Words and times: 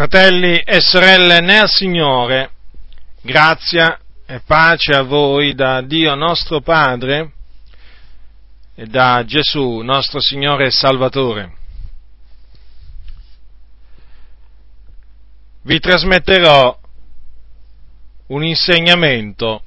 Fratelli 0.00 0.56
e 0.60 0.80
sorelle 0.80 1.40
nel 1.40 1.68
Signore, 1.68 2.52
grazia 3.20 4.00
e 4.24 4.40
pace 4.40 4.92
a 4.94 5.02
voi 5.02 5.54
da 5.54 5.82
Dio 5.82 6.14
nostro 6.14 6.62
Padre 6.62 7.32
e 8.74 8.86
da 8.86 9.22
Gesù 9.26 9.80
nostro 9.80 10.18
Signore 10.18 10.68
e 10.68 10.70
Salvatore. 10.70 11.54
Vi 15.64 15.78
trasmetterò 15.78 16.80
un 18.28 18.42
insegnamento 18.42 19.62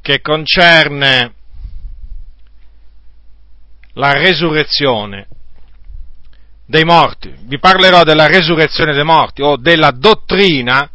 che 0.00 0.20
concerne 0.20 1.34
la 3.92 4.14
resurrezione 4.14 5.28
dei 6.70 6.84
morti. 6.84 7.34
Vi 7.46 7.58
parlerò 7.58 8.04
della 8.04 8.28
resurrezione 8.28 8.94
dei 8.94 9.02
morti 9.02 9.42
o 9.42 9.56
della 9.56 9.90
dottrina 9.90 10.88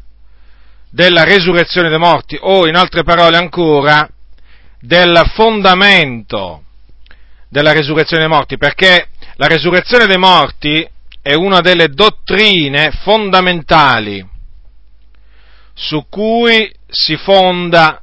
della 0.89 1.25
resurrezione 1.25 1.89
dei 1.89 1.99
morti 1.99 2.37
o 2.39 2.65
in 2.65 2.77
altre 2.77 3.03
parole 3.03 3.35
ancora 3.35 4.09
del 4.79 5.21
fondamento 5.33 6.63
della 7.49 7.73
resurrezione 7.73 8.23
dei 8.25 8.31
morti 8.31 8.57
perché 8.57 9.09
la 9.35 9.47
resurrezione 9.47 10.05
dei 10.05 10.17
morti 10.17 10.89
è 11.21 11.33
una 11.33 11.59
delle 11.59 11.89
dottrine 11.89 12.91
fondamentali 13.03 14.25
su 15.73 16.05
cui 16.07 16.73
si 16.87 17.17
fonda 17.17 18.01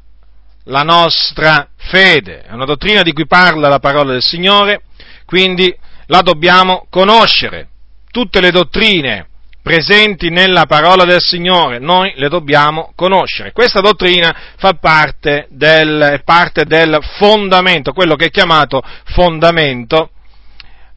la 0.64 0.82
nostra 0.82 1.70
fede. 1.77 2.42
È 2.42 2.52
una 2.52 2.66
dottrina 2.66 3.00
di 3.00 3.14
cui 3.14 3.27
parla 3.27 3.68
la 3.68 3.78
parola 3.78 4.12
del 4.12 4.22
Signore, 4.22 4.82
quindi 5.24 5.74
la 6.12 6.20
dobbiamo 6.20 6.86
conoscere. 6.90 7.68
Tutte 8.10 8.42
le 8.42 8.50
dottrine 8.50 9.28
presenti 9.62 10.28
nella 10.28 10.66
parola 10.66 11.04
del 11.04 11.22
Signore, 11.22 11.78
noi 11.78 12.12
le 12.16 12.28
dobbiamo 12.28 12.92
conoscere. 12.94 13.52
Questa 13.52 13.80
dottrina 13.80 14.52
fa 14.58 14.74
parte 14.74 15.46
del, 15.48 16.20
parte 16.22 16.66
del 16.66 16.98
fondamento, 17.16 17.94
quello 17.94 18.14
che 18.14 18.27
è 18.27 18.30
chiamato 18.30 18.82
fondamento 19.14 20.10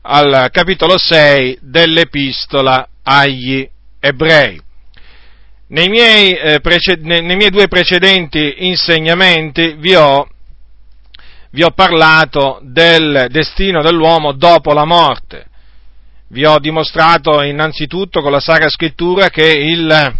al 0.01 0.49
capitolo 0.51 0.97
6 0.97 1.59
dell'epistola 1.61 2.85
agli 3.01 3.67
ebrei. 4.01 4.61
Nei 5.67 5.87
miei, 5.87 6.33
eh, 6.33 6.59
prece- 6.59 6.99
nei 6.99 7.37
miei 7.37 7.49
due 7.51 7.69
precedenti 7.69 8.55
insegnamenti 8.67 9.75
vi 9.77 9.95
ho 9.95 10.27
vi 11.55 11.63
ho 11.63 11.71
parlato 11.71 12.59
del 12.63 13.27
destino 13.29 13.81
dell'uomo 13.81 14.33
dopo 14.33 14.73
la 14.73 14.83
morte. 14.83 15.45
Vi 16.27 16.45
ho 16.45 16.59
dimostrato 16.59 17.41
innanzitutto 17.43 18.21
con 18.21 18.33
la 18.33 18.41
Sacra 18.41 18.67
Scrittura 18.67 19.29
che 19.29 19.47
il, 19.53 20.15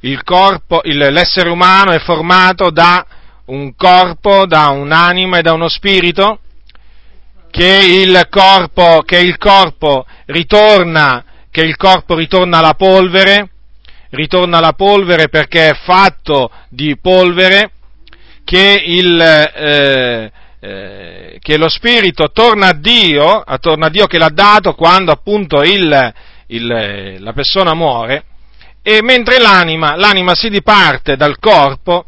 il 0.00 0.22
corpo, 0.22 0.82
il, 0.84 0.98
l'essere 0.98 1.48
umano 1.48 1.92
è 1.92 2.00
formato 2.00 2.68
da 2.70 3.02
un 3.46 3.74
corpo, 3.74 4.44
da 4.44 4.68
un'anima 4.68 5.38
e 5.38 5.40
da 5.40 5.54
uno 5.54 5.70
spirito, 5.70 6.40
che 7.50 8.02
il 8.04 8.26
corpo, 8.28 9.00
che 9.06 9.20
il 9.20 9.38
corpo 9.38 10.04
ritorna, 10.26 11.24
che 11.50 11.62
il 11.62 11.76
corpo 11.76 12.14
ritorna 12.14 12.58
alla 12.58 12.74
polvere, 12.74 13.48
ritorna 14.10 14.58
alla 14.58 14.74
polvere 14.74 15.30
perché 15.30 15.70
è 15.70 15.78
fatto 15.82 16.50
di 16.68 16.98
polvere, 16.98 17.70
che 18.44 18.82
il, 18.84 19.18
eh, 19.18 20.30
eh, 20.64 21.38
che 21.40 21.56
lo 21.56 21.68
spirito 21.68 22.30
torna 22.30 22.68
a 22.68 22.72
Dio, 22.72 23.42
torna 23.58 23.86
a 23.86 23.90
Dio 23.90 24.06
che 24.06 24.16
l'ha 24.16 24.30
dato 24.32 24.74
quando 24.74 25.10
appunto 25.10 25.62
il, 25.62 26.14
il, 26.46 27.16
la 27.18 27.32
persona 27.32 27.74
muore, 27.74 28.26
e 28.80 29.02
mentre 29.02 29.40
l'anima, 29.40 29.96
l'anima 29.96 30.36
si 30.36 30.48
diparte 30.50 31.16
dal 31.16 31.40
corpo, 31.40 32.06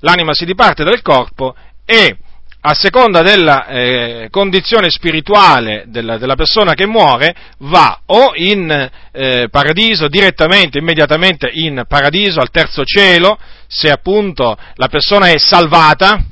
l'anima 0.00 0.32
si 0.32 0.44
diparte 0.44 0.84
dal 0.84 1.02
corpo 1.02 1.56
e 1.84 2.16
a 2.60 2.74
seconda 2.74 3.22
della 3.22 3.66
eh, 3.66 4.28
condizione 4.30 4.90
spirituale 4.90 5.84
della, 5.88 6.18
della, 6.18 6.36
persona 6.36 6.74
che 6.74 6.86
muore, 6.86 7.34
va 7.58 8.02
o 8.06 8.30
in 8.36 8.90
eh, 9.10 9.48
paradiso, 9.50 10.06
direttamente, 10.06 10.78
immediatamente 10.78 11.50
in 11.52 11.82
paradiso, 11.88 12.38
al 12.38 12.50
terzo 12.50 12.84
cielo, 12.84 13.36
se 13.66 13.90
appunto 13.90 14.56
la 14.74 14.86
persona 14.86 15.30
è 15.30 15.38
salvata, 15.38 16.22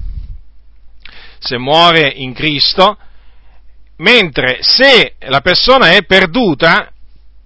se 1.46 1.58
muore 1.58 2.12
in 2.14 2.34
Cristo, 2.34 2.98
mentre 3.98 4.58
se 4.60 5.14
la 5.20 5.40
persona 5.40 5.92
è 5.92 6.04
perduta, 6.04 6.90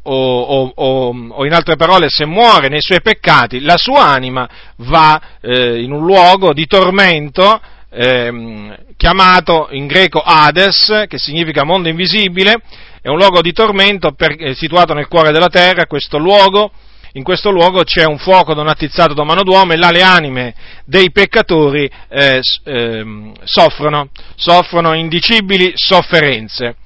o, 0.03 0.41
o, 0.41 0.73
o, 0.75 1.29
o, 1.29 1.45
in 1.45 1.53
altre 1.53 1.77
parole 1.77 2.09
se 2.09 2.25
muore 2.25 2.69
nei 2.69 2.81
suoi 2.81 3.03
peccati, 3.03 3.61
la 3.61 3.77
sua 3.77 4.07
anima 4.07 4.49
va 4.77 5.21
eh, 5.43 5.83
in 5.83 5.93
un 5.93 6.05
luogo 6.05 6.55
di 6.55 6.67
tormento 6.67 7.61
eh, 7.91 8.77
chiamato 8.97 9.69
in 9.73 9.87
greco 9.87 10.23
Hades, 10.25 11.05
che 11.07 11.19
significa 11.19 11.65
mondo 11.65 11.91
invisibile, 11.91 12.63
è 13.03 13.09
un 13.09 13.19
luogo 13.19 13.43
di 13.43 13.53
tormento 13.53 14.13
per, 14.13 14.35
eh, 14.39 14.55
situato 14.55 14.95
nel 14.95 15.09
cuore 15.09 15.33
della 15.33 15.49
terra, 15.49 15.87
questo 15.87 16.17
luogo 16.17 16.73
in 17.13 17.23
questo 17.25 17.51
luogo 17.51 17.83
c'è 17.83 18.05
un 18.05 18.19
fuoco 18.19 18.55
non 18.55 18.69
attizzato 18.69 19.15
da 19.15 19.25
mano 19.25 19.43
d'uomo 19.43 19.73
e 19.73 19.77
là 19.77 19.91
le 19.91 20.03
anime 20.03 20.55
dei 20.85 21.11
peccatori 21.11 21.91
eh, 22.09 22.41
eh, 22.65 23.33
soffrono, 23.43 24.11
soffrono 24.37 24.95
indicibili 24.95 25.73
sofferenze. 25.75 26.77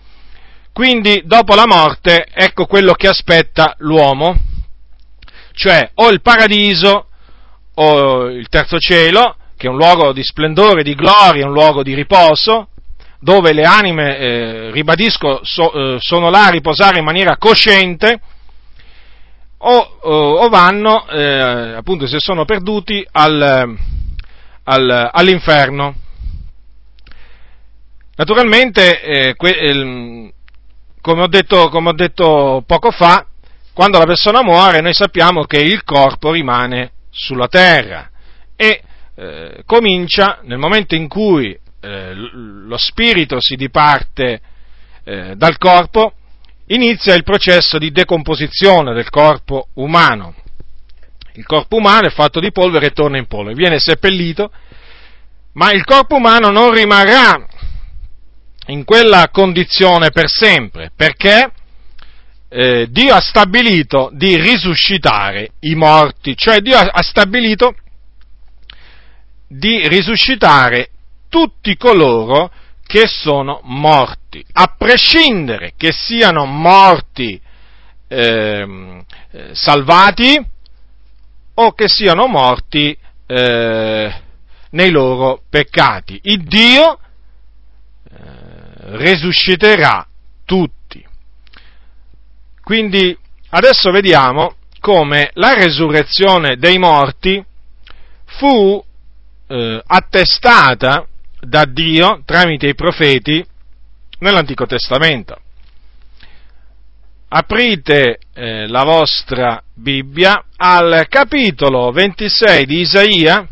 Quindi 0.72 1.22
dopo 1.24 1.54
la 1.54 1.66
morte 1.66 2.26
ecco 2.32 2.66
quello 2.66 2.94
che 2.94 3.08
aspetta 3.08 3.74
l'uomo, 3.78 4.36
cioè 5.52 5.90
o 5.94 6.10
il 6.10 6.20
paradiso 6.20 7.06
o 7.74 8.26
il 8.26 8.48
terzo 8.48 8.78
cielo, 8.78 9.36
che 9.56 9.66
è 9.66 9.70
un 9.70 9.76
luogo 9.76 10.12
di 10.12 10.22
splendore, 10.24 10.82
di 10.82 10.94
gloria, 10.94 11.46
un 11.46 11.52
luogo 11.52 11.82
di 11.82 11.94
riposo, 11.94 12.68
dove 13.20 13.52
le 13.52 13.62
anime, 13.62 14.18
eh, 14.18 14.70
ribadisco, 14.70 15.41
so, 15.42 15.72
eh, 15.72 15.96
sono 16.00 16.28
là 16.30 16.46
a 16.46 16.50
riposare 16.50 16.98
in 16.98 17.04
maniera 17.04 17.36
cosciente, 17.36 18.20
o, 19.66 20.42
o 20.44 20.48
vanno, 20.48 21.06
eh, 21.08 21.75
appunto 21.75 22.06
se 22.06 22.19
sono 22.19 22.44
perduti, 22.44 23.06
al, 23.12 23.76
al, 24.64 25.10
all'inferno. 25.12 25.94
Naturalmente, 28.16 29.00
eh, 29.00 29.34
que, 29.34 29.50
eh, 29.50 30.32
come, 31.00 31.22
ho 31.22 31.28
detto, 31.28 31.69
come, 31.69 31.88
ho 31.88 31.94
detto, 31.94 32.62
poco 32.66 32.91
fa, 32.91 33.26
quando 33.72 33.98
la 33.98 34.06
persona 34.06 34.42
muore 34.42 34.80
noi 34.80 34.94
sappiamo 34.94 35.44
che 35.44 35.58
il 35.58 35.82
corpo 35.82 36.30
rimane 36.30 36.92
sulla 37.10 37.48
terra 37.48 38.10
e 38.56 38.82
eh, 39.16 39.62
comincia 39.66 40.41
nel 40.42 40.58
momento 40.58 40.94
in 40.94 41.08
cui 41.08 41.58
eh, 41.80 42.12
lo 42.14 42.76
spirito 42.76 43.41
si 43.41 43.56
diparte 43.56 44.41
eh, 45.04 45.34
dal 45.36 45.58
corpo, 45.58 46.14
inizia 46.74 47.14
il 47.14 47.22
processo 47.22 47.78
di 47.78 47.90
decomposizione 47.90 48.94
del 48.94 49.08
corpo 49.08 49.68
umano. 49.74 50.34
Il 51.34 51.46
corpo 51.46 51.76
umano 51.76 52.06
è 52.06 52.10
fatto 52.10 52.40
di 52.40 52.52
polvere 52.52 52.86
e 52.86 52.90
torna 52.90 53.18
in 53.18 53.26
polvere, 53.26 53.56
viene 53.56 53.78
seppellito, 53.78 54.52
ma 55.54 55.70
il 55.72 55.84
corpo 55.84 56.16
umano 56.16 56.50
non 56.50 56.72
rimarrà 56.72 57.44
in 58.66 58.84
quella 58.84 59.28
condizione 59.30 60.10
per 60.10 60.28
sempre, 60.28 60.90
perché 60.94 61.50
eh, 62.48 62.86
Dio 62.88 63.14
ha 63.14 63.20
stabilito 63.20 64.10
di 64.12 64.36
risuscitare 64.36 65.50
i 65.60 65.74
morti, 65.74 66.36
cioè 66.36 66.60
Dio 66.60 66.78
ha 66.78 67.02
stabilito 67.02 67.74
di 69.48 69.86
risuscitare 69.88 70.91
tutti 71.28 71.76
coloro 71.76 72.50
che 72.94 73.09
sono 73.09 73.59
morti, 73.65 74.47
a 74.53 74.72
prescindere 74.78 75.72
che 75.77 75.91
siano 75.91 76.44
morti 76.44 77.41
ehm, 78.06 79.04
eh, 79.33 79.51
salvati 79.53 80.41
o 81.54 81.72
che 81.72 81.89
siano 81.89 82.28
morti 82.28 82.97
eh, 83.27 84.22
nei 84.71 84.91
loro 84.91 85.42
peccati. 85.51 86.21
Il 86.22 86.45
Dio 86.45 86.97
eh, 86.97 88.18
resusciterà 88.97 90.07
tutti. 90.45 91.04
Quindi 92.63 93.18
adesso 93.48 93.91
vediamo 93.91 94.54
come 94.78 95.30
la 95.33 95.54
resurrezione 95.54 96.59
dei 96.59 96.78
morti 96.78 97.45
fu 98.24 98.84
eh, 99.48 99.83
attestata 99.84 101.09
da 101.44 101.64
Dio 101.64 102.22
tramite 102.24 102.68
i 102.68 102.74
profeti 102.74 103.44
nell'Antico 104.18 104.66
Testamento. 104.66 105.38
Aprite 107.28 108.18
eh, 108.32 108.68
la 108.68 108.84
vostra 108.84 109.62
Bibbia 109.74 110.44
al 110.56 111.06
capitolo 111.08 111.91
26 111.91 112.66
di 112.66 112.80
Isaia, 112.80 113.48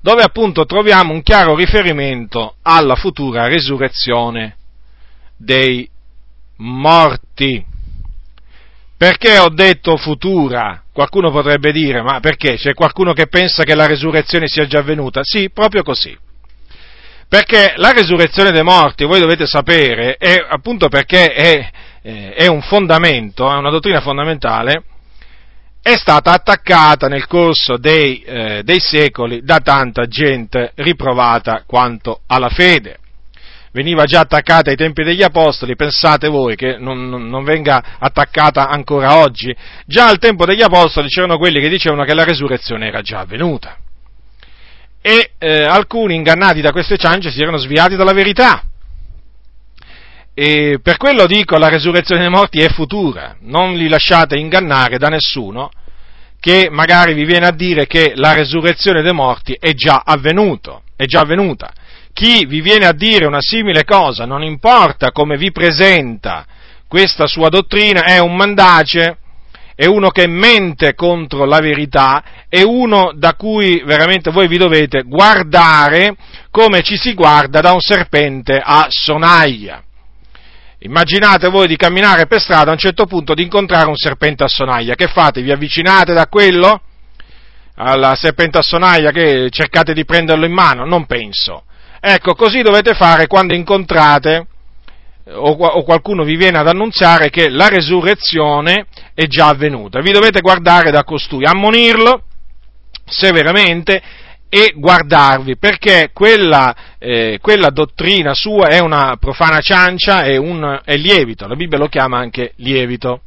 dove 0.00 0.22
appunto 0.22 0.66
troviamo 0.66 1.14
un 1.14 1.22
chiaro 1.22 1.54
riferimento 1.54 2.56
alla 2.62 2.96
futura 2.96 3.46
risurrezione 3.46 4.56
dei 5.36 5.88
morti. 6.56 7.64
Perché 8.96 9.38
ho 9.38 9.48
detto 9.48 9.96
futura? 9.96 10.82
Qualcuno 10.92 11.30
potrebbe 11.30 11.72
dire, 11.72 12.02
ma 12.02 12.20
perché? 12.20 12.56
C'è 12.56 12.74
qualcuno 12.74 13.12
che 13.12 13.26
pensa 13.26 13.64
che 13.64 13.74
la 13.74 13.86
resurrezione 13.86 14.46
sia 14.46 14.66
già 14.66 14.80
avvenuta? 14.80 15.20
Sì, 15.22 15.50
proprio 15.50 15.82
così. 15.82 16.16
Perché 17.34 17.72
la 17.78 17.90
resurrezione 17.90 18.52
dei 18.52 18.62
morti, 18.62 19.04
voi 19.04 19.18
dovete 19.18 19.44
sapere, 19.44 20.14
è 20.18 20.36
appunto 20.48 20.86
perché 20.86 21.32
è, 21.32 21.68
eh, 22.00 22.32
è 22.32 22.46
un 22.46 22.62
fondamento, 22.62 23.50
è 23.50 23.56
una 23.56 23.70
dottrina 23.70 24.00
fondamentale, 24.00 24.84
è 25.82 25.96
stata 25.96 26.30
attaccata 26.30 27.08
nel 27.08 27.26
corso 27.26 27.76
dei, 27.76 28.22
eh, 28.22 28.62
dei 28.62 28.78
secoli 28.78 29.42
da 29.42 29.58
tanta 29.58 30.06
gente 30.06 30.74
riprovata 30.76 31.64
quanto 31.66 32.20
alla 32.28 32.50
fede 32.50 32.98
veniva 33.72 34.04
già 34.04 34.20
attaccata 34.20 34.70
ai 34.70 34.76
tempi 34.76 35.02
degli 35.02 35.24
apostoli, 35.24 35.74
pensate 35.74 36.28
voi 36.28 36.54
che 36.54 36.76
non, 36.78 37.08
non, 37.08 37.26
non, 37.26 37.42
venga 37.42 37.96
attaccata 37.98 38.68
ancora 38.68 39.16
oggi? 39.16 39.52
Già 39.86 40.06
al 40.06 40.18
tempo 40.18 40.46
degli 40.46 40.62
apostoli 40.62 41.08
c'erano 41.08 41.38
quelli 41.38 41.60
che 41.60 41.68
dicevano 41.68 42.04
che 42.04 42.14
la 42.14 42.22
resurrezione 42.22 42.86
era 42.86 43.02
già 43.02 43.18
avvenuta. 43.18 43.76
E 45.06 45.32
eh, 45.36 45.64
alcuni 45.64 46.14
ingannati 46.14 46.62
da 46.62 46.72
queste 46.72 46.96
ciance 46.96 47.30
si 47.30 47.42
erano 47.42 47.58
sviati 47.58 47.94
dalla 47.94 48.14
verità. 48.14 48.62
E 50.32 50.78
per 50.82 50.96
quello 50.96 51.26
dico 51.26 51.58
la 51.58 51.68
resurrezione 51.68 52.22
dei 52.22 52.30
morti 52.30 52.60
è 52.60 52.70
futura, 52.70 53.36
non 53.40 53.74
li 53.74 53.86
lasciate 53.86 54.38
ingannare 54.38 54.96
da 54.96 55.08
nessuno 55.08 55.68
che 56.40 56.68
magari 56.70 57.12
vi 57.12 57.24
viene 57.24 57.46
a 57.46 57.52
dire 57.52 57.86
che 57.86 58.12
la 58.16 58.32
resurrezione 58.32 59.02
dei 59.02 59.12
morti 59.12 59.56
è 59.60 59.74
già 59.74 60.02
avvenuto, 60.04 60.84
è 60.96 61.04
già 61.04 61.20
avvenuta. 61.20 61.70
Chi 62.14 62.46
vi 62.46 62.62
viene 62.62 62.86
a 62.86 62.92
dire 62.92 63.26
una 63.26 63.40
simile 63.40 63.84
cosa, 63.84 64.24
non 64.24 64.42
importa 64.42 65.12
come 65.12 65.36
vi 65.36 65.52
presenta 65.52 66.46
questa 66.88 67.26
sua 67.26 67.50
dottrina, 67.50 68.04
è 68.04 68.18
un 68.20 68.36
mandace, 68.36 69.18
è 69.74 69.86
uno 69.86 70.10
che 70.10 70.28
mente 70.28 70.94
contro 70.94 71.44
la 71.44 71.58
verità, 71.58 72.22
è 72.48 72.62
uno 72.62 73.12
da 73.14 73.34
cui 73.34 73.82
veramente 73.84 74.30
voi 74.30 74.46
vi 74.46 74.56
dovete 74.56 75.02
guardare 75.02 76.14
come 76.50 76.82
ci 76.82 76.96
si 76.96 77.14
guarda 77.14 77.60
da 77.60 77.72
un 77.72 77.80
serpente 77.80 78.60
a 78.62 78.86
sonaglia. 78.88 79.82
Immaginate 80.78 81.48
voi 81.48 81.66
di 81.66 81.76
camminare 81.76 82.26
per 82.26 82.40
strada 82.40 82.70
a 82.70 82.74
un 82.74 82.78
certo 82.78 83.06
punto 83.06 83.34
di 83.34 83.42
incontrare 83.42 83.88
un 83.88 83.96
serpente 83.96 84.44
a 84.44 84.48
sonaglia, 84.48 84.94
che 84.94 85.08
fate? 85.08 85.42
Vi 85.42 85.50
avvicinate 85.50 86.12
da 86.12 86.26
quello? 86.26 86.80
Alla 87.76 88.14
serpente 88.14 88.58
a 88.58 88.62
sonaglia 88.62 89.10
che 89.10 89.48
cercate 89.50 89.94
di 89.94 90.04
prenderlo 90.04 90.44
in 90.44 90.52
mano? 90.52 90.84
Non 90.84 91.06
penso. 91.06 91.64
Ecco, 91.98 92.34
così 92.34 92.60
dovete 92.60 92.94
fare 92.94 93.26
quando 93.26 93.54
incontrate 93.54 94.46
o, 95.32 95.82
qualcuno 95.82 96.22
vi 96.24 96.36
viene 96.36 96.58
ad 96.58 96.68
annunziare 96.68 97.30
che 97.30 97.48
la 97.48 97.68
resurrezione 97.68 98.86
è 99.14 99.26
già 99.26 99.48
avvenuta. 99.48 100.00
Vi 100.00 100.12
dovete 100.12 100.40
guardare 100.40 100.90
da 100.90 101.04
costui, 101.04 101.44
ammonirlo 101.44 102.24
severamente 103.06 104.02
e 104.48 104.72
guardarvi, 104.76 105.56
perché 105.56 106.10
quella, 106.12 106.74
eh, 106.98 107.38
quella, 107.40 107.70
dottrina 107.70 108.34
sua 108.34 108.68
è 108.68 108.78
una 108.78 109.16
profana 109.18 109.60
ciancia, 109.60 110.22
è, 110.22 110.36
un, 110.36 110.80
è 110.84 110.96
lievito, 110.96 111.48
la 111.48 111.56
Bibbia 111.56 111.78
lo 111.78 111.88
chiama 111.88 112.18
anche 112.18 112.52
lievito. 112.56 113.22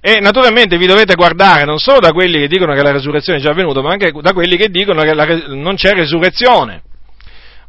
E 0.00 0.18
naturalmente 0.20 0.78
vi 0.78 0.86
dovete 0.86 1.14
guardare 1.14 1.64
non 1.64 1.78
solo 1.78 2.00
da 2.00 2.12
quelli 2.12 2.38
che 2.38 2.48
dicono 2.48 2.72
che 2.72 2.82
la 2.82 2.90
resurrezione 2.92 3.38
è 3.38 3.42
già 3.42 3.50
avvenuta, 3.50 3.82
ma 3.82 3.90
anche 3.90 4.12
da 4.22 4.32
quelli 4.32 4.56
che 4.56 4.70
dicono 4.70 5.02
che 5.02 5.12
la, 5.12 5.26
non 5.48 5.74
c'è 5.74 5.92
resurrezione. 5.92 6.84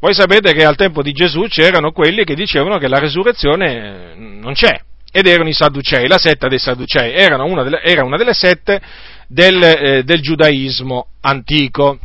Voi 0.01 0.15
sapete 0.15 0.53
che 0.53 0.65
al 0.65 0.75
tempo 0.75 1.03
di 1.03 1.12
Gesù 1.12 1.44
c'erano 1.44 1.92
quelli 1.92 2.24
che 2.24 2.33
dicevano 2.33 2.80
che 2.80 2.88
la 2.88 2.98
resurrezione 2.98 4.15
non 4.15 4.53
c'è, 4.53 4.75
ed 5.12 5.27
erano 5.27 5.48
i 5.48 5.53
Sadducei, 5.53 6.07
la 6.07 6.18
setta 6.18 6.48
dei 6.48 6.57
Sadducei, 6.57 7.13
una 7.30 7.62
delle, 7.62 7.83
era 7.83 8.03
una 8.03 8.18
delle 8.18 8.33
sette 8.33 8.81
del, 9.27 9.62
eh, 9.62 10.03
del, 10.03 10.19
giudaismo 10.21 11.06
antico. 11.21 12.00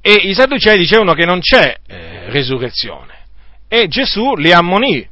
E 0.00 0.12
i 0.12 0.32
Sadducei 0.32 0.78
dicevano 0.78 1.12
che 1.12 1.26
non 1.26 1.40
c'è 1.40 1.76
eh, 1.86 2.30
resurrezione. 2.30 3.26
E 3.68 3.86
Gesù 3.88 4.34
li 4.36 4.50
ammonì, 4.50 5.06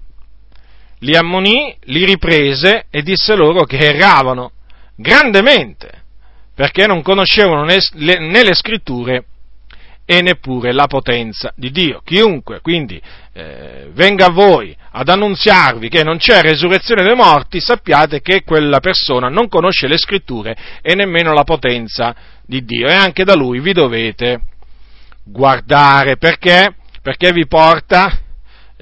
li 1.01 1.15
ammonì, 1.15 1.77
li 1.83 2.07
riprese 2.07 2.87
e 2.89 3.03
disse 3.03 3.37
loro 3.37 3.65
che 3.65 3.77
erravano 3.77 4.53
grandemente, 4.97 6.05
perché 6.55 6.87
non 6.87 7.03
conoscevano 7.03 7.65
né 7.65 7.77
né 7.93 8.45
le 8.45 8.55
scritture 8.55 9.25
e 10.11 10.23
neppure 10.23 10.73
la 10.73 10.89
potenza 10.89 11.53
di 11.55 11.71
Dio. 11.71 12.01
Chiunque 12.05 12.61
quindi 12.63 13.01
eh, 13.33 13.91
venga 13.93 14.27
a 14.27 14.31
voi 14.31 14.77
ad 14.91 15.09
annunziarvi 15.09 15.89
che 15.89 16.03
non 16.03 16.17
c'è 16.17 16.41
resurrezione 16.41 17.05
dei 17.05 17.15
morti, 17.15 17.61
sappiate 17.61 18.21
che 18.21 18.43
quella 18.43 18.81
persona 18.81 19.29
non 19.29 19.47
conosce 19.47 19.87
le 19.87 19.99
scritture 19.99 20.57
e 20.83 20.97
nemmeno 20.97 21.33
la 21.33 21.45
potenza 21.45 22.13
di 22.45 22.65
Dio 22.65 22.89
e 22.89 22.93
anche 22.93 23.23
da 23.23 23.37
lui 23.37 23.61
vi 23.61 23.73
dovete 23.73 24.41
guardare 25.23 26.17
perché? 26.17 26.75
Perché 27.01 27.31
vi 27.31 27.47
porta 27.47 28.11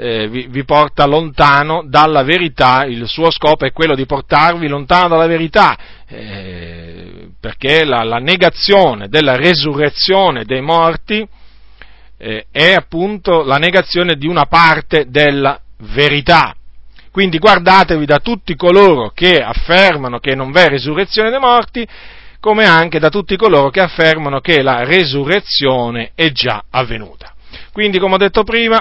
eh, 0.01 0.29
vi, 0.29 0.47
vi, 0.49 0.65
porta 0.65 1.07
lontano 1.07 1.83
dalla 1.85 2.23
verità, 2.23 2.85
il 2.85 3.09
suo 3.09 3.33
scopo 3.33 3.67
è 3.67 3.73
quello 3.73 3.97
di 3.97 4.07
portarvi 4.07 4.69
lontano 4.69 5.09
dalla 5.09 5.27
verità, 5.27 5.77
eh, 6.07 7.31
perché 7.41 7.85
la, 7.85 8.05
la, 8.05 8.19
negazione 8.19 9.09
della 9.09 9.35
resurrezione 9.35 10.45
dei 10.45 10.61
morti 10.61 11.27
eh, 12.17 12.47
è 12.53 12.75
appunto 12.75 13.43
la 13.43 13.57
negazione 13.57 14.15
di 14.15 14.29
una 14.29 14.47
parte 14.47 15.07
della 15.09 15.61
verità. 15.79 16.55
Quindi 17.11 17.39
guardatevi 17.39 18.07
da 18.07 18.19
tutti 18.19 18.55
coloro 18.55 19.11
che 19.13 19.43
affermano 19.43 20.21
che 20.21 20.37
non 20.37 20.53
v'è 20.53 20.69
resurrezione 20.69 21.31
dei 21.31 21.41
morti, 21.41 21.85
come 22.39 22.65
anche 22.67 23.01
da 23.01 23.09
tutti 23.09 23.37
coloro 23.37 23.71
che 23.71 23.81
affermano 23.81 24.39
che 24.39 24.63
la 24.63 24.85
resurrezione 24.85 26.13
è 26.15 26.31
già 26.31 26.63
avvenuta. 26.71 27.35
Quindi, 27.73 27.99
come 27.99 28.15
ho 28.15 28.19
detto 28.19 28.45
prima, 28.45 28.81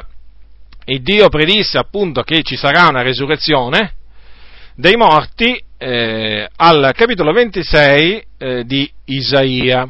il 0.89 1.01
Dio 1.01 1.27
predisse 1.29 1.77
appunto 1.77 2.21
che 2.23 2.43
ci 2.43 2.55
sarà 2.55 2.87
una 2.87 3.01
resurrezione 3.01 3.93
dei 4.75 4.95
morti 4.95 5.61
eh, 5.77 6.47
al 6.55 6.91
capitolo 6.95 7.33
26 7.33 8.25
eh, 8.37 8.63
di 8.65 8.89
Isaia. 9.05 9.87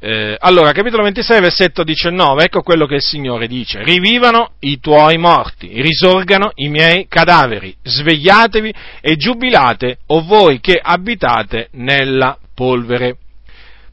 Eh, 0.00 0.36
allora, 0.38 0.72
capitolo 0.72 1.02
26, 1.04 1.40
versetto 1.40 1.84
19, 1.84 2.44
ecco 2.44 2.62
quello 2.62 2.86
che 2.86 2.96
il 2.96 3.02
Signore 3.02 3.46
dice. 3.46 3.84
Rivivano 3.84 4.52
i 4.60 4.80
tuoi 4.80 5.18
morti, 5.18 5.80
risorgano 5.80 6.50
i 6.54 6.68
miei 6.68 7.06
cadaveri, 7.06 7.76
svegliatevi 7.82 8.74
e 9.00 9.16
giubilate, 9.16 9.98
o 10.06 10.24
voi 10.24 10.60
che 10.60 10.80
abitate 10.82 11.68
nella 11.72 12.38
polvere 12.54 13.16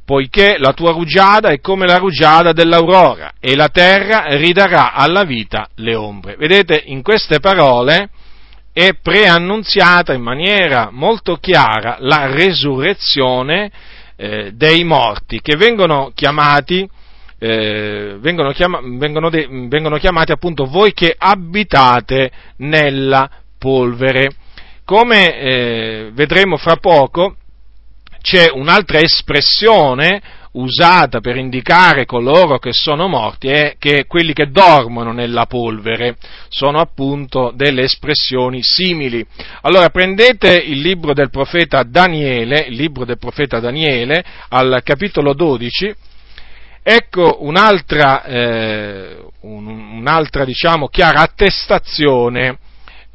poiché 0.09 0.57
la 0.57 0.73
tua 0.73 0.91
rugiada 0.91 1.49
è 1.49 1.59
come 1.59 1.85
la 1.85 1.97
rugiada 1.97 2.51
dell'aurora 2.51 3.33
e 3.39 3.55
la 3.55 3.67
terra 3.67 4.23
ridarà 4.37 4.91
alla 4.93 5.23
vita 5.23 5.69
le 5.75 5.93
ombre. 5.93 6.35
Vedete, 6.35 6.81
in 6.87 7.03
queste 7.03 7.39
parole 7.39 8.09
è 8.73 8.95
preannunziata 8.99 10.13
in 10.13 10.23
maniera 10.23 10.89
molto 10.91 11.35
chiara 11.35 11.97
la 11.99 12.25
resurrezione 12.25 13.69
eh, 14.15 14.51
dei 14.55 14.83
morti, 14.83 15.41
che 15.41 15.55
vengono 15.57 16.11
chiamati, 16.15 16.89
eh, 17.37 18.15
vengono, 18.19 18.51
chiama, 18.51 18.79
vengono, 18.81 19.29
de, 19.29 19.47
vengono 19.67 19.97
chiamati 19.97 20.31
appunto 20.31 20.65
voi 20.65 20.91
che 20.91 21.13
abitate 21.15 22.31
nella 22.57 23.29
polvere. 23.59 24.31
Come 24.85 25.39
eh, 25.39 26.09
vedremo 26.13 26.57
fra 26.57 26.77
poco, 26.77 27.35
c'è 28.21 28.49
un'altra 28.51 28.99
espressione 28.99 30.21
usata 30.51 31.19
per 31.19 31.35
indicare 31.35 32.05
coloro 32.05 32.57
che 32.57 32.73
sono 32.73 33.07
morti 33.07 33.49
è 33.49 33.75
che 33.77 34.05
quelli 34.07 34.33
che 34.33 34.49
dormono 34.49 35.11
nella 35.11 35.45
polvere 35.45 36.15
sono 36.47 36.79
appunto 36.79 37.51
delle 37.55 37.83
espressioni 37.83 38.61
simili. 38.63 39.25
Allora 39.61 39.89
prendete 39.89 40.55
il 40.55 40.81
libro 40.81 41.13
del 41.13 41.29
profeta 41.29 41.83
Daniele, 41.83 42.65
il 42.67 42.75
libro 42.75 43.05
del 43.05 43.19
profeta 43.19 43.59
Daniele 43.59 44.23
al 44.49 44.81
capitolo 44.83 45.33
12, 45.33 45.95
ecco 46.81 47.37
un'altra, 47.41 48.23
eh, 48.23 49.17
un'altra 49.41 50.45
diciamo, 50.45 50.87
chiara 50.87 51.21
attestazione 51.21 52.57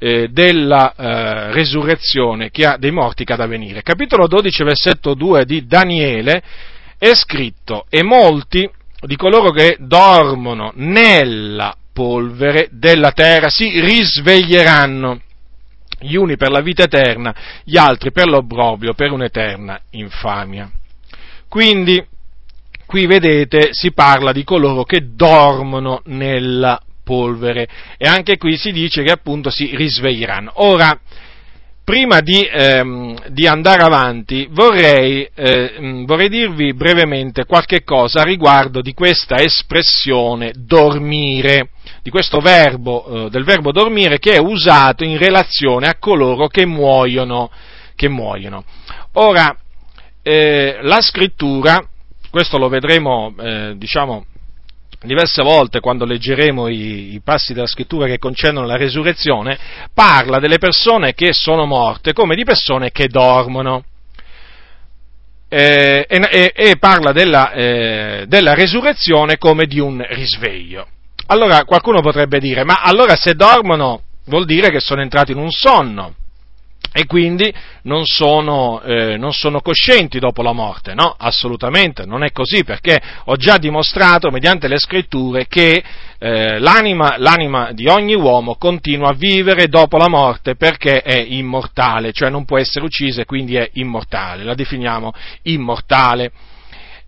eh, 0.04 0.28
della 0.28 0.94
eh, 0.94 1.52
resurrezione 1.52 2.50
ha, 2.52 2.76
dei 2.76 2.90
morti 2.90 3.24
che 3.24 3.32
ha 3.32 3.36
da 3.36 3.46
venire. 3.46 3.80
Capitolo 3.80 4.26
12, 4.26 4.62
versetto 4.62 5.14
2 5.14 5.46
di 5.46 5.66
Daniele 5.66 6.42
è 6.98 7.14
scritto, 7.14 7.86
e 7.88 8.02
molti 8.02 8.68
di 9.00 9.16
coloro 9.16 9.50
che 9.50 9.78
dormono 9.80 10.72
nella 10.74 11.74
polvere 11.90 12.68
della 12.70 13.12
terra 13.12 13.48
si 13.48 13.80
risveglieranno, 13.80 15.22
gli 16.00 16.16
uni 16.16 16.36
per 16.36 16.50
la 16.50 16.60
vita 16.60 16.82
eterna, 16.82 17.34
gli 17.64 17.78
altri 17.78 18.12
per 18.12 18.26
l'obbrobrio, 18.26 18.92
per 18.92 19.10
un'eterna 19.10 19.80
infamia. 19.92 20.70
Quindi, 21.48 22.04
qui 22.84 23.06
vedete, 23.06 23.68
si 23.70 23.92
parla 23.92 24.32
di 24.32 24.44
coloro 24.44 24.84
che 24.84 25.14
dormono 25.14 26.02
nella 26.04 26.78
polvere. 27.04 27.68
E 27.96 28.08
anche 28.08 28.36
qui 28.38 28.56
si 28.56 28.72
dice 28.72 29.02
che 29.02 29.12
appunto 29.12 29.50
si 29.50 29.76
risveglieranno. 29.76 30.52
Ora, 30.56 30.98
prima 31.84 32.20
di, 32.20 32.48
ehm, 32.50 33.28
di, 33.28 33.46
andare 33.46 33.82
avanti 33.82 34.48
vorrei, 34.50 35.28
eh, 35.34 36.02
vorrei, 36.06 36.30
dirvi 36.30 36.72
brevemente 36.72 37.44
qualche 37.44 37.84
cosa 37.84 38.22
riguardo 38.22 38.80
di 38.80 38.94
questa 38.94 39.36
espressione 39.36 40.52
dormire, 40.56 41.68
di 42.02 42.10
questo 42.10 42.40
verbo, 42.40 43.26
eh, 43.26 43.30
del 43.30 43.44
verbo 43.44 43.70
dormire 43.70 44.18
che 44.18 44.32
è 44.32 44.38
usato 44.38 45.04
in 45.04 45.18
relazione 45.18 45.86
a 45.86 45.96
coloro 45.98 46.48
che 46.48 46.64
muoiono. 46.64 47.50
Che 47.96 48.08
muoiono. 48.08 48.64
Ora, 49.12 49.56
eh, 50.20 50.78
la 50.80 51.00
scrittura, 51.00 51.80
questo 52.28 52.58
lo 52.58 52.68
vedremo, 52.68 53.32
eh, 53.38 53.74
diciamo, 53.76 54.26
diverse 55.04 55.42
volte 55.42 55.80
quando 55.80 56.04
leggeremo 56.04 56.68
i, 56.68 57.14
i, 57.14 57.20
passi 57.22 57.52
della 57.52 57.66
scrittura 57.66 58.06
che 58.06 58.18
concernono 58.18 58.66
la 58.66 58.76
resurrezione, 58.76 59.58
parla 59.92 60.38
delle 60.38 60.58
persone 60.58 61.14
che 61.14 61.32
sono 61.32 61.66
morte 61.66 62.12
come 62.12 62.34
di 62.34 62.44
persone 62.44 62.90
che 62.90 63.08
dormono. 63.08 63.84
Eh, 65.48 66.06
e, 66.08 66.52
e, 66.54 66.76
parla 66.78 67.12
della, 67.12 67.52
eh, 67.52 68.24
della 68.26 68.54
resurrezione 68.54 69.38
come 69.38 69.66
di 69.66 69.78
un 69.78 70.04
risveglio. 70.08 70.88
Allora 71.26 71.64
qualcuno 71.64 72.00
potrebbe 72.00 72.40
dire, 72.40 72.64
ma 72.64 72.80
allora 72.82 73.14
se 73.14 73.34
dormono 73.34 74.02
vuol 74.26 74.46
dire 74.46 74.70
che 74.70 74.80
sono 74.80 75.00
entrati 75.00 75.32
in 75.32 75.38
un 75.38 75.50
sonno 75.50 76.14
e 76.92 77.06
quindi 77.06 77.52
non 77.82 78.04
sono, 78.04 78.80
eh, 78.82 79.16
non 79.16 79.32
sono, 79.32 79.60
coscienti 79.60 80.18
dopo 80.18 80.42
la 80.42 80.52
morte. 80.52 80.94
No, 80.94 81.14
assolutamente, 81.18 82.04
non 82.04 82.22
è 82.22 82.30
così 82.30 82.62
perché 82.62 83.00
ho 83.24 83.36
già 83.36 83.58
dimostrato 83.58 84.30
mediante 84.30 84.68
le 84.68 84.78
scritture 84.78 85.46
che 85.48 85.82
eh, 86.18 86.58
l'anima, 86.58 87.16
l'anima, 87.18 87.72
di 87.72 87.88
ogni 87.88 88.14
uomo 88.14 88.54
continua 88.54 89.10
a 89.10 89.14
vivere 89.14 89.66
dopo 89.66 89.96
la 89.96 90.08
morte 90.08 90.54
perché 90.54 91.02
è 91.02 91.18
immortale, 91.18 92.12
cioè 92.12 92.30
non 92.30 92.44
può 92.44 92.58
essere 92.58 92.84
uccisa 92.84 93.22
e 93.22 93.26
quindi 93.26 93.56
è 93.56 93.68
immortale, 93.74 94.44
la 94.44 94.54
definiamo 94.54 95.12
immortale. 95.42 96.30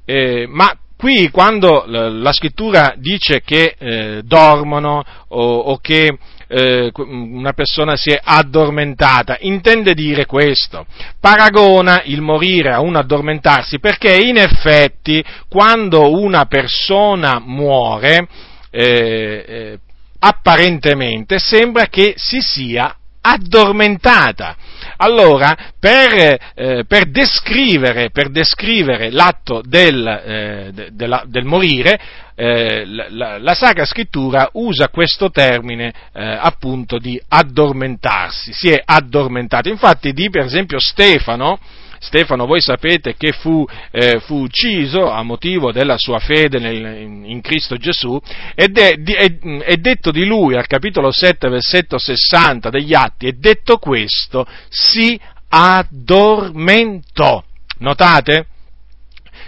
Eh, 0.04 0.46
ma 0.48 0.76
qui 0.96 1.30
quando 1.30 1.84
la 1.86 2.32
scrittura 2.32 2.94
dice 2.96 3.42
che 3.42 3.76
eh, 3.78 4.20
dormono 4.24 5.04
o, 5.28 5.58
o 5.58 5.78
che 5.78 6.16
eh, 6.48 6.90
una 6.94 7.52
persona 7.52 7.96
si 7.96 8.10
è 8.10 8.20
addormentata, 8.22 9.36
intende 9.40 9.94
dire 9.94 10.26
questo, 10.26 10.86
paragona 11.20 12.02
il 12.04 12.20
morire 12.20 12.72
a 12.72 12.80
un 12.80 12.96
addormentarsi 12.96 13.78
perché 13.78 14.14
in 14.14 14.36
effetti 14.36 15.24
quando 15.48 16.10
una 16.10 16.46
persona 16.46 17.40
muore, 17.44 18.28
eh, 18.70 19.44
eh, 19.46 19.78
apparentemente 20.18 21.38
sembra 21.38 21.86
che 21.86 22.14
si 22.16 22.40
sia 22.40 22.96
addormentata. 23.20 24.56
Allora, 24.98 25.72
per, 25.78 26.38
eh, 26.54 26.84
per, 26.86 27.10
descrivere, 27.10 28.10
per 28.10 28.30
descrivere, 28.30 29.10
l'atto 29.10 29.62
del, 29.64 30.06
eh, 30.06 30.70
de, 30.72 30.88
de 30.92 31.06
la, 31.06 31.24
del 31.26 31.44
morire, 31.44 31.98
eh, 32.34 32.84
la, 32.84 33.38
la, 33.38 33.54
Sacra 33.54 33.86
Scrittura 33.86 34.50
usa 34.52 34.88
questo 34.88 35.30
termine 35.30 35.92
eh, 36.12 36.22
appunto 36.22 36.98
di 36.98 37.20
addormentarsi, 37.28 38.52
si 38.52 38.68
è 38.68 38.82
addormentato. 38.84 39.68
Infatti 39.68 40.12
di 40.12 40.28
per 40.28 40.44
esempio 40.44 40.78
Stefano, 40.78 41.58
Stefano, 41.98 42.46
voi 42.46 42.60
sapete 42.60 43.14
che 43.16 43.32
fu, 43.32 43.64
eh, 43.90 44.20
fu, 44.20 44.42
ucciso 44.42 45.10
a 45.10 45.22
motivo 45.22 45.72
della 45.72 45.96
sua 45.98 46.18
fede 46.18 46.58
nel, 46.58 47.00
in, 47.24 47.40
Cristo 47.40 47.76
Gesù 47.76 48.20
ed 48.54 48.76
è, 48.78 48.94
è, 48.98 49.38
è, 49.38 49.76
detto 49.76 50.10
di 50.10 50.24
lui 50.24 50.56
al 50.56 50.66
capitolo 50.66 51.10
7, 51.10 51.48
versetto 51.48 51.98
60 51.98 52.70
degli 52.70 52.94
Atti, 52.94 53.28
è 53.28 53.32
detto 53.32 53.78
questo, 53.78 54.46
si 54.68 55.18
addormentò. 55.48 57.42
Notate? 57.78 58.46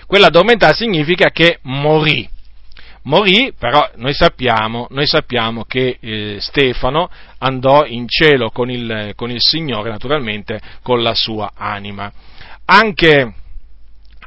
Quell'addormentare 0.07 0.75
significa 0.75 1.31
che 1.31 1.59
morì. 1.63 2.29
Morì, 3.03 3.55
però 3.59 3.91
noi 3.97 4.13
sappiamo, 4.13 4.87
noi 4.91 5.07
sappiamo 5.07 5.65
che 5.65 5.97
eh, 6.01 6.37
Stefano 6.41 7.11
andò 7.39 7.87
in 7.87 8.07
cielo 8.07 8.51
con 8.51 8.71
il, 8.71 9.13
con 9.15 9.31
il 9.31 9.41
Signore, 9.41 9.91
naturalmente 9.91 10.61
con 10.83 11.03
la 11.03 11.15
sua 11.15 11.53
anima 11.55 12.13
anche, 12.71 13.33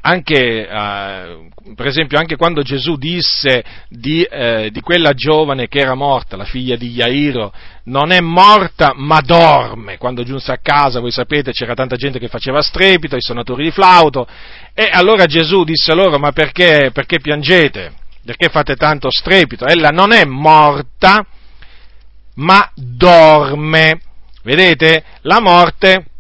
anche 0.02 0.68
eh, 0.68 1.50
per 1.76 1.86
esempio, 1.86 2.18
anche 2.18 2.36
quando 2.36 2.64
Gesù 2.64 2.96
disse 2.96 3.64
di, 3.88 4.24
eh, 4.24 4.70
di, 4.72 4.82
quella 4.82 5.14
giovane 5.14 5.68
che 5.68 5.80
era 5.80 5.94
morta, 5.94 6.38
la 6.38 6.46
figlia 6.46 6.76
di 6.76 6.90
Jairo, 6.90 7.54
non 7.86 8.12
è 8.12 8.20
morta 8.20 8.94
ma 8.96 9.22
dorme, 9.22 9.98
quando 9.98 10.24
giunse 10.24 10.52
a 10.52 10.58
casa, 10.60 11.00
voi 11.00 11.12
sapete, 11.12 11.52
c'era 11.52 11.76
tanta 11.76 11.96
gente 11.96 12.18
che 12.18 12.30
faceva 12.30 12.62
strepito, 12.62 13.16
i 13.16 13.22
suonatori 13.22 13.66
di 13.66 13.72
flauto, 13.72 14.28
e 14.74 14.90
allora 14.92 15.26
Gesù 15.26 15.64
disse 15.64 15.94
loro, 15.94 16.18
ma 16.18 16.32
perché, 16.32 16.90
perché 16.92 17.20
piangete? 17.20 17.94
Perché 18.26 18.50
fate 18.50 18.76
tanto 18.76 19.12
strepito? 19.12 19.66
Ella 19.66 19.90
non 19.90 20.14
è 20.14 20.26
morta, 20.26 21.26
ma 22.36 22.72
dorme. 22.76 24.00
Vedete? 24.44 25.04
La 25.22 25.40
morte 25.40 26.11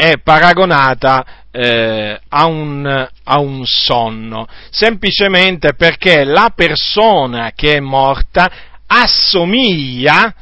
è 0.00 0.18
paragonata 0.18 1.26
eh, 1.50 2.18
a, 2.26 2.46
un, 2.46 2.86
a, 3.24 3.38
un, 3.38 3.60
sonno, 3.64 4.46
semplicemente 4.70 5.74
perché 5.74 6.24
la 6.24 6.52
persona 6.54 7.52
che 7.54 7.74
è 7.74 7.80
morta 7.80 8.50
assomiglia 8.86 10.34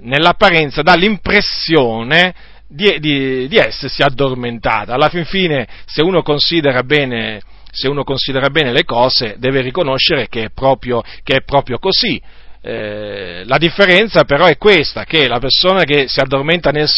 nell'apparenza, 0.00 0.82
dà 0.82 0.94
l'impressione 0.94 2.34
di, 2.68 2.98
di, 3.00 3.48
di 3.48 3.56
essersi 3.56 4.02
addormentata. 4.02 4.92
Alla 4.92 5.08
fin 5.08 5.24
fine, 5.24 5.66
se 5.86 6.02
uno 6.02 6.20
considera 6.20 6.82
bene, 6.82 7.40
se 7.70 7.88
uno 7.88 8.04
considera 8.04 8.50
bene 8.50 8.72
le 8.72 8.84
cose, 8.84 9.36
deve 9.38 9.62
riconoscere 9.62 10.28
che 10.28 10.44
è 10.44 10.50
proprio, 10.50 11.02
che 11.22 11.36
è 11.36 11.42
proprio 11.44 11.78
così. 11.78 12.20
Eh, 12.60 13.44
la 13.44 13.56
differenza 13.56 14.24
però 14.24 14.46
è 14.46 14.56
questa, 14.56 15.04
che 15.04 15.28
la 15.28 15.38
persona 15.38 15.84
che 15.84 16.08
si 16.08 16.18
addormenta 16.18 16.70
nel, 16.70 16.88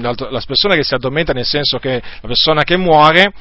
la 0.00 0.42
persona 0.46 0.74
che 0.74 0.84
si 0.84 0.94
addormenta 0.94 1.32
nel 1.32 1.46
senso 1.46 1.78
che 1.78 2.02
la 2.20 2.28
persona 2.28 2.64
che 2.64 2.76
muore, 2.76 3.32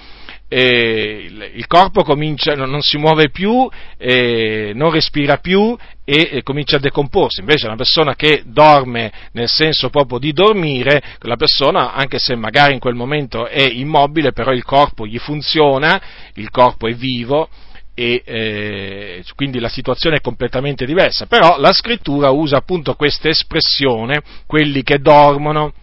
eh, 0.48 1.30
il 1.54 1.68
corpo 1.68 2.04
comincia, 2.04 2.54
non 2.54 2.82
si 2.82 2.98
muove 2.98 3.30
più, 3.30 3.70
eh, 3.98 4.72
non 4.74 4.92
respira 4.92 5.38
più 5.38 5.76
e, 6.06 6.42
comincia 6.44 6.78
a 6.78 6.80
decomporsi. 6.80 7.42
Invece 7.42 7.66
una 7.66 7.76
persona 7.76 8.16
che 8.16 8.44
dorme 8.46 9.12
nel 9.34 9.50
senso 9.50 9.90
proprio 9.90 10.18
di 10.18 10.32
dormire, 10.32 11.02
quella 11.20 11.36
persona, 11.36 11.94
anche 11.94 12.20
se 12.20 12.36
magari 12.36 12.74
in 12.74 12.80
quel 12.80 12.96
momento 12.96 13.48
è 13.48 13.68
immobile, 13.70 14.32
però 14.32 14.52
il 14.52 14.64
corpo 14.64 15.06
gli 15.06 15.18
funziona, 15.18 16.02
il 16.36 16.50
corpo 16.52 16.88
è 16.88 16.94
vivo 16.94 17.50
e 17.96 18.22
eh, 18.26 19.24
quindi 19.36 19.60
la 19.60 19.70
situazione 19.70 20.18
è 20.18 20.22
completamente 20.22 20.86
diversa, 20.86 21.26
però 21.26 21.58
la 21.58 21.72
scrittura 21.72 22.30
usa 22.30 22.58
appunto 22.58 22.94
questa 22.94 23.30
espressione, 23.30 24.22
quelli 24.46 24.84
che 24.84 25.00
dormono, 25.00 25.74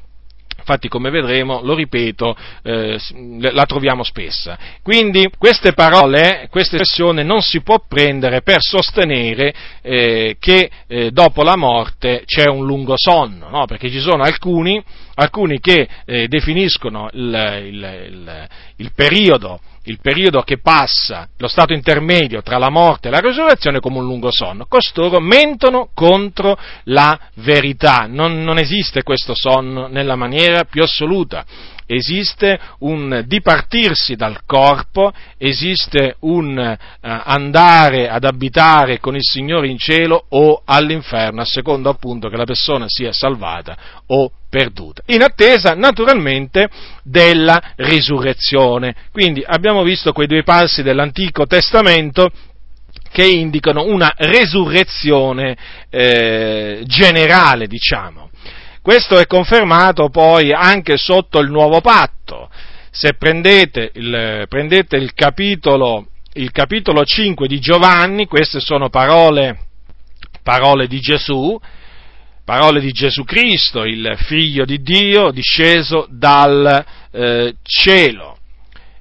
Infatti, 0.62 0.86
come 0.86 1.10
vedremo, 1.10 1.60
lo 1.60 1.74
ripeto, 1.74 2.36
eh, 2.62 2.96
la 3.40 3.66
troviamo 3.66 4.04
spessa. 4.04 4.56
Quindi, 4.80 5.28
queste 5.36 5.72
parole, 5.72 6.46
questa 6.50 6.76
espressione 6.76 7.24
non 7.24 7.42
si 7.42 7.62
può 7.62 7.82
prendere 7.88 8.42
per 8.42 8.58
sostenere 8.60 9.52
eh, 9.82 10.36
che 10.38 10.70
eh, 10.86 11.10
dopo 11.10 11.42
la 11.42 11.56
morte 11.56 12.22
c'è 12.24 12.46
un 12.46 12.64
lungo 12.64 12.94
sonno, 12.96 13.48
no? 13.48 13.64
perché 13.66 13.90
ci 13.90 13.98
sono 13.98 14.22
alcuni, 14.22 14.80
alcuni 15.14 15.58
che 15.58 15.88
eh, 16.04 16.28
definiscono 16.28 17.08
il, 17.12 17.62
il, 17.64 18.08
il, 18.12 18.48
il 18.76 18.92
periodo 18.94 19.58
il 19.84 19.98
periodo 20.00 20.42
che 20.42 20.58
passa, 20.58 21.28
lo 21.38 21.48
stato 21.48 21.72
intermedio 21.72 22.42
tra 22.42 22.58
la 22.58 22.70
morte 22.70 23.08
e 23.08 23.10
la 23.10 23.20
resurrezione 23.20 23.80
come 23.80 23.98
un 23.98 24.04
lungo 24.04 24.30
sonno. 24.30 24.66
Costoro 24.66 25.18
mentono 25.20 25.88
contro 25.94 26.56
la 26.84 27.18
verità. 27.36 28.06
Non, 28.08 28.42
non 28.42 28.58
esiste 28.58 29.02
questo 29.02 29.34
sonno 29.34 29.88
nella 29.88 30.16
maniera 30.16 30.64
più 30.64 30.82
assoluta 30.82 31.44
esiste 31.94 32.58
un 32.78 33.24
dipartirsi 33.26 34.14
dal 34.14 34.44
corpo, 34.46 35.12
esiste 35.36 36.16
un 36.20 36.56
uh, 36.56 36.76
andare 37.00 38.08
ad 38.08 38.24
abitare 38.24 38.98
con 38.98 39.14
il 39.14 39.22
Signore 39.22 39.68
in 39.68 39.78
cielo 39.78 40.24
o 40.30 40.62
all'inferno, 40.64 41.42
a 41.42 41.44
seconda 41.44 41.90
appunto 41.90 42.28
che 42.28 42.36
la 42.36 42.44
persona 42.44 42.86
sia 42.88 43.12
salvata 43.12 43.76
o 44.06 44.30
perduta, 44.52 45.02
in 45.06 45.22
attesa 45.22 45.72
naturalmente 45.72 46.68
della 47.02 47.72
risurrezione. 47.76 48.94
Quindi 49.10 49.42
abbiamo 49.42 49.82
visto 49.82 50.12
quei 50.12 50.26
due 50.26 50.42
passi 50.42 50.82
dell'Antico 50.82 51.46
Testamento 51.46 52.30
che 53.10 53.24
indicano 53.24 53.86
una 53.86 54.12
resurrezione 54.14 55.56
eh, 55.88 56.82
generale, 56.84 57.66
diciamo. 57.66 58.28
Questo 58.82 59.18
è 59.18 59.26
confermato 59.26 60.10
poi 60.10 60.52
anche 60.52 60.98
sotto 60.98 61.38
il 61.38 61.50
nuovo 61.50 61.80
patto. 61.80 62.50
Se 62.90 63.14
prendete 63.14 63.90
il, 63.94 64.44
prendete 64.50 64.96
il, 64.96 65.14
capitolo, 65.14 66.08
il 66.34 66.50
capitolo 66.50 67.06
5 67.06 67.48
di 67.48 67.58
Giovanni, 67.58 68.26
queste 68.26 68.60
sono 68.60 68.90
parole, 68.90 69.60
parole 70.42 70.86
di 70.88 71.00
Gesù, 71.00 71.58
parole 72.44 72.80
di 72.80 72.90
Gesù 72.90 73.24
Cristo, 73.24 73.84
il 73.84 74.14
figlio 74.16 74.64
di 74.64 74.82
Dio 74.82 75.30
disceso 75.30 76.06
dal 76.10 76.84
eh, 77.10 77.54
cielo, 77.62 78.38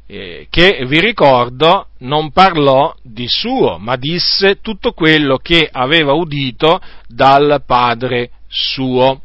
eh, 0.08 0.48
che 0.50 0.84
vi 0.86 1.00
ricordo 1.00 1.88
non 2.00 2.32
parlò 2.32 2.94
di 3.02 3.26
suo, 3.28 3.78
ma 3.78 3.96
disse 3.96 4.60
tutto 4.62 4.92
quello 4.92 5.38
che 5.38 5.68
aveva 5.72 6.14
udito 6.14 6.80
dal 7.08 7.64
Padre 7.66 8.32
suo. 8.48 9.22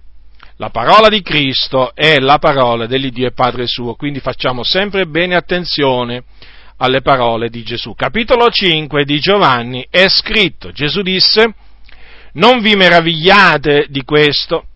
La 0.59 0.71
parola 0.71 1.09
di 1.09 1.21
Cristo 1.21 1.95
è 1.95 2.19
la 2.19 2.39
parola 2.39 2.87
dell'Iddio 2.87 3.27
e 3.27 3.33
Padre 3.33 3.67
suo, 3.67 3.95
quindi 3.95 4.21
facciamo 4.21 4.63
sempre 4.63 5.07
bene 5.07 5.35
attenzione 5.35 6.25
alle 6.79 7.03
parole 7.03 7.51
di 7.51 7.63
Gesù. 7.63 7.95
Capitolo 7.95 8.49
5 8.49 9.05
di 9.05 9.19
Giovanni 9.19 9.87
è 9.91 10.09
scritto, 10.09 10.73
Gesù 10.73 11.03
disse, 11.03 11.55
non 12.37 12.61
vi 12.61 12.75
meravigliate 12.75 13.87
di 13.89 14.03
questo, 14.03 14.67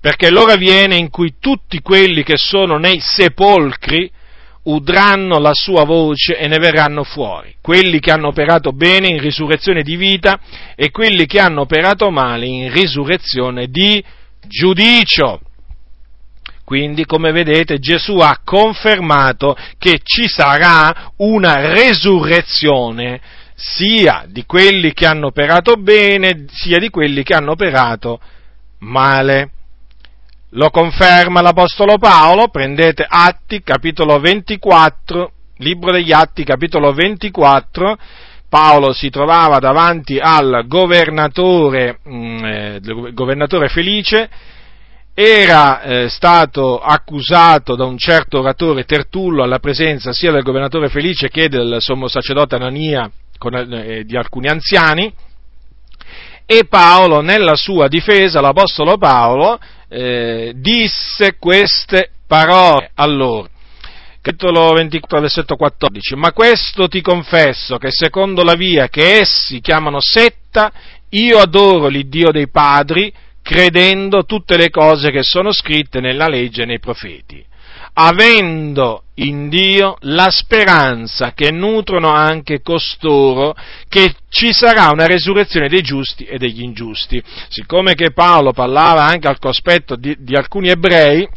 perché 0.00 0.30
l'ora 0.30 0.56
viene 0.56 0.96
in 0.96 1.10
cui 1.10 1.34
tutti 1.38 1.80
quelli 1.80 2.22
che 2.22 2.36
sono 2.36 2.78
nei 2.78 3.00
sepolcri 3.00 4.10
udranno 4.64 5.38
la 5.38 5.54
sua 5.54 5.84
voce 5.84 6.36
e 6.36 6.46
ne 6.46 6.58
verranno 6.58 7.02
fuori, 7.02 7.56
quelli 7.60 8.00
che 8.00 8.10
hanno 8.10 8.28
operato 8.28 8.72
bene 8.72 9.08
in 9.08 9.20
risurrezione 9.20 9.82
di 9.82 9.96
vita 9.96 10.38
e 10.76 10.90
quelli 10.90 11.26
che 11.26 11.40
hanno 11.40 11.62
operato 11.62 12.10
male 12.10 12.46
in 12.46 12.72
risurrezione 12.72 13.68
di 13.68 14.02
giudicio. 14.46 15.40
Quindi, 16.64 17.06
come 17.06 17.32
vedete, 17.32 17.78
Gesù 17.78 18.18
ha 18.18 18.40
confermato 18.44 19.56
che 19.78 20.00
ci 20.02 20.28
sarà 20.28 21.12
una 21.16 21.72
resurrezione 21.72 23.20
sia 23.60 24.24
di 24.28 24.44
quelli 24.46 24.92
che 24.92 25.04
hanno 25.04 25.26
operato 25.26 25.74
bene, 25.74 26.44
sia 26.48 26.78
di 26.78 26.90
quelli 26.90 27.24
che 27.24 27.34
hanno 27.34 27.50
operato 27.50 28.20
male. 28.78 29.50
Lo 30.50 30.70
conferma 30.70 31.40
l'Apostolo 31.40 31.98
Paolo, 31.98 32.48
prendete 32.48 33.04
Atti, 33.06 33.60
capitolo 33.62 34.20
24, 34.20 35.32
libro 35.56 35.90
degli 35.90 36.12
Atti, 36.12 36.44
capitolo 36.44 36.92
24, 36.92 37.98
Paolo 38.48 38.92
si 38.92 39.10
trovava 39.10 39.58
davanti 39.58 40.18
al 40.20 40.64
governatore, 40.68 41.98
mm, 42.08 42.44
eh, 42.44 42.80
governatore 43.12 43.68
Felice, 43.68 44.30
era 45.14 45.82
eh, 45.82 46.08
stato 46.08 46.78
accusato 46.78 47.74
da 47.74 47.84
un 47.84 47.98
certo 47.98 48.38
oratore 48.38 48.84
Tertullo 48.84 49.42
alla 49.42 49.58
presenza 49.58 50.12
sia 50.12 50.30
del 50.30 50.44
governatore 50.44 50.88
Felice 50.88 51.28
che 51.28 51.48
del 51.48 51.78
sommo 51.80 52.06
sacerdote 52.06 52.54
Anania 52.54 53.10
con, 53.38 53.54
eh, 53.54 54.04
di 54.04 54.16
alcuni 54.16 54.48
anziani 54.48 55.12
e 56.44 56.64
Paolo 56.68 57.20
nella 57.20 57.56
sua 57.56 57.88
difesa, 57.88 58.40
l'Apostolo 58.40 58.96
Paolo, 58.96 59.58
eh, 59.88 60.52
disse 60.56 61.36
queste 61.38 62.10
parole 62.26 62.90
a 62.94 63.06
loro. 63.06 63.48
Capitolo 64.20 64.72
24, 64.72 65.20
versetto 65.20 65.56
14. 65.56 66.16
Ma 66.16 66.32
questo 66.32 66.88
ti 66.88 67.00
confesso 67.00 67.78
che 67.78 67.88
secondo 67.90 68.42
la 68.42 68.54
via 68.54 68.88
che 68.88 69.20
essi 69.20 69.60
chiamano 69.60 70.00
setta, 70.00 70.72
io 71.10 71.38
adoro 71.38 71.88
l'Iddio 71.88 72.30
dei 72.30 72.48
padri, 72.48 73.12
credendo 73.42 74.24
tutte 74.24 74.56
le 74.56 74.70
cose 74.70 75.10
che 75.10 75.22
sono 75.22 75.52
scritte 75.52 76.00
nella 76.00 76.28
legge 76.28 76.62
e 76.62 76.66
nei 76.66 76.80
profeti 76.80 77.44
avendo 78.00 79.02
in 79.14 79.48
Dio 79.48 79.96
la 80.02 80.30
speranza 80.30 81.32
che 81.32 81.50
nutrono 81.50 82.10
anche 82.10 82.62
costoro 82.62 83.56
che 83.88 84.14
ci 84.28 84.52
sarà 84.52 84.90
una 84.90 85.06
resurrezione 85.06 85.68
dei 85.68 85.82
giusti 85.82 86.24
e 86.24 86.38
degli 86.38 86.62
ingiusti. 86.62 87.20
Siccome 87.48 87.94
che 87.94 88.12
Paolo 88.12 88.52
parlava 88.52 89.02
anche 89.02 89.26
al 89.26 89.40
cospetto 89.40 89.96
di, 89.96 90.14
di 90.20 90.36
alcuni 90.36 90.68
ebrei, 90.68 91.28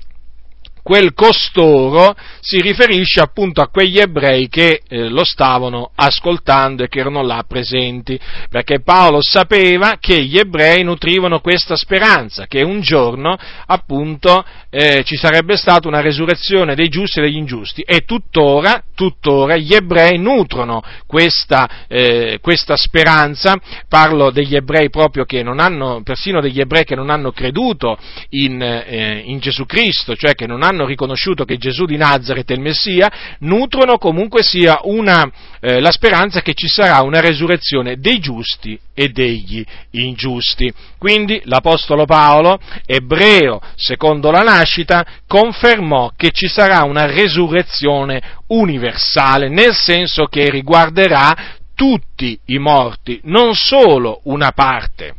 quel 0.84 1.14
costoro 1.14 2.16
si 2.40 2.60
riferisce 2.60 3.20
appunto 3.20 3.62
a 3.62 3.68
quegli 3.68 4.00
ebrei 4.00 4.48
che 4.50 4.82
eh, 4.88 5.10
lo 5.10 5.24
stavano 5.24 5.92
ascoltando 5.96 6.84
e 6.84 6.88
che 6.88 7.00
erano 7.00 7.22
là 7.22 7.44
presenti, 7.48 8.20
perché 8.50 8.82
Paolo 8.82 9.20
sapeva 9.22 9.98
che 10.00 10.24
gli 10.24 10.38
ebrei 10.38 10.84
nutrivano 10.84 11.40
questa 11.40 11.76
speranza, 11.76 12.48
che 12.48 12.64
un 12.64 12.82
giorno 12.82 13.38
appunto 13.68 14.44
eh, 14.74 15.04
ci 15.04 15.18
sarebbe 15.18 15.58
stata 15.58 15.90
una 15.90 16.00
resurrezione 16.00 16.76
dei 16.76 16.88
giusti 16.88 17.20
e 17.20 17.24
degli 17.24 17.36
ingiusti 17.36 17.82
e 17.82 18.06
tuttora, 18.06 18.82
tuttora 18.96 19.58
gli 19.58 19.74
ebrei 19.74 20.18
nutrono 20.18 20.82
questa, 21.06 21.86
eh, 21.90 22.40
questa 22.42 22.78
speranza, 22.78 23.60
parlo 23.90 24.32
degli 24.32 24.56
ebrei 24.56 24.90
proprio 24.90 25.26
che 25.26 25.44
non 25.44 25.60
hanno, 25.60 26.02
persino 26.04 26.40
degli 26.40 26.62
ebrei 26.62 26.86
che 26.86 26.96
non 26.96 27.10
hanno 27.10 27.34
creduto 27.34 27.98
in, 28.30 28.62
eh, 28.62 29.22
in 29.26 29.40
Gesù 29.40 29.66
Cristo, 29.66 30.16
cioè 30.16 30.34
che 30.36 30.48
non 30.48 30.64
hanno 30.64 30.86
riconosciuto 30.86 31.44
che 31.44 31.58
Gesù 31.58 31.84
di 31.86 31.98
Nazareth 31.98 32.50
è 32.52 32.54
il 32.54 32.62
Messia, 32.62 33.12
nutrono 33.40 33.98
comunque 33.98 34.42
sia 34.42 34.80
una, 34.84 35.30
eh, 35.60 35.82
la 35.82 35.92
speranza 35.92 36.42
che 36.42 36.54
ci 36.54 36.70
sarà 36.70 37.02
una 37.02 37.20
resurrezione 37.20 37.98
dei 37.98 38.20
giusti 38.20 38.80
e 38.94 39.10
degli 39.10 39.64
ingiusti. 39.92 40.72
Quindi 40.98 41.42
l'Apostolo 41.46 42.06
Paolo, 42.06 42.60
ebreo 42.86 43.60
secondo 43.76 44.32
la 44.32 44.44
nascita, 44.62 45.06
confermò 45.28 46.12
che 46.16 46.32
ci 46.32 46.48
sarà 46.48 46.84
una 46.84 47.06
resurrezione 47.06 48.22
universale, 48.48 49.50
nel 49.50 49.74
senso 49.74 50.26
che 50.26 50.50
riguarderà 50.50 51.36
tutti 51.76 52.40
i 52.46 52.58
morti, 52.60 53.20
non 53.24 53.54
solo 53.54 54.22
una 54.26 54.52
parte. 54.52 55.16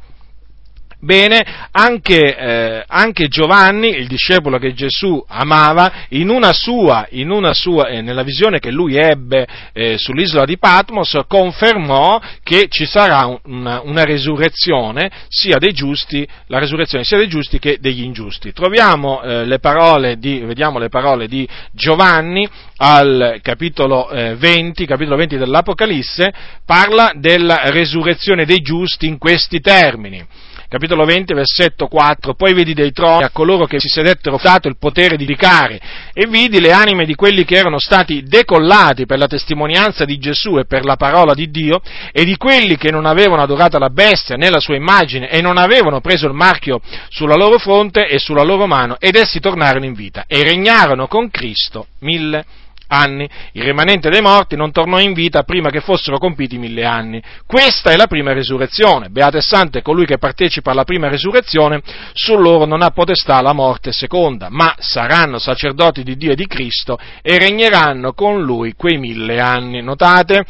Bene, 1.04 1.44
anche, 1.72 2.36
eh, 2.36 2.84
anche, 2.86 3.26
Giovanni, 3.26 3.88
il 3.88 4.06
discepolo 4.06 4.58
che 4.58 4.72
Gesù 4.72 5.20
amava, 5.26 6.06
in 6.10 6.28
una 6.28 6.52
sua, 6.52 7.08
in 7.10 7.30
una 7.30 7.52
sua 7.54 7.88
eh, 7.88 8.02
nella 8.02 8.22
visione 8.22 8.60
che 8.60 8.70
lui 8.70 8.94
ebbe 8.94 9.44
eh, 9.72 9.98
sull'isola 9.98 10.44
di 10.44 10.58
Patmos, 10.58 11.18
confermò 11.26 12.20
che 12.44 12.68
ci 12.68 12.86
sarà 12.86 13.36
una, 13.46 13.80
una, 13.82 14.04
resurrezione 14.04 15.10
sia 15.26 15.58
dei 15.58 15.72
giusti, 15.72 16.24
la 16.46 16.60
resurrezione 16.60 17.02
sia 17.02 17.18
dei 17.18 17.26
giusti 17.26 17.58
che 17.58 17.78
degli 17.80 18.04
ingiusti. 18.04 18.52
Troviamo 18.52 19.22
eh, 19.22 19.44
le 19.44 19.58
parole 19.58 20.20
di, 20.20 20.38
vediamo 20.38 20.78
le 20.78 20.88
parole 20.88 21.26
di 21.26 21.48
Giovanni 21.72 22.48
al 22.76 23.40
capitolo 23.42 24.08
20, 24.08 24.84
eh, 24.84 24.86
capitolo 24.86 25.16
20 25.16 25.36
dell'Apocalisse, 25.36 26.32
parla 26.64 27.10
della 27.16 27.70
resurrezione 27.70 28.44
dei 28.44 28.60
giusti 28.60 29.08
in 29.08 29.18
questi 29.18 29.58
termini 29.58 30.24
capitolo 30.72 31.04
20, 31.04 31.34
versetto 31.34 31.86
4, 31.86 32.32
poi 32.32 32.54
vedi 32.54 32.72
dei 32.72 32.92
troni 32.92 33.24
a 33.24 33.30
coloro 33.30 33.66
che 33.66 33.78
si 33.78 33.88
sedettero 33.88 34.38
dato 34.42 34.68
il 34.68 34.78
potere 34.78 35.16
di 35.16 35.26
giudicare 35.26 35.78
e 36.14 36.26
vidi 36.26 36.60
le 36.60 36.72
anime 36.72 37.04
di 37.04 37.14
quelli 37.14 37.44
che 37.44 37.56
erano 37.56 37.78
stati 37.78 38.22
decollati 38.22 39.04
per 39.04 39.18
la 39.18 39.26
testimonianza 39.26 40.06
di 40.06 40.18
Gesù 40.18 40.58
e 40.58 40.64
per 40.64 40.84
la 40.84 40.96
parola 40.96 41.34
di 41.34 41.50
Dio 41.50 41.80
e 42.10 42.24
di 42.24 42.36
quelli 42.36 42.76
che 42.76 42.90
non 42.90 43.06
avevano 43.06 43.42
adorato 43.42 43.78
la 43.78 43.90
bestia 43.90 44.36
né 44.36 44.50
la 44.50 44.60
sua 44.60 44.76
immagine 44.76 45.28
e 45.28 45.40
non 45.42 45.56
avevano 45.58 46.00
preso 46.00 46.26
il 46.26 46.34
marchio 46.34 46.80
sulla 47.08 47.34
loro 47.34 47.58
fronte 47.58 48.06
e 48.06 48.18
sulla 48.18 48.42
loro 48.42 48.66
mano 48.66 48.96
ed 48.98 49.16
essi 49.16 49.40
tornarono 49.40 49.84
in 49.84 49.92
vita 49.94 50.24
e 50.26 50.42
regnarono 50.42 51.06
con 51.06 51.30
Cristo 51.30 51.88
mille 52.00 52.36
anni 52.36 52.61
anni. 52.92 53.28
Il 53.52 53.62
rimanente 53.62 54.10
dei 54.10 54.20
morti 54.20 54.54
non 54.54 54.70
tornò 54.70 55.00
in 55.00 55.14
vita 55.14 55.42
prima 55.42 55.70
che 55.70 55.80
fossero 55.80 56.18
compiti 56.18 56.58
mille 56.58 56.84
anni. 56.84 57.22
Questa 57.46 57.90
è 57.90 57.96
la 57.96 58.06
prima 58.06 58.32
resurrezione. 58.32 59.08
Beato 59.08 59.38
e 59.38 59.40
santo 59.40 59.78
è 59.78 59.82
colui 59.82 60.04
che 60.04 60.18
partecipa 60.18 60.70
alla 60.70 60.84
prima 60.84 61.08
resurrezione, 61.08 61.80
su 62.12 62.36
loro 62.36 62.66
non 62.66 62.82
ha 62.82 62.90
potestà 62.90 63.40
la 63.40 63.52
morte 63.52 63.92
seconda, 63.92 64.48
ma 64.50 64.74
saranno 64.78 65.38
sacerdoti 65.38 66.02
di 66.02 66.16
Dio 66.16 66.32
e 66.32 66.36
di 66.36 66.46
Cristo 66.46 66.98
e 67.22 67.38
regneranno 67.38 68.12
con 68.12 68.42
lui 68.42 68.74
quei 68.74 68.98
mille 68.98 69.40
anni. 69.40 69.82
Notate? 69.82 70.44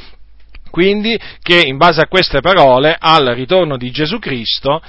Quindi 0.70 1.18
che 1.40 1.60
in 1.60 1.76
base 1.76 2.00
a 2.00 2.08
queste 2.08 2.40
parole, 2.40 2.96
al 2.98 3.26
ritorno 3.34 3.76
di 3.76 3.90
Gesù 3.90 4.18
Cristo, 4.18 4.80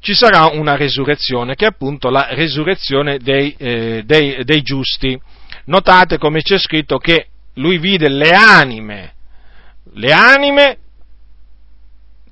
ci 0.00 0.12
sarà 0.12 0.50
una 0.52 0.76
resurrezione, 0.76 1.54
che 1.54 1.64
è 1.64 1.68
appunto 1.68 2.10
la 2.10 2.26
resurrezione 2.32 3.16
dei, 3.16 3.54
eh, 3.56 4.02
dei, 4.04 4.44
dei 4.44 4.60
giusti 4.60 5.18
notate 5.66 6.18
come 6.18 6.42
c'è 6.42 6.58
scritto 6.58 6.98
che 6.98 7.28
lui 7.54 7.78
vide 7.78 8.08
le 8.08 8.30
anime, 8.30 9.14
le 9.92 10.12
anime 10.12 10.78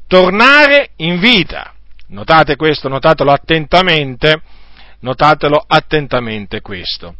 tornare 0.07 0.90
in 0.97 1.18
vita. 1.18 1.73
Notate 2.09 2.57
questo, 2.57 2.88
notatelo 2.88 3.31
attentamente, 3.33 4.42
notatelo 5.01 5.64
attentamente 5.66 6.61
questo, 6.61 7.16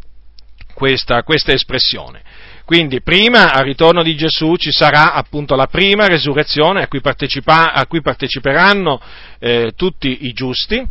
questa, 0.75 1.23
questa 1.23 1.53
espressione. 1.53 2.23
Quindi 2.65 3.01
prima 3.03 3.53
al 3.53 3.65
ritorno 3.65 4.03
di 4.03 4.15
Gesù 4.15 4.57
ci 4.57 4.71
sarà 4.71 5.15
appunto 5.15 5.57
la 5.57 5.67
prima 5.67 6.07
resurrezione 6.07 6.83
a 6.83 6.89
cui, 6.89 7.01
a 7.03 7.87
cui 7.87 8.01
parteciperanno 8.01 9.01
eh, 9.39 9.73
tutti 9.75 10.27
i 10.27 10.33
giusti, 10.33 10.87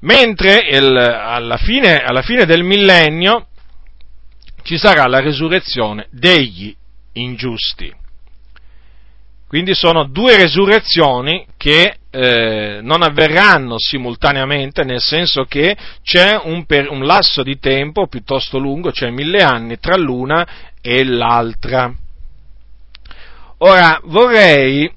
mentre 0.00 0.66
il, 0.70 0.96
alla, 0.96 1.56
fine, 1.56 1.96
alla 1.96 2.22
fine 2.22 2.44
del 2.44 2.62
millennio 2.62 3.48
ci 4.64 4.78
sarà 4.78 5.06
la 5.06 5.20
resurrezione 5.20 6.08
degli 6.10 6.74
ingiusti. 7.12 7.92
Quindi 9.46 9.74
sono 9.74 10.04
due 10.08 10.36
resurrezioni 10.36 11.46
che 11.56 11.98
eh, 12.10 12.80
non 12.82 13.02
avverranno 13.02 13.78
simultaneamente, 13.78 14.82
nel 14.82 15.00
senso 15.00 15.44
che 15.44 15.76
c'è 16.02 16.40
un, 16.42 16.64
per, 16.64 16.90
un 16.90 17.04
lasso 17.04 17.44
di 17.44 17.60
tempo 17.60 18.08
piuttosto 18.08 18.58
lungo, 18.58 18.90
cioè 18.90 19.10
mille 19.10 19.42
anni, 19.42 19.78
tra 19.78 19.96
l'una 19.96 20.46
e 20.80 21.04
l'altra. 21.04 21.94
Ora 23.58 24.00
vorrei, 24.04 24.92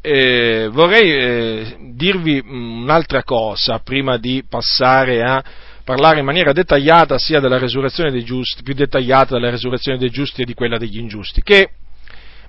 eh, 0.00 0.68
vorrei 0.72 1.10
eh, 1.10 1.76
dirvi 1.92 2.42
un'altra 2.46 3.22
cosa 3.24 3.80
prima 3.80 4.16
di 4.16 4.42
passare 4.48 5.22
a 5.22 5.44
parlare 5.88 6.18
in 6.18 6.26
maniera 6.26 6.52
dettagliata 6.52 7.16
sia 7.16 7.40
della 7.40 7.56
resurrezione 7.56 8.10
dei 8.10 8.22
giusti, 8.22 8.62
più 8.62 8.74
dettagliata 8.74 9.36
della 9.36 9.48
resurrezione 9.48 9.96
dei 9.96 10.10
giusti 10.10 10.42
e 10.42 10.44
di 10.44 10.52
quella 10.52 10.76
degli 10.76 10.98
ingiusti, 10.98 11.42
che 11.42 11.70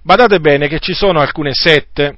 badate 0.01 0.41
bene 0.41 0.67
che 0.67 0.79
ci 0.79 0.93
sono 0.93 1.21
alcune 1.21 1.53
sette 1.53 2.17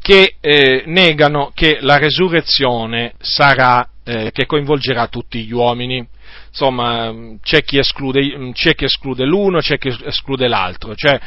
che 0.00 0.34
eh, 0.40 0.82
negano 0.86 1.52
che 1.54 1.78
la 1.80 1.98
resurrezione 1.98 3.12
sarà, 3.20 3.88
eh, 4.02 4.32
che 4.32 4.46
coinvolgerà 4.46 5.06
tutti 5.06 5.44
gli 5.44 5.52
uomini. 5.52 6.04
Insomma, 6.48 7.14
c'è 7.42 7.62
chi, 7.62 7.78
esclude, 7.78 8.50
c'è 8.52 8.74
chi 8.74 8.84
esclude 8.84 9.24
l'uno, 9.24 9.60
c'è 9.60 9.78
chi 9.78 9.96
esclude 10.04 10.48
l'altro. 10.48 10.94
Cioè, 10.94 11.18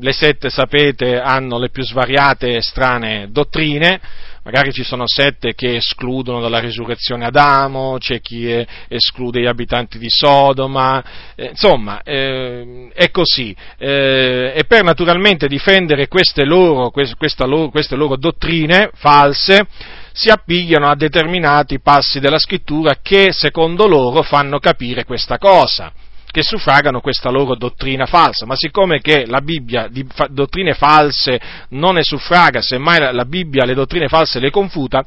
le 0.00 0.12
sette, 0.12 0.50
sapete, 0.50 1.20
hanno 1.20 1.58
le 1.58 1.70
più 1.70 1.82
svariate 1.82 2.56
e 2.56 2.62
strane 2.62 3.28
dottrine, 3.30 4.00
magari 4.42 4.72
ci 4.72 4.82
sono 4.82 5.04
sette 5.06 5.54
che 5.54 5.76
escludono 5.76 6.40
dalla 6.40 6.58
risurrezione 6.58 7.26
Adamo, 7.26 7.96
c'è 7.98 8.20
chi 8.20 8.66
esclude 8.88 9.40
gli 9.40 9.46
abitanti 9.46 9.98
di 9.98 10.08
Sodoma, 10.08 11.02
eh, 11.34 11.48
insomma 11.50 12.02
eh, 12.02 12.88
è 12.94 13.10
così. 13.10 13.54
Eh, 13.78 14.52
e 14.54 14.64
per 14.64 14.84
naturalmente 14.84 15.48
difendere 15.48 16.08
queste 16.08 16.44
loro, 16.44 16.90
queste 16.90 17.46
loro, 17.46 17.68
queste 17.68 17.96
loro 17.96 18.16
dottrine 18.16 18.90
false, 18.94 19.66
si 20.12 20.28
appigliano 20.30 20.88
a 20.88 20.96
determinati 20.96 21.80
passi 21.80 22.20
della 22.20 22.38
scrittura 22.38 22.96
che 23.02 23.32
secondo 23.32 23.86
loro 23.86 24.22
fanno 24.22 24.58
capire 24.58 25.04
questa 25.04 25.38
cosa 25.38 25.92
che 26.30 26.42
suffragano 26.42 27.00
questa 27.00 27.30
loro 27.30 27.56
dottrina 27.56 28.06
falsa, 28.06 28.44
ma 28.44 28.54
siccome 28.54 29.00
che 29.00 29.24
la 29.26 29.40
Bibbia 29.40 29.88
di 29.88 30.06
fa- 30.08 30.28
dottrine 30.30 30.74
false 30.74 31.40
non 31.70 31.94
ne 31.94 32.02
suffraga, 32.02 32.60
semmai 32.60 32.98
la, 32.98 33.12
la 33.12 33.24
Bibbia 33.24 33.64
le 33.64 33.74
dottrine 33.74 34.08
false 34.08 34.38
le 34.38 34.50
confuta, 34.50 35.04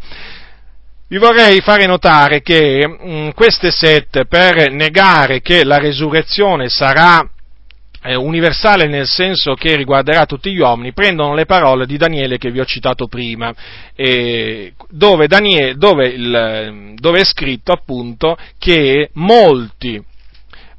vi 1.07 1.17
vorrei 1.17 1.59
fare 1.61 1.85
notare 1.85 2.41
che 2.41 2.87
mh, 2.87 3.33
queste 3.33 3.69
sette, 3.69 4.25
per 4.25 4.71
negare 4.71 5.41
che 5.41 5.63
la 5.63 5.77
resurrezione 5.77 6.69
sarà 6.69 7.23
eh, 8.03 8.15
universale 8.15 8.87
nel 8.87 9.05
senso 9.05 9.53
che 9.53 9.75
riguarderà 9.75 10.25
tutti 10.25 10.51
gli 10.51 10.59
uomini, 10.59 10.93
prendono 10.93 11.33
le 11.33 11.45
parole 11.45 11.85
di 11.85 11.97
Daniele 11.97 12.37
che 12.37 12.51
vi 12.51 12.59
ho 12.59 12.65
citato 12.65 13.07
prima, 13.07 13.53
eh, 13.95 14.73
dove, 14.89 15.27
Daniele, 15.27 15.75
dove, 15.75 16.07
il, 16.07 16.93
dove, 16.95 17.19
è 17.19 17.25
scritto 17.25 17.71
appunto 17.71 18.37
che 18.57 19.09
molti, 19.13 20.03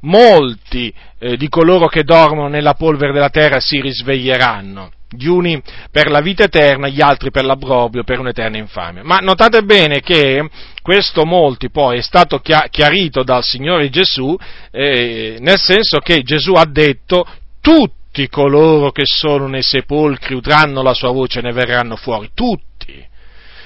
molti 0.01 0.93
eh, 1.19 1.37
di 1.37 1.47
coloro 1.47 1.87
che 1.87 2.03
dormono 2.03 2.47
nella 2.47 2.73
polvere 2.73 3.13
della 3.13 3.29
terra 3.29 3.59
si 3.59 3.79
risveglieranno 3.79 4.91
gli 5.15 5.27
uni 5.27 5.61
per 5.91 6.09
la 6.09 6.21
vita 6.21 6.43
eterna, 6.43 6.87
gli 6.87 7.01
altri 7.01 7.31
per 7.31 7.45
l'abbrobio, 7.45 8.03
per 8.03 8.19
un'eterna 8.19 8.57
infamia. 8.57 9.03
Ma 9.03 9.17
notate 9.19 9.63
bene 9.63 10.01
che 10.01 10.47
questo 10.81 11.25
molti 11.25 11.69
poi 11.69 11.99
è 11.99 12.01
stato 12.01 12.39
chiarito 12.39 13.23
dal 13.23 13.43
Signore 13.43 13.89
Gesù, 13.89 14.35
eh, 14.71 15.37
nel 15.39 15.59
senso 15.59 15.99
che 15.99 16.21
Gesù 16.23 16.53
ha 16.53 16.65
detto 16.65 17.25
tutti 17.61 18.27
coloro 18.27 18.91
che 18.91 19.03
sono 19.05 19.47
nei 19.47 19.63
sepolcri 19.63 20.35
udranno 20.35 20.81
la 20.81 20.93
sua 20.93 21.11
voce 21.11 21.39
e 21.39 21.41
ne 21.43 21.53
verranno 21.53 21.95
fuori, 21.95 22.31
tutti. 22.33 23.11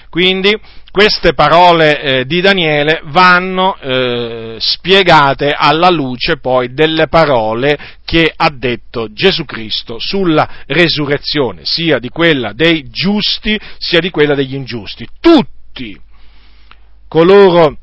Quindi 0.10 0.56
queste 0.98 1.36
parole 1.36 2.02
eh, 2.02 2.26
di 2.26 2.42
Daniele 2.42 3.02
vanno 3.04 3.78
eh, 3.78 4.56
spiegate 4.58 5.54
alla 5.56 5.92
luce 5.92 6.40
poi 6.40 6.74
delle 6.74 7.08
parole 7.08 7.78
che 8.04 8.34
ha 8.36 8.50
detto 8.50 9.14
Gesù 9.14 9.46
Cristo 9.46 10.00
sulla 10.00 10.64
resurrezione, 10.66 11.66
sia 11.66 12.00
di 12.00 12.10
quella 12.10 12.52
dei 12.52 12.90
giusti 12.90 13.60
sia 13.78 14.00
di 14.00 14.10
quella 14.10 14.34
degli 14.34 14.56
ingiusti. 14.56 15.08
Tutti 15.20 15.96
coloro 17.08 17.78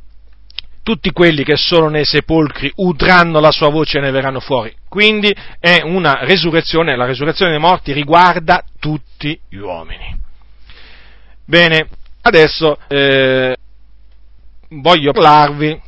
tutti 0.83 1.13
quelli 1.13 1.45
che 1.45 1.57
sono 1.57 1.89
nei 1.89 2.05
sepolcri 2.05 2.73
udranno 2.75 3.39
la 3.39 3.53
sua 3.53 3.71
voce 3.71 3.99
e 3.99 4.01
ne 4.01 4.11
verranno 4.11 4.41
fuori. 4.41 4.75
Quindi 4.89 5.33
è 5.61 5.83
una 5.85 6.25
resurrezione, 6.25 6.97
la 6.97 7.07
resurrezione 7.07 7.53
dei 7.53 7.61
morti 7.61 7.93
riguarda 7.93 8.65
tutti 8.81 9.39
gli 9.49 9.59
uomini. 9.59 10.19
Bene, 11.47 11.87
Adesso 12.27 12.79
eh, 12.89 13.55
voglio 14.71 15.13
parlarvi 15.13 15.79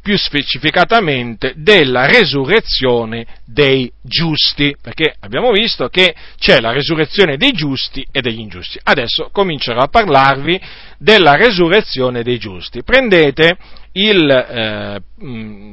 più 0.00 0.16
specificatamente 0.16 1.52
della 1.56 2.06
resurrezione 2.06 3.26
dei 3.44 3.92
giusti, 4.02 4.74
perché 4.80 5.14
abbiamo 5.20 5.50
visto 5.50 5.88
che 5.88 6.14
c'è 6.38 6.60
la 6.60 6.72
resurrezione 6.72 7.36
dei 7.36 7.52
giusti 7.52 8.06
e 8.10 8.22
degli 8.22 8.40
ingiusti. 8.40 8.78
Adesso 8.82 9.28
comincerò 9.32 9.80
a 9.80 9.88
parlarvi 9.88 10.58
della 10.98 11.36
resurrezione 11.36 12.22
dei 12.22 12.38
giusti. 12.38 12.82
Prendete 12.82 13.56
il, 13.92 14.30
eh, 14.30 15.02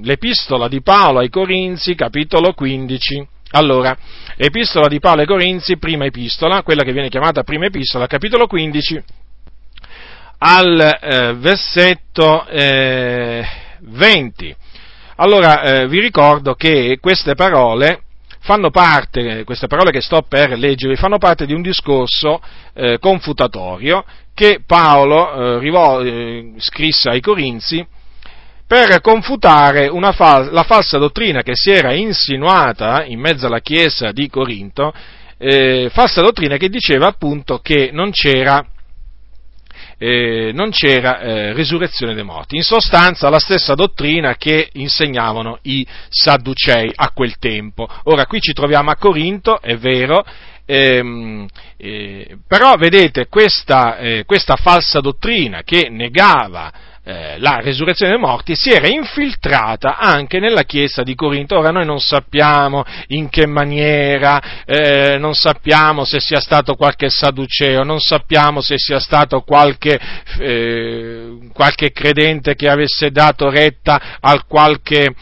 l'epistola 0.01 0.67
di 0.67 0.81
Paolo 0.81 1.19
ai 1.19 1.29
Corinzi, 1.29 1.95
capitolo 1.95 2.53
15. 2.53 3.27
Allora, 3.51 3.97
l'epistola 4.35 4.89
di 4.89 4.99
Paolo 4.99 5.21
ai 5.21 5.27
Corinzi, 5.27 5.77
prima 5.77 6.05
epistola, 6.05 6.61
quella 6.61 6.83
che 6.83 6.91
viene 6.91 7.09
chiamata 7.09 7.43
prima 7.43 7.67
epistola, 7.67 8.07
capitolo 8.07 8.47
15, 8.47 9.03
al 10.43 10.97
eh, 10.99 11.33
versetto 11.35 12.45
eh, 12.47 13.45
20. 13.79 14.55
Allora 15.17 15.61
eh, 15.61 15.87
vi 15.87 15.99
ricordo 15.99 16.55
che 16.55 16.97
queste 16.99 17.35
parole 17.35 18.01
fanno 18.39 18.71
parte, 18.71 19.43
queste 19.43 19.67
parole 19.67 19.91
che 19.91 20.01
sto 20.01 20.23
per 20.27 20.57
leggervi, 20.57 20.95
fanno 20.95 21.19
parte 21.19 21.45
di 21.45 21.53
un 21.53 21.61
discorso 21.61 22.41
eh, 22.73 22.97
confutatorio 22.99 24.03
che 24.33 24.61
Paolo 24.65 25.57
eh, 25.57 25.59
rivol- 25.59 26.07
eh, 26.07 26.53
scrisse 26.57 27.09
ai 27.09 27.21
Corinzi 27.21 27.85
per 28.65 28.99
confutare 29.01 29.91
fal- 30.13 30.51
la 30.51 30.63
falsa 30.63 30.97
dottrina 30.97 31.43
che 31.43 31.51
si 31.53 31.69
era 31.69 31.93
insinuata 31.93 33.03
in 33.03 33.19
mezzo 33.19 33.45
alla 33.45 33.59
chiesa 33.59 34.11
di 34.11 34.29
Corinto, 34.29 34.93
falsa 35.89 36.21
dottrina 36.21 36.55
che 36.55 36.69
diceva 36.69 37.07
appunto 37.07 37.59
che 37.59 37.89
non 37.91 38.11
c'era 38.11 38.63
eh, 40.03 40.49
non 40.51 40.71
c'era 40.71 41.19
eh, 41.19 41.53
risurrezione 41.53 42.15
dei 42.15 42.23
morti. 42.23 42.55
In 42.55 42.63
sostanza 42.63 43.29
la 43.29 43.37
stessa 43.37 43.75
dottrina 43.75 44.33
che 44.35 44.69
insegnavano 44.73 45.59
i 45.63 45.85
Sadducei 46.09 46.91
a 46.95 47.11
quel 47.11 47.37
tempo. 47.37 47.87
Ora 48.05 48.25
qui 48.25 48.39
ci 48.39 48.51
troviamo 48.51 48.89
a 48.89 48.95
Corinto, 48.95 49.61
è 49.61 49.77
vero, 49.77 50.25
ehm, 50.65 51.45
eh, 51.77 52.37
però 52.47 52.73
vedete 52.77 53.27
questa, 53.27 53.99
eh, 53.99 54.23
questa 54.25 54.55
falsa 54.55 55.01
dottrina 55.01 55.61
che 55.61 55.89
negava 55.91 56.73
eh, 57.03 57.39
la 57.39 57.59
resurrezione 57.61 58.11
dei 58.11 58.21
morti 58.21 58.55
si 58.55 58.69
era 58.69 58.87
infiltrata 58.87 59.97
anche 59.97 60.39
nella 60.39 60.63
chiesa 60.63 61.01
di 61.01 61.15
Corinto. 61.15 61.57
Ora 61.57 61.71
noi 61.71 61.85
non 61.85 61.99
sappiamo 61.99 62.83
in 63.07 63.29
che 63.29 63.47
maniera, 63.47 64.63
eh, 64.65 65.17
non 65.17 65.33
sappiamo 65.33 66.05
se 66.05 66.19
sia 66.19 66.39
stato 66.39 66.75
qualche 66.75 67.09
saduceo, 67.09 67.83
non 67.83 67.99
sappiamo 67.99 68.61
se 68.61 68.75
sia 68.77 68.99
stato 68.99 69.41
qualche, 69.41 69.99
eh, 70.37 71.37
qualche 71.53 71.91
credente 71.91 72.53
che 72.53 72.69
avesse 72.69 73.09
dato 73.09 73.49
retta 73.49 74.17
al 74.19 74.45
qualche 74.45 75.13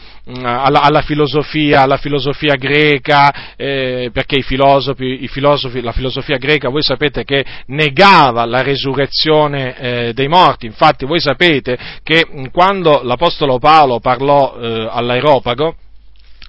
alla, 0.42 0.80
alla, 0.80 1.02
filosofia, 1.02 1.82
alla 1.82 1.96
filosofia 1.96 2.54
greca, 2.56 3.54
eh, 3.56 4.10
perché 4.12 4.36
i 4.36 4.42
filosofi, 4.42 5.24
i 5.24 5.28
filosofi, 5.28 5.80
la 5.80 5.92
filosofia 5.92 6.36
greca, 6.36 6.68
voi 6.68 6.82
sapete 6.82 7.24
che 7.24 7.44
negava 7.66 8.44
la 8.44 8.62
resurrezione 8.62 9.76
eh, 9.76 10.12
dei 10.12 10.28
morti, 10.28 10.66
infatti 10.66 11.04
voi 11.04 11.20
sapete 11.20 11.78
che 12.02 12.26
mm, 12.26 12.46
quando 12.52 13.02
l'Apostolo 13.02 13.58
Paolo 13.58 14.00
parlò 14.00 14.56
eh, 14.58 14.88
all'Aeropago, 14.90 15.74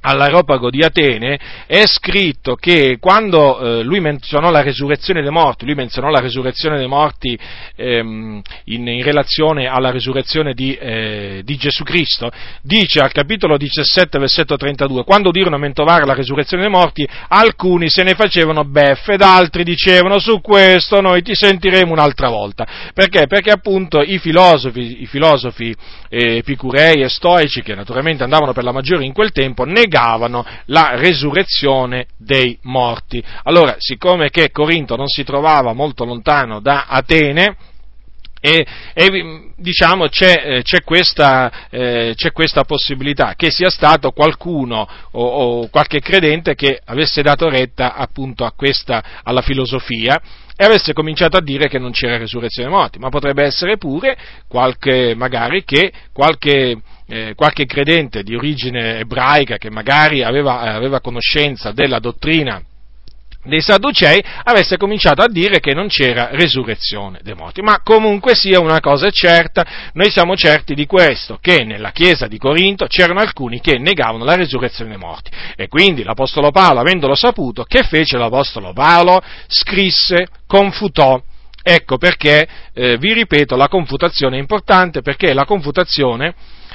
all'aeropago 0.01 0.69
di 0.69 0.81
Atene, 0.81 1.39
è 1.67 1.83
scritto 1.85 2.55
che 2.55 2.97
quando 2.99 3.59
eh, 3.59 3.83
lui 3.83 3.99
menzionò 3.99 4.49
la 4.49 4.61
resurrezione 4.61 5.21
dei 5.21 5.31
morti, 5.31 5.65
lui 5.65 5.75
menzionò 5.75 6.09
la 6.09 6.19
resurrezione 6.19 6.77
dei 6.77 6.87
morti 6.87 7.37
ehm, 7.75 8.41
in, 8.65 8.87
in, 8.87 9.03
relazione 9.03 9.67
alla 9.67 9.91
resurrezione 9.91 10.53
di, 10.53 10.73
eh, 10.75 11.41
di, 11.43 11.55
Gesù 11.55 11.83
Cristo, 11.83 12.31
dice 12.61 12.99
al 12.99 13.11
capitolo 13.11 13.57
17, 13.57 14.17
versetto 14.17 14.55
32, 14.55 15.03
quando 15.03 15.29
udirono 15.29 15.57
mentovare 15.57 16.05
la 16.05 16.13
resurrezione 16.13 16.63
dei 16.63 16.71
morti, 16.71 17.07
alcuni 17.27 17.89
se 17.89 18.03
ne 18.03 18.15
facevano 18.15 18.63
beffe 18.63 19.13
ed 19.13 19.21
altri 19.21 19.63
dicevano 19.63 20.19
su 20.19 20.41
questo 20.41 21.01
noi 21.01 21.21
ti 21.21 21.35
sentiremo 21.35 21.91
un'altra 21.91 22.29
volta. 22.29 22.67
Perché? 22.93 23.27
Perché 23.27 23.51
appunto 23.51 24.01
i 24.01 24.17
filosofi, 24.17 25.01
i 25.01 25.05
filosofi 25.05 25.75
epicurei 26.11 27.01
e 27.01 27.09
stoici, 27.09 27.61
che 27.61 27.73
naturalmente 27.73 28.23
andavano 28.23 28.51
per 28.51 28.65
la 28.65 28.73
maggiore 28.73 29.05
in 29.05 29.13
quel 29.13 29.31
tempo, 29.31 29.63
negavano 29.63 30.45
la 30.65 30.91
resurrezione 30.95 32.07
dei 32.17 32.57
morti. 32.63 33.23
Allora, 33.43 33.75
siccome 33.77 34.29
che 34.29 34.51
Corinto 34.51 34.97
non 34.97 35.07
si 35.07 35.23
trovava 35.23 35.73
molto 35.73 36.03
lontano 36.03 36.59
da 36.59 36.85
Atene, 36.87 37.55
e, 38.43 38.65
e 38.95 39.51
diciamo 39.55 40.07
c'è, 40.07 40.41
eh, 40.43 40.61
c'è, 40.63 40.81
questa, 40.81 41.69
eh, 41.69 42.13
c'è, 42.15 42.31
questa, 42.31 42.63
possibilità 42.63 43.35
che 43.35 43.51
sia 43.51 43.69
stato 43.69 44.09
qualcuno 44.11 44.87
o, 45.11 45.23
o, 45.23 45.67
qualche 45.69 45.99
credente 45.99 46.55
che 46.55 46.81
avesse 46.83 47.21
dato 47.21 47.47
retta 47.49 47.93
appunto 47.93 48.43
a 48.43 48.51
questa, 48.53 49.21
alla 49.21 49.43
filosofia 49.43 50.19
e 50.55 50.65
avesse 50.65 50.93
cominciato 50.93 51.37
a 51.37 51.41
dire 51.41 51.67
che 51.67 51.79
non 51.79 51.91
c'era 51.91 52.17
resurrezione 52.17 52.69
dei 52.69 52.77
morti, 52.77 52.99
ma 52.99 53.09
potrebbe 53.09 53.43
essere 53.43 53.77
pure 53.77 54.17
qualche, 54.47 55.13
magari 55.15 55.63
che 55.63 55.91
qualche, 56.11 56.77
eh, 57.07 57.33
qualche 57.35 57.65
credente 57.65 58.23
di 58.23 58.35
origine 58.35 58.99
ebraica 58.99 59.57
che 59.57 59.69
magari 59.69 60.23
aveva, 60.23 60.59
aveva 60.59 61.01
conoscenza 61.01 61.71
della 61.71 61.99
dottrina 61.99 62.61
dei 63.43 63.61
Sadducei 63.61 64.23
avesse 64.43 64.77
cominciato 64.77 65.21
a 65.21 65.27
dire 65.27 65.59
che 65.59 65.73
non 65.73 65.87
c'era 65.87 66.29
resurrezione 66.31 67.19
dei 67.23 67.33
morti. 67.33 67.61
Ma 67.61 67.81
comunque 67.83 68.35
sia 68.35 68.59
una 68.59 68.79
cosa 68.79 69.09
certa, 69.09 69.65
noi 69.93 70.11
siamo 70.11 70.35
certi 70.35 70.73
di 70.75 70.85
questo, 70.85 71.37
che 71.41 71.63
nella 71.63 71.91
chiesa 71.91 72.27
di 72.27 72.37
Corinto 72.37 72.85
c'erano 72.85 73.19
alcuni 73.19 73.59
che 73.59 73.77
negavano 73.77 74.23
la 74.23 74.35
resurrezione 74.35 74.91
dei 74.91 74.99
morti. 74.99 75.31
E 75.55 75.67
quindi 75.67 76.03
l'Apostolo 76.03 76.51
Paolo, 76.51 76.79
avendolo 76.79 77.15
saputo, 77.15 77.63
che 77.63 77.83
fece 77.83 78.17
l'Apostolo 78.17 78.73
Paolo? 78.73 79.21
Scrisse, 79.47 80.27
confutò. 80.45 81.21
Ecco 81.63 81.97
perché, 81.97 82.47
eh, 82.73 82.97
vi 82.97 83.13
ripeto, 83.13 83.55
la 83.55 83.67
confutazione 83.67 84.37
è 84.37 84.39
importante 84.39 85.01
perché 85.01 85.33
la 85.33 85.45
confutazione 85.45 86.33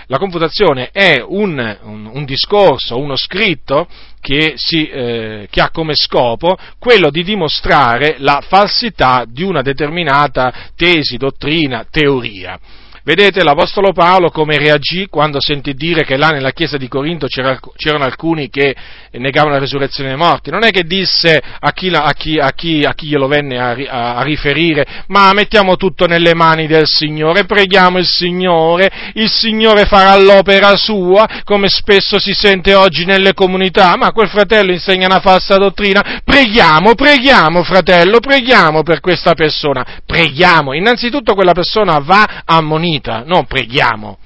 la 0.09 0.19
confutazione 0.19 0.91
è 0.93 1.21
un, 1.21 1.79
un, 1.83 2.09
un 2.13 2.25
discorso, 2.25 2.97
uno 2.97 3.17
scritto 3.17 3.89
che, 4.27 4.55
si, 4.57 4.89
eh, 4.89 5.47
che, 5.49 5.61
ha 5.61 5.71
come 5.71 5.95
scopo 5.95 6.59
quello 6.81 7.11
di 7.11 7.23
dimostrare 7.23 8.17
la 8.19 8.43
falsità 8.45 9.25
di 9.25 9.45
una 9.45 9.63
determinata 9.63 10.53
tesi, 10.75 11.17
dottrina, 11.17 11.87
teoria. 11.89 12.59
Vedete 13.07 13.45
l'Apostolo 13.45 13.93
Paolo 13.93 14.31
come 14.31 14.59
reagì 14.59 15.07
quando 15.09 15.41
sentì 15.41 15.75
dire 15.75 16.05
che 16.05 16.17
là 16.17 16.31
nella 16.31 16.51
chiesa 16.51 16.77
di 16.77 16.89
Corinto 16.89 17.29
c'erano 17.29 18.05
alcuni 18.05 18.51
che 18.51 18.75
negavano 19.13 19.53
la 19.55 19.61
resurrezione 19.61 20.09
dei 20.09 20.19
morti. 20.19 20.51
Non 20.51 20.65
è 20.65 20.71
che 20.73 20.83
disse 20.83 21.41
a 21.61 21.71
chi, 21.71 21.89
a 21.95 22.13
chi, 22.15 22.37
a 22.41 22.51
chi, 22.51 22.83
a 22.83 22.95
chi 22.95 23.07
glielo 23.07 23.29
venne 23.29 23.61
a, 23.61 24.17
a, 24.17 24.23
riferire, 24.25 25.05
ma 25.07 25.33
mettiamo 25.35 25.77
tutto 25.77 26.07
nelle 26.07 26.35
mani 26.35 26.67
del 26.67 26.89
Signore, 26.89 27.45
preghiamo 27.45 27.99
il 27.99 28.07
Signore, 28.07 28.91
il 29.15 29.31
Signore 29.31 29.85
farà 29.85 30.21
l'opera 30.21 30.75
sua, 30.75 31.29
come 31.45 31.69
spesso 31.69 32.19
si 32.19 32.33
sente 32.33 32.75
oggi 32.75 33.05
nelle 33.05 33.35
comunità, 33.35 33.97
ma 33.97 34.11
quel 34.11 34.29
fratello 34.29 34.73
insegna 34.73 35.07
una 35.07 35.21
falsa 35.21 35.59
dottrina, 35.59 36.23
preghiamo, 36.25 36.97
preghiamo 36.97 37.63
fratello, 37.63 38.19
preghiamo 38.19 38.83
per 38.83 38.99
questa 38.99 39.35
persona, 39.35 40.01
preghiamo. 40.05 40.73
Innanzitutto 40.73 41.35
quella 41.35 41.53
persona 41.53 42.01
va 42.01 42.43
ammonita 42.45 42.95
ammonita, 42.97 43.23
non 43.25 43.47
preghiamo. 43.47 44.19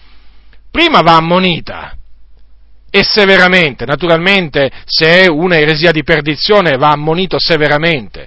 Prima 0.71 1.01
va 1.01 1.17
ammonita 1.17 1.95
e 2.91 3.03
severamente, 3.05 3.85
naturalmente 3.85 4.71
se 4.85 5.25
è 5.25 5.29
una 5.29 5.57
eresia 5.57 5.93
di 5.93 6.03
perdizione 6.03 6.77
va 6.77 6.91
ammonito 6.91 7.39
severamente. 7.39 8.27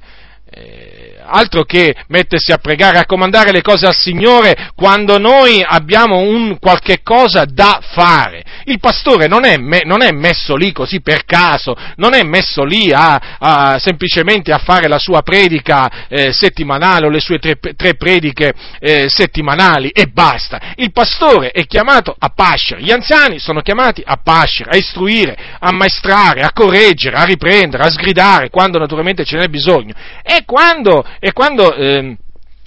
Eh, 0.50 0.93
altro 1.34 1.64
che 1.64 1.96
mettersi 2.08 2.52
a 2.52 2.58
pregare, 2.58 3.00
a 3.00 3.06
comandare 3.06 3.52
le 3.52 3.62
cose 3.62 3.88
al 3.88 3.96
Signore 3.96 4.70
quando 4.76 5.18
noi 5.18 5.64
abbiamo 5.66 6.20
un 6.20 6.60
qualche 6.60 7.02
cosa 7.02 7.46
da 7.46 7.80
fare. 7.82 8.44
Il 8.66 8.80
pastore 8.80 9.28
non 9.28 9.44
è, 9.44 9.58
me, 9.58 9.82
non 9.84 10.04
è 10.04 10.12
messo 10.12 10.56
lì 10.56 10.72
così 10.72 11.02
per 11.02 11.26
caso, 11.26 11.76
non 11.96 12.14
è 12.14 12.24
messo 12.24 12.64
lì 12.64 12.92
a, 12.94 13.38
a, 13.40 13.80
semplicemente 13.80 14.52
a 14.52 14.60
fare 14.60 14.88
la 14.88 15.00
sua 15.00 15.22
predica 15.22 16.08
eh, 16.08 16.32
settimanale 16.32 17.08
o 17.08 17.10
le 17.10 17.20
sue 17.20 17.40
tre, 17.40 17.58
tre 17.76 17.96
prediche 17.96 18.54
eh, 18.80 19.10
settimanali 19.10 19.90
e 19.90 20.08
basta. 20.08 20.74
Il 20.76 20.92
pastore 20.92 21.50
è 21.50 21.66
chiamato 21.66 22.16
a 22.18 22.30
pascere, 22.30 22.82
gli 22.82 22.92
anziani 22.92 23.40
sono 23.40 23.62
chiamati 23.62 24.04
a 24.06 24.18
pascere, 24.24 24.72
a 24.72 24.78
istruire, 24.78 25.36
a 25.60 25.72
maestrare, 25.72 26.42
a 26.42 26.52
correggere, 26.54 27.18
a 27.18 27.24
riprendere, 27.24 27.84
a 27.84 27.90
sgridare 27.90 28.50
quando 28.50 28.78
naturalmente 28.78 29.26
ce 29.26 29.38
n'è 29.38 29.48
bisogno. 29.48 29.94
E 30.22 30.44
quando 30.46 31.04
e 31.24 31.32
quando 31.32 31.74
eh, 31.74 32.18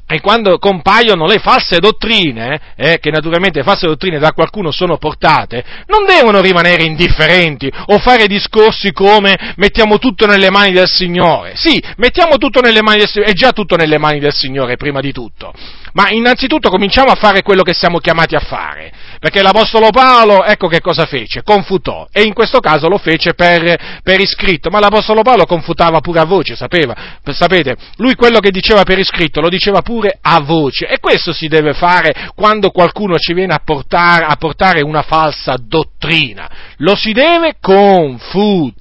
e 0.09 0.21
quando 0.21 0.59
compaiono 0.59 1.27
le 1.27 1.39
false 1.39 1.81
dottrine, 1.81 2.61
eh, 2.77 2.99
che 3.01 3.11
naturalmente 3.11 3.65
false 3.65 3.89
dottrine 3.89 4.21
da 4.21 4.31
qualcuno 4.31 4.71
sono 4.71 4.99
portate, 4.99 5.65
non 5.87 6.05
devono 6.05 6.41
rimanere 6.41 6.85
indifferenti 6.85 7.71
o 7.87 7.99
fare 7.99 8.29
discorsi 8.29 8.93
come 8.93 9.55
mettiamo 9.57 9.99
tutto 9.99 10.27
nelle 10.27 10.49
mani 10.49 10.71
del 10.71 10.89
Signore. 10.89 11.55
Sì, 11.57 11.83
mettiamo 11.97 12.37
tutto 12.37 12.61
nelle 12.61 12.83
mani 12.83 12.99
del 12.99 13.09
Signore, 13.09 13.33
è 13.33 13.35
già 13.35 13.51
tutto 13.51 13.75
nelle 13.75 13.99
mani 13.99 14.21
del 14.21 14.33
Signore 14.33 14.77
prima 14.77 15.01
di 15.01 15.11
tutto. 15.11 15.53
Ma 15.95 16.11
innanzitutto 16.11 16.69
cominciamo 16.69 17.11
a 17.11 17.15
fare 17.15 17.43
quello 17.43 17.63
che 17.63 17.73
siamo 17.73 17.99
chiamati 17.99 18.37
a 18.37 18.41
fare, 18.41 18.93
perché 19.19 19.43
l'Apostolo 19.43 19.89
Paolo, 19.91 20.45
ecco 20.45 20.69
che 20.69 20.81
cosa 20.81 21.07
fece, 21.07 21.43
confutò, 21.43 22.07
e 22.13 22.23
in 22.23 22.35
questo 22.35 22.61
caso 22.61 22.87
lo 22.89 22.99
fece 22.99 23.33
per, 23.33 24.01
per 24.03 24.21
iscritto, 24.21 24.69
ma 24.69 24.79
l'Apostolo 24.79 25.23
Paolo 25.23 25.47
confutava 25.47 26.01
pure 26.01 26.21
a 26.21 26.25
voce, 26.25 26.55
sapeva, 26.55 26.95
sapete, 27.25 27.77
lui 27.97 28.15
quello 28.15 28.41
che 28.41 28.51
diceva 28.51 28.83
per 28.83 28.99
iscritto 28.99 29.41
lo 29.41 29.49
diceva 29.49 29.81
pure 29.81 29.96
pure 29.97 30.19
a 30.21 30.41
voce. 30.41 30.87
E 30.87 30.99
questo 31.01 31.33
si 31.33 31.49
deve 31.49 31.73
fare 31.73 32.29
quando 32.35 32.69
qualcuno 32.71 33.17
ci 33.17 33.33
viene 33.33 33.55
a 33.55 33.63
portare, 33.65 34.27
a 34.27 34.37
portare 34.37 34.83
una 34.83 35.01
falsa 35.01 35.57
dottrina. 35.59 36.51
Lo 36.79 36.95
si 36.95 37.13
deve 37.13 37.57
confutare 37.61 38.75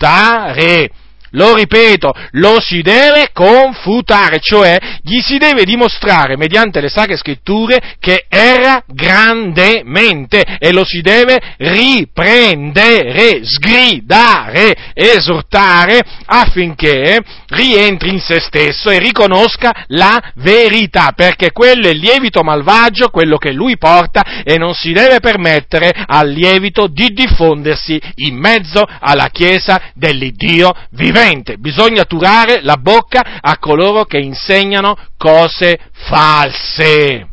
lo 1.36 1.54
ripeto, 1.54 2.14
lo 2.32 2.60
si 2.60 2.82
deve 2.82 3.30
confutare, 3.32 4.40
cioè 4.40 4.78
gli 5.02 5.20
si 5.20 5.38
deve 5.38 5.64
dimostrare 5.64 6.38
mediante 6.38 6.82
le 6.82 6.90
sacre 6.90 7.18
scritture 7.18 7.96
che 8.00 8.26
era 8.28 8.84
grandemente 8.88 10.58
e 10.60 10.72
lo 10.72 10.84
si 10.84 11.02
deve 11.02 11.40
riprendere, 11.58 13.42
sgridare, 13.44 14.94
esortare 14.94 16.00
affinché 16.26 17.20
rientri 17.48 18.10
in 18.10 18.20
se 18.20 18.40
stesso 18.40 18.90
e 18.90 19.00
riconosca 19.00 19.86
la 19.88 20.32
verità, 20.36 21.12
perché 21.16 21.52
quello 21.52 21.88
è 21.88 21.92
il 21.92 22.00
lievito 22.00 22.42
malvagio, 22.44 23.10
quello 23.10 23.38
che 23.38 23.52
lui 23.52 23.78
porta 23.78 24.44
e 24.44 24.58
non 24.58 24.74
si 24.74 24.92
deve 24.92 25.20
permettere 25.20 25.92
al 26.06 26.30
lievito 26.30 26.88
di 26.88 27.10
diffondersi 27.10 28.02
in 28.16 28.38
mezzo 28.38 28.84
alla 29.00 29.30
Chiesa 29.32 29.92
dell'Iddio 29.94 30.72
vivente 30.92 31.25
veramente 31.26 31.58
bisogna 31.58 32.04
turare 32.04 32.62
la 32.62 32.78
bocca 32.78 33.40
a 33.42 33.58
coloro 33.58 34.06
che 34.06 34.18
insegnano 34.18 34.96
cose 35.18 35.80
false. 35.92 37.30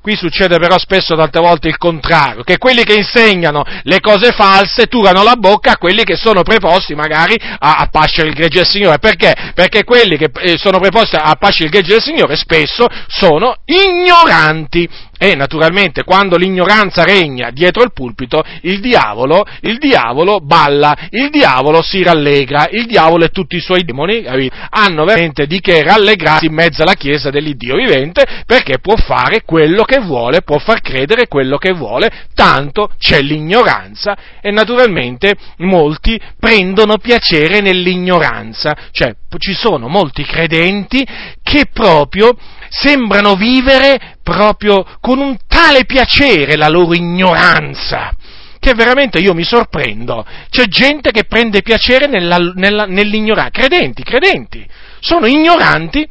Qui 0.00 0.16
succede 0.16 0.58
però 0.58 0.78
spesso 0.78 1.14
tante 1.16 1.38
volte 1.38 1.68
il 1.68 1.76
contrario, 1.76 2.42
che 2.42 2.56
quelli 2.56 2.82
che 2.82 2.94
insegnano 2.94 3.62
le 3.82 4.00
cose 4.00 4.30
false 4.30 4.86
turano 4.86 5.22
la 5.22 5.34
bocca 5.34 5.72
a 5.72 5.76
quelli 5.76 6.02
che 6.04 6.16
sono 6.16 6.42
preposti 6.42 6.94
magari 6.94 7.36
a, 7.38 7.74
a 7.74 7.88
pascere 7.90 8.28
il 8.28 8.34
gregge 8.34 8.60
del 8.60 8.66
Signore. 8.66 8.98
Perché? 8.98 9.34
Perché 9.54 9.84
quelli 9.84 10.16
che 10.16 10.30
eh, 10.40 10.56
sono 10.56 10.78
preposti 10.78 11.16
a 11.16 11.34
pascere 11.34 11.66
il 11.66 11.70
gregge 11.72 11.92
del 11.92 12.02
Signore 12.02 12.36
spesso 12.36 12.86
sono 13.06 13.56
ignoranti 13.66 14.88
e 15.18 15.34
naturalmente 15.34 16.04
quando 16.04 16.36
l'ignoranza 16.36 17.02
regna 17.02 17.50
dietro 17.50 17.82
il 17.82 17.92
pulpito, 17.92 18.42
il 18.62 18.80
diavolo, 18.80 19.44
il 19.62 19.78
diavolo 19.78 20.38
balla, 20.40 20.96
il 21.10 21.28
diavolo 21.30 21.82
si 21.82 22.02
rallegra, 22.02 22.68
il 22.70 22.86
diavolo 22.86 23.24
e 23.24 23.30
tutti 23.30 23.56
i 23.56 23.60
suoi 23.60 23.82
demoni 23.84 24.24
hanno 24.70 25.04
veramente 25.04 25.46
di 25.46 25.60
che 25.60 25.82
rallegrarsi 25.82 26.46
in 26.46 26.54
mezzo 26.54 26.82
alla 26.82 26.94
Chiesa 26.94 27.30
dell'Iddio 27.30 27.74
vivente 27.74 28.24
perché 28.46 28.78
può 28.78 28.94
fare 28.96 29.42
quello 29.44 29.82
che 29.82 29.98
vuole, 29.98 30.42
può 30.42 30.58
far 30.58 30.80
credere 30.80 31.26
quello 31.26 31.58
che 31.58 31.72
vuole, 31.72 32.10
tanto 32.34 32.92
c'è 32.96 33.20
l'ignoranza 33.20 34.16
e 34.40 34.52
naturalmente 34.52 35.34
molti 35.58 36.20
prendono 36.38 36.98
piacere 36.98 37.60
nell'ignoranza, 37.60 38.76
cioè 38.92 39.14
ci 39.38 39.52
sono 39.52 39.88
molti 39.88 40.24
credenti 40.24 41.06
che 41.42 41.66
proprio 41.72 42.36
sembrano 42.68 43.34
vivere 43.34 44.18
proprio 44.22 44.84
con 45.00 45.18
un 45.18 45.36
tale 45.46 45.84
piacere 45.84 46.56
la 46.56 46.68
loro 46.68 46.94
ignoranza 46.94 48.14
che 48.58 48.74
veramente 48.74 49.18
io 49.18 49.34
mi 49.34 49.44
sorprendo. 49.44 50.26
C'è 50.50 50.66
gente 50.66 51.10
che 51.10 51.24
prende 51.24 51.62
piacere 51.62 52.06
nella, 52.06 52.38
nella, 52.54 52.86
nell'ignoranza, 52.86 53.50
credenti, 53.50 54.02
credenti, 54.02 54.66
sono 55.00 55.26
ignoranti 55.26 56.06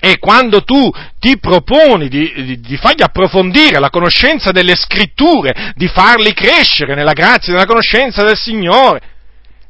e 0.00 0.18
quando 0.18 0.62
tu 0.62 0.90
ti 1.18 1.38
proponi 1.38 2.08
di, 2.08 2.32
di, 2.34 2.60
di, 2.60 2.76
fargli 2.76 3.02
approfondire 3.02 3.80
la 3.80 3.90
conoscenza 3.90 4.52
delle 4.52 4.76
scritture, 4.76 5.72
di 5.74 5.88
farli 5.88 6.32
crescere 6.32 6.94
nella 6.94 7.12
grazia 7.12 7.48
e 7.48 7.56
nella 7.56 7.66
conoscenza 7.66 8.22
del 8.22 8.36
Signore, 8.36 9.00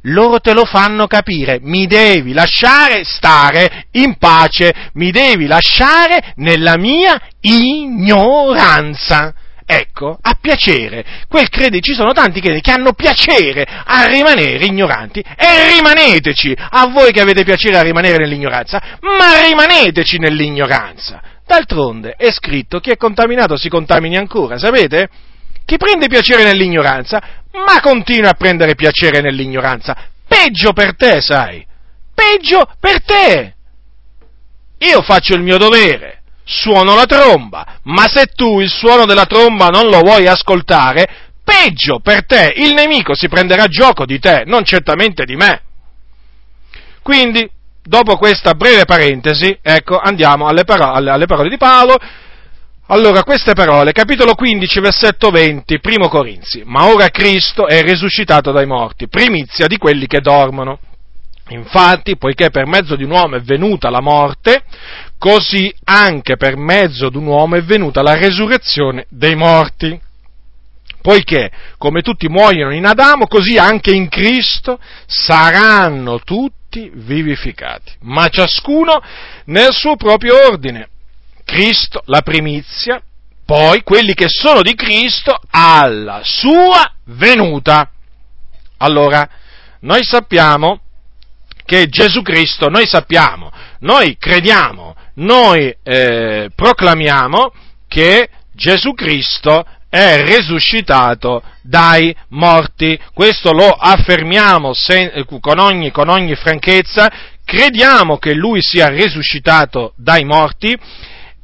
loro 0.03 0.39
te 0.39 0.53
lo 0.53 0.65
fanno 0.65 1.07
capire, 1.07 1.59
mi 1.61 1.87
devi 1.87 2.33
lasciare 2.33 3.03
stare 3.05 3.87
in 3.93 4.17
pace, 4.17 4.91
mi 4.95 5.11
devi 5.11 5.47
lasciare 5.47 6.33
nella 6.37 6.77
mia 6.77 7.21
ignoranza. 7.41 9.35
ecco, 9.71 10.19
ha 10.19 10.35
piacere. 10.41 11.05
Quel 11.29 11.51
crede, 11.51 11.81
ci 11.81 11.93
sono 11.93 12.13
tanti 12.13 12.41
credenti 12.41 12.63
che 12.63 12.71
hanno 12.71 12.95
piacere 12.95 13.67
a 13.85 14.07
rimanere 14.07 14.65
ignoranti 14.65 15.21
e 15.21 15.75
rimaneteci, 15.75 16.57
a 16.57 16.87
voi 16.87 17.13
che 17.13 17.21
avete 17.21 17.45
piacere 17.45 17.77
a 17.77 17.83
rimanere 17.83 18.17
nell'ignoranza, 18.17 18.81
ma 19.01 19.47
rimaneteci 19.47 20.19
nell'ignoranza. 20.19 21.21
D'altronde 21.47 22.15
è 22.17 22.31
scritto 22.31 22.79
chi 22.79 22.91
è 22.91 22.97
contaminato 22.97 23.57
si 23.57 23.69
contamini 23.69 24.17
ancora, 24.17 24.59
sapete? 24.59 25.09
Chi 25.67 25.77
prende 25.77 26.09
piacere 26.09 26.45
nell'ignoranza, 26.45 27.21
ma 27.67 27.81
continua 27.81 28.31
a 28.31 28.35
prendere 28.35 28.75
piacere 28.75 29.21
nell'ignoranza. 29.21 29.97
Peggio 30.27 30.73
per 30.73 30.97
te, 30.97 31.21
sai. 31.21 31.67
Peggio 32.15 32.69
per 32.79 33.03
te. 33.03 33.55
Io 34.79 35.03
faccio 35.03 35.35
il 35.35 35.43
mio 35.43 35.59
dovere, 35.59 36.23
suono 36.45 36.95
la 36.95 37.07
tromba, 37.07 37.81
ma 37.85 38.07
se 38.07 38.27
tu 38.27 38.61
il 38.61 38.71
suono 38.71 39.07
della 39.07 39.27
tromba 39.27 39.69
non 39.69 39.89
lo 39.89 40.01
vuoi 40.01 40.27
ascoltare, 40.27 41.31
peggio 41.43 41.99
per 42.01 42.27
te, 42.27 42.53
il 42.57 42.75
nemico 42.75 43.15
si 43.15 43.29
prenderà 43.29 43.67
gioco 43.67 44.05
di 44.05 44.19
te, 44.19 44.45
non 44.47 44.65
certamente 44.65 45.25
di 45.25 45.35
me. 45.35 45.63
Quindi, 47.03 47.51
dopo 47.83 48.17
questa 48.17 48.53
breve 48.53 48.85
parentesi, 48.85 49.59
ecco, 49.63 49.99
andiamo 49.99 50.47
alle, 50.47 50.65
paro- 50.65 50.93
alle 50.93 51.27
parole 51.27 51.49
di 51.49 51.57
Paolo. 51.57 51.97
Allora, 52.91 53.23
queste 53.23 53.53
parole, 53.53 53.93
capitolo 53.93 54.35
15, 54.35 54.81
versetto 54.81 55.29
20, 55.29 55.79
primo 55.79 56.09
Corinzi. 56.09 56.63
Ma 56.65 56.87
ora 56.87 57.11
Cristo 57.11 57.67
è 57.67 57.83
risuscitato 57.83 58.51
dai 58.51 58.65
morti, 58.65 59.09
primizia 59.09 59.67
di 59.67 59.77
quelli 59.77 60.07
che 60.07 60.21
dormono. 60.21 60.79
Infatti, 61.49 62.17
poiché 62.17 62.49
per 62.49 62.65
mezzo 62.65 62.97
di 62.97 63.05
un 63.05 63.11
uomo 63.11 63.37
è 63.37 63.41
venuta 63.41 63.91
la 63.91 64.01
morte, 64.01 64.63
così 65.19 65.71
anche 65.85 66.39
per 66.39 66.57
mezzo 66.57 67.11
di 67.11 67.19
un 67.19 67.27
uomo 67.27 67.57
è 67.57 67.63
venuta 67.63 68.01
la 68.01 68.15
resurrezione 68.15 69.05
dei 69.11 69.35
morti. 69.35 70.01
Poiché, 71.03 71.51
come 71.77 72.01
tutti 72.01 72.27
muoiono 72.29 72.73
in 72.73 72.87
Adamo, 72.87 73.27
così 73.27 73.59
anche 73.59 73.91
in 73.91 74.09
Cristo 74.09 74.81
saranno 75.05 76.21
tutti 76.21 76.91
vivificati, 76.95 77.93
ma 78.01 78.29
ciascuno 78.29 79.03
nel 79.45 79.73
suo 79.73 79.97
proprio 79.97 80.47
ordine. 80.47 80.89
Cristo 81.49 82.03
la 82.05 82.21
primizia, 82.21 83.01
poi 83.47 83.83
quelli 83.83 84.13
che 84.13 84.27
sono 84.29 84.61
di 84.61 84.75
Cristo 84.75 85.41
alla 85.49 86.21
sua 86.23 86.93
venuta. 87.07 87.91
Allora, 88.77 89.27
noi 89.81 90.05
sappiamo 90.05 90.83
che 91.65 91.87
Gesù 91.87 92.21
Cristo, 92.21 92.69
noi 92.69 92.87
sappiamo, 92.87 93.51
noi 93.81 94.19
crediamo, 94.19 94.95
noi 95.15 95.75
eh, 95.83 96.51
proclamiamo 96.55 97.51
che 97.89 98.29
Gesù 98.53 98.93
Cristo 98.93 99.65
è 99.89 100.23
risuscitato 100.27 101.43
dai 101.63 102.15
morti. 102.29 103.01
Questo 103.15 103.53
lo 103.53 103.71
affermiamo 103.71 104.75
sen- 104.75 105.25
con, 105.41 105.59
ogni, 105.59 105.91
con 105.91 106.11
ogni 106.11 106.35
franchezza, 106.35 107.11
crediamo 107.43 108.19
che 108.19 108.35
Lui 108.35 108.61
sia 108.61 108.89
risuscitato 108.89 109.95
dai 109.97 110.25
morti 110.25 110.79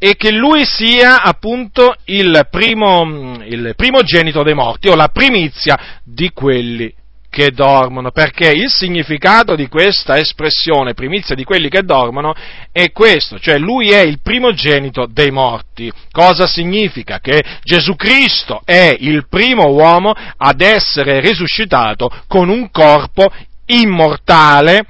e 0.05 0.17
che 0.17 0.33
Lui 0.33 0.67
sia 0.67 1.23
appunto 1.23 1.97
il 2.05 2.47
primo, 2.51 3.39
il 3.47 3.73
primogenito 3.75 4.43
dei 4.43 4.53
morti 4.53 4.89
o 4.89 4.95
la 4.95 5.09
primizia 5.09 6.03
di 6.05 6.29
quelli 6.29 6.93
che 7.31 7.53
dormono, 7.53 8.11
perché 8.11 8.51
il 8.51 8.69
significato 8.69 9.57
di 9.57 9.67
questa 9.67 10.19
espressione, 10.19 10.93
primizia 10.93 11.35
di 11.35 11.45
quelli 11.45 11.71
che 11.71 11.85
dormono, 11.85 12.35
è 12.71 12.93
questo, 12.93 13.39
cioè 13.39 13.57
lui 13.57 13.93
è 13.93 14.01
il 14.01 14.21
primogenito 14.21 15.09
dei 15.11 15.31
morti. 15.31 15.91
Cosa 16.11 16.47
significa? 16.47 17.19
Che 17.19 17.43
Gesù 17.63 17.97
Cristo 17.97 18.61
è 18.63 18.95
il 19.01 19.27
primo 19.27 19.69
uomo 19.69 20.13
ad 20.37 20.61
essere 20.61 21.21
risuscitato 21.21 22.11
con 22.29 22.51
un 22.51 22.71
corpo 22.71 23.33
immortale, 23.65 24.85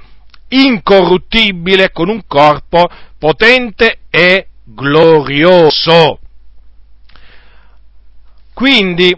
incorruttibile, 0.49 1.91
con 1.91 2.09
un 2.09 2.23
corpo 2.27 2.89
potente 3.17 3.99
e 4.09 4.47
glorioso. 4.65 6.19
Quindi 8.53 9.15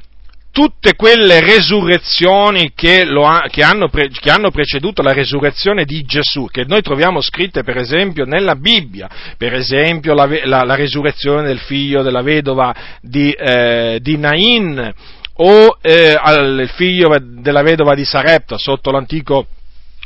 tutte 0.52 0.96
quelle 0.96 1.40
resurrezioni 1.40 2.72
che, 2.74 3.02
ha, 3.02 3.48
che, 3.48 3.62
hanno 3.62 3.90
pre, 3.90 4.10
che, 4.10 4.32
hanno 4.32 4.50
preceduto 4.50 5.04
la 5.04 5.14
resurrezione 5.14 5.86
di 5.86 6.04
Gesù, 6.04 6.48
che 6.48 6.66
noi 6.66 6.82
troviamo 6.82 7.22
scritte 7.22 7.62
per 7.62 7.78
esempio 7.78 8.26
nella 8.26 8.56
Bibbia, 8.56 9.08
per 9.38 9.54
esempio 9.54 10.16
la, 10.16 10.28
la, 10.46 10.64
la 10.64 10.74
resurrezione 10.74 11.44
del 11.44 11.60
figlio 11.60 12.02
della 12.02 12.24
vedova 12.24 12.74
di, 13.02 13.30
eh, 13.32 14.00
di 14.02 14.18
Nain, 14.18 14.94
o 15.40 15.78
eh, 15.80 16.20
il 16.24 16.72
figlio 16.74 17.16
della 17.22 17.62
vedova 17.62 17.94
di 17.94 18.04
Sarepta 18.04 18.58
sotto 18.58 18.90
l'Antico, 18.90 19.46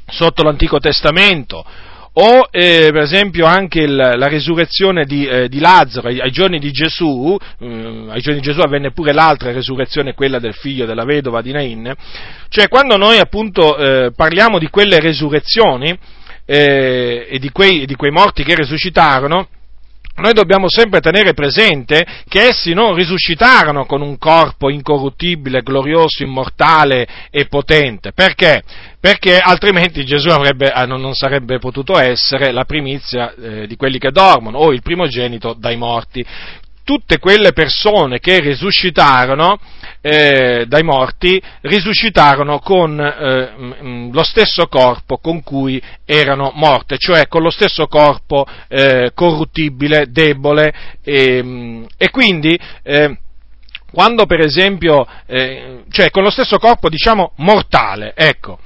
sotto 0.06 0.43
l'Antico 0.43 0.80
Testamento, 0.80 1.65
o 2.13 2.47
eh, 2.52 2.89
per 2.91 3.04
esempio 3.04 3.45
anche 3.45 3.82
il, 3.82 3.95
la 3.95 4.28
resurrezione 4.28 5.06
di, 5.06 5.26
eh, 5.26 5.47
di 5.47 5.60
Lazzaro 5.60 6.10
ai, 6.10 6.19
ai, 6.19 6.32
giorni 6.32 6.60
di 6.60 6.71
Gesù, 6.71 7.38
eh, 7.60 8.06
ai 8.10 8.21
giorni 8.21 8.41
di 8.41 8.45
Gesù 8.45 8.60
avvenne 8.60 8.91
pure 8.91 9.13
l'altra 9.13 9.52
resurrezione, 9.52 10.13
quella 10.13 10.39
del 10.39 10.54
figlio 10.54 10.86
della 10.86 11.06
vedova 11.06 11.41
di 11.41 11.52
Nain, 11.52 11.93
cioè 12.50 12.67
quando 12.67 12.97
noi 12.97 13.17
appunto 13.17 13.78
eh, 13.78 14.12
parliamo 14.13 14.60
di 14.60 14.67
quelle 14.69 15.00
resurrezioni 15.00 15.97
eh, 16.45 17.28
e 17.30 17.39
di 17.39 17.50
quei, 17.52 17.86
di 17.86 17.95
quei 17.95 18.12
morti 18.12 18.43
che 18.43 18.56
risuscitarono, 18.56 19.47
noi 20.21 20.34
dobbiamo 20.34 20.69
sempre 20.69 21.01
tenere 21.01 21.34
presente 21.34 22.05
che 22.27 22.47
essi 22.47 22.73
non 22.73 22.95
risuscitarono 22.95 23.86
con 23.86 24.01
un 24.01 24.17
corpo 24.17 24.69
incorruttibile, 24.69 25.62
glorioso, 25.62 26.23
immortale 26.23 27.07
e 27.29 27.47
potente. 27.47 28.13
Perché? 28.13 28.62
Perché 28.99 29.38
altrimenti 29.38 30.05
Gesù 30.05 30.29
avrebbe, 30.29 30.71
eh, 30.73 30.86
non 30.86 31.13
sarebbe 31.13 31.60
potuto 31.60 31.97
essere 31.97 32.51
la 32.51 32.65
primizia 32.65 33.34
eh, 33.34 33.67
di 33.67 33.75
quelli 33.75 33.97
che 33.97 34.12
dormono 34.12 34.60
o 34.60 34.71
il 34.71 34.81
primogenito 34.81 35.53
dai 35.57 35.75
morti 35.75 36.25
tutte 36.83 37.19
quelle 37.19 37.53
persone 37.53 38.19
che 38.19 38.39
risuscitarono 38.39 39.59
eh, 40.01 40.65
dai 40.67 40.83
morti, 40.83 41.41
risuscitarono 41.61 42.59
con 42.59 42.99
eh, 42.99 43.51
mm, 43.83 44.11
lo 44.11 44.23
stesso 44.23 44.67
corpo 44.67 45.17
con 45.17 45.43
cui 45.43 45.81
erano 46.05 46.51
morte, 46.55 46.97
cioè 46.97 47.27
con 47.27 47.43
lo 47.43 47.51
stesso 47.51 47.87
corpo 47.87 48.45
eh, 48.67 49.11
corruttibile, 49.13 50.07
debole 50.09 50.73
e, 51.03 51.43
mm, 51.43 51.83
e 51.97 52.09
quindi 52.09 52.57
eh, 52.83 53.17
quando 53.91 54.25
per 54.25 54.39
esempio, 54.39 55.05
eh, 55.27 55.83
cioè 55.89 56.09
con 56.09 56.23
lo 56.23 56.29
stesso 56.29 56.57
corpo 56.57 56.89
diciamo 56.89 57.33
mortale, 57.37 58.13
ecco, 58.15 58.59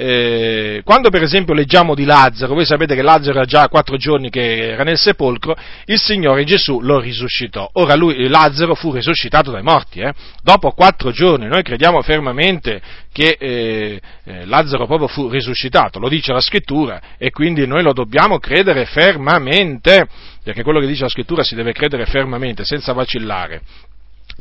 eh, 0.00 0.82
quando 0.84 1.10
per 1.10 1.24
esempio 1.24 1.54
leggiamo 1.54 1.96
di 1.96 2.04
Lazzaro, 2.04 2.54
voi 2.54 2.64
sapete 2.64 2.94
che 2.94 3.02
Lazzaro 3.02 3.38
era 3.38 3.44
già 3.44 3.66
quattro 3.66 3.96
giorni 3.96 4.30
che 4.30 4.70
era 4.70 4.84
nel 4.84 4.96
sepolcro, 4.96 5.56
il 5.86 5.98
Signore 5.98 6.44
Gesù 6.44 6.80
lo 6.80 7.00
risuscitò. 7.00 7.68
Ora 7.72 7.96
lui, 7.96 8.28
Lazzaro 8.28 8.76
fu 8.76 8.92
risuscitato 8.92 9.50
dai 9.50 9.62
morti, 9.62 9.98
eh? 9.98 10.12
dopo 10.40 10.70
quattro 10.70 11.10
giorni, 11.10 11.48
noi 11.48 11.64
crediamo 11.64 12.00
fermamente 12.02 12.80
che 13.12 13.36
eh, 13.40 14.00
eh, 14.22 14.46
Lazzaro 14.46 14.86
proprio 14.86 15.08
fu 15.08 15.28
risuscitato, 15.28 15.98
lo 15.98 16.08
dice 16.08 16.32
la 16.32 16.40
scrittura 16.40 17.00
e 17.18 17.30
quindi 17.30 17.66
noi 17.66 17.82
lo 17.82 17.92
dobbiamo 17.92 18.38
credere 18.38 18.84
fermamente, 18.84 20.06
perché 20.44 20.62
quello 20.62 20.78
che 20.78 20.86
dice 20.86 21.02
la 21.02 21.08
scrittura 21.08 21.42
si 21.42 21.56
deve 21.56 21.72
credere 21.72 22.06
fermamente, 22.06 22.64
senza 22.64 22.92
vacillare. 22.92 23.62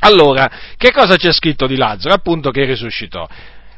Allora, 0.01 0.51
che 0.77 0.91
cosa 0.91 1.15
c'è 1.15 1.31
scritto 1.31 1.65
di 1.65 1.77
Lazzaro? 1.77 2.13
Appunto 2.13 2.51
che 2.51 2.63
risuscitò. 2.65 3.27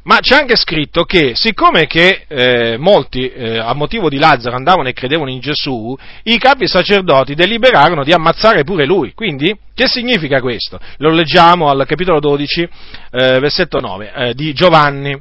Ma 0.09 0.21
c'è 0.21 0.37
anche 0.37 0.55
scritto 0.55 1.03
che, 1.03 1.33
siccome 1.35 1.85
che 1.85 2.25
eh, 2.27 2.77
molti 2.79 3.29
eh, 3.29 3.59
a 3.59 3.75
motivo 3.75 4.09
di 4.09 4.17
Lazzaro 4.17 4.55
andavano 4.55 4.89
e 4.89 4.93
credevano 4.93 5.29
in 5.29 5.39
Gesù, 5.39 5.95
i 6.23 6.39
capi 6.39 6.67
sacerdoti 6.67 7.35
deliberarono 7.35 8.03
di 8.03 8.11
ammazzare 8.11 8.63
pure 8.63 8.87
lui. 8.87 9.13
Quindi, 9.13 9.55
che 9.75 9.87
significa 9.87 10.41
questo? 10.41 10.79
Lo 10.97 11.11
leggiamo 11.11 11.69
al 11.69 11.85
capitolo 11.85 12.19
12, 12.19 12.61
eh, 12.61 13.39
versetto 13.39 13.79
9, 13.79 14.11
eh, 14.15 14.33
di 14.33 14.51
Giovanni. 14.51 15.15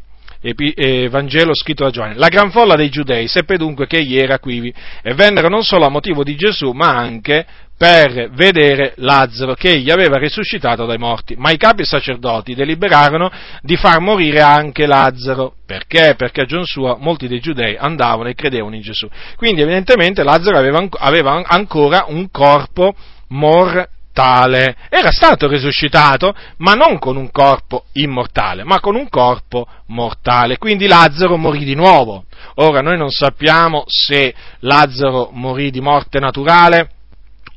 Vangelo 1.11 1.55
scritto 1.55 1.85
da 1.85 1.91
Giovanni. 1.91 2.15
La 2.17 2.29
gran 2.29 2.51
folla 2.51 2.75
dei 2.75 2.89
giudei 2.89 3.27
seppe 3.29 3.59
dunque 3.59 3.87
che 3.87 3.99
egli 3.99 4.17
era 4.17 4.39
quivi 4.39 4.73
e 5.03 5.13
vennero 5.13 5.49
non 5.49 5.65
solo 5.65 5.85
a 5.85 5.91
motivo 5.91 6.23
di 6.23 6.37
Gesù, 6.37 6.71
ma 6.71 6.97
anche 6.97 7.45
per 7.79 8.31
vedere 8.33 8.95
Lazzaro 8.97 9.55
che 9.55 9.71
egli 9.71 9.89
aveva 9.89 10.19
risuscitato 10.19 10.85
dai 10.85 10.99
morti. 10.99 11.37
Ma 11.39 11.53
i 11.53 11.57
capi 11.57 11.85
sacerdoti 11.85 12.57
deliberarono 12.57 13.31
di 13.63 13.77
far 13.77 14.01
morire 14.01 14.41
anche 14.41 14.85
Lazzaro. 14.85 15.55
Perché? 15.65 16.15
Perché 16.17 16.43
a 16.43 16.45
giorno 16.45 16.67
suo 16.67 16.97
molti 16.99 17.29
dei 17.29 17.39
giudei 17.39 17.77
andavano 17.77 18.29
e 18.29 18.35
credevano 18.35 18.75
in 18.75 18.83
Gesù. 18.83 19.09
Quindi 19.37 19.61
evidentemente 19.61 20.25
Lazzaro 20.25 20.59
aveva, 20.59 20.85
aveva 20.99 21.41
ancora 21.47 22.07
un 22.09 22.29
corpo 22.33 22.97
mortale. 23.29 24.75
Era 24.89 25.13
stato 25.13 25.47
risuscitato, 25.47 26.35
ma 26.57 26.73
non 26.73 26.99
con 26.99 27.17
un 27.17 27.31
corpo 27.31 27.85
immortale, 27.93 28.65
ma 28.65 28.81
con 28.81 28.97
un 28.97 29.09
corpo 29.09 29.69
mortale. 29.87 30.59
Quindi 30.59 30.89
Lazzaro 30.89 31.37
morì 31.37 31.65
di 31.65 31.77
nuovo. 31.77 32.25
Ora 32.57 32.81
noi 32.81 32.99
non 32.99 33.11
sappiamo 33.11 33.85
se 33.87 34.35
Lazzaro 34.61 35.31
morì 35.33 35.71
di 35.71 35.81
morte 35.81 36.19
naturale 36.19 36.91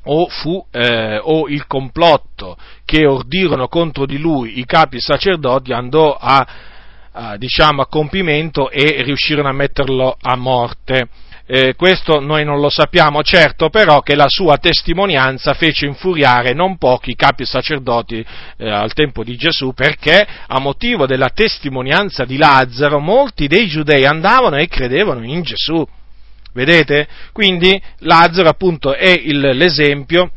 o 0.05 0.27
fu 0.27 0.65
eh, 0.71 1.19
o 1.21 1.47
il 1.47 1.67
complotto 1.67 2.57
che 2.85 3.05
ordirono 3.05 3.67
contro 3.67 4.05
di 4.05 4.17
lui 4.17 4.59
i 4.59 4.65
capi 4.65 4.99
sacerdoti 4.99 5.73
andò 5.73 6.17
a, 6.19 6.47
a, 7.11 7.37
diciamo, 7.37 7.81
a 7.81 7.87
compimento 7.87 8.69
e 8.69 9.01
riuscirono 9.03 9.47
a 9.47 9.53
metterlo 9.53 10.17
a 10.19 10.35
morte. 10.35 11.07
Eh, 11.53 11.75
questo 11.75 12.21
noi 12.21 12.45
non 12.45 12.61
lo 12.61 12.69
sappiamo, 12.69 13.23
certo 13.23 13.69
però 13.69 13.99
che 13.99 14.15
la 14.15 14.29
sua 14.29 14.57
testimonianza 14.57 15.53
fece 15.53 15.85
infuriare 15.85 16.53
non 16.53 16.77
pochi 16.77 17.13
capi 17.13 17.45
sacerdoti 17.45 18.25
eh, 18.57 18.69
al 18.69 18.93
tempo 18.93 19.23
di 19.23 19.35
Gesù 19.35 19.73
perché 19.73 20.25
a 20.47 20.59
motivo 20.59 21.05
della 21.05 21.29
testimonianza 21.29 22.23
di 22.23 22.37
Lazzaro 22.37 22.99
molti 22.99 23.47
dei 23.47 23.67
giudei 23.67 24.05
andavano 24.05 24.55
e 24.55 24.67
credevano 24.67 25.25
in 25.25 25.41
Gesù. 25.41 25.85
Vedete? 26.53 27.07
Quindi 27.31 27.81
Lazzaro 27.99 28.49
appunto 28.49 28.93
è 28.93 29.09
il, 29.09 29.39
l'esempio 29.39 30.31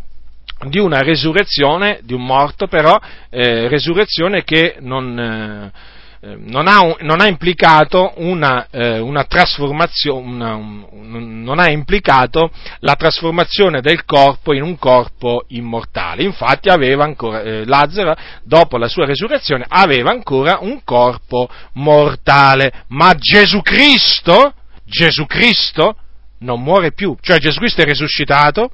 di 0.68 0.78
una 0.78 1.00
resurrezione, 1.00 2.00
di 2.02 2.14
un 2.14 2.24
morto 2.24 2.66
però, 2.66 2.98
eh, 3.30 3.68
resurrezione 3.68 4.44
che 4.44 4.76
non, 4.80 5.18
eh, 5.18 6.36
non, 6.38 6.68
ha, 6.68 6.94
non, 7.00 7.20
ha, 7.20 7.26
implicato 7.26 8.12
una, 8.16 8.68
eh, 8.70 8.98
una 8.98 9.24
trasformazione, 9.24 10.20
una, 10.20 10.54
un, 10.54 11.42
non 11.42 11.58
ha 11.58 11.68
implicato 11.68 12.50
la 12.78 12.94
trasformazione 12.94 13.80
del 13.80 14.04
corpo 14.04 14.54
in 14.54 14.62
un 14.62 14.78
corpo 14.78 15.44
immortale. 15.48 16.22
Infatti 16.22 16.68
ancora, 16.68 17.42
eh, 17.42 17.64
Lazzaro, 17.66 18.14
dopo 18.42 18.78
la 18.78 18.88
sua 18.88 19.04
resurrezione, 19.04 19.66
aveva 19.68 20.10
ancora 20.10 20.58
un 20.60 20.82
corpo 20.84 21.48
mortale, 21.74 22.84
ma 22.88 23.14
Gesù 23.14 23.60
Cristo, 23.60 24.54
Gesù 24.84 25.26
Cristo, 25.26 25.96
non 26.44 26.62
muore 26.62 26.92
più, 26.92 27.16
cioè 27.20 27.38
Gesù 27.38 27.58
Cristo 27.58 27.82
è 27.82 27.84
risuscitato 27.84 28.70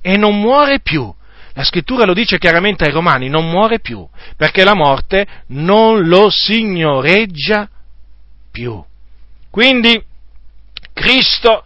e 0.00 0.16
non 0.16 0.38
muore 0.38 0.80
più. 0.80 1.12
La 1.54 1.64
scrittura 1.64 2.04
lo 2.04 2.14
dice 2.14 2.38
chiaramente 2.38 2.84
ai 2.84 2.92
Romani, 2.92 3.28
non 3.28 3.48
muore 3.48 3.80
più, 3.80 4.06
perché 4.36 4.64
la 4.64 4.74
morte 4.74 5.26
non 5.48 6.06
lo 6.06 6.30
signoreggia 6.30 7.68
più. 8.50 8.82
Quindi 9.50 10.02
Cristo 10.92 11.64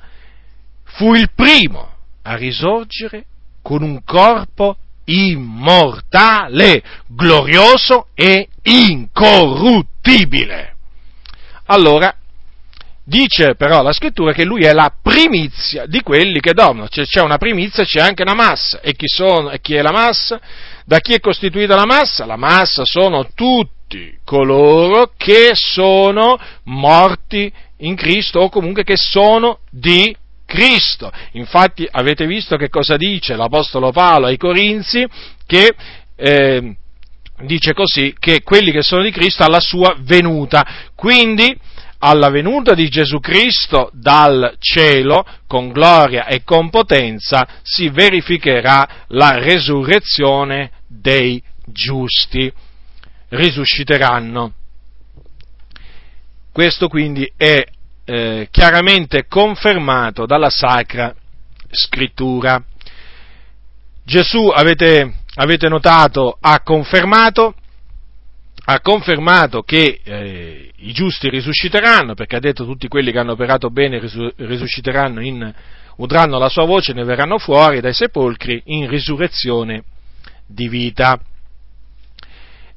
fu 0.85 1.15
il 1.15 1.31
primo 1.35 1.89
a 2.23 2.37
risorgere 2.37 3.25
con 3.63 3.83
un 3.83 4.03
corpo 4.05 4.77
immortale, 5.05 6.83
glorioso 7.07 8.09
e 8.15 8.49
incorruttibile. 8.63 10.75
Allora, 11.67 12.17
Dice 13.09 13.55
però 13.55 13.83
la 13.83 13.93
scrittura 13.93 14.33
che 14.33 14.45
lui 14.45 14.65
è 14.65 14.73
la 14.73 14.93
primizia 15.01 15.87
di 15.87 16.01
quelli 16.01 16.41
che 16.41 16.55
dormono, 16.55 16.89
cioè 16.89 17.05
c'è 17.05 17.21
una 17.21 17.39
primizia, 17.39 17.85
c'è 17.85 18.01
anche 18.01 18.23
una 18.23 18.35
massa. 18.35 18.81
E 18.81 18.95
chi, 18.97 19.07
sono, 19.07 19.53
e 19.53 19.61
chi 19.61 19.77
è 19.77 19.81
la 19.81 19.93
massa? 19.93 20.41
Da 20.85 20.99
chi 20.99 21.15
è 21.15 21.21
costituita 21.21 21.77
la 21.77 21.87
massa? 21.87 22.27
La 22.27 22.35
massa 22.35 22.83
sono 22.85 23.29
tutti 23.33 24.19
coloro 24.25 25.13
che 25.17 25.53
sono 25.55 26.37
morti 26.65 27.53
in 27.79 27.95
Cristo 27.95 28.41
o 28.41 28.49
comunque 28.49 28.83
che 28.83 28.97
sono 28.97 29.61
di 29.71 30.13
Cristo. 30.45 31.13
Infatti 31.35 31.87
avete 31.89 32.27
visto 32.27 32.57
che 32.57 32.69
cosa 32.69 32.97
dice 32.97 33.37
l'Apostolo 33.37 33.93
Paolo 33.93 34.27
ai 34.27 34.37
Corinzi? 34.37 35.07
Che 35.47 35.75
eh, 36.17 36.77
dice 37.43 37.73
così, 37.73 38.17
che 38.19 38.43
quelli 38.43 38.73
che 38.73 38.83
sono 38.83 39.03
di 39.03 39.13
Cristo 39.13 39.45
alla 39.45 39.61
sua 39.61 39.95
venuta. 40.01 40.91
Quindi 40.97 41.57
alla 41.99 42.31
venuta 42.31 42.75
di 42.75 42.89
Gesù 42.89 43.21
Cristo 43.21 43.91
dal 43.93 44.57
cielo, 44.59 45.25
con 45.47 45.71
gloria 45.71 46.27
e 46.27 46.43
con 46.45 46.71
potenza, 46.71 47.47
si 47.63 47.89
verificherà 47.89 49.05
la 49.09 49.39
resurrezione 49.39 50.71
dei 50.87 51.43
giusti. 51.67 52.53
Risusciteranno. 53.29 54.53
Questo 56.53 56.89
quindi 56.89 57.31
è 57.37 57.65
eh, 58.05 58.49
chiaramente 58.51 59.27
confermato 59.27 60.27
dalla 60.27 60.51
Sacra 60.51 61.15
Scrittura. 61.71 62.63
Gesù, 64.05 64.49
avete, 64.49 65.13
avete 65.35 65.69
notato, 65.69 66.39
ha 66.41 66.61
confermato 66.61 67.55
ha 68.69 68.81
confermato 68.81 69.63
che 69.63 70.01
eh, 70.03 70.66
i 70.79 70.93
giusti 70.93 71.29
risusciteranno, 71.29 72.15
perché 72.15 72.37
ha 72.37 72.41
detto 72.41 72.65
tutti 72.65 72.89
quelli 72.89 73.13
che 73.13 73.19
hanno 73.19 73.33
operato 73.33 73.71
bene 73.71 74.01
risusciteranno, 74.37 75.21
in, 75.23 75.53
udranno 75.97 76.39
la 76.39 76.49
sua 76.49 76.65
voce 76.65 76.93
ne 76.93 77.05
verranno 77.05 77.39
fuori 77.39 77.81
dai 77.81 77.95
sepolcri 77.95 78.63
in 78.67 78.89
risurrezione 78.89 79.85
di 80.47 80.69
vita. 80.69 81.19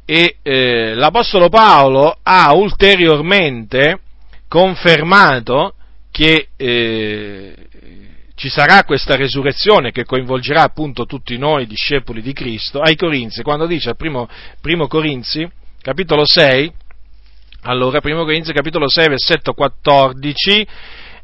E 0.05 0.37
eh, 0.41 0.95
l'Apostolo 0.95 1.49
Paolo 1.49 2.17
ha 2.23 2.53
ulteriormente 2.53 3.99
confermato 4.47 5.75
che 6.09 6.47
eh, 6.55 7.55
ci 8.33 8.49
sarà 8.49 8.83
questa 8.85 9.15
resurrezione 9.15 9.91
che 9.91 10.05
coinvolgerà 10.05 10.63
appunto 10.63 11.05
tutti 11.05 11.37
noi 11.37 11.67
discepoli 11.67 12.21
di 12.21 12.33
Cristo 12.33 12.79
ai 12.79 12.95
Corinzi, 12.95 13.43
quando 13.43 13.67
dice 13.67 13.89
al 13.89 13.97
primo, 13.97 14.27
primo 14.61 14.87
Corinzi, 14.87 15.47
capitolo 15.81 16.25
6, 16.25 16.71
allora, 17.63 17.99
1 18.01 18.23
Corinzi 18.23 18.53
capitolo 18.53 18.89
6, 18.89 19.07
versetto 19.09 19.53
14, 19.53 20.67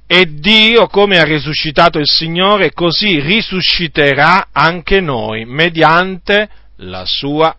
e 0.07 0.25
Dio, 0.33 0.87
come 0.87 1.17
ha 1.17 1.23
risuscitato 1.23 1.97
il 1.97 2.07
Signore, 2.07 2.73
così 2.73 3.19
risusciterà 3.19 4.49
anche 4.51 4.99
noi, 4.99 5.45
mediante 5.45 6.49
la 6.77 7.03
sua 7.05 7.55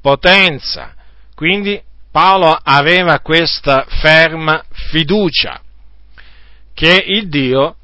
potenza. 0.00 0.94
Quindi 1.34 1.80
Paolo 2.10 2.58
aveva 2.62 3.20
questa 3.20 3.86
ferma 3.88 4.62
fiducia 4.90 5.60
che 6.74 7.04
il 7.06 7.28
Dio 7.28 7.76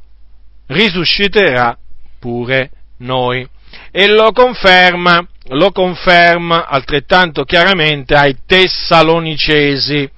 risusciterà 0.66 1.77
pure 2.18 2.70
noi. 2.99 3.49
E 3.91 4.09
lo 4.09 4.33
conferma 4.33 5.27
lo 5.51 5.70
conferma 5.70 6.66
altrettanto 6.66 7.45
chiaramente 7.45 8.14
ai 8.14 8.37
Tessalonicesi. 8.47 10.11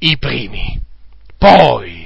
i 0.00 0.18
primi. 0.18 0.78
Poi 1.38 2.01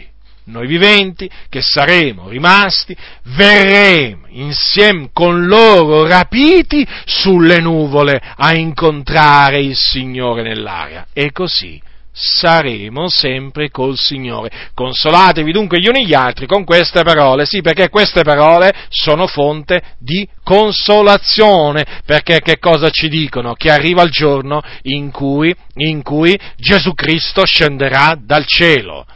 noi 0.47 0.67
viventi, 0.67 1.31
che 1.49 1.61
saremo 1.61 2.29
rimasti, 2.29 2.97
verremo 3.37 4.27
insieme 4.29 5.11
con 5.13 5.47
loro 5.47 6.07
rapiti 6.07 6.87
sulle 7.05 7.59
nuvole 7.61 8.21
a 8.37 8.55
incontrare 8.55 9.61
il 9.61 9.77
Signore 9.77 10.43
nell'aria. 10.43 11.07
E 11.13 11.33
così 11.33 11.81
saremo 12.13 13.09
sempre 13.09 13.71
col 13.71 13.99
Signore. 13.99 14.51
Consolatevi 14.75 15.53
dunque 15.53 15.81
gli 15.81 15.89
uni 15.89 16.07
gli 16.07 16.15
altri 16.15 16.47
con 16.47 16.65
queste 16.65 17.03
parole, 17.03 17.45
sì, 17.45 17.61
perché 17.61 17.89
queste 17.91 18.23
parole 18.23 18.73
sono 18.89 19.27
fonte 19.27 19.97
di 19.99 20.27
consolazione, 20.43 22.03
perché 22.05 22.41
che 22.41 22.59
cosa 22.59 22.89
ci 22.91 23.09
dicono? 23.09 23.55
Che 23.55 23.71
arriva 23.71 24.03
il 24.03 24.11
giorno 24.11 24.63
in 24.83 25.11
cui, 25.11 25.55
in 25.75 26.03
cui 26.03 26.39
Gesù 26.57 26.95
Cristo 26.95 27.45
scenderà 27.45 28.17
dal 28.19 28.47
cielo 28.47 29.07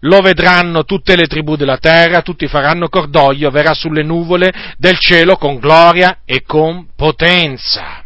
lo 0.00 0.20
vedranno 0.20 0.84
tutte 0.84 1.16
le 1.16 1.26
tribù 1.26 1.56
della 1.56 1.78
terra, 1.78 2.22
tutti 2.22 2.46
faranno 2.48 2.88
cordoglio, 2.88 3.50
verrà 3.50 3.74
sulle 3.74 4.02
nuvole 4.02 4.52
del 4.76 4.98
cielo 4.98 5.36
con 5.36 5.58
gloria 5.58 6.20
e 6.24 6.42
con 6.42 6.88
potenza. 6.94 8.04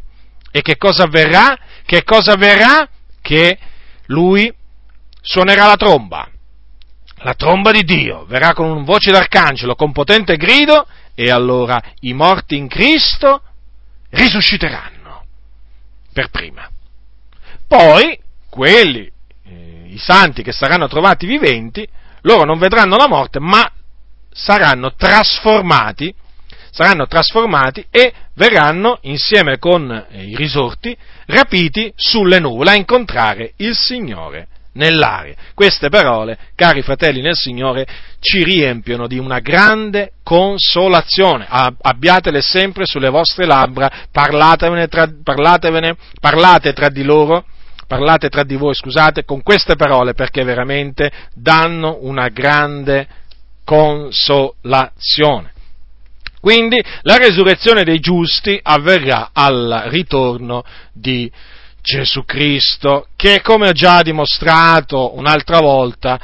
E 0.51 0.63
che 0.63 0.77
cosa 0.77 1.05
avverrà? 1.05 1.57
Che 1.85 2.03
cosa 2.05 2.33
avverrà? 2.33 2.89
Che 3.21 3.59
lui 4.07 4.53
suonerà 5.21 5.67
la 5.67 5.77
tromba, 5.77 6.29
la 7.19 7.35
tromba 7.35 7.71
di 7.71 7.83
Dio, 7.83 8.25
verrà 8.27 8.53
con 8.53 8.71
un 8.71 8.85
voce 8.85 9.11
d'arcangelo, 9.11 9.75
con 9.75 9.93
potente 9.93 10.37
grido, 10.37 10.87
e 11.15 11.31
allora 11.31 11.81
i 12.01 12.13
morti 12.13 12.57
in 12.57 12.69
Cristo 12.69 13.43
risusciteranno 14.11 15.25
per 16.13 16.29
prima. 16.29 16.69
Poi 17.67 18.19
quelli 18.51 19.11
i 19.95 19.99
santi 19.99 20.43
che 20.43 20.53
saranno 20.53 20.89
trovati 20.89 21.25
viventi, 21.25 21.87
loro 22.23 22.45
non 22.45 22.59
vedranno 22.59 22.97
la 22.97 23.07
morte, 23.07 23.39
ma 23.39 23.71
saranno 24.33 24.95
trasformati, 24.95 26.13
saranno 26.71 27.07
trasformati 27.07 27.87
e 27.91 28.13
verranno 28.35 28.99
insieme 29.03 29.59
con 29.59 30.07
i 30.11 30.35
risorti 30.35 30.97
rapiti 31.27 31.93
sulle 31.95 32.41
nuvole 32.41 32.71
a 32.71 32.75
incontrare 32.75 33.53
il 33.59 33.77
Signore 33.77 34.49
nell'aria. 34.73 35.37
Queste 35.55 35.89
parole, 35.89 36.37
cari 36.57 36.83
fratelli 36.83 37.21
nel 37.21 37.37
Signore, 37.37 37.87
ci 38.19 38.43
riempiono 38.43 39.07
di 39.07 39.19
una 39.19 39.39
grande 39.39 40.15
consolazione. 40.25 41.47
Abbiatele 41.49 42.41
sempre 42.41 42.85
sulle 42.85 43.11
vostre 43.11 43.47
labbra, 43.47 43.89
parlatevene 44.11 44.89
tra, 44.89 45.09
parlatevene, 45.23 45.97
parlate 46.21 46.73
tra 46.73 46.89
di 46.89 47.05
loro, 47.05 47.45
parlate 47.87 48.29
tra 48.29 48.45
di 48.45 48.57
voi, 48.57 48.75
scusate, 48.75 49.25
con 49.25 49.43
queste 49.43 49.77
parole 49.77 50.15
perché 50.15 50.45
veramente 50.45 51.11
danno 51.35 51.99
una 52.01 52.29
grande 52.29 53.07
consolazione. 53.65 55.53
Quindi 56.41 56.83
la 57.03 57.17
resurrezione 57.17 57.85
dei 57.85 58.01
giusti 58.01 58.61
avverrà 58.63 59.31
al 59.33 59.85
ritorno 59.87 60.63
di 60.93 61.31
Gesù 61.81 62.25
Cristo, 62.25 63.09
che 63.17 63.41
come 63.41 63.69
ho 63.69 63.73
già 63.73 64.03
dimostrato 64.03 65.17
un'altra 65.17 65.61
volta, 65.61 66.21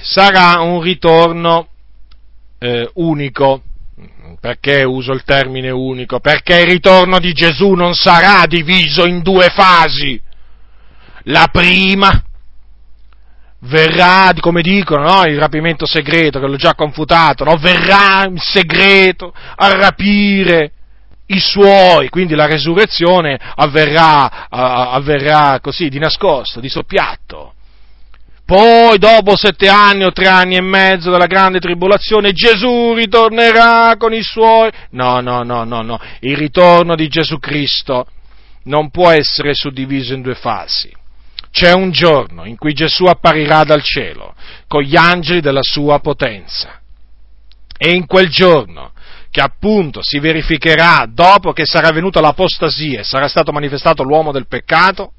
sarà 0.00 0.60
un 0.60 0.80
ritorno 0.80 1.68
eh, 2.58 2.90
unico. 2.94 3.62
Perché 4.40 4.82
uso 4.82 5.12
il 5.12 5.22
termine 5.24 5.70
unico? 5.70 6.20
Perché 6.20 6.60
il 6.60 6.66
ritorno 6.66 7.18
di 7.18 7.32
Gesù 7.32 7.72
non 7.72 7.94
sarà 7.94 8.46
diviso 8.46 9.06
in 9.06 9.22
due 9.22 9.48
fasi. 9.48 10.20
La 11.24 11.48
prima 11.50 12.22
verrà, 13.60 14.32
come 14.38 14.62
dicono, 14.62 15.04
no? 15.04 15.24
il 15.24 15.38
rapimento 15.38 15.86
segreto, 15.86 16.38
che 16.38 16.46
l'ho 16.46 16.56
già 16.56 16.74
confutato, 16.74 17.44
no? 17.44 17.56
verrà 17.56 18.24
in 18.26 18.38
segreto 18.38 19.32
a 19.34 19.70
rapire 19.72 20.72
i 21.26 21.40
suoi, 21.40 22.08
quindi 22.08 22.34
la 22.34 22.46
resurrezione 22.46 23.38
avverrà, 23.56 24.48
avverrà 24.48 25.58
così, 25.60 25.88
di 25.88 25.98
nascosto, 25.98 26.60
di 26.60 26.68
soppiatto. 26.68 27.55
Poi, 28.46 28.96
dopo 28.98 29.36
sette 29.36 29.66
anni 29.68 30.04
o 30.04 30.12
tre 30.12 30.28
anni 30.28 30.54
e 30.54 30.60
mezzo 30.60 31.10
della 31.10 31.26
grande 31.26 31.58
tribolazione, 31.58 32.30
Gesù 32.30 32.94
ritornerà 32.94 33.96
con 33.98 34.14
i 34.14 34.22
suoi. 34.22 34.70
No, 34.90 35.20
no, 35.20 35.42
no, 35.42 35.64
no, 35.64 35.82
no. 35.82 36.00
Il 36.20 36.36
ritorno 36.36 36.94
di 36.94 37.08
Gesù 37.08 37.40
Cristo 37.40 38.06
non 38.66 38.90
può 38.90 39.10
essere 39.10 39.52
suddiviso 39.52 40.14
in 40.14 40.22
due 40.22 40.36
fasi. 40.36 40.94
C'è 41.50 41.72
un 41.72 41.90
giorno 41.90 42.44
in 42.44 42.56
cui 42.56 42.72
Gesù 42.72 43.06
apparirà 43.06 43.64
dal 43.64 43.82
cielo 43.82 44.36
con 44.68 44.82
gli 44.82 44.96
angeli 44.96 45.40
della 45.40 45.62
sua 45.62 45.98
potenza. 45.98 46.80
E 47.76 47.94
in 47.94 48.06
quel 48.06 48.28
giorno 48.28 48.92
che 49.28 49.40
appunto 49.40 50.00
si 50.02 50.20
verificherà 50.20 51.04
dopo 51.10 51.52
che 51.52 51.66
sarà 51.66 51.90
venuta 51.90 52.20
l'apostasia 52.20 53.00
e 53.00 53.04
sarà 53.04 53.26
stato 53.26 53.50
manifestato 53.50 54.04
l'uomo 54.04 54.30
del 54.30 54.46
peccato, 54.46 55.12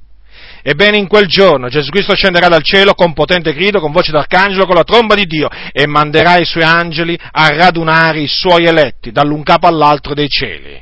Ebbene, 0.62 0.98
in 0.98 1.08
quel 1.08 1.28
giorno 1.28 1.70
Gesù 1.70 1.90
Cristo 1.90 2.16
scenderà 2.16 2.48
dal 2.48 2.64
cielo 2.64 2.94
con 2.94 3.14
potente 3.14 3.54
grido, 3.54 3.80
con 3.80 3.92
voce 3.92 4.12
d'arcangelo, 4.12 4.66
con 4.66 4.76
la 4.76 4.84
tromba 4.84 5.16
di 5.16 5.26
Dio 5.26 5.50
e 5.72 5.88
manderà 5.88 6.38
i 6.38 6.46
suoi 6.46 6.64
angeli 6.64 7.18
a 7.32 7.48
radunare 7.50 8.20
i 8.20 8.28
suoi 8.28 8.66
eletti 8.66 9.12
dall'un 9.12 9.44
capo 9.44 9.68
all'altro 9.68 10.14
dei 10.14 10.30
cieli. 10.30 10.82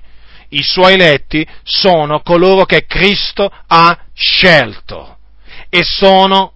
I 0.50 0.64
suoi 0.64 0.94
eletti 0.94 1.46
sono 1.64 2.22
coloro 2.22 2.66
che 2.66 2.86
Cristo 2.86 3.52
ha 3.68 3.98
scelto 4.14 5.18
e 5.70 5.84
sono 5.84 6.54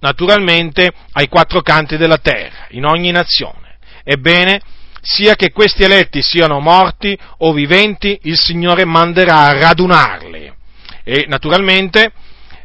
naturalmente 0.00 0.92
ai 1.12 1.28
quattro 1.28 1.62
canti 1.62 1.96
della 1.96 2.18
terra, 2.18 2.66
in 2.70 2.84
ogni 2.84 3.10
nazione. 3.10 3.78
Ebbene, 4.04 4.60
sia 5.00 5.34
che 5.34 5.50
questi 5.50 5.84
eletti 5.84 6.22
siano 6.22 6.60
morti 6.60 7.16
o 7.38 7.52
viventi, 7.52 8.18
il 8.22 8.36
Signore 8.36 8.84
manderà 8.84 9.46
a 9.46 9.58
radunarli. 9.58 10.52
E 11.04 11.24
naturalmente 11.28 12.12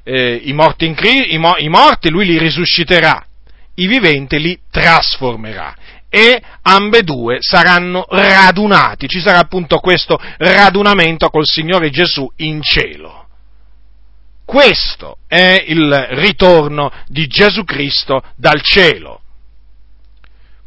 eh, 0.07 0.39
i, 0.43 0.53
morti 0.53 0.85
in, 0.85 0.95
i, 1.01 1.39
i 1.63 1.69
morti 1.69 2.09
lui 2.09 2.25
li 2.25 2.37
risusciterà, 2.37 3.21
i 3.75 3.87
viventi 3.87 4.39
li 4.39 4.57
trasformerà 4.71 5.75
e 6.09 6.41
ambedue 6.61 7.37
saranno 7.41 8.05
radunati. 8.09 9.07
Ci 9.07 9.19
sarà 9.19 9.39
appunto 9.39 9.79
questo 9.79 10.17
radunamento 10.37 11.29
col 11.29 11.45
Signore 11.45 11.89
Gesù 11.89 12.31
in 12.37 12.61
cielo. 12.61 13.27
Questo 14.45 15.17
è 15.27 15.65
il 15.67 16.07
ritorno 16.11 16.89
di 17.07 17.27
Gesù 17.27 17.65
Cristo 17.65 18.23
dal 18.37 18.61
cielo 18.61 19.23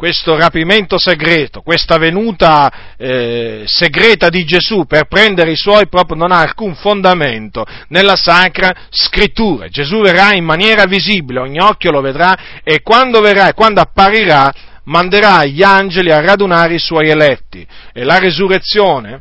questo 0.00 0.34
rapimento 0.34 0.98
segreto, 0.98 1.60
questa 1.60 1.98
venuta 1.98 2.94
eh, 2.96 3.64
segreta 3.66 4.30
di 4.30 4.46
Gesù 4.46 4.86
per 4.86 5.04
prendere 5.04 5.50
i 5.50 5.56
suoi 5.56 5.88
proprio 5.88 6.16
non 6.16 6.32
ha 6.32 6.40
alcun 6.40 6.74
fondamento 6.74 7.66
nella 7.88 8.16
sacra 8.16 8.74
scrittura. 8.88 9.68
Gesù 9.68 10.00
verrà 10.00 10.32
in 10.32 10.44
maniera 10.46 10.86
visibile, 10.86 11.40
ogni 11.40 11.60
occhio 11.60 11.90
lo 11.90 12.00
vedrà 12.00 12.62
e 12.64 12.80
quando 12.80 13.20
verrà 13.20 13.50
e 13.50 13.52
quando 13.52 13.82
apparirà 13.82 14.50
manderà 14.84 15.44
gli 15.44 15.62
angeli 15.62 16.10
a 16.10 16.22
radunare 16.22 16.76
i 16.76 16.78
suoi 16.78 17.10
eletti 17.10 17.66
e 17.92 18.02
la 18.02 18.18
resurrezione 18.18 19.20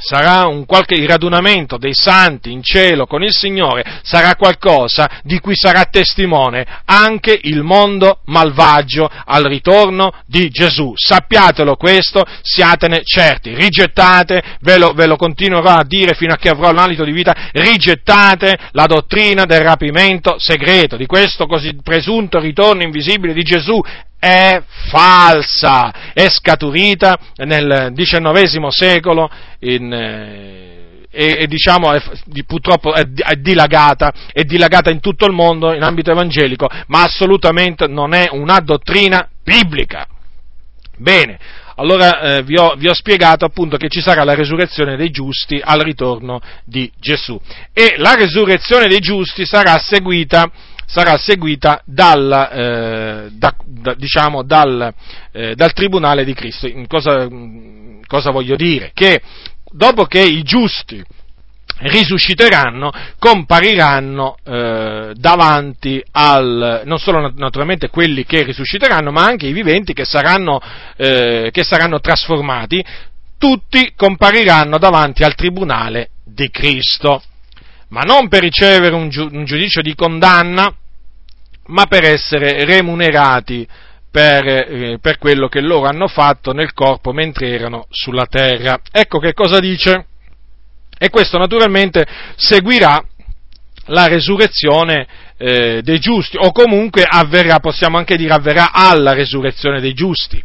sarà 0.00 0.46
un 0.46 0.66
qualche 0.66 1.06
radunamento 1.06 1.76
dei 1.76 1.94
santi 1.94 2.50
in 2.50 2.62
cielo 2.62 3.06
con 3.06 3.22
il 3.22 3.32
Signore, 3.32 4.00
sarà 4.02 4.34
qualcosa 4.34 5.08
di 5.22 5.38
cui 5.38 5.54
sarà 5.54 5.84
testimone 5.84 6.66
anche 6.84 7.38
il 7.42 7.62
mondo 7.62 8.20
malvagio 8.26 9.08
al 9.24 9.44
ritorno 9.44 10.12
di 10.26 10.48
Gesù. 10.48 10.92
Sappiatelo 10.96 11.76
questo, 11.76 12.24
siatene 12.42 13.02
certi, 13.04 13.54
rigettate, 13.54 14.42
ve 14.60 14.78
lo, 14.78 14.92
ve 14.92 15.06
lo 15.06 15.16
continuerò 15.16 15.70
a 15.70 15.84
dire 15.84 16.14
fino 16.14 16.32
a 16.32 16.36
che 16.36 16.48
avrò 16.48 16.72
l'alito 16.72 17.04
di 17.04 17.12
vita, 17.12 17.50
rigettate 17.52 18.56
la 18.72 18.86
dottrina 18.86 19.44
del 19.44 19.60
rapimento 19.60 20.36
segreto, 20.38 20.96
di 20.96 21.06
questo 21.06 21.46
così 21.46 21.78
presunto 21.82 22.38
ritorno 22.38 22.82
invisibile 22.82 23.32
di 23.32 23.42
Gesù 23.42 23.80
è 24.20 24.62
falsa, 24.90 26.12
è 26.12 26.28
scaturita 26.28 27.18
nel 27.36 27.92
XIX 27.94 28.68
secolo 28.68 29.30
in, 29.60 29.92
eh, 29.92 31.06
e, 31.10 31.36
e, 31.40 31.46
diciamo 31.46 31.92
è, 31.92 32.02
purtroppo 32.46 32.94
è, 32.94 33.02
è, 33.02 33.34
dilagata, 33.34 34.12
è 34.32 34.42
dilagata 34.42 34.90
in 34.90 35.00
tutto 35.00 35.26
il 35.26 35.32
mondo 35.32 35.72
in 35.74 35.82
ambito 35.82 36.10
evangelico, 36.10 36.68
ma 36.86 37.02
assolutamente 37.02 37.86
non 37.86 38.14
è 38.14 38.28
una 38.30 38.60
dottrina 38.60 39.28
biblica. 39.42 40.06
Bene, 40.96 41.38
allora 41.76 42.20
eh, 42.20 42.42
vi, 42.42 42.58
ho, 42.58 42.74
vi, 42.76 42.88
ho, 42.88 42.94
spiegato 42.94 43.46
appunto 43.46 43.78
che 43.78 43.88
ci 43.88 44.02
sarà 44.02 44.22
la 44.22 44.34
resurrezione 44.34 44.96
dei 44.96 45.10
giusti 45.10 45.60
al 45.62 45.80
ritorno 45.80 46.40
di 46.64 46.90
Gesù 47.00 47.40
e 47.72 47.94
la 47.96 48.14
resurrezione 48.14 48.86
dei 48.86 49.00
giusti 49.00 49.46
sarà 49.46 49.78
seguita 49.78 50.50
sarà 50.90 51.16
seguita 51.16 51.82
dal, 51.84 52.50
eh, 52.52 53.28
da, 53.30 53.54
da, 53.64 53.94
diciamo, 53.94 54.42
dal, 54.42 54.92
eh, 55.30 55.54
dal, 55.54 55.72
Tribunale 55.72 56.24
di 56.24 56.34
Cristo. 56.34 56.68
Cosa, 56.88 57.28
cosa 58.08 58.30
voglio 58.32 58.56
dire? 58.56 58.90
Che 58.92 59.22
dopo 59.70 60.04
che 60.04 60.20
i 60.20 60.42
giusti 60.42 61.02
risusciteranno, 61.80 62.92
compariranno 63.18 64.36
eh, 64.44 65.12
davanti 65.14 66.02
al, 66.12 66.82
non 66.84 66.98
solo 66.98 67.32
naturalmente 67.34 67.88
quelli 67.88 68.24
che 68.24 68.42
risusciteranno, 68.42 69.10
ma 69.10 69.22
anche 69.22 69.46
i 69.46 69.52
viventi 69.52 69.92
che 69.92 70.04
saranno, 70.04 70.60
eh, 70.96 71.48
che 71.52 71.64
saranno 71.64 72.00
trasformati, 72.00 72.84
tutti 73.38 73.92
compariranno 73.96 74.76
davanti 74.76 75.22
al 75.22 75.34
tribunale 75.34 76.10
di 76.24 76.50
Cristo, 76.50 77.22
ma 77.88 78.02
non 78.02 78.28
per 78.28 78.42
ricevere 78.42 78.94
un, 78.94 79.08
giudicio 79.08 79.80
di 79.80 79.94
condanna, 79.94 80.72
ma 81.66 81.86
per 81.86 82.04
essere 82.04 82.64
remunerati 82.64 83.66
per, 84.10 84.46
eh, 84.46 84.98
per, 85.00 85.18
quello 85.18 85.48
che 85.48 85.60
loro 85.60 85.86
hanno 85.86 86.08
fatto 86.08 86.52
nel 86.52 86.72
corpo 86.72 87.12
mentre 87.12 87.48
erano 87.48 87.86
sulla 87.90 88.26
terra. 88.26 88.80
Ecco 88.90 89.18
che 89.18 89.32
cosa 89.32 89.60
dice. 89.60 90.06
E 90.98 91.08
questo 91.08 91.38
naturalmente 91.38 92.06
seguirà 92.36 93.02
la 93.86 94.06
resurrezione 94.06 95.06
eh, 95.38 95.80
dei 95.82 95.98
giusti, 95.98 96.36
o 96.38 96.52
comunque 96.52 97.04
avverrà, 97.08 97.58
possiamo 97.58 97.96
anche 97.96 98.16
dire 98.16 98.34
avverrà 98.34 98.72
alla 98.72 99.14
resurrezione 99.14 99.80
dei 99.80 99.94
giusti. 99.94 100.42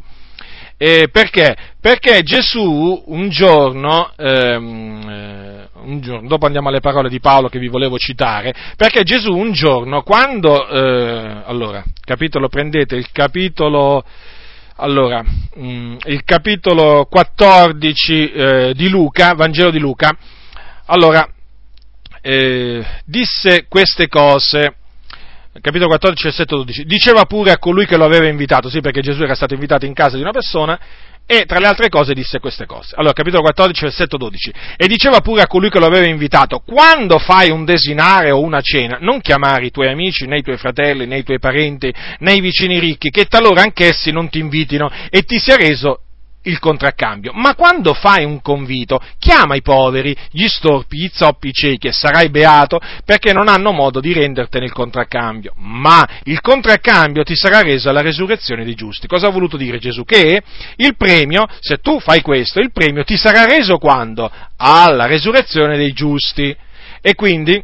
Eh, 0.88 1.08
perché? 1.12 1.56
Perché 1.82 2.22
Gesù 2.22 3.02
un 3.08 3.30
giorno, 3.30 4.12
ehm, 4.16 5.10
eh, 5.10 5.68
un 5.82 6.00
giorno, 6.00 6.28
dopo 6.28 6.46
andiamo 6.46 6.70
alle 6.70 6.80
parole 6.80 7.10
di 7.10 7.20
Paolo 7.20 7.50
che 7.50 7.58
vi 7.58 7.70
volevo 7.70 7.98
citare, 7.98 8.54
perché 8.78 9.02
Gesù 9.02 9.34
un 9.34 9.52
giorno, 9.52 10.04
quando, 10.04 10.68
eh, 10.70 11.42
allora, 11.44 11.84
capitolo, 12.02 12.50
prendete 12.50 12.96
il 12.98 13.12
capitolo, 13.12 14.04
allora, 14.76 15.24
mh, 15.24 15.68
mm, 15.68 15.96
il 16.06 16.24
capitolo 16.24 17.08
14 17.10 18.32
eh, 18.32 18.74
di 18.76 18.88
Luca, 18.88 19.34
Vangelo 19.34 19.72
di 19.72 19.80
Luca, 19.80 20.16
allora, 20.86 21.28
eh, 22.22 22.86
disse 23.06 23.66
queste 23.68 24.08
cose 24.08 24.76
capitolo 25.62 25.88
14, 25.88 26.24
versetto 26.24 26.58
12, 26.58 26.84
diceva 26.86 27.26
pure 27.26 27.52
a 27.52 27.58
colui 27.58 27.86
che 27.86 27.98
lo 27.98 28.06
aveva 28.06 28.28
invitato, 28.28 28.70
sì 28.70 28.82
perché 28.82 29.02
Gesù 29.02 29.24
era 29.24 29.36
stato 29.36 29.54
invitato 29.54 29.86
in 29.86 29.94
casa 29.94 30.16
di 30.16 30.22
una 30.22 30.32
persona, 30.32 30.80
e 31.28 31.46
tra 31.46 31.58
le 31.58 31.66
altre 31.66 31.90
cose 31.90 32.14
disse 32.14 32.40
queste 32.40 32.68
cose. 32.68 32.94
Allora, 32.96 33.14
capitolo 33.14 33.42
14, 33.42 33.86
versetto 33.86 34.16
12. 34.16 34.54
E 34.78 34.88
diceva 34.88 35.22
pure 35.22 35.42
a 35.42 35.48
colui 35.48 35.72
che 35.72 35.80
lo 35.80 35.88
aveva 35.88 36.06
invitato, 36.06 36.60
quando 36.60 37.18
fai 37.18 37.50
un 37.50 37.66
desinare 37.66 38.30
o 38.30 38.42
una 38.42 38.62
cena, 38.62 39.00
non 39.02 39.22
chiamare 39.22 39.66
i 39.66 39.72
tuoi 39.72 39.88
amici, 39.88 40.28
né 40.28 40.38
i 40.38 40.44
tuoi 40.44 40.58
fratelli, 40.58 41.08
né 41.08 41.18
i 41.18 41.24
tuoi 41.24 41.40
parenti, 41.40 41.92
né 42.20 42.34
i 42.34 42.42
vicini 42.42 42.80
ricchi, 42.80 43.10
che 43.10 43.26
talora 43.26 43.64
anch'essi 43.64 44.12
non 44.12 44.30
ti 44.30 44.38
invitino 44.38 44.90
e 45.10 45.24
ti 45.24 45.40
sia 45.40 45.56
reso 45.56 46.02
il 46.46 46.60
contraccambio, 46.60 47.32
ma 47.34 47.56
quando 47.56 47.94
fai 47.94 48.24
un 48.24 48.42
convito, 48.42 49.00
chiama 49.20 49.56
i 49.56 49.62
poveri, 49.62 50.16
gli 50.32 50.48
storpi, 50.48 50.98
gli 50.98 51.10
zoppi, 51.12 51.50
i 51.50 51.54
ciechi 51.54 51.88
e 51.88 51.92
sarai 51.92 52.30
beato 52.30 52.80
perché 53.04 53.34
non 53.34 53.48
hanno 53.48 53.72
modo 53.72 54.00
di 54.00 54.14
rendertene 54.14 54.66
il 54.66 54.72
contraccambio. 54.72 55.54
Ma 55.58 56.08
il 56.24 56.42
contraccambio 56.42 57.24
ti 57.24 57.36
sarà 57.36 57.62
reso 57.62 57.90
alla 57.90 58.02
resurrezione 58.02 58.64
dei 58.64 58.76
giusti. 58.76 59.08
Cosa 59.08 59.28
ha 59.28 59.32
voluto 59.32 59.58
dire 59.58 59.78
Gesù? 59.78 60.04
Che 60.04 60.42
il 60.78 60.96
premio, 60.96 61.48
se 61.60 61.78
tu 61.78 62.00
fai 62.00 62.22
questo, 62.22 62.60
il 62.60 62.72
premio 62.72 63.04
ti 63.04 63.18
sarà 63.18 63.46
reso 63.46 63.78
quando? 63.78 64.32
Alla 64.58 65.06
resurrezione 65.06 65.78
dei 65.78 65.94
giusti. 65.94 66.56
E 67.02 67.14
quindi 67.14 67.64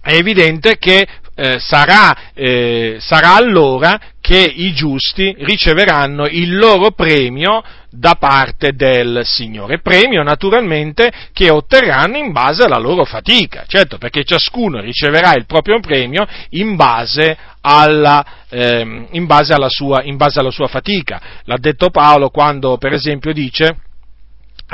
è 0.00 0.14
evidente 0.14 0.78
che 0.78 1.06
eh, 1.34 1.58
sarà, 1.58 2.32
eh, 2.34 2.98
sarà 3.00 3.34
allora 3.34 3.98
che 4.20 4.38
i 4.38 4.72
giusti 4.72 5.34
riceveranno 5.38 6.26
il 6.26 6.56
loro 6.56 6.92
premio 6.92 7.62
da 7.90 8.14
parte 8.14 8.72
del 8.72 9.22
Signore. 9.24 9.80
Premio 9.80 10.22
naturalmente 10.22 11.10
che 11.32 11.50
otterranno 11.50 12.16
in 12.16 12.32
base 12.32 12.62
alla 12.62 12.78
loro 12.78 13.04
fatica, 13.04 13.64
certo 13.66 13.98
perché 13.98 14.24
ciascuno 14.24 14.80
riceverà 14.80 15.34
il 15.34 15.46
proprio 15.46 15.80
premio 15.80 16.26
in 16.50 16.76
base 16.76 17.36
alla, 17.62 18.24
ehm, 18.48 19.08
in 19.12 19.26
base 19.26 19.52
alla, 19.52 19.68
sua, 19.68 20.02
in 20.02 20.16
base 20.16 20.38
alla 20.38 20.50
sua 20.50 20.68
fatica. 20.68 21.20
L'ha 21.44 21.58
detto 21.58 21.90
Paolo 21.90 22.28
quando 22.28 22.76
per 22.78 22.92
esempio 22.92 23.32
dice 23.32 23.76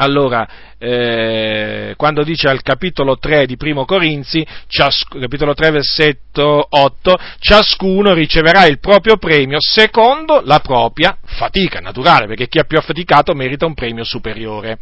allora, 0.00 0.46
eh, 0.78 1.94
quando 1.96 2.22
dice 2.22 2.48
al 2.48 2.62
capitolo 2.62 3.18
3 3.18 3.46
di 3.46 3.56
Primo 3.56 3.84
Corinzi, 3.84 4.46
ciasc- 4.68 5.18
capitolo 5.18 5.54
3 5.54 5.70
versetto 5.70 6.66
8, 6.68 7.18
ciascuno 7.40 8.14
riceverà 8.14 8.66
il 8.66 8.78
proprio 8.78 9.16
premio 9.16 9.58
secondo 9.60 10.40
la 10.44 10.60
propria 10.60 11.16
fatica, 11.24 11.80
naturale, 11.80 12.26
perché 12.26 12.48
chi 12.48 12.58
ha 12.58 12.64
più 12.64 12.78
affaticato 12.78 13.34
merita 13.34 13.66
un 13.66 13.74
premio 13.74 14.04
superiore. 14.04 14.78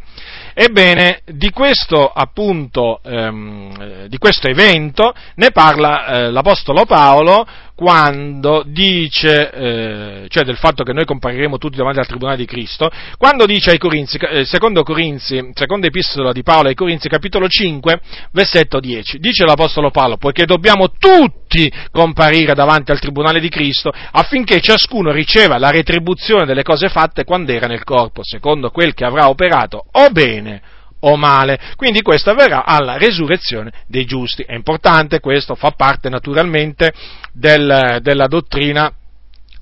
Ebbene, 0.53 1.21
di 1.25 1.49
questo 1.49 2.11
appunto, 2.11 2.99
ehm, 3.03 4.05
di 4.05 4.17
questo 4.17 4.47
evento 4.47 5.13
ne 5.35 5.51
parla 5.51 6.05
eh, 6.05 6.31
l'Apostolo 6.31 6.85
Paolo 6.85 7.45
quando 7.77 8.63
dice, 8.65 9.51
eh, 9.51 10.25
cioè 10.29 10.43
del 10.43 10.57
fatto 10.57 10.83
che 10.83 10.93
noi 10.93 11.05
compariremo 11.05 11.59
tutti 11.59 11.77
davanti 11.77 11.99
al 11.99 12.07
Tribunale 12.07 12.37
di 12.37 12.45
Cristo, 12.45 12.89
quando 13.19 13.45
dice 13.45 13.69
ai 13.69 13.77
Corinzi, 13.77 14.17
eh, 14.17 14.45
secondo 14.45 14.81
Corinzi, 14.81 15.51
seconda 15.87 15.97
epistola 15.97 16.31
di 16.31 16.43
Paolo 16.43 16.67
ai 16.67 16.75
Corinzi, 16.75 17.07
capitolo 17.07 17.47
5, 17.47 17.99
versetto 18.31 18.79
10, 18.79 19.19
dice 19.19 19.45
l'Apostolo 19.45 19.89
Paolo, 19.89 20.17
poiché 20.17 20.45
dobbiamo 20.45 20.91
tutti 20.91 21.71
comparire 21.91 22.53
davanti 22.53 22.91
al 22.91 22.99
Tribunale 22.99 23.39
di 23.39 23.49
Cristo 23.49 23.91
affinché 24.11 24.59
ciascuno 24.59 25.11
riceva 25.11 25.57
la 25.57 25.69
retribuzione 25.69 26.45
delle 26.45 26.63
cose 26.63 26.89
fatte 26.89 27.23
quando 27.23 27.51
era 27.51 27.67
nel 27.67 27.83
corpo, 27.83 28.21
secondo 28.23 28.69
quel 28.69 28.93
che 28.93 29.05
avrà 29.05 29.29
operato, 29.29 29.85
o 29.91 30.09
bene 30.09 30.61
o 31.01 31.15
male. 31.15 31.59
Quindi 31.75 32.01
questo 32.01 32.31
avverrà 32.31 32.65
alla 32.65 32.97
resurrezione 32.97 33.71
dei 33.87 34.05
giusti. 34.05 34.43
È 34.43 34.55
importante, 34.55 35.19
questo 35.19 35.55
fa 35.55 35.71
parte 35.71 36.09
naturalmente 36.09 36.91
del, 37.33 37.99
della 38.01 38.27
dottrina 38.27 38.91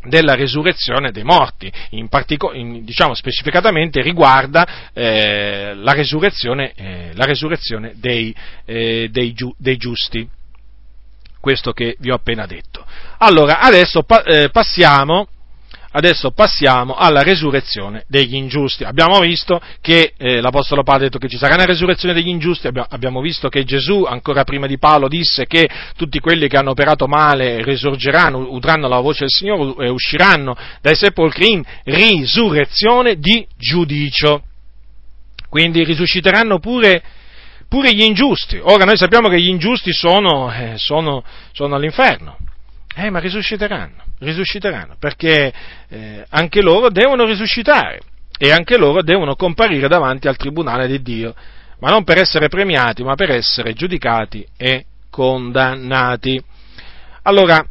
della 0.08 0.36
resurrezione 0.36 1.12
dei 1.12 1.24
morti, 1.24 1.72
in 1.92 2.08
partico- 2.08 2.54
in, 2.54 2.84
diciamo 2.84 3.14
specificatamente 3.14 4.02
riguarda 4.02 4.92
eh, 4.94 5.74
la 5.76 5.94
resurrezione, 5.94 6.74
eh, 6.76 7.12
la 7.14 7.26
resurrezione 7.26 7.94
dei, 7.96 8.34
eh, 8.66 9.10
dei, 9.12 9.34
giu- 9.34 9.56
dei, 9.58 9.78
giusti. 9.78 10.28
Questo 11.40 11.74
che 11.74 11.96
vi 12.00 12.10
ho 12.10 12.16
appena 12.16 12.46
detto. 12.48 12.86
Allora, 13.20 13.60
adesso 13.60 14.04
pa- 14.04 14.24
eh, 14.24 14.50
passiamo 14.50 15.28
adesso 15.96 16.32
passiamo 16.32 16.96
alla 16.96 17.22
resurrezione 17.22 18.04
degli 18.08 18.36
ingiusti. 18.36 18.84
Abbiamo 18.84 19.20
visto 19.20 19.62
che 19.80 20.14
eh, 20.18 20.42
l'Apostolo 20.42 20.84
Paolo 20.84 21.02
ha 21.02 21.04
detto 21.06 21.18
che 21.18 21.30
ci 21.30 21.38
sarà 21.38 21.56
una 21.56 21.66
resurrezione 21.66 22.14
degli 22.14 22.28
ingiusti, 22.28 22.68
abbiamo 22.68 23.22
visto 23.22 23.48
che 23.48 23.64
Gesù, 23.64 24.04
ancora 24.04 24.44
prima 24.44 24.68
di 24.68 24.78
Paolo, 24.78 25.08
disse 25.08 25.46
che 25.46 25.68
tutti 25.96 26.20
quelli 26.20 26.48
che 26.50 26.58
hanno 26.58 26.72
operato 26.72 27.08
male 27.08 27.64
risorgeranno, 27.64 28.52
udranno 28.52 28.90
la 28.90 29.00
voce 29.00 29.22
del 29.22 29.30
Signore 29.30 29.86
e 29.86 29.90
usciranno 29.90 30.56
dai 30.82 30.96
sepolcri 30.96 31.52
in 31.52 31.64
risurrezione 31.86 33.16
di 33.18 33.48
giudicio. 33.58 34.44
Quindi 35.50 35.86
risusciteranno 35.86 36.60
pure 36.60 37.02
pure 37.70 37.94
gli 37.94 38.04
ingiusti. 38.04 38.60
Ora 38.62 38.84
noi 38.84 38.98
sappiamo 38.98 39.30
che 39.30 39.40
gli 39.40 39.48
ingiusti 39.48 39.92
sono, 39.92 40.52
eh, 40.54 40.74
sono, 40.76 41.24
sono 41.52 41.76
all'inferno, 41.76 42.38
eh, 42.96 43.10
ma 43.10 43.20
risusciteranno, 43.20 44.04
risusciteranno, 44.20 44.96
perché 44.98 45.54
eh, 45.90 46.26
anche 46.30 46.62
loro 46.62 46.90
devono 46.90 47.26
risuscitare 47.26 48.00
e 48.38 48.52
anche 48.52 48.78
loro 48.78 49.02
devono 49.02 49.36
comparire 49.36 49.88
davanti 49.88 50.28
al 50.28 50.38
tribunale 50.38 50.88
di 50.88 51.02
Dio, 51.02 51.36
ma 51.80 51.90
non 51.90 52.06
per 52.06 52.20
essere 52.20 52.48
premiati, 52.48 53.04
ma 53.04 53.16
per 53.16 53.32
essere 53.32 53.74
giudicati 53.74 54.46
e 54.56 54.86
condannati. 55.10 56.42
Allora, 57.24 57.66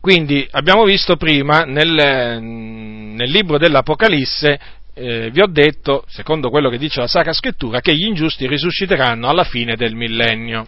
quindi 0.00 0.46
abbiamo 0.50 0.84
visto 0.84 1.16
prima 1.16 1.64
nel, 1.64 2.40
nel 2.40 3.30
libro 3.30 3.58
dell'Apocalisse, 3.58 4.58
eh, 4.94 5.30
vi 5.30 5.40
ho 5.40 5.46
detto, 5.46 6.04
secondo 6.08 6.48
quello 6.48 6.70
che 6.70 6.78
dice 6.78 7.00
la 7.00 7.06
Sacra 7.06 7.32
Scrittura, 7.32 7.80
che 7.80 7.94
gli 7.94 8.04
ingiusti 8.04 8.46
risusciteranno 8.46 9.28
alla 9.28 9.44
fine 9.44 9.76
del 9.76 9.94
millennio. 9.94 10.66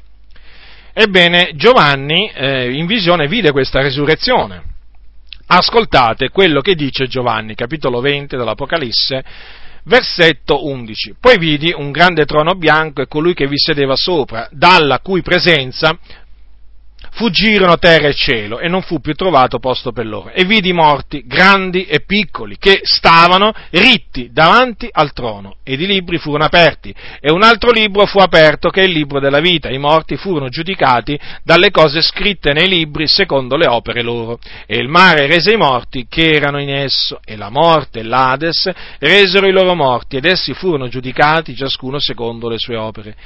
Ebbene, 0.99 1.51
Giovanni 1.57 2.31
eh, 2.33 2.73
in 2.73 2.87
visione 2.87 3.29
vide 3.29 3.53
questa 3.53 3.83
resurrezione. 3.83 4.63
Ascoltate 5.49 6.31
quello 6.31 6.63
che 6.63 6.75
dice 6.75 7.07
Giovanni, 7.07 7.55
capitolo 7.55 8.01
20 8.01 8.35
dell'Apocalisse, 8.35 9.23
versetto 9.85 10.65
11. 10.65 11.17
Poi 11.21 11.37
vidi 11.37 11.71
un 11.77 11.91
grande 11.91 12.25
trono 12.25 12.55
bianco 12.55 13.03
e 13.03 13.09
colui 13.09 13.35
che 13.35 13.47
vi 13.47 13.59
sedeva 13.59 13.95
sopra, 13.95 14.49
dalla 14.51 15.01
cui 15.01 15.21
presenza 15.21 15.99
fuggirono 17.17 17.79
terra 17.79 18.09
e 18.09 18.15
cielo 18.15 18.59
e 18.59 18.69
non 18.69 18.83
fu 18.83 19.01
più 19.01 19.15
trovato 19.15 19.59
posto 19.59 19.91
per 19.91 20.07
loro. 20.07 20.31
E 20.33 20.45
vidi 20.45 20.73
morti, 20.73 21.25
grandi 21.27 21.87
e 21.87 22.01
piccoli, 22.01 22.57
che 22.59 22.81
stavano 22.83 23.53
ritti 23.71 24.29
davanti 24.31 24.89
al 24.91 25.13
trono 25.13 25.57
ed 25.65 25.81
i 25.81 25.87
libri 25.87 26.19
furono 26.19 26.45
aperti 26.45 26.95
e 27.21 27.33
un 27.33 27.43
altro 27.43 27.71
libro 27.71 28.05
fu 28.05 28.19
aperto 28.19 28.69
che 28.69 28.83
è 28.83 28.85
il 28.85 28.93
libro 28.93 29.19
della 29.19 29.41
vita. 29.41 29.71
I 29.71 29.79
morti 29.79 30.17
furono 30.17 30.49
giudicati 30.49 31.19
dalle 31.43 31.71
cose 31.71 32.03
scritte 32.03 32.53
nei 32.53 32.69
libri 32.69 33.09
secondo 33.09 33.57
le 33.57 33.67
opere 33.67 34.03
loro. 34.03 34.39
E 34.67 34.77
il 34.77 34.89
mare 34.89 35.27
rese 35.27 35.53
i 35.53 35.57
morti 35.57 36.07
che 36.09 36.33
erano 36.33 36.61
in 36.61 36.69
esso 36.69 37.21
e 37.25 37.37
la 37.37 37.49
morte 37.49 38.01
e 38.01 38.03
l'Ades 38.03 38.71
resero 38.99 39.47
i 39.47 39.53
loro 39.53 39.75
morti 39.75 40.17
ed 40.17 40.27
essi 40.27 40.53
furono 40.53 40.89
giudicati 40.89 41.57
ciascuno 41.57 41.99
secondo 41.99 42.51
le 42.51 42.59
sue 42.59 42.77
opere 42.77 43.17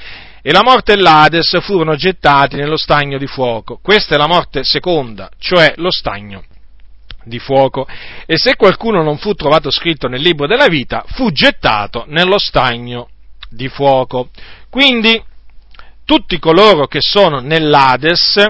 e 0.42 0.52
la 0.52 0.62
morte 0.62 0.92
e 0.92 0.96
l'Ades 0.96 1.60
furono 1.60 1.96
gettati 1.96 2.56
nello 2.56 2.76
stagno 2.76 3.18
di 3.18 3.26
fuoco. 3.26 3.79
Questa 3.82 4.14
è 4.14 4.18
la 4.18 4.26
morte 4.26 4.62
seconda, 4.62 5.30
cioè 5.38 5.72
lo 5.76 5.90
stagno 5.90 6.44
di 7.24 7.38
fuoco. 7.38 7.86
E 8.26 8.36
se 8.36 8.56
qualcuno 8.56 9.02
non 9.02 9.18
fu 9.18 9.34
trovato 9.34 9.70
scritto 9.70 10.08
nel 10.08 10.20
libro 10.20 10.46
della 10.46 10.66
vita, 10.66 11.04
fu 11.06 11.30
gettato 11.30 12.04
nello 12.08 12.38
stagno 12.38 13.08
di 13.48 13.68
fuoco. 13.68 14.28
Quindi 14.68 15.22
tutti 16.04 16.38
coloro 16.38 16.86
che 16.86 17.00
sono 17.00 17.40
nell'Ades 17.40 18.44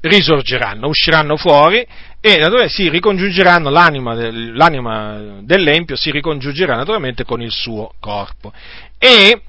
risorgeranno, 0.00 0.88
usciranno 0.88 1.36
fuori 1.36 1.86
e 2.20 2.68
si 2.68 2.88
ricongiungeranno 2.88 3.70
l'anima, 3.70 4.14
l'anima 4.14 5.38
dell'empio 5.40 5.96
si 5.96 6.10
ricongiungerà 6.10 6.76
naturalmente 6.76 7.24
con 7.24 7.40
il 7.40 7.50
suo 7.50 7.94
corpo. 8.00 8.52
E 8.98 9.42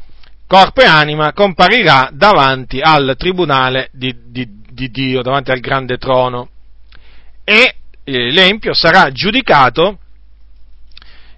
corpo 0.52 0.82
e 0.82 0.86
anima 0.86 1.32
comparirà 1.32 2.10
davanti 2.12 2.82
al 2.82 3.16
tribunale 3.18 3.88
di, 3.94 4.14
di, 4.26 4.46
di 4.70 4.90
Dio, 4.90 5.22
davanti 5.22 5.50
al 5.50 5.62
grande 5.62 5.98
trono. 5.98 6.50
E 7.46 7.76
eh, 8.04 8.32
l'Empio 8.32 8.74
sarà 8.74 9.10
giudicato, 9.12 9.98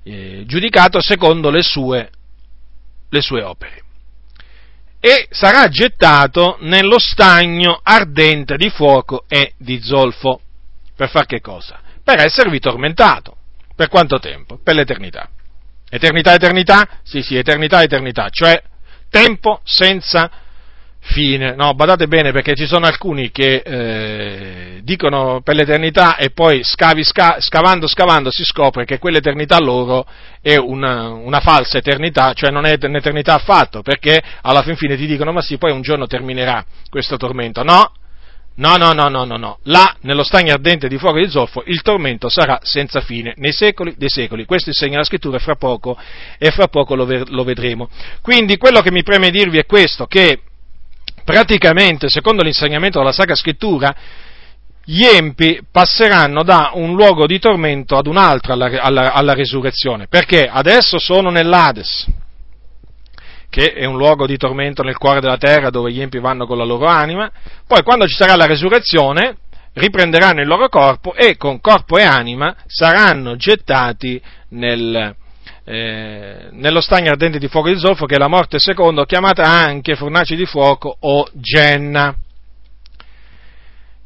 eh, 0.02 0.46
giudicato 0.48 1.00
secondo 1.00 1.52
le 1.52 1.62
sue, 1.62 2.10
le 3.08 3.22
sue 3.22 3.44
opere. 3.44 3.84
E 5.00 5.28
sarà 5.30 5.68
gettato 5.68 6.58
nello 6.62 6.98
stagno 6.98 7.80
ardente 7.84 8.58
di 8.58 8.72
fuoco 8.72 9.26
e 9.28 9.54
di 9.60 9.80
zolfo. 9.80 10.42
Per 10.96 11.08
far 11.08 11.28
che 11.28 11.40
cosa? 11.40 11.80
Per 12.04 12.20
esservi 12.20 12.60
tormentato. 12.60 13.38
Per 13.76 13.90
quanto 13.90 14.18
tempo? 14.18 14.58
Per 14.58 14.74
l'eternità. 14.74 15.30
Eternità, 15.88 16.34
eternità? 16.34 16.88
Sì, 17.04 17.22
sì, 17.22 17.36
eternità, 17.36 17.84
eternità, 17.84 18.30
cioè 18.30 18.60
tempo 19.14 19.60
senza 19.64 20.32
fine. 21.02 21.54
No, 21.54 21.76
badate 21.76 22.08
bene 22.08 22.32
perché 22.32 22.56
ci 22.56 22.66
sono 22.66 22.88
alcuni 22.88 23.30
che 23.30 23.62
eh, 23.64 24.80
dicono 24.82 25.42
per 25.44 25.56
l'eternità 25.56 26.16
e 26.16 26.32
poi 26.32 26.64
scavi, 26.64 27.04
sca, 27.04 27.38
scavando, 27.40 27.88
scavando 27.88 28.32
si 28.32 28.44
scopre 28.44 28.86
che 28.86 28.98
quell'eternità 28.98 29.60
loro 29.60 30.06
è 30.42 30.56
una, 30.56 31.10
una, 31.10 31.42
falsa 31.42 31.78
eternità, 31.78 32.34
cioè 32.34 32.50
non 32.50 32.66
è 32.66 32.78
un'eternità 32.82 33.36
affatto, 33.36 33.82
perché 33.84 34.22
alla 34.42 34.64
fin 34.64 34.76
fine 34.76 34.96
ti 34.96 35.06
dicono 35.06 35.32
ma 35.32 35.42
sì, 35.42 35.58
poi 35.58 35.72
un 35.72 35.82
giorno 35.82 36.08
terminerà 36.08 36.66
questo 36.90 37.18
tormento. 37.18 37.64
No, 37.64 37.92
No, 38.56 38.78
no, 38.78 38.94
no, 38.94 39.10
no, 39.10 39.26
no. 39.26 39.58
Là, 39.64 39.96
nello 40.02 40.24
stagno 40.24 40.54
ardente 40.54 40.88
di 40.88 41.00
fuoco 41.00 41.18
e 41.18 41.26
di 41.26 41.30
zolfo, 41.30 41.64
il 41.66 41.82
tormento 41.82 42.30
sarà 42.30 42.60
senza 42.62 43.02
fine, 43.02 43.34
nei 43.38 43.52
secoli 43.52 43.96
dei 43.98 44.10
secoli. 44.10 44.46
Questo 44.46 44.70
insegna 44.70 44.98
la 44.98 45.04
scrittura 45.04 45.38
e 45.38 45.40
fra 45.40 45.56
poco, 45.56 45.98
e 46.38 46.52
fra 46.52 46.68
poco 46.68 46.94
lo, 46.94 47.08
lo 47.30 47.44
vedremo. 47.44 47.90
Quindi 48.22 48.58
quello 48.58 48.82
che 48.82 48.92
mi 48.92 49.02
preme 49.02 49.32
dirvi 49.32 49.58
è 49.58 49.66
questo, 49.66 50.06
che 50.06 50.42
praticamente, 51.24 52.10
secondo 52.10 52.44
l'insegnamento 52.44 53.00
della 53.00 53.12
Sacra 53.12 53.34
Scrittura, 53.34 53.96
gli 54.86 55.04
empi 55.04 55.62
passeranno 55.72 56.44
da 56.44 56.72
un 56.74 56.94
luogo 56.94 57.26
di 57.26 57.40
tormento 57.40 57.98
ad 57.98 58.06
un 58.06 58.18
altro 58.18 58.54
alla, 58.54 58.82
alla, 58.82 59.14
alla 59.14 59.34
resurrezione, 59.34 60.08
perché 60.08 60.46
adesso 60.46 61.00
sono 61.00 61.32
nell'Ades, 61.32 62.06
che 63.54 63.74
è 63.74 63.86
un 63.86 63.98
luogo 63.98 64.26
di 64.26 64.36
tormento 64.36 64.82
nel 64.82 64.98
cuore 64.98 65.20
della 65.20 65.38
terra 65.38 65.70
dove 65.70 65.92
gli 65.92 66.02
empi 66.02 66.18
vanno 66.18 66.48
con 66.48 66.58
la 66.58 66.64
loro 66.64 66.88
anima, 66.88 67.32
poi 67.68 67.84
quando 67.84 68.08
ci 68.08 68.16
sarà 68.16 68.36
la 68.36 68.48
resurrezione 68.48 69.38
riprenderanno 69.74 70.42
il 70.42 70.48
loro 70.48 70.70
corpo 70.70 71.14
e 71.14 71.38
con 71.38 71.62
corpo 71.62 72.00
e 72.00 72.02
anima 72.02 72.56
saranno 72.66 73.36
gettati 73.36 74.20
nel, 74.50 75.16
eh, 75.66 76.48
nello 76.50 76.82
stagno 76.82 77.12
ardente 77.12 77.38
di 77.38 77.48
fuoco 77.48 77.70
di 77.70 77.78
zolfo 77.78 78.08
che 78.08 78.16
è 78.16 78.18
la 78.18 78.28
morte 78.28 78.58
secondo, 78.58 79.06
chiamata 79.06 79.44
anche 79.44 79.96
fornace 79.96 80.36
di 80.36 80.48
fuoco 80.48 80.98
o 81.02 81.30
genna. 81.34 82.16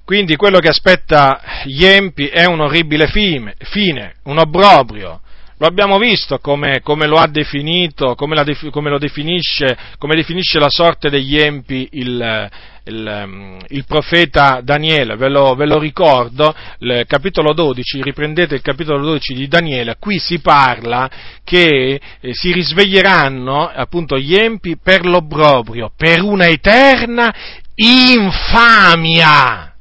Quindi 0.03 0.35
quello 0.35 0.59
che 0.59 0.67
aspetta 0.67 1.41
gli 1.63 1.85
empi 1.85 2.27
è 2.27 2.43
un 2.43 2.59
orribile 2.59 3.07
fine, 3.07 4.15
un 4.23 4.39
obbrobrio, 4.39 5.21
lo 5.59 5.65
abbiamo 5.65 5.97
visto 5.97 6.37
come, 6.37 6.81
come 6.81 7.07
lo 7.07 7.17
ha 7.17 7.27
definito, 7.27 8.13
come, 8.15 8.35
la, 8.35 8.45
come, 8.69 8.89
lo 8.89 8.99
definisce, 8.99 9.75
come 9.97 10.15
definisce 10.15 10.59
la 10.59 10.69
sorte 10.69 11.09
degli 11.09 11.37
empi 11.37 11.89
il, 11.93 12.49
il, 12.83 13.21
um, 13.25 13.57
il 13.69 13.85
profeta 13.85 14.61
Daniele, 14.63 15.15
ve 15.15 15.29
lo, 15.29 15.55
ve 15.55 15.65
lo, 15.65 15.79
ricordo, 15.79 16.53
il 16.79 17.03
capitolo 17.07 17.53
12, 17.53 18.03
riprendete 18.03 18.53
il 18.53 18.61
capitolo 18.61 19.03
12 19.03 19.33
di 19.33 19.47
Daniele, 19.47 19.95
qui 19.99 20.19
si 20.19 20.39
parla 20.39 21.09
che 21.43 21.99
eh, 22.19 22.33
si 22.33 22.51
risveglieranno 22.51 23.67
appunto 23.67 24.17
gli 24.17 24.35
empi 24.35 24.77
per 24.77 25.05
l'obbrobrio, 25.05 25.91
per 25.95 26.21
una 26.21 26.47
eterna 26.47 27.33
infamia. 27.73 29.73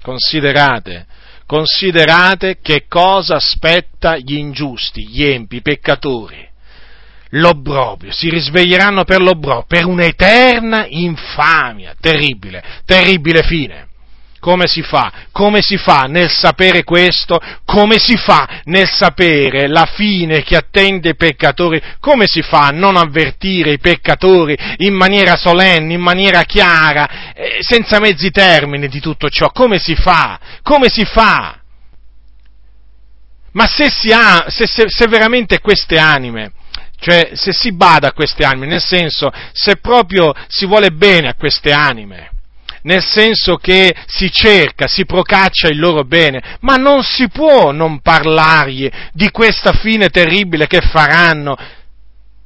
Considerate, 0.00 1.06
considerate 1.48 2.58
che 2.60 2.84
cosa 2.86 3.36
aspetta 3.36 4.18
gli 4.18 4.34
ingiusti, 4.34 5.08
gli 5.08 5.24
empi, 5.24 5.56
i 5.56 5.62
peccatori. 5.62 6.46
L'obbrobrio, 7.30 8.12
si 8.12 8.28
risveglieranno 8.28 9.04
per 9.04 9.22
l'obbrobrio, 9.22 9.64
per 9.66 9.86
un'eterna 9.86 10.84
infamia, 10.86 11.94
terribile, 11.98 12.62
terribile 12.84 13.42
fine. 13.44 13.87
Come 14.40 14.66
si 14.66 14.82
fa? 14.82 15.12
Come 15.32 15.62
si 15.62 15.76
fa 15.76 16.02
nel 16.02 16.30
sapere 16.30 16.84
questo? 16.84 17.40
Come 17.64 17.98
si 17.98 18.16
fa 18.16 18.62
nel 18.64 18.88
sapere 18.88 19.66
la 19.66 19.86
fine 19.86 20.42
che 20.42 20.56
attende 20.56 21.10
i 21.10 21.16
peccatori? 21.16 21.82
Come 21.98 22.26
si 22.26 22.42
fa 22.42 22.66
a 22.66 22.70
non 22.70 22.96
avvertire 22.96 23.72
i 23.72 23.78
peccatori 23.78 24.56
in 24.76 24.94
maniera 24.94 25.36
solenne, 25.36 25.92
in 25.92 26.00
maniera 26.00 26.42
chiara, 26.42 27.32
eh, 27.34 27.58
senza 27.60 27.98
mezzi 27.98 28.30
termini 28.30 28.88
di 28.88 29.00
tutto 29.00 29.28
ciò? 29.28 29.50
Come 29.50 29.78
si 29.78 29.96
fa? 29.96 30.38
Come 30.62 30.88
si 30.88 31.04
fa? 31.04 31.58
Ma 33.52 33.66
se, 33.66 33.90
si 33.90 34.12
ha, 34.12 34.46
se, 34.48 34.66
se, 34.66 34.84
se 34.88 35.06
veramente 35.08 35.60
queste 35.60 35.98
anime 35.98 36.52
cioè 37.00 37.30
se 37.34 37.52
si 37.52 37.72
bada 37.72 38.08
a 38.08 38.12
queste 38.12 38.44
anime, 38.44 38.66
nel 38.66 38.82
senso 38.82 39.30
se 39.52 39.76
proprio 39.76 40.34
si 40.48 40.66
vuole 40.66 40.90
bene 40.90 41.28
a 41.28 41.34
queste 41.34 41.70
anime, 41.70 42.30
nel 42.82 43.04
senso 43.04 43.56
che 43.56 43.94
si 44.06 44.30
cerca, 44.30 44.86
si 44.86 45.04
procaccia 45.04 45.68
il 45.68 45.78
loro 45.78 46.04
bene, 46.04 46.58
ma 46.60 46.76
non 46.76 47.02
si 47.02 47.28
può 47.28 47.70
non 47.70 48.00
parlargli 48.00 48.90
di 49.12 49.30
questa 49.30 49.72
fine 49.72 50.08
terribile 50.08 50.66
che 50.66 50.80
faranno 50.80 51.56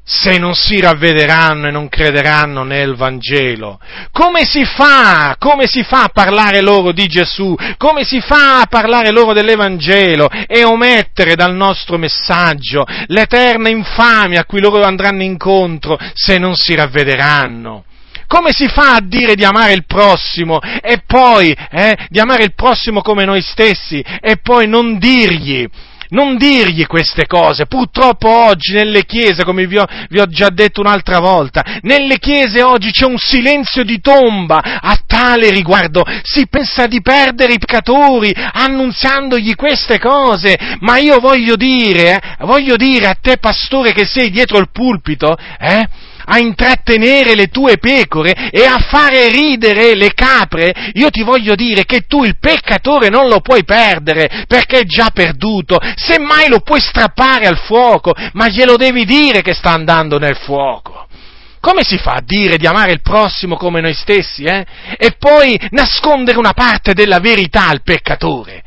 se 0.04 0.36
non 0.36 0.54
si 0.54 0.80
ravvederanno 0.80 1.68
e 1.68 1.70
non 1.70 1.88
crederanno 1.88 2.64
nel 2.64 2.96
Vangelo. 2.96 3.78
Come 4.10 4.44
si 4.44 4.64
fa? 4.64 5.36
Come 5.38 5.66
si 5.66 5.84
fa 5.84 6.04
a 6.04 6.10
parlare 6.12 6.60
loro 6.60 6.92
di 6.92 7.06
Gesù? 7.06 7.54
Come 7.76 8.04
si 8.04 8.20
fa 8.20 8.60
a 8.60 8.66
parlare 8.66 9.10
loro 9.10 9.32
dell'Evangelo 9.32 10.28
e 10.46 10.64
omettere 10.64 11.36
dal 11.36 11.54
nostro 11.54 11.98
messaggio 11.98 12.84
l'eterna 13.06 13.68
infamia 13.68 14.40
a 14.40 14.44
cui 14.44 14.60
loro 14.60 14.82
andranno 14.82 15.22
incontro 15.22 15.96
se 16.14 16.38
non 16.38 16.56
si 16.56 16.74
ravvederanno? 16.74 17.84
Come 18.32 18.52
si 18.54 18.66
fa 18.66 18.94
a 18.94 19.02
dire 19.02 19.34
di 19.34 19.44
amare 19.44 19.74
il 19.74 19.84
prossimo 19.84 20.58
e 20.58 21.02
poi 21.06 21.54
eh, 21.70 21.94
di 22.08 22.18
amare 22.18 22.44
il 22.44 22.54
prossimo 22.54 23.02
come 23.02 23.26
noi 23.26 23.42
stessi 23.42 24.02
e 24.22 24.38
poi 24.38 24.66
non 24.66 24.96
dirgli 24.96 25.68
non 26.12 26.36
dirgli 26.36 26.86
queste 26.86 27.26
cose. 27.26 27.66
Purtroppo 27.66 28.28
oggi 28.28 28.72
nelle 28.72 29.04
chiese, 29.04 29.44
come 29.44 29.66
vi 29.66 29.78
ho, 29.78 29.86
vi 30.08 30.20
ho, 30.20 30.26
già 30.26 30.48
detto 30.48 30.80
un'altra 30.80 31.20
volta, 31.20 31.78
nelle 31.82 32.18
chiese 32.18 32.62
oggi 32.62 32.90
c'è 32.90 33.06
un 33.06 33.18
silenzio 33.18 33.82
di 33.82 34.00
tomba 34.00 34.78
a 34.80 34.98
tale 35.06 35.50
riguardo. 35.50 36.02
Si 36.22 36.46
pensa 36.48 36.86
di 36.86 37.00
perdere 37.00 37.54
i 37.54 37.58
peccatori 37.58 38.30
annunziandogli 38.34 39.54
queste 39.54 39.98
cose. 39.98 40.58
Ma 40.80 40.98
io 40.98 41.18
voglio 41.18 41.56
dire, 41.56 42.16
eh, 42.16 42.20
voglio 42.40 42.76
dire 42.76 43.06
a 43.06 43.16
te 43.20 43.38
pastore 43.38 43.92
che 43.92 44.06
sei 44.06 44.30
dietro 44.30 44.58
il 44.58 44.70
pulpito, 44.70 45.36
eh, 45.58 45.88
a 46.32 46.38
intrattenere 46.38 47.34
le 47.34 47.48
tue 47.48 47.76
pecore 47.76 48.32
e 48.50 48.64
a 48.64 48.78
fare 48.78 49.28
ridere 49.28 49.94
le 49.94 50.14
capre, 50.14 50.72
io 50.94 51.10
ti 51.10 51.22
voglio 51.22 51.54
dire 51.54 51.84
che 51.84 52.06
tu 52.08 52.24
il 52.24 52.38
peccatore 52.38 53.10
non 53.10 53.28
lo 53.28 53.40
puoi 53.40 53.64
perdere 53.64 54.44
perché 54.48 54.80
è 54.80 54.84
già 54.84 55.10
perduto, 55.12 55.78
semmai 55.94 56.48
lo 56.48 56.60
puoi 56.60 56.80
strappare 56.80 57.46
al 57.46 57.58
fuoco, 57.58 58.14
ma 58.32 58.48
glielo 58.48 58.76
devi 58.76 59.04
dire 59.04 59.42
che 59.42 59.52
sta 59.52 59.72
andando 59.72 60.18
nel 60.18 60.36
fuoco. 60.36 61.06
Come 61.60 61.84
si 61.84 61.98
fa 61.98 62.12
a 62.12 62.22
dire 62.24 62.56
di 62.56 62.66
amare 62.66 62.92
il 62.92 63.02
prossimo 63.02 63.56
come 63.56 63.82
noi 63.82 63.94
stessi, 63.94 64.44
eh? 64.44 64.64
E 64.96 65.14
poi 65.18 65.60
nascondere 65.70 66.38
una 66.38 66.54
parte 66.54 66.94
della 66.94 67.20
verità 67.20 67.68
al 67.68 67.82
peccatore? 67.82 68.64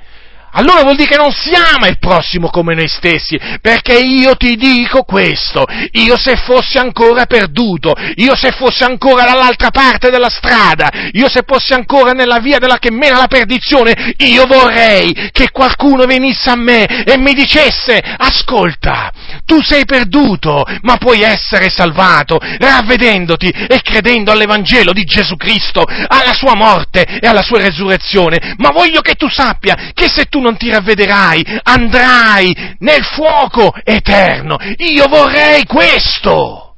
Allora 0.55 0.83
vuol 0.83 0.95
dire 0.95 1.09
che 1.09 1.17
non 1.17 1.31
si 1.31 1.51
ama 1.53 1.87
il 1.87 1.99
prossimo 1.99 2.49
come 2.49 2.75
noi 2.75 2.87
stessi, 2.87 3.37
perché 3.61 3.97
io 3.97 4.35
ti 4.35 4.55
dico 4.55 5.03
questo, 5.03 5.65
io 5.91 6.17
se 6.17 6.37
fossi 6.37 6.77
ancora 6.77 7.25
perduto, 7.25 7.93
io 8.15 8.35
se 8.35 8.51
fossi 8.51 8.83
ancora 8.83 9.25
dall'altra 9.25 9.69
parte 9.69 10.09
della 10.09 10.29
strada, 10.29 10.89
io 11.11 11.29
se 11.29 11.41
fossi 11.45 11.73
ancora 11.73 12.11
nella 12.11 12.39
via 12.39 12.57
della 12.57 12.77
che 12.77 12.89
mena 12.89 13.19
la 13.19 13.27
perdizione, 13.27 14.13
io 14.17 14.45
vorrei 14.45 15.29
che 15.31 15.51
qualcuno 15.51 16.05
venisse 16.05 16.49
a 16.49 16.55
me 16.55 16.85
e 16.85 17.17
mi 17.17 17.33
dicesse, 17.33 18.01
ascolta, 18.17 19.11
tu 19.45 19.61
sei 19.61 19.83
perduto, 19.83 20.63
ma 20.83 20.95
puoi 20.95 21.21
essere 21.21 21.69
salvato, 21.69 22.37
ravvedendoti 22.39 23.49
e 23.49 23.81
credendo 23.81 24.31
all'Evangelo 24.31 24.93
di 24.93 25.03
Gesù 25.03 25.35
Cristo, 25.35 25.83
alla 25.83 26.33
sua 26.33 26.55
morte 26.55 27.03
e 27.03 27.27
alla 27.27 27.43
sua 27.43 27.59
resurrezione, 27.59 28.55
ma 28.57 28.69
voglio 28.69 29.01
che 29.01 29.15
tu 29.15 29.27
sappia 29.29 29.91
che 29.93 30.07
se 30.07 30.25
tu 30.25 30.43
non 30.45 30.57
ti 30.57 30.69
ravvederai, 30.69 31.43
andrai 31.63 32.75
nel 32.79 33.03
fuoco 33.03 33.73
eterno. 33.83 34.57
Io 34.77 35.07
vorrei 35.07 35.65
questo. 35.65 36.75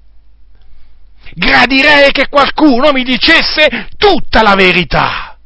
Gradirei 1.33 2.11
che 2.11 2.29
qualcuno 2.29 2.91
mi 2.91 3.03
dicesse 3.03 3.89
tutta 3.97 4.41
la 4.41 4.55
verità. 4.55 5.37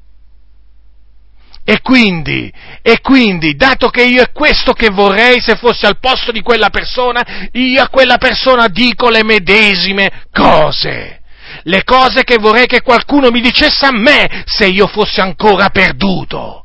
E 1.64 1.82
quindi, 1.82 2.52
e 2.82 3.02
quindi, 3.02 3.56
dato 3.56 3.90
che 3.90 4.04
io 4.04 4.22
è 4.22 4.32
questo 4.32 4.74
che 4.74 4.90
vorrei 4.90 5.42
se 5.42 5.56
fossi 5.56 5.86
al 5.86 6.00
posto 6.00 6.32
di 6.32 6.42
quella 6.42 6.70
persona, 6.70 7.50
io 7.52 7.82
a 7.82 7.90
quella 7.90 8.18
persona 8.18 8.68
dico 8.68 9.10
le 9.10 9.24
medesime 9.24 10.26
cose. 10.32 11.22
Le 11.64 11.84
cose 11.84 12.24
che 12.24 12.38
vorrei 12.38 12.66
che 12.66 12.82
qualcuno 12.82 13.30
mi 13.30 13.42
dicesse 13.42 13.86
a 13.86 13.92
me 13.92 14.44
se 14.46 14.66
io 14.68 14.88
fossi 14.88 15.20
ancora 15.20 15.70
perduto. 15.70 16.61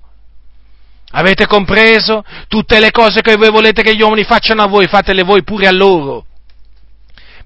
Avete 1.18 1.46
compreso? 1.46 2.22
Tutte 2.46 2.78
le 2.78 2.90
cose 2.90 3.22
che 3.22 3.36
voi 3.36 3.50
volete 3.50 3.82
che 3.82 3.96
gli 3.96 4.02
uomini 4.02 4.24
facciano 4.24 4.62
a 4.62 4.66
voi, 4.66 4.86
fatele 4.86 5.22
voi 5.22 5.42
pure 5.44 5.66
a 5.66 5.72
loro. 5.72 6.26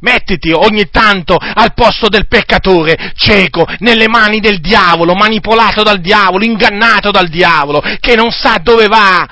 Mettiti 0.00 0.50
ogni 0.50 0.90
tanto 0.90 1.36
al 1.36 1.72
posto 1.72 2.08
del 2.08 2.26
peccatore, 2.26 3.12
cieco, 3.14 3.64
nelle 3.78 4.08
mani 4.08 4.40
del 4.40 4.58
diavolo, 4.58 5.14
manipolato 5.14 5.84
dal 5.84 6.00
diavolo, 6.00 6.44
ingannato 6.44 7.12
dal 7.12 7.28
diavolo, 7.28 7.80
che 8.00 8.16
non 8.16 8.32
sa 8.32 8.58
dove 8.60 8.86
va. 8.88 9.28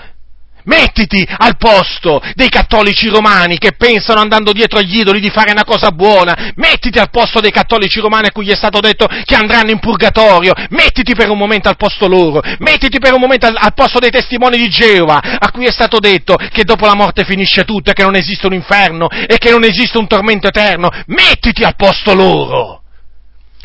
Mettiti 0.68 1.26
al 1.26 1.56
posto 1.56 2.20
dei 2.34 2.50
cattolici 2.50 3.08
romani 3.08 3.56
che 3.56 3.72
pensano 3.72 4.20
andando 4.20 4.52
dietro 4.52 4.78
agli 4.78 4.98
idoli 4.98 5.18
di 5.18 5.30
fare 5.30 5.50
una 5.50 5.64
cosa 5.64 5.90
buona. 5.92 6.52
Mettiti 6.56 6.98
al 6.98 7.08
posto 7.08 7.40
dei 7.40 7.50
cattolici 7.50 8.00
romani 8.00 8.26
a 8.26 8.32
cui 8.32 8.44
gli 8.44 8.50
è 8.50 8.56
stato 8.56 8.78
detto 8.78 9.08
che 9.24 9.34
andranno 9.34 9.70
in 9.70 9.78
purgatorio. 9.78 10.52
Mettiti 10.68 11.14
per 11.14 11.30
un 11.30 11.38
momento 11.38 11.70
al 11.70 11.76
posto 11.76 12.06
loro. 12.06 12.42
Mettiti 12.58 12.98
per 12.98 13.14
un 13.14 13.20
momento 13.20 13.46
al, 13.46 13.56
al 13.56 13.72
posto 13.72 13.98
dei 13.98 14.10
testimoni 14.10 14.58
di 14.58 14.68
Geova 14.68 15.38
a 15.38 15.50
cui 15.50 15.64
è 15.64 15.72
stato 15.72 15.98
detto 16.00 16.36
che 16.36 16.64
dopo 16.64 16.84
la 16.84 16.94
morte 16.94 17.24
finisce 17.24 17.64
tutto 17.64 17.90
e 17.90 17.94
che 17.94 18.04
non 18.04 18.14
esiste 18.14 18.46
un 18.46 18.52
inferno 18.52 19.08
e 19.08 19.38
che 19.38 19.50
non 19.50 19.64
esiste 19.64 19.96
un 19.96 20.06
tormento 20.06 20.48
eterno. 20.48 20.90
Mettiti 21.06 21.64
al 21.64 21.76
posto 21.76 22.14
loro 22.14 22.82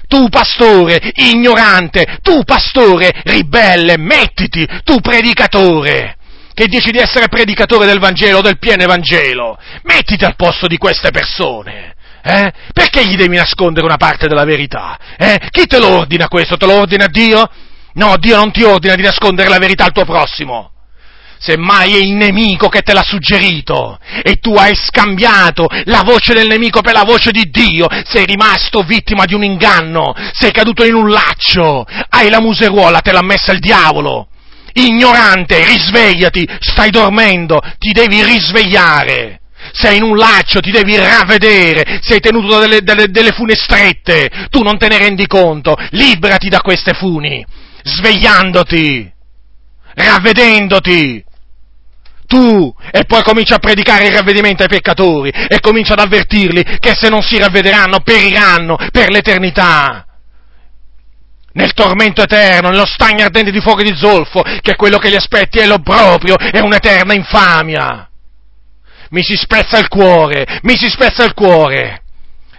tu 0.07 0.29
pastore 0.29 1.11
ignorante, 1.15 2.19
tu 2.21 2.43
pastore 2.43 3.09
ribelle, 3.23 3.97
mettiti, 3.97 4.67
tu 4.83 4.99
predicatore, 4.99 6.17
che 6.53 6.67
dici 6.67 6.91
di 6.91 6.99
essere 6.99 7.27
predicatore 7.27 7.85
del 7.85 7.99
Vangelo, 7.99 8.41
del 8.41 8.59
pieno 8.59 8.83
Evangelo, 8.83 9.57
mettiti 9.83 10.23
al 10.23 10.35
posto 10.35 10.67
di 10.67 10.77
queste 10.77 11.11
persone. 11.11 11.95
Eh? 12.23 12.51
Perché 12.71 13.05
gli 13.05 13.15
devi 13.15 13.35
nascondere 13.35 13.85
una 13.85 13.97
parte 13.97 14.27
della 14.27 14.45
verità? 14.45 14.97
Eh? 15.17 15.39
Chi 15.49 15.65
te 15.65 15.79
lo 15.79 15.89
ordina 15.89 16.27
questo? 16.27 16.55
Te 16.55 16.65
lo 16.65 16.79
ordina 16.79 17.07
Dio? 17.07 17.49
No, 17.95 18.15
Dio 18.17 18.37
non 18.37 18.51
ti 18.51 18.63
ordina 18.63 18.95
di 18.95 19.01
nascondere 19.01 19.49
la 19.49 19.57
verità 19.57 19.85
al 19.85 19.91
tuo 19.91 20.05
prossimo 20.05 20.73
semmai 21.43 21.95
è 21.95 21.97
il 21.97 22.13
nemico 22.13 22.69
che 22.69 22.81
te 22.81 22.93
l'ha 22.93 23.03
suggerito 23.03 23.99
e 24.23 24.35
tu 24.35 24.53
hai 24.53 24.73
scambiato 24.75 25.67
la 25.85 26.01
voce 26.01 26.33
del 26.33 26.47
nemico 26.47 26.79
per 26.79 26.93
la 26.93 27.03
voce 27.03 27.31
di 27.31 27.49
Dio, 27.51 27.87
sei 28.05 28.25
rimasto 28.25 28.81
vittima 28.81 29.25
di 29.25 29.33
un 29.33 29.43
inganno, 29.43 30.15
sei 30.31 30.51
caduto 30.51 30.85
in 30.85 30.93
un 30.93 31.09
laccio, 31.09 31.85
hai 32.09 32.29
la 32.29 32.39
museruola, 32.39 32.99
te 32.99 33.11
l'ha 33.11 33.21
messa 33.21 33.51
il 33.51 33.59
diavolo. 33.59 34.29
Ignorante, 34.73 35.63
risvegliati, 35.65 36.47
stai 36.59 36.89
dormendo, 36.89 37.61
ti 37.77 37.91
devi 37.91 38.23
risvegliare. 38.23 39.39
Sei 39.71 39.97
in 39.97 40.03
un 40.03 40.17
laccio, 40.17 40.59
ti 40.59 40.71
devi 40.71 40.97
ravvedere, 40.97 41.99
sei 42.01 42.19
tenuto 42.19 42.47
da 42.47 42.59
delle, 42.59 42.81
delle, 42.81 43.07
delle 43.07 43.31
fune 43.31 43.55
strette, 43.55 44.29
tu 44.49 44.61
non 44.61 44.77
te 44.77 44.89
ne 44.89 44.97
rendi 44.97 45.25
conto, 45.25 45.75
liberati 45.91 46.49
da 46.49 46.59
queste 46.59 46.93
funi, 46.93 47.45
svegliandoti, 47.81 49.11
ravvedendoti, 49.95 51.23
tu 52.27 52.73
e 52.91 53.05
poi 53.05 53.21
comincia 53.23 53.55
a 53.55 53.59
predicare 53.59 54.07
il 54.07 54.13
ravvedimento 54.13 54.63
ai 54.63 54.69
peccatori 54.69 55.29
e 55.29 55.59
comincia 55.59 55.93
ad 55.93 55.99
avvertirli 55.99 56.63
che 56.79 56.95
se 56.95 57.09
non 57.09 57.21
si 57.21 57.37
ravvederanno 57.37 57.99
periranno 57.99 58.77
per 58.91 59.09
l'eternità. 59.09 60.05
Nel 61.53 61.73
tormento 61.73 62.21
eterno, 62.21 62.69
nello 62.69 62.85
stagno 62.85 63.23
ardente 63.23 63.51
di 63.51 63.61
fuoco 63.61 63.81
e 63.81 63.83
di 63.83 63.95
zolfo, 63.95 64.41
che 64.61 64.75
quello 64.75 64.97
che 64.97 65.09
li 65.09 65.15
aspetti 65.15 65.59
è 65.59 65.65
l'obbrobrio, 65.65 66.35
è 66.35 66.59
un'eterna 66.59 67.13
infamia. 67.13 68.09
Mi 69.09 69.23
si 69.23 69.35
spezza 69.35 69.77
il 69.77 69.87
cuore, 69.87 70.59
mi 70.63 70.75
si 70.75 70.89
spezza 70.89 71.23
il 71.23 71.33
cuore 71.33 72.02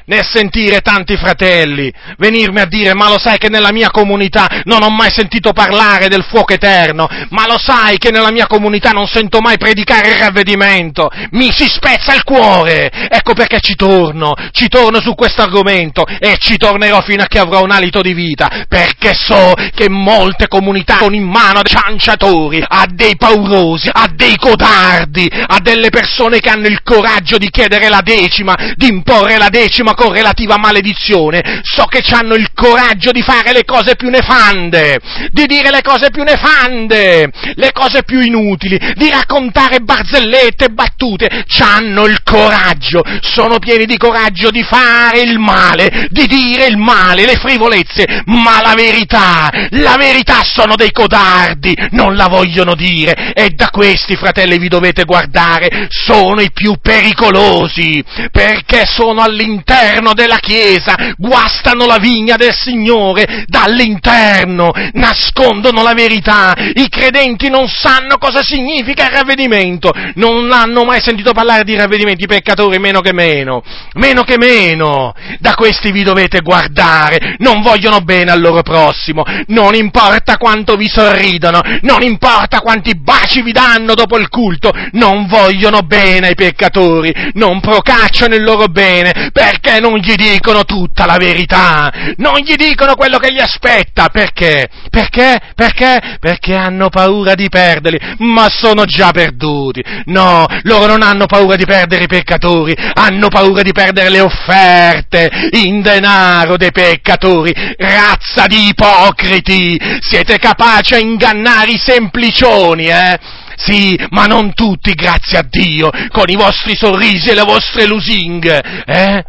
nel 0.07 0.25
sentire 0.25 0.81
tanti 0.81 1.17
fratelli 1.17 1.93
venirmi 2.19 2.61
a 2.61 2.67
dire 2.67 2.95
ma 2.95 3.09
lo 3.09 3.19
sai 3.19 3.39
che 3.39 3.49
nella 3.49 3.73
mia 3.73 3.91
comunità 3.91 4.63
non 4.65 4.83
ho 4.83 4.91
mai 4.91 5.11
sentito 5.11 5.53
parlare 5.53 6.09
del 6.09 6.25
fuoco 6.25 6.53
eterno, 6.53 7.09
ma 7.31 7.47
lo 7.47 7.59
sai 7.59 7.99
che 7.99 8.11
nella 8.11 8.31
mia 8.31 8.47
comunità 8.47 8.91
non 8.91 9.07
sento 9.07 9.41
mai 9.41 9.57
predicare 9.59 10.11
il 10.11 10.19
ravvedimento, 10.19 11.11
mi 11.31 11.51
si 11.51 11.67
spezza 11.67 12.15
il 12.15 12.25
cuore, 12.25 12.91
ecco 12.91 13.35
perché 13.35 13.61
ci 13.61 13.75
torno, 13.75 14.35
ci 14.51 14.69
torno 14.69 15.01
su 15.01 15.15
questo 15.15 15.43
argomento 15.43 16.05
e 16.07 16.37
ci 16.39 16.57
tornerò 16.57 17.01
fino 17.03 17.23
a 17.23 17.27
che 17.27 17.39
avrò 17.39 17.63
un 17.63 17.71
alito 17.71 18.01
di 18.01 18.15
vita, 18.15 18.65
perché 18.69 19.13
so 19.15 19.53
che 19.75 19.89
molte 19.89 20.49
comunità 20.49 20.99
sono 20.99 21.15
in 21.15 21.25
mano 21.25 21.61
a 21.61 21.63
dei 21.63 21.73
cianciatori, 21.73 22.65
a 22.67 22.87
dei 22.89 23.17
paurosi, 23.17 23.89
a 23.93 24.09
dei 24.15 24.37
codardi, 24.37 25.31
a 25.31 25.59
delle 25.61 25.91
persone 25.91 26.41
che 26.41 26.49
hanno 26.49 26.67
il 26.67 26.83
coraggio 26.83 27.39
di 27.39 27.51
chiedere 27.51 27.89
la 27.89 28.01
decima, 28.03 28.55
di 28.75 28.89
imporre 28.89 29.37
la 29.37 29.49
decima 29.49 29.94
con 29.95 30.13
relativa 30.13 30.57
maledizione, 30.59 31.61
so 31.63 31.85
che 31.85 32.03
hanno 32.13 32.35
il 32.35 32.53
coraggio 32.55 33.11
di 33.11 33.23
fare 33.23 33.53
le 33.53 33.65
cose 33.65 33.97
più 33.97 34.11
nefande, 34.11 34.99
di 35.31 35.47
dire 35.47 35.71
le 35.71 35.83
cose 35.83 36.11
più 36.11 36.23
nefande, 36.23 37.31
le 37.55 37.73
cose 37.73 38.03
più 38.05 38.21
inutili, 38.21 38.79
di 38.95 39.11
raccontare 39.11 39.81
barzellette, 39.81 40.69
battute, 40.69 41.45
hanno 41.61 42.07
il 42.07 42.23
coraggio, 42.23 43.03
sono 43.21 43.59
pieni 43.59 43.87
di 43.87 43.97
coraggio 43.97 44.51
di 44.51 44.63
fare 44.63 45.21
il 45.21 45.39
male, 45.39 46.09
di 46.11 46.27
dire 46.27 46.67
il 46.67 46.77
male, 46.77 47.25
le 47.25 47.37
frivolezze, 47.37 48.23
ma 48.27 48.61
la 48.61 48.75
verità, 48.75 49.51
la 49.71 49.97
verità 49.97 50.43
sono 50.43 50.75
dei 50.77 50.93
codardi, 50.93 51.77
non 51.91 52.17
la 52.17 52.29
vogliono 52.29 52.75
dire. 52.75 53.33
E 53.35 53.51
da 53.51 53.71
questi 53.71 54.17
fratelli 54.17 54.59
vi 54.59 54.69
dovete 54.69 55.05
guardare, 55.05 55.89
sono 55.89 56.41
i 56.41 56.51
più 56.53 56.75
pericolosi, 56.81 58.03
perché 58.31 58.85
sono 58.87 59.23
all'interno 59.23 59.84
all'interno 59.85 60.15
della 60.15 60.39
Chiesa, 60.39 61.15
guastano 61.17 61.87
la 61.87 61.99
vigna 61.99 62.37
del 62.37 62.55
Signore 62.55 63.45
dall'interno, 63.47 64.73
nascondono 64.93 65.83
la 65.83 65.93
verità, 65.93 66.55
i 66.57 66.89
credenti 66.89 67.51
non 67.51 67.69
sanno 67.69 68.17
cosa 68.19 68.43
significa 68.43 69.05
il 69.05 69.17
ravvedimento, 69.17 69.93
non 70.15 70.51
hanno 70.53 70.85
mai 70.85 71.01
sentito 71.01 71.33
parlare 71.33 71.65
di 71.65 71.77
ravvedimento, 71.77 72.25
i 72.25 72.29
peccatori 72.29 72.79
meno 72.79 73.01
che 73.01 73.13
meno, 73.13 73.63
meno 73.95 74.23
che 74.23 74.39
meno, 74.39 75.13
da 75.39 75.55
questi 75.55 75.93
vi 75.93 76.03
dovete 76.03 76.41
guardare, 76.41 77.37
non 77.39 77.63
vogliono 77.63 78.01
bene 78.01 78.31
al 78.31 78.41
loro 78.41 78.63
prossimo, 78.63 79.25
non 79.49 79.75
importa 79.75 80.37
quanto 80.39 80.77
vi 80.77 80.89
sorridono, 80.89 81.61
non 81.83 82.03
importa 82.03 82.61
quanti 82.61 82.97
baci 82.97 83.43
vi 83.43 83.53
danno 83.53 83.95
dopo 83.95 84.19
il 84.19 84.29
culto, 84.29 84.73
non 84.93 85.27
vogliono 85.27 85.81
bene 85.81 86.29
ai 86.29 86.35
peccatori, 86.35 87.13
non 87.35 87.61
procacciano 87.61 88.35
il 88.35 88.43
loro 88.43 88.67
bene, 88.67 89.31
perché 89.33 89.74
perché 89.75 89.81
non 89.81 89.99
gli 89.99 90.15
dicono 90.15 90.65
tutta 90.65 91.07
la 91.07 91.17
verità? 91.17 91.93
Non 92.17 92.39
gli 92.39 92.55
dicono 92.55 92.95
quello 92.95 93.19
che 93.19 93.33
gli 93.33 93.41
aspetta? 93.41 94.09
Perché? 94.09 94.69
Perché? 94.91 95.41
Perché? 95.55 96.19
Perché 96.21 96.55
hanno 96.55 96.89
paura 96.89 97.35
di 97.35 97.49
perderli, 97.49 97.99
ma 98.19 98.49
sono 98.49 98.85
già 98.85 99.11
perduti. 99.11 99.83
No, 100.07 100.47
loro 100.63 100.87
non 100.87 101.03
hanno 101.03 101.27
paura 101.27 101.57
di 101.57 101.65
perdere 101.65 102.05
i 102.05 102.09
peccatori, 102.09 102.75
hanno 102.95 103.29
paura 103.29 103.63
di 103.63 103.73
perdere 103.73 104.11
le 104.11 104.21
offerte 104.21 105.31
in 105.53 105.83
denaro 105.83 106.57
dei 106.57 106.73
peccatori. 106.73 107.53
Razza 107.77 108.47
di 108.47 108.69
ipocriti! 108.69 109.79
Siete 110.01 110.39
capaci 110.39 110.95
a 110.95 110.99
ingannare 110.99 111.73
i 111.73 111.81
semplicioni, 111.83 112.87
eh? 112.87 113.19
Sì, 113.57 113.97
ma 114.11 114.27
non 114.27 114.53
tutti, 114.53 114.93
grazie 114.95 115.39
a 115.39 115.47
Dio, 115.49 115.89
con 116.11 116.25
i 116.27 116.35
vostri 116.35 116.77
sorrisi 116.77 117.31
e 117.31 117.35
le 117.35 117.45
vostre 117.45 117.87
lusinghe, 117.87 118.83
eh? 118.85 119.25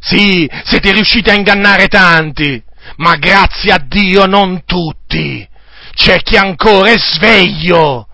Sì, 0.00 0.48
siete 0.64 0.92
riusciti 0.92 1.30
a 1.30 1.34
ingannare 1.34 1.86
tanti, 1.88 2.62
ma 2.96 3.16
grazie 3.16 3.72
a 3.72 3.78
Dio 3.78 4.26
non 4.26 4.62
tutti. 4.64 5.46
C'è 5.94 6.22
chi 6.22 6.36
ancora 6.36 6.90
è 6.90 6.98
sveglio 6.98 8.08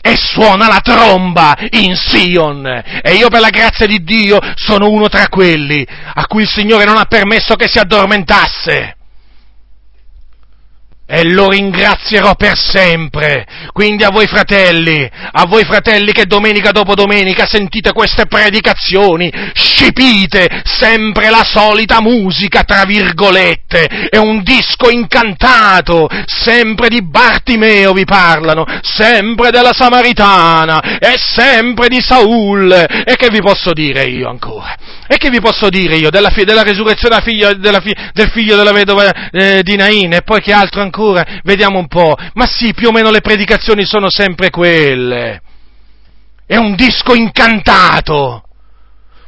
e 0.00 0.16
suona 0.16 0.66
la 0.66 0.80
tromba 0.80 1.56
in 1.70 1.94
Sion. 1.94 2.66
E 3.02 3.12
io 3.12 3.28
per 3.28 3.40
la 3.40 3.50
grazia 3.50 3.86
di 3.86 4.02
Dio 4.02 4.38
sono 4.54 4.88
uno 4.88 5.08
tra 5.08 5.28
quelli 5.28 5.86
a 6.14 6.26
cui 6.26 6.42
il 6.42 6.48
Signore 6.48 6.84
non 6.84 6.96
ha 6.96 7.04
permesso 7.04 7.54
che 7.54 7.68
si 7.68 7.78
addormentasse 7.78 8.96
e 11.12 11.24
lo 11.24 11.48
ringrazierò 11.48 12.34
per 12.36 12.56
sempre. 12.56 13.46
Quindi 13.72 14.02
a 14.02 14.08
voi 14.08 14.26
fratelli, 14.26 15.06
a 15.32 15.44
voi 15.46 15.62
fratelli 15.64 16.10
che 16.10 16.24
domenica 16.24 16.70
dopo 16.70 16.94
domenica 16.94 17.44
sentite 17.44 17.92
queste 17.92 18.24
predicazioni, 18.24 19.30
scipite 19.52 20.62
sempre 20.64 21.28
la 21.28 21.44
solita 21.44 22.00
musica, 22.00 22.62
tra 22.62 22.84
virgolette, 22.84 24.08
è 24.08 24.16
un 24.16 24.42
disco 24.42 24.88
incantato, 24.88 26.08
sempre 26.24 26.88
di 26.88 27.06
Bartimeo 27.06 27.92
vi 27.92 28.06
parlano, 28.06 28.64
sempre 28.80 29.50
della 29.50 29.74
Samaritana, 29.74 30.98
e 30.98 31.18
sempre 31.18 31.88
di 31.88 32.00
Saul, 32.00 32.72
e 32.72 33.16
che 33.16 33.28
vi 33.30 33.42
posso 33.42 33.74
dire 33.74 34.04
io 34.04 34.30
ancora? 34.30 34.74
E 35.12 35.18
che 35.18 35.28
vi 35.28 35.42
posso 35.42 35.68
dire 35.68 35.96
io 35.96 36.08
della, 36.08 36.32
della 36.34 36.62
resurrezione 36.62 37.20
della 37.22 37.54
della 37.58 37.82
del 38.14 38.30
figlio 38.30 38.56
della 38.56 38.72
vedova 38.72 39.28
eh, 39.30 39.62
di 39.62 39.76
Nain, 39.76 40.14
e 40.14 40.22
poi 40.22 40.40
che 40.40 40.54
altro 40.54 40.80
ancora? 40.80 41.22
Vediamo 41.42 41.78
un 41.78 41.86
po'. 41.86 42.16
Ma 42.32 42.46
sì, 42.46 42.72
più 42.72 42.88
o 42.88 42.92
meno 42.92 43.10
le 43.10 43.20
predicazioni 43.20 43.84
sono 43.84 44.08
sempre 44.08 44.48
quelle. 44.48 45.42
È 46.46 46.56
un 46.56 46.74
disco 46.74 47.12
incantato. 47.12 48.42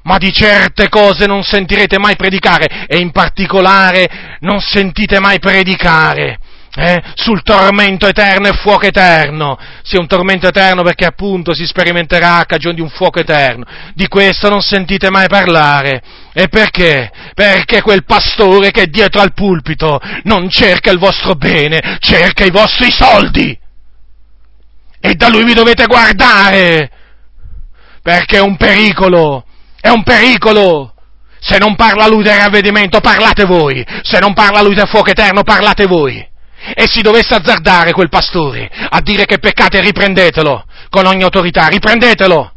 Ma 0.05 0.16
di 0.16 0.32
certe 0.32 0.89
cose 0.89 1.26
non 1.26 1.43
sentirete 1.43 1.99
mai 1.99 2.16
predicare 2.16 2.87
e 2.87 2.97
in 2.97 3.11
particolare 3.11 4.39
non 4.41 4.61
sentite 4.61 5.20
mai 5.20 5.39
predicare 5.39 6.39
eh, 6.77 7.03
sul 7.14 7.43
tormento 7.43 8.07
eterno 8.07 8.49
e 8.49 8.53
fuoco 8.55 8.87
eterno. 8.87 9.59
Sì, 9.83 9.97
un 9.97 10.07
tormento 10.07 10.49
eterno 10.49 10.83
perché 10.83 11.05
appunto 11.05 11.55
si 11.55 11.66
sperimenterà 11.66 12.39
a 12.39 12.47
cagione 12.47 12.75
di 12.75 12.81
un 12.81 12.89
fuoco 12.89 13.20
eterno. 13.20 13.64
Di 13.95 14.09
questo 14.09 14.49
non 14.49 14.61
sentite 14.61 15.11
mai 15.11 15.29
parlare. 15.29 16.03
E 16.33 16.49
perché? 16.49 17.11
Perché 17.35 17.81
quel 17.81 18.05
pastore 18.05 18.70
che 18.70 18.83
è 18.83 18.87
dietro 18.87 19.20
al 19.20 19.35
pulpito 19.35 20.01
non 20.25 20.49
cerca 20.49 20.91
il 20.91 20.99
vostro 20.99 21.35
bene, 21.35 21.97
cerca 22.01 22.45
i 22.45 22.51
vostri 22.51 22.91
soldi. 22.91 23.57
e 25.01 25.14
da 25.16 25.29
lui 25.29 25.45
vi 25.45 25.53
dovete 25.53 25.85
guardare, 25.85 26.91
perché 28.03 28.39
è 28.39 28.41
un 28.41 28.57
pericolo, 28.57 29.45
è 29.79 29.91
un 29.91 30.03
pericolo. 30.03 30.95
Se 31.41 31.59
non 31.59 31.77
parla 31.77 32.09
lui 32.09 32.22
del 32.22 32.39
ravvedimento, 32.39 33.01
parlate 33.01 33.45
voi. 33.45 33.85
Se 34.01 34.18
non 34.18 34.33
parla 34.33 34.62
lui 34.62 34.75
del 34.75 34.89
fuoco 34.89 35.11
eterno, 35.11 35.43
parlate 35.43 35.85
voi. 35.85 36.27
E 36.75 36.87
si 36.89 37.03
dovesse 37.03 37.35
azzardare 37.35 37.93
quel 37.93 38.09
pastore 38.09 38.71
a 38.71 39.01
dire 39.01 39.27
che 39.27 39.39
peccate, 39.39 39.81
riprendetelo 39.81 40.65
con 40.89 41.07
ogni 41.07 41.23
autorità, 41.23 41.67
riprendetelo. 41.67 42.53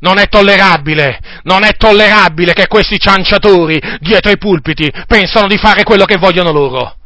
Non 0.00 0.18
è 0.18 0.28
tollerabile, 0.28 1.20
non 1.42 1.62
è 1.62 1.76
tollerabile 1.76 2.54
che 2.54 2.66
questi 2.66 2.98
cianciatori 2.98 3.78
dietro 4.00 4.30
i 4.30 4.38
pulpiti 4.38 4.90
pensano 5.06 5.46
di 5.46 5.58
fare 5.58 5.84
quello 5.84 6.06
che 6.06 6.16
vogliono 6.16 6.52
loro. 6.52 6.96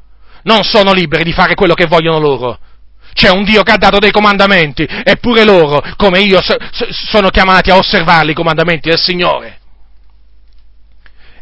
Non 0.45 0.63
sono 0.63 0.93
liberi 0.93 1.25
di 1.25 1.33
fare 1.33 1.55
quello 1.55 1.75
che 1.75 1.87
vogliono 1.87 2.21
loro. 2.21 2.59
C'è 3.13 3.31
un 3.31 3.43
Dio 3.43 3.63
che 3.63 3.73
ha 3.73 3.77
dato 3.77 3.99
dei 3.99 4.13
comandamenti, 4.13 4.87
eppure 5.05 5.45
loro, 5.45 5.83
come 5.97 6.21
io, 6.21 6.41
sono 7.11 7.31
chiamati 7.31 7.71
a 7.71 7.77
osservare 7.77 8.31
i 8.31 8.35
comandamenti 8.35 8.89
del 8.89 8.99
Signore. 8.99 9.61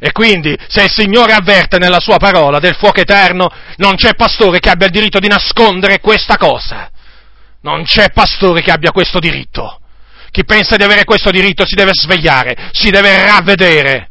E 0.04 0.10
quindi, 0.10 0.58
se 0.66 0.82
il 0.82 0.90
Signore 0.90 1.32
avverte 1.32 1.78
nella 1.78 2.00
sua 2.00 2.16
parola 2.16 2.58
del 2.58 2.74
fuoco 2.74 2.98
eterno, 2.98 3.48
non 3.76 3.94
c'è 3.94 4.16
pastore 4.16 4.58
che 4.58 4.68
abbia 4.68 4.86
il 4.86 4.92
diritto 4.92 5.20
di 5.20 5.28
nascondere 5.28 6.00
questa 6.00 6.36
cosa. 6.36 6.90
Non 7.60 7.84
c'è 7.84 8.10
pastore 8.10 8.62
che 8.62 8.72
abbia 8.72 8.90
questo 8.90 9.20
diritto. 9.20 9.78
Chi 10.32 10.44
pensa 10.44 10.74
di 10.74 10.82
avere 10.82 11.04
questo 11.04 11.30
diritto 11.30 11.64
si 11.64 11.76
deve 11.76 11.92
svegliare, 11.94 12.70
si 12.72 12.90
deve 12.90 13.24
ravvedere. 13.24 14.08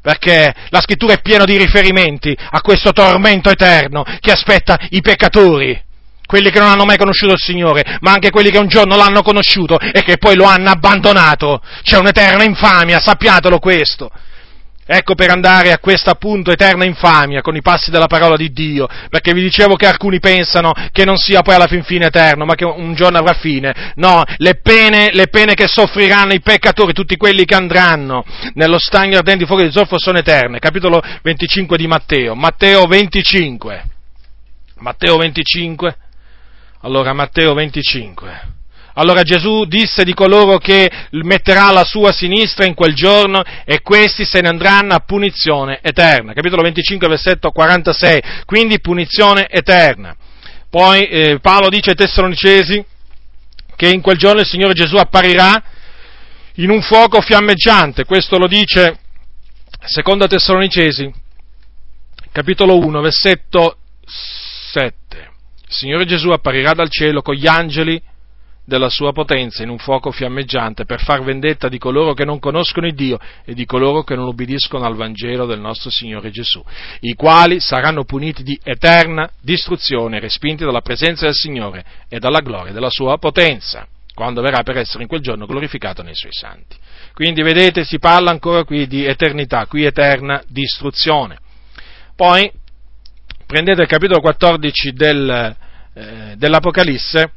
Perché 0.00 0.54
la 0.68 0.80
scrittura 0.80 1.14
è 1.14 1.20
piena 1.22 1.44
di 1.44 1.56
riferimenti 1.56 2.32
a 2.50 2.60
questo 2.60 2.92
tormento 2.92 3.50
eterno 3.50 4.04
che 4.20 4.30
aspetta 4.30 4.78
i 4.90 5.00
peccatori 5.00 5.90
quelli 6.24 6.50
che 6.50 6.60
non 6.60 6.68
hanno 6.68 6.84
mai 6.84 6.96
conosciuto 6.96 7.32
il 7.32 7.42
Signore, 7.42 7.98
ma 8.00 8.12
anche 8.12 8.30
quelli 8.30 8.50
che 8.50 8.56
un 8.56 8.68
giorno 8.68 8.96
l'hanno 8.96 9.20
conosciuto 9.22 9.78
e 9.78 10.02
che 10.02 10.16
poi 10.16 10.34
lo 10.34 10.44
hanno 10.44 10.70
abbandonato. 10.70 11.60
C'è 11.82 11.98
un'eterna 11.98 12.44
infamia, 12.44 13.00
sappiatelo 13.00 13.58
questo. 13.58 14.08
Ecco 14.94 15.14
per 15.14 15.30
andare 15.30 15.72
a 15.72 15.78
questa 15.78 16.10
appunto 16.10 16.50
eterna 16.50 16.84
infamia 16.84 17.40
con 17.40 17.56
i 17.56 17.62
passi 17.62 17.90
della 17.90 18.08
parola 18.08 18.36
di 18.36 18.52
Dio, 18.52 18.86
perché 19.08 19.32
vi 19.32 19.40
dicevo 19.40 19.74
che 19.74 19.86
alcuni 19.86 20.20
pensano 20.20 20.70
che 20.92 21.06
non 21.06 21.16
sia 21.16 21.40
poi 21.40 21.54
alla 21.54 21.66
fin 21.66 21.82
fine 21.82 22.08
eterno, 22.08 22.44
ma 22.44 22.54
che 22.54 22.66
un 22.66 22.92
giorno 22.92 23.16
avrà 23.16 23.32
fine. 23.32 23.92
No, 23.94 24.22
le 24.36 24.56
pene, 24.56 25.08
le 25.14 25.28
pene 25.28 25.54
che 25.54 25.66
soffriranno 25.66 26.34
i 26.34 26.42
peccatori, 26.42 26.92
tutti 26.92 27.16
quelli 27.16 27.46
che 27.46 27.54
andranno 27.54 28.22
nello 28.52 28.78
stagno 28.78 29.16
ardente 29.16 29.44
di 29.44 29.46
fuoco 29.46 29.62
di 29.62 29.72
zolfo 29.72 29.98
sono 29.98 30.18
eterne. 30.18 30.58
Capitolo 30.58 31.02
25 31.22 31.78
di 31.78 31.86
Matteo. 31.86 32.34
Matteo 32.34 32.84
25. 32.84 33.84
Matteo 34.80 35.16
25. 35.16 35.96
Allora, 36.82 37.14
Matteo 37.14 37.54
25. 37.54 38.51
Allora 38.94 39.22
Gesù 39.22 39.64
disse 39.64 40.04
di 40.04 40.12
coloro 40.12 40.58
che 40.58 40.90
metterà 41.10 41.70
la 41.70 41.84
sua 41.84 42.12
sinistra 42.12 42.66
in 42.66 42.74
quel 42.74 42.94
giorno 42.94 43.42
e 43.64 43.80
questi 43.80 44.24
se 44.24 44.40
ne 44.40 44.48
andranno 44.48 44.94
a 44.94 45.00
punizione 45.00 45.78
eterna. 45.82 46.32
Capitolo 46.32 46.62
25, 46.62 47.08
versetto 47.08 47.50
46. 47.50 48.22
Quindi 48.44 48.80
punizione 48.80 49.48
eterna. 49.48 50.14
Poi 50.68 51.06
eh, 51.06 51.38
Paolo 51.40 51.68
dice 51.68 51.90
ai 51.90 51.96
Tessalonicesi 51.96 52.84
che 53.76 53.88
in 53.88 54.00
quel 54.00 54.16
giorno 54.16 54.40
il 54.40 54.46
Signore 54.46 54.74
Gesù 54.74 54.96
apparirà 54.96 55.62
in 56.56 56.70
un 56.70 56.82
fuoco 56.82 57.20
fiammeggiante. 57.20 58.04
Questo 58.04 58.38
lo 58.38 58.46
dice 58.46 58.98
secondo 59.84 60.26
Tessalonicesi, 60.26 61.12
capitolo 62.30 62.78
1, 62.78 63.00
versetto 63.00 63.78
7. 64.72 65.30
Il 65.66 65.74
Signore 65.74 66.04
Gesù 66.04 66.28
apparirà 66.28 66.72
dal 66.72 66.90
cielo 66.90 67.22
con 67.22 67.34
gli 67.34 67.46
angeli 67.46 68.00
della 68.72 68.88
sua 68.88 69.12
potenza 69.12 69.62
in 69.62 69.68
un 69.68 69.76
fuoco 69.76 70.10
fiammeggiante 70.10 70.86
per 70.86 71.02
far 71.02 71.22
vendetta 71.22 71.68
di 71.68 71.76
coloro 71.76 72.14
che 72.14 72.24
non 72.24 72.38
conoscono 72.38 72.86
il 72.86 72.94
Dio 72.94 73.18
e 73.44 73.52
di 73.52 73.66
coloro 73.66 74.02
che 74.02 74.14
non 74.14 74.26
ubbidiscono 74.26 74.86
al 74.86 74.96
Vangelo 74.96 75.44
del 75.44 75.60
nostro 75.60 75.90
Signore 75.90 76.30
Gesù, 76.30 76.64
i 77.00 77.12
quali 77.12 77.60
saranno 77.60 78.04
puniti 78.04 78.42
di 78.42 78.58
eterna 78.64 79.28
distruzione, 79.42 80.20
respinti 80.20 80.64
dalla 80.64 80.80
presenza 80.80 81.26
del 81.26 81.34
Signore 81.34 81.84
e 82.08 82.18
dalla 82.18 82.40
gloria 82.40 82.72
della 82.72 82.88
sua 82.88 83.18
potenza, 83.18 83.86
quando 84.14 84.40
verrà 84.40 84.62
per 84.62 84.78
essere 84.78 85.02
in 85.02 85.08
quel 85.08 85.20
giorno 85.20 85.44
glorificato 85.44 86.02
nei 86.02 86.14
suoi 86.14 86.32
santi. 86.32 86.74
Quindi 87.12 87.42
vedete, 87.42 87.84
si 87.84 87.98
parla 87.98 88.30
ancora 88.30 88.64
qui 88.64 88.86
di 88.86 89.04
eternità, 89.04 89.66
qui 89.66 89.84
eterna 89.84 90.42
distruzione. 90.48 91.36
Poi 92.16 92.50
prendete 93.46 93.82
il 93.82 93.88
capitolo 93.88 94.20
14 94.20 94.92
del, 94.92 95.56
eh, 95.92 96.34
dell'Apocalisse, 96.38 97.32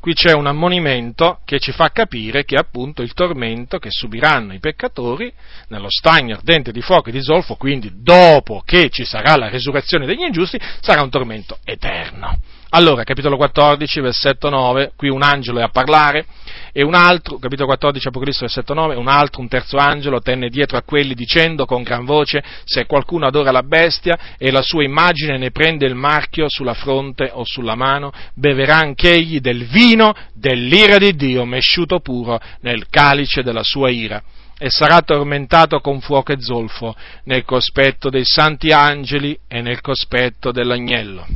qui 0.00 0.14
c'è 0.14 0.32
un 0.32 0.46
ammonimento 0.46 1.40
che 1.44 1.60
ci 1.60 1.72
fa 1.72 1.90
capire 1.90 2.44
che 2.44 2.56
appunto 2.56 3.02
il 3.02 3.12
tormento 3.12 3.78
che 3.78 3.90
subiranno 3.90 4.54
i 4.54 4.58
peccatori 4.58 5.32
nello 5.68 5.90
stagno 5.90 6.34
ardente 6.34 6.72
di 6.72 6.80
fuoco 6.80 7.10
e 7.10 7.12
di 7.12 7.22
zolfo, 7.22 7.56
quindi 7.56 7.92
dopo 8.02 8.62
che 8.64 8.88
ci 8.88 9.04
sarà 9.04 9.36
la 9.36 9.50
resurrezione 9.50 10.06
degli 10.06 10.22
ingiusti, 10.22 10.58
sarà 10.80 11.02
un 11.02 11.10
tormento 11.10 11.58
eterno. 11.64 12.38
Allora, 12.70 13.04
capitolo 13.04 13.36
14, 13.36 14.00
versetto 14.00 14.48
9, 14.48 14.92
qui 14.96 15.08
un 15.08 15.22
angelo 15.22 15.58
è 15.58 15.62
a 15.62 15.68
parlare 15.68 16.24
e 16.72 16.82
un 16.82 16.94
altro, 16.94 17.38
capitolo 17.38 17.66
14, 17.66 18.08
Apocalisse, 18.08 18.40
versetto 18.42 18.74
9, 18.74 18.94
un 18.94 19.08
altro, 19.08 19.40
un 19.40 19.48
terzo 19.48 19.76
angelo, 19.76 20.20
tenne 20.20 20.48
dietro 20.48 20.76
a 20.76 20.82
quelli 20.82 21.14
dicendo 21.14 21.66
con 21.66 21.82
gran 21.82 22.04
voce, 22.04 22.42
se 22.64 22.86
qualcuno 22.86 23.26
adora 23.26 23.50
la 23.50 23.62
bestia 23.62 24.36
e 24.38 24.50
la 24.50 24.62
sua 24.62 24.84
immagine 24.84 25.36
ne 25.36 25.50
prende 25.50 25.86
il 25.86 25.94
marchio 25.94 26.46
sulla 26.48 26.74
fronte 26.74 27.30
o 27.32 27.44
sulla 27.44 27.74
mano, 27.74 28.12
beverà 28.34 28.76
anch'egli 28.76 29.40
del 29.40 29.66
vino 29.66 30.14
dell'ira 30.32 30.98
di 30.98 31.14
Dio, 31.16 31.44
mesciuto 31.44 32.00
puro 32.00 32.40
nel 32.60 32.88
calice 32.88 33.42
della 33.42 33.64
sua 33.64 33.90
ira. 33.90 34.22
E 34.62 34.68
sarà 34.68 35.00
tormentato 35.00 35.80
con 35.80 36.00
fuoco 36.00 36.32
e 36.32 36.40
zolfo 36.40 36.94
nel 37.24 37.44
cospetto 37.44 38.10
dei 38.10 38.26
santi 38.26 38.68
angeli 38.72 39.36
e 39.48 39.62
nel 39.62 39.80
cospetto 39.80 40.52
dell'agnello. 40.52 41.26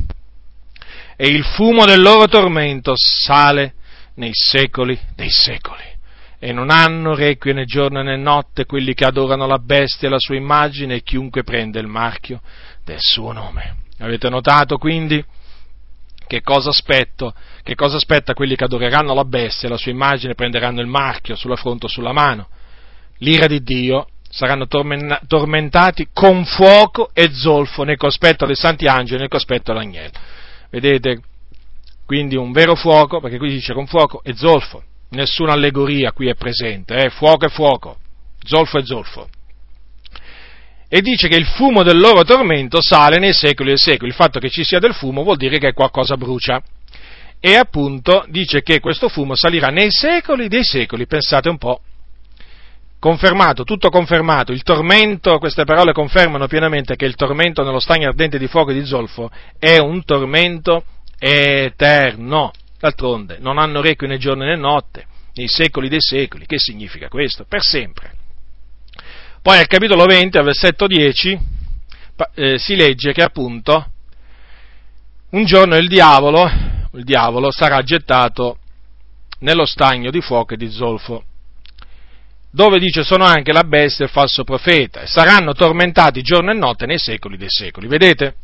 E 1.17 1.27
il 1.27 1.43
fumo 1.43 1.85
del 1.85 2.01
loro 2.01 2.27
tormento 2.27 2.93
sale 2.95 3.73
nei 4.15 4.31
secoli 4.33 4.99
dei 5.15 5.29
secoli. 5.29 5.83
E 6.37 6.51
non 6.51 6.69
hanno 6.69 7.15
requie 7.15 7.53
né 7.53 7.65
giorno 7.65 8.01
né 8.03 8.17
notte 8.17 8.65
quelli 8.65 8.93
che 8.93 9.05
adorano 9.05 9.47
la 9.47 9.57
bestia 9.57 10.07
e 10.07 10.11
la 10.11 10.19
sua 10.19 10.35
immagine 10.35 10.95
e 10.95 11.03
chiunque 11.03 11.43
prende 11.43 11.79
il 11.79 11.87
marchio 11.87 12.41
del 12.83 12.99
suo 12.99 13.31
nome. 13.31 13.77
Avete 13.99 14.29
notato 14.29 14.77
quindi 14.77 15.23
che 16.27 16.41
cosa, 16.41 16.69
aspetto, 16.69 17.33
che 17.63 17.75
cosa 17.75 17.97
aspetta 17.97 18.33
quelli 18.33 18.55
che 18.55 18.65
adoreranno 18.65 19.13
la 19.13 19.25
bestia 19.25 19.67
e 19.67 19.71
la 19.71 19.77
sua 19.77 19.91
immagine 19.91 20.35
prenderanno 20.35 20.81
il 20.81 20.87
marchio 20.87 21.35
sulla 21.35 21.55
fronte 21.55 21.85
o 21.85 21.89
sulla 21.89 22.11
mano? 22.11 22.47
L'ira 23.19 23.47
di 23.47 23.63
Dio 23.63 24.07
saranno 24.29 24.67
tormentati 24.67 26.09
con 26.11 26.43
fuoco 26.45 27.11
e 27.13 27.31
zolfo 27.31 27.83
nel 27.83 27.95
cospetto 27.95 28.45
dei 28.45 28.55
santi 28.55 28.85
angeli 28.85 29.15
e 29.15 29.19
nel 29.21 29.29
cospetto 29.29 29.71
dell'agnello. 29.71 30.11
Vedete? 30.69 31.21
Quindi 32.05 32.35
un 32.35 32.51
vero 32.51 32.75
fuoco, 32.75 33.19
perché 33.19 33.37
qui 33.37 33.49
si 33.49 33.55
dice 33.55 33.73
con 33.73 33.87
fuoco 33.87 34.21
e 34.23 34.35
zolfo. 34.35 34.83
Nessuna 35.09 35.53
allegoria 35.53 36.11
qui 36.11 36.27
è 36.27 36.35
presente, 36.35 36.95
eh? 36.95 37.09
fuoco 37.09 37.45
e 37.45 37.49
fuoco, 37.49 37.97
zolfo 38.43 38.77
e 38.77 38.85
zolfo. 38.85 39.29
E 40.87 41.01
dice 41.01 41.27
che 41.27 41.35
il 41.35 41.45
fumo 41.45 41.83
del 41.83 41.97
loro 41.97 42.23
tormento 42.23 42.81
sale 42.81 43.17
nei 43.17 43.33
secoli 43.33 43.71
e 43.71 43.77
secoli. 43.77 44.09
Il 44.09 44.15
fatto 44.15 44.39
che 44.39 44.49
ci 44.49 44.63
sia 44.63 44.79
del 44.79 44.93
fumo 44.93 45.23
vuol 45.23 45.37
dire 45.37 45.57
che 45.57 45.73
qualcosa 45.73 46.15
brucia. 46.15 46.61
E 47.39 47.55
appunto 47.55 48.25
dice 48.29 48.61
che 48.61 48.79
questo 48.79 49.09
fumo 49.09 49.35
salirà 49.35 49.69
nei 49.69 49.91
secoli 49.91 50.47
dei 50.47 50.63
secoli. 50.63 51.07
Pensate 51.07 51.49
un 51.49 51.57
po' 51.57 51.81
confermato, 52.99 53.63
tutto 53.63 53.89
confermato, 53.89 54.51
il 54.51 54.63
tormento, 54.63 55.37
queste 55.37 55.63
parole 55.63 55.91
confermano 55.91 56.47
pienamente 56.47 56.95
che 56.95 57.05
il 57.05 57.13
tormento 57.13 57.63
nello 57.63 57.79
stagno 57.79 58.07
ardente 58.07 58.39
di 58.39 58.47
fuoco 58.47 58.71
e 58.71 58.73
di 58.73 58.85
zolfo 58.85 59.29
è 59.59 59.77
un 59.77 60.03
tormento 60.03 60.83
eterno. 61.17 62.51
D'altronde 62.79 63.37
non 63.39 63.57
hanno 63.57 63.81
requie 63.81 64.07
né 64.07 64.17
giorno 64.17 64.43
né 64.43 64.55
notte, 64.55 65.05
nei 65.35 65.47
secoli 65.47 65.89
dei 65.89 66.01
secoli. 66.01 66.45
Che 66.45 66.59
significa 66.59 67.07
questo? 67.07 67.45
Per 67.45 67.61
sempre. 67.61 68.13
Poi 69.41 69.57
al 69.57 69.67
capitolo 69.67 70.05
20, 70.05 70.37
al 70.37 70.43
versetto 70.43 70.87
10, 70.87 71.39
eh, 72.35 72.57
si 72.57 72.75
legge 72.75 73.13
che 73.13 73.21
appunto 73.21 73.91
un 75.29 75.45
giorno 75.45 75.75
il 75.75 75.87
diavolo, 75.87 76.49
il 76.93 77.03
diavolo 77.03 77.51
sarà 77.51 77.81
gettato 77.81 78.59
nello 79.39 79.65
stagno 79.65 80.11
di 80.11 80.21
fuoco 80.21 80.53
e 80.53 80.57
di 80.57 80.69
zolfo 80.69 81.23
dove 82.55 82.79
dice 82.79 83.03
sono 83.03 83.25
anche 83.25 83.51
la 83.51 83.65
bestia 83.65 84.05
e 84.05 84.07
il 84.07 84.13
falso 84.13 84.45
profeta, 84.45 85.01
e 85.01 85.07
saranno 85.07 85.51
tormentati 85.51 86.21
giorno 86.21 86.51
e 86.51 86.53
notte 86.53 86.85
nei 86.85 86.97
secoli 86.97 87.35
dei 87.35 87.49
secoli. 87.49 87.85
Vedete? 87.85 88.35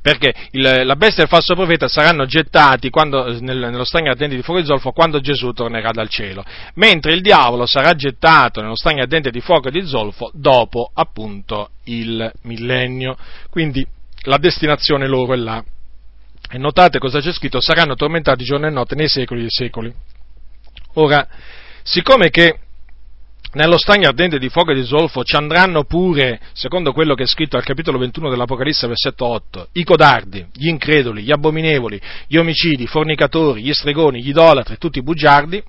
Perché 0.00 0.32
il, 0.52 0.82
la 0.84 0.96
bestia 0.96 1.22
e 1.22 1.24
il 1.24 1.30
falso 1.30 1.54
profeta 1.54 1.88
saranno 1.88 2.26
gettati 2.26 2.90
quando, 2.90 3.38
nel, 3.40 3.58
nello 3.58 3.84
stagno 3.84 4.10
ardente 4.10 4.36
di 4.36 4.42
fuoco 4.42 4.60
e 4.60 4.64
zolfo 4.64 4.92
quando 4.92 5.20
Gesù 5.20 5.52
tornerà 5.52 5.90
dal 5.90 6.08
cielo, 6.08 6.44
mentre 6.74 7.12
il 7.12 7.20
diavolo 7.20 7.66
sarà 7.66 7.94
gettato 7.94 8.60
nello 8.60 8.76
stagno 8.76 9.02
ardente 9.02 9.30
di 9.30 9.40
fuoco 9.40 9.68
e 9.68 9.70
di 9.70 9.86
zolfo 9.86 10.30
dopo 10.32 10.90
appunto 10.94 11.70
il 11.84 12.30
millennio. 12.42 13.16
Quindi 13.50 13.86
la 14.22 14.38
destinazione 14.38 15.06
loro 15.06 15.32
è 15.32 15.36
là. 15.36 15.62
E 16.50 16.58
notate 16.58 16.98
cosa 16.98 17.20
c'è 17.20 17.32
scritto, 17.32 17.60
saranno 17.60 17.94
tormentati 17.94 18.44
giorno 18.44 18.66
e 18.66 18.70
notte 18.70 18.94
nei 18.94 19.08
secoli 19.08 19.40
dei 19.40 19.50
secoli. 19.50 19.92
Ora, 20.94 21.26
siccome 21.82 22.30
che 22.30 22.58
nello 23.54 23.78
stagno 23.78 24.08
ardente 24.08 24.38
di 24.38 24.48
fuoco 24.48 24.72
e 24.72 24.74
di 24.74 24.84
zolfo 24.84 25.24
ci 25.24 25.36
andranno 25.36 25.84
pure, 25.84 26.40
secondo 26.52 26.92
quello 26.92 27.14
che 27.14 27.22
è 27.22 27.26
scritto 27.26 27.56
al 27.56 27.64
capitolo 27.64 27.98
21 27.98 28.28
dell'Apocalisse, 28.28 28.86
versetto 28.86 29.26
8, 29.26 29.68
i 29.72 29.84
codardi, 29.84 30.46
gli 30.52 30.68
increduli, 30.68 31.22
gli 31.22 31.30
abominevoli, 31.30 32.00
gli 32.26 32.36
omicidi, 32.36 32.84
i 32.84 32.88
fornicatori, 32.88 33.62
gli 33.62 33.72
stregoni, 33.72 34.22
gli 34.22 34.28
idolatri, 34.28 34.76
tutti 34.78 34.98
i 34.98 35.02
bugiardi, 35.02 35.62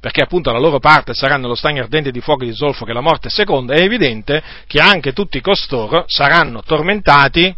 perché 0.00 0.22
appunto 0.22 0.52
la 0.52 0.58
loro 0.58 0.78
parte 0.78 1.12
sarà 1.14 1.36
nello 1.36 1.54
stagno 1.54 1.82
ardente 1.82 2.10
di 2.10 2.20
fuoco 2.20 2.44
e 2.44 2.48
di 2.48 2.54
zolfo 2.54 2.84
che 2.84 2.92
è 2.92 2.94
la 2.94 3.00
morte 3.00 3.30
seconda, 3.30 3.74
è 3.74 3.80
evidente 3.80 4.42
che 4.66 4.78
anche 4.78 5.12
tutti 5.12 5.40
costoro 5.40 6.04
saranno 6.06 6.62
tormentati 6.62 7.54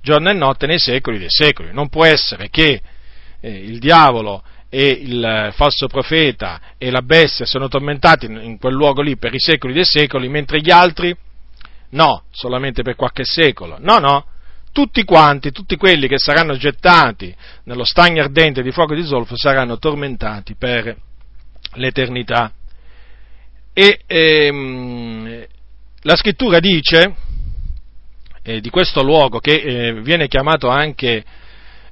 giorno 0.00 0.30
e 0.30 0.32
notte 0.32 0.66
nei 0.66 0.78
secoli 0.78 1.18
dei 1.18 1.30
secoli. 1.30 1.72
Non 1.72 1.88
può 1.88 2.04
essere 2.04 2.50
che 2.50 2.80
eh, 3.40 3.50
il 3.50 3.78
diavolo 3.78 4.42
e 4.74 4.88
il 4.88 5.50
falso 5.52 5.86
profeta 5.86 6.58
e 6.78 6.90
la 6.90 7.02
bestia 7.02 7.44
sono 7.44 7.68
tormentati 7.68 8.24
in 8.24 8.56
quel 8.56 8.72
luogo 8.72 9.02
lì 9.02 9.18
per 9.18 9.34
i 9.34 9.38
secoli 9.38 9.74
dei 9.74 9.84
secoli, 9.84 10.30
mentre 10.30 10.62
gli 10.62 10.70
altri 10.70 11.14
no, 11.90 12.22
solamente 12.30 12.80
per 12.80 12.96
qualche 12.96 13.22
secolo. 13.22 13.76
No, 13.78 13.98
no, 13.98 14.24
tutti 14.72 15.04
quanti, 15.04 15.52
tutti 15.52 15.76
quelli 15.76 16.08
che 16.08 16.16
saranno 16.16 16.56
gettati 16.56 17.36
nello 17.64 17.84
stagno 17.84 18.22
ardente 18.22 18.62
di 18.62 18.72
fuoco 18.72 18.94
e 18.94 18.96
di 18.96 19.04
zolfo 19.04 19.36
saranno 19.36 19.76
tormentati 19.76 20.54
per 20.54 20.96
l'eternità. 21.74 22.50
E 23.74 24.00
ehm, 24.06 25.44
la 26.00 26.16
scrittura 26.16 26.60
dice 26.60 27.14
eh, 28.42 28.62
di 28.62 28.70
questo 28.70 29.02
luogo 29.02 29.38
che 29.38 29.52
eh, 29.52 30.00
viene 30.00 30.28
chiamato 30.28 30.70
anche, 30.70 31.22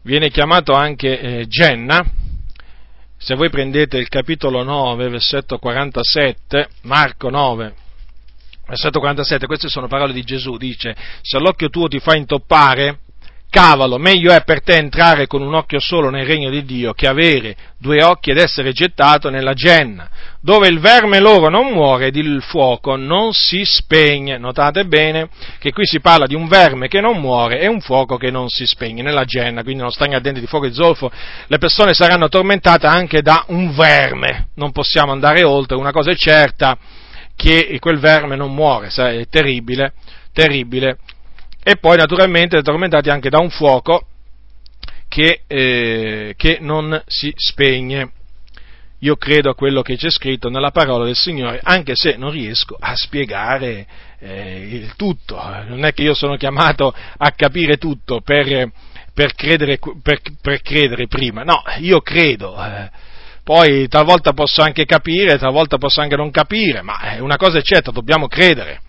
viene 0.00 0.30
chiamato 0.30 0.72
anche 0.72 1.20
eh, 1.20 1.46
Genna, 1.46 2.19
se 3.22 3.34
voi 3.34 3.50
prendete 3.50 3.98
il 3.98 4.08
capitolo 4.08 4.62
9, 4.62 5.10
versetto 5.10 5.58
47, 5.58 6.68
Marco 6.84 7.28
9, 7.28 7.74
versetto 8.66 8.98
47, 8.98 9.44
queste 9.44 9.68
sono 9.68 9.88
parole 9.88 10.14
di 10.14 10.22
Gesù, 10.22 10.56
dice, 10.56 10.96
se 11.20 11.38
l'occhio 11.38 11.68
tuo 11.68 11.86
ti 11.86 12.00
fa 12.00 12.16
intoppare, 12.16 13.00
Cavalo, 13.50 13.98
meglio 13.98 14.32
è 14.32 14.44
per 14.44 14.62
te 14.62 14.76
entrare 14.76 15.26
con 15.26 15.42
un 15.42 15.54
occhio 15.54 15.80
solo 15.80 16.08
nel 16.08 16.24
regno 16.24 16.50
di 16.50 16.64
Dio 16.64 16.92
che 16.92 17.08
avere 17.08 17.56
due 17.78 18.00
occhi 18.04 18.30
ed 18.30 18.38
essere 18.38 18.70
gettato 18.70 19.28
nella 19.28 19.54
genna, 19.54 20.08
dove 20.40 20.68
il 20.68 20.78
verme 20.78 21.18
loro 21.18 21.48
non 21.48 21.72
muore 21.72 22.06
ed 22.06 22.16
il 22.16 22.40
fuoco 22.42 22.94
non 22.94 23.32
si 23.32 23.64
spegne. 23.64 24.38
Notate 24.38 24.84
bene 24.84 25.30
che 25.58 25.72
qui 25.72 25.84
si 25.84 25.98
parla 25.98 26.26
di 26.26 26.36
un 26.36 26.46
verme 26.46 26.86
che 26.86 27.00
non 27.00 27.18
muore 27.18 27.58
e 27.58 27.66
un 27.66 27.80
fuoco 27.80 28.16
che 28.16 28.30
non 28.30 28.48
si 28.48 28.64
spegne 28.66 29.02
nella 29.02 29.24
genna, 29.24 29.64
quindi 29.64 29.82
non 29.82 29.90
stagno 29.90 30.14
ardente 30.14 30.38
di 30.38 30.46
fuoco 30.46 30.66
e 30.66 30.72
zolfo. 30.72 31.10
Le 31.48 31.58
persone 31.58 31.92
saranno 31.92 32.28
tormentate 32.28 32.86
anche 32.86 33.20
da 33.20 33.46
un 33.48 33.74
verme, 33.74 34.50
non 34.54 34.70
possiamo 34.70 35.10
andare 35.10 35.42
oltre, 35.42 35.76
una 35.76 35.90
cosa 35.90 36.12
è 36.12 36.14
certa 36.14 36.78
che 37.34 37.76
quel 37.80 37.98
verme 37.98 38.36
non 38.36 38.54
muore, 38.54 38.90
è 38.94 39.26
terribile, 39.28 39.94
terribile 40.32 40.98
e 41.62 41.76
poi 41.76 41.96
naturalmente 41.96 42.62
tormentati 42.62 43.10
anche 43.10 43.28
da 43.28 43.38
un 43.38 43.50
fuoco 43.50 44.06
che, 45.08 45.42
eh, 45.46 46.34
che 46.36 46.58
non 46.60 47.02
si 47.06 47.32
spegne. 47.36 48.12
Io 49.00 49.16
credo 49.16 49.50
a 49.50 49.54
quello 49.54 49.80
che 49.80 49.96
c'è 49.96 50.10
scritto 50.10 50.50
nella 50.50 50.70
parola 50.70 51.04
del 51.06 51.16
Signore, 51.16 51.60
anche 51.62 51.94
se 51.96 52.16
non 52.16 52.30
riesco 52.30 52.76
a 52.78 52.94
spiegare 52.94 53.86
eh, 54.18 54.68
il 54.70 54.94
tutto. 54.96 55.36
Non 55.66 55.84
è 55.84 55.92
che 55.92 56.02
io 56.02 56.14
sono 56.14 56.36
chiamato 56.36 56.94
a 57.16 57.30
capire 57.30 57.78
tutto 57.78 58.20
per, 58.20 58.70
per, 59.14 59.34
credere, 59.34 59.78
per, 60.02 60.20
per 60.40 60.60
credere, 60.60 61.06
prima, 61.06 61.42
no, 61.44 61.62
io 61.78 62.02
credo. 62.02 62.62
Eh, 62.62 62.90
poi 63.42 63.88
talvolta 63.88 64.32
posso 64.32 64.60
anche 64.60 64.84
capire, 64.84 65.38
talvolta 65.38 65.78
posso 65.78 66.02
anche 66.02 66.16
non 66.16 66.30
capire, 66.30 66.82
ma 66.82 67.16
una 67.20 67.36
cosa 67.36 67.58
è 67.58 67.62
certa, 67.62 67.90
dobbiamo 67.90 68.28
credere 68.28 68.82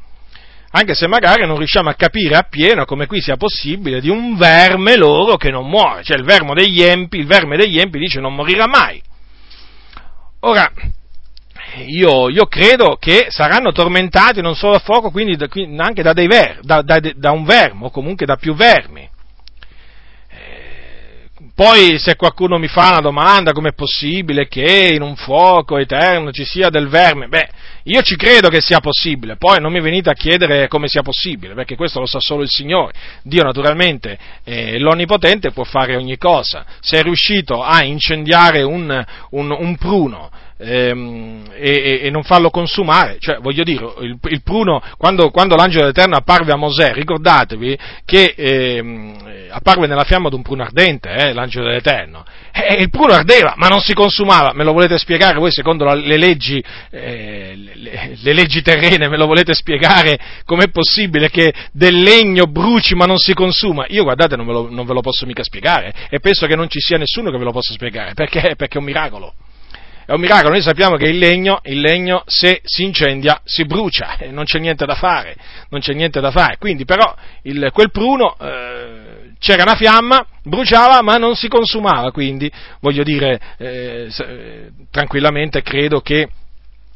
anche 0.71 0.93
se 0.95 1.07
magari 1.07 1.45
non 1.45 1.57
riusciamo 1.57 1.89
a 1.89 1.95
capire 1.95 2.35
appieno 2.35 2.85
come 2.85 3.05
qui 3.05 3.21
sia 3.21 3.35
possibile 3.35 3.99
di 3.99 4.09
un 4.09 4.37
verme 4.37 4.95
loro 4.95 5.35
che 5.35 5.49
non 5.49 5.69
muore, 5.69 6.03
cioè 6.03 6.17
il 6.17 6.23
verme 6.23 6.53
degli 6.53 6.81
empi, 6.81 7.17
il 7.17 7.25
verme 7.25 7.57
degli 7.57 7.79
empi 7.79 7.99
dice 7.99 8.19
non 8.19 8.33
morirà 8.33 8.67
mai. 8.67 9.01
Ora, 10.41 10.71
io, 11.85 12.29
io 12.29 12.45
credo 12.47 12.97
che 12.99 13.27
saranno 13.29 13.71
tormentati 13.71 14.41
non 14.41 14.55
solo 14.55 14.75
a 14.75 14.79
fuoco, 14.79 15.11
quindi 15.11 15.37
anche 15.77 16.01
da, 16.01 16.13
ver, 16.13 16.59
da, 16.61 16.81
da, 16.81 16.99
da 16.99 17.31
un 17.31 17.43
verme 17.43 17.85
o 17.85 17.91
comunque 17.91 18.25
da 18.25 18.37
più 18.37 18.55
vermi. 18.55 19.09
Poi 21.61 21.99
se 21.99 22.15
qualcuno 22.15 22.57
mi 22.57 22.67
fa 22.67 22.89
una 22.89 23.01
domanda 23.01 23.51
come 23.51 23.69
è 23.69 23.73
possibile 23.73 24.47
che 24.47 24.93
in 24.95 25.03
un 25.03 25.15
fuoco 25.15 25.77
eterno 25.77 26.31
ci 26.31 26.43
sia 26.43 26.71
del 26.71 26.87
verme, 26.87 27.27
beh, 27.27 27.49
io 27.83 28.01
ci 28.01 28.15
credo 28.15 28.49
che 28.49 28.61
sia 28.61 28.79
possibile, 28.79 29.35
poi 29.35 29.59
non 29.61 29.71
mi 29.71 29.79
venite 29.79 30.09
a 30.09 30.15
chiedere 30.15 30.67
come 30.67 30.87
sia 30.87 31.03
possibile, 31.03 31.53
perché 31.53 31.75
questo 31.75 31.99
lo 31.99 32.07
sa 32.07 32.19
solo 32.19 32.41
il 32.41 32.49
Signore. 32.49 32.93
Dio 33.21 33.43
naturalmente, 33.43 34.17
eh, 34.43 34.79
l'Onnipotente, 34.79 35.51
può 35.51 35.63
fare 35.63 35.95
ogni 35.95 36.17
cosa. 36.17 36.65
Se 36.79 36.97
è 36.97 37.03
riuscito 37.03 37.61
a 37.61 37.83
incendiare 37.83 38.63
un, 38.63 39.05
un, 39.29 39.51
un 39.51 39.77
pruno, 39.77 40.31
ehm, 40.61 41.43
e, 41.53 42.01
e, 42.03 42.09
non 42.09 42.23
farlo 42.23 42.49
consumare. 42.49 43.17
Cioè, 43.19 43.37
voglio 43.39 43.63
dire, 43.63 43.93
il, 44.01 44.17
il 44.21 44.41
pruno, 44.43 44.81
quando, 44.97 45.29
quando, 45.29 45.55
l'angelo 45.55 45.81
dell'Eterno 45.81 46.15
apparve 46.15 46.51
a 46.51 46.55
Mosè, 46.55 46.93
ricordatevi 46.93 47.77
che 48.05 48.33
ehm, 48.35 49.15
apparve 49.49 49.87
nella 49.87 50.03
fiamma 50.03 50.29
di 50.29 50.35
un 50.35 50.41
pruno 50.41 50.63
ardente, 50.63 51.09
eh, 51.09 51.33
l'angelo 51.33 51.67
dell'Eterno. 51.67 52.23
E 52.53 52.81
il 52.81 52.89
pruno 52.89 53.13
ardeva, 53.13 53.53
ma 53.57 53.67
non 53.67 53.79
si 53.79 53.93
consumava. 53.93 54.53
Me 54.53 54.63
lo 54.63 54.73
volete 54.73 54.97
spiegare 54.97 55.39
voi 55.39 55.51
secondo 55.51 55.85
le 55.93 56.17
leggi, 56.17 56.63
eh, 56.89 57.53
le, 57.73 58.17
le 58.21 58.33
leggi 58.33 58.61
terrene? 58.61 59.07
Me 59.07 59.17
lo 59.17 59.25
volete 59.25 59.53
spiegare 59.53 60.19
com'è 60.45 60.69
possibile 60.69 61.29
che 61.29 61.53
del 61.71 61.97
legno 61.99 62.45
bruci 62.45 62.95
ma 62.95 63.05
non 63.05 63.17
si 63.17 63.33
consuma? 63.33 63.85
Io 63.89 64.03
guardate 64.03 64.35
non 64.35 64.45
lo, 64.45 64.69
non 64.69 64.85
ve 64.85 64.93
lo 64.93 65.01
posso 65.01 65.25
mica 65.25 65.43
spiegare 65.43 65.93
e 66.09 66.19
penso 66.19 66.45
che 66.45 66.55
non 66.55 66.69
ci 66.69 66.79
sia 66.79 66.97
nessuno 66.97 67.31
che 67.31 67.37
ve 67.37 67.43
lo 67.43 67.51
possa 67.51 67.73
spiegare 67.73 68.13
perché, 68.13 68.55
perché 68.55 68.75
è 68.75 68.77
un 68.77 68.85
miracolo 68.85 69.33
è 70.05 70.11
un 70.11 70.19
miracolo, 70.19 70.49
noi 70.49 70.61
sappiamo 70.61 70.95
che 70.95 71.07
il 71.07 71.17
legno, 71.17 71.59
il 71.63 71.79
legno 71.79 72.23
se 72.25 72.61
si 72.63 72.83
incendia 72.83 73.39
si 73.43 73.65
brucia, 73.65 74.17
non 74.31 74.45
c'è 74.45 74.59
niente 74.59 74.85
da 74.85 74.95
fare, 74.95 75.35
niente 75.93 76.19
da 76.19 76.31
fare. 76.31 76.57
Quindi 76.57 76.85
però 76.85 77.15
il, 77.43 77.69
quel 77.71 77.91
pruno 77.91 78.35
eh, 78.39 79.31
c'era 79.39 79.63
una 79.63 79.75
fiamma, 79.75 80.25
bruciava 80.43 81.01
ma 81.01 81.17
non 81.17 81.35
si 81.35 81.47
consumava, 81.47 82.11
quindi 82.11 82.51
voglio 82.79 83.03
dire 83.03 83.39
eh, 83.57 84.11
eh 84.15 84.69
tranquillamente 84.89 85.61
credo 85.61 86.01
che 86.01 86.27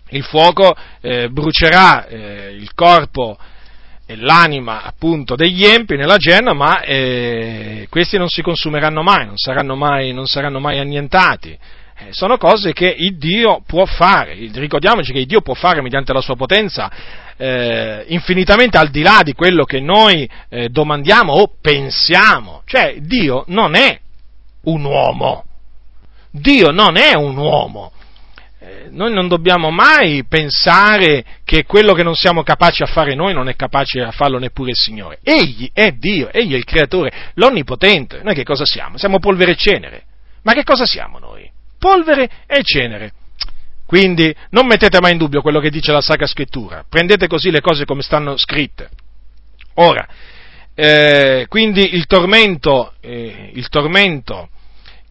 il 0.09 0.23
fuoco 0.23 0.75
eh, 1.01 1.29
brucerà 1.29 2.07
eh, 2.07 2.55
il 2.57 2.73
corpo 2.73 3.37
e 4.07 4.15
l'anima 4.17 4.83
appunto 4.83 5.35
degli 5.35 5.65
empi 5.65 5.95
nella 5.95 6.17
genna, 6.17 6.53
ma 6.53 6.81
eh, 6.81 7.87
questi 7.89 8.17
non 8.17 8.29
si 8.29 8.41
consumeranno 8.41 9.01
mai, 9.01 9.25
non 9.25 9.77
mai, 9.77 10.13
non 10.13 10.27
saranno 10.27 10.59
mai 10.59 10.79
annientati. 10.79 11.57
Eh, 11.97 12.07
sono 12.11 12.37
cose 12.37 12.73
che 12.73 12.93
il 12.97 13.17
Dio 13.17 13.61
può 13.65 13.85
fare. 13.85 14.35
Ricordiamoci 14.53 15.13
che 15.13 15.19
il 15.19 15.25
Dio 15.25 15.41
può 15.41 15.53
fare 15.53 15.81
mediante 15.81 16.11
la 16.11 16.21
sua 16.21 16.35
potenza 16.35 16.91
eh, 17.37 18.05
infinitamente 18.07 18.77
al 18.77 18.89
di 18.89 19.01
là 19.01 19.21
di 19.23 19.33
quello 19.33 19.65
che 19.65 19.79
noi 19.79 20.29
eh, 20.49 20.69
domandiamo 20.69 21.33
o 21.33 21.51
pensiamo. 21.61 22.61
Cioè, 22.65 22.97
Dio 22.99 23.43
non 23.47 23.75
è 23.75 23.99
un 24.63 24.83
uomo. 24.83 25.45
Dio 26.31 26.71
non 26.71 26.97
è 26.97 27.15
un 27.15 27.37
uomo. 27.37 27.91
Eh, 28.59 28.87
noi 28.89 29.13
non 29.13 29.27
dobbiamo 29.27 29.69
mai 29.69 30.25
pensare 30.25 31.23
che 31.43 31.65
quello 31.65 31.93
che 31.93 32.03
non 32.03 32.15
siamo 32.15 32.43
capaci 32.43 32.83
a 32.83 32.87
fare 32.87 33.13
noi 33.13 33.33
non 33.33 33.47
è 33.47 33.55
capace 33.55 34.01
a 34.01 34.11
farlo 34.11 34.39
neppure 34.39 34.71
il 34.71 34.77
Signore. 34.77 35.19
Egli 35.23 35.69
è 35.71 35.91
Dio, 35.91 36.31
Egli 36.31 36.53
è 36.53 36.57
il 36.57 36.65
Creatore, 36.65 37.31
l'Onnipotente. 37.35 38.21
Noi 38.23 38.33
che 38.33 38.43
cosa 38.43 38.65
siamo? 38.65 38.97
Siamo 38.97 39.19
polvere 39.19 39.51
e 39.51 39.55
cenere. 39.55 40.03
Ma 40.43 40.53
che 40.53 40.63
cosa 40.63 40.85
siamo 40.85 41.19
noi? 41.19 41.34
Polvere 41.85 42.27
e 42.47 42.63
cenere. 42.63 43.11
Quindi 43.85 44.35
non 44.49 44.65
mettete 44.65 44.99
mai 44.99 45.11
in 45.11 45.19
dubbio 45.19 45.41
quello 45.41 45.59
che 45.59 45.69
dice 45.69 45.91
la 45.91 46.01
Sacra 46.01 46.25
Scrittura, 46.25 46.83
prendete 46.89 47.27
così 47.27 47.51
le 47.51 47.61
cose 47.61 47.85
come 47.85 48.01
stanno 48.01 48.35
scritte. 48.37 48.89
Ora, 49.75 50.07
eh, 50.73 51.45
quindi 51.47 51.93
il 51.93 52.07
tormento, 52.07 52.93
eh, 53.01 53.51
il 53.53 53.69
tormento 53.69 54.49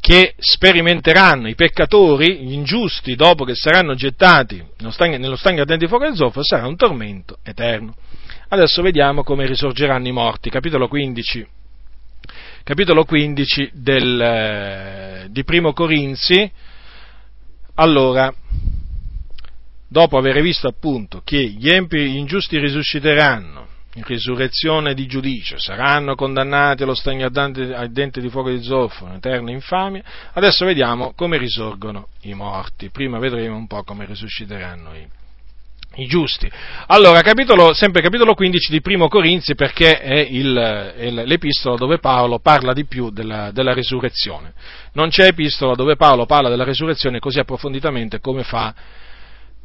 che 0.01 0.35
sperimenteranno 0.37 1.49
i 1.49 1.55
peccatori, 1.55 2.39
gli 2.39 2.53
ingiusti, 2.53 3.15
dopo 3.15 3.45
che 3.45 3.55
saranno 3.55 3.95
gettati 3.95 4.63
nello 4.79 4.91
stagno, 4.91 5.17
nello 5.17 5.37
stagno 5.37 5.61
ardente 5.61 5.85
di 5.85 5.89
fuoco 5.89 6.05
del 6.05 6.17
zolfo, 6.17 6.43
sarà 6.43 6.67
un 6.67 6.77
tormento 6.77 7.39
eterno. 7.45 7.95
Adesso 8.49 8.83
vediamo 8.83 9.23
come 9.23 9.47
risorgeranno 9.47 10.09
i 10.09 10.13
morti, 10.13 10.51
capitolo 10.51 10.89
15, 10.89 11.47
capitolo 12.65 13.05
15 13.05 13.71
del, 13.75 14.21
eh, 14.21 15.27
di 15.29 15.45
Primo 15.45 15.75
Corinzi, 15.75 16.51
allora, 17.75 18.33
dopo 19.87 20.17
aver 20.17 20.41
visto 20.41 20.67
appunto 20.67 21.21
che 21.23 21.45
gli 21.45 21.69
empi 21.69 22.17
ingiusti 22.17 22.59
risusciteranno 22.59 23.73
risurrezione 24.03 24.95
di 24.95 25.07
giudicio, 25.07 25.59
saranno 25.59 26.15
condannati 26.15 26.83
allo 26.83 26.95
stagno 26.95 27.27
al 27.27 27.93
dente 27.93 28.21
di 28.21 28.29
fuoco 28.29 28.51
di 28.51 28.63
zolfo, 28.63 29.05
un'eterna 29.05 29.51
infamia. 29.51 30.03
Adesso 30.33 30.65
vediamo 30.65 31.13
come 31.15 31.37
risorgono 31.37 32.09
i 32.23 32.35
morti, 32.35 32.89
prima 32.89 33.19
vedremo 33.19 33.57
un 33.57 33.67
po' 33.67 33.85
come 33.85 34.07
risusciteranno 34.07 34.95
i, 34.97 35.07
i 35.97 36.07
giusti. 36.07 36.51
Allora, 36.87 37.21
capitolo, 37.21 37.73
sempre 37.73 38.03
capitolo 38.03 38.35
15 38.35 38.71
di 38.71 38.81
Primo 38.81 39.09
Corinzi 39.09 39.55
perché 39.55 39.99
è, 39.99 40.15
il, 40.19 40.55
è 40.97 41.11
l'epistola 41.11 41.77
dove 41.77 41.99
Paolo 41.99 42.39
parla 42.39 42.73
di 42.73 42.85
più 42.85 43.11
della, 43.11 43.51
della, 43.53 43.75
resurrezione. 43.75 44.53
Non 44.93 45.09
c'è 45.09 45.27
epistola 45.27 45.75
dove 45.75 45.97
Paolo 45.97 46.27
parla 46.27 46.49
della 46.49 46.65
resurrezione 46.65 47.19
così 47.19 47.39
approfonditamente 47.39 48.21
come 48.21 48.43
fa 48.43 48.75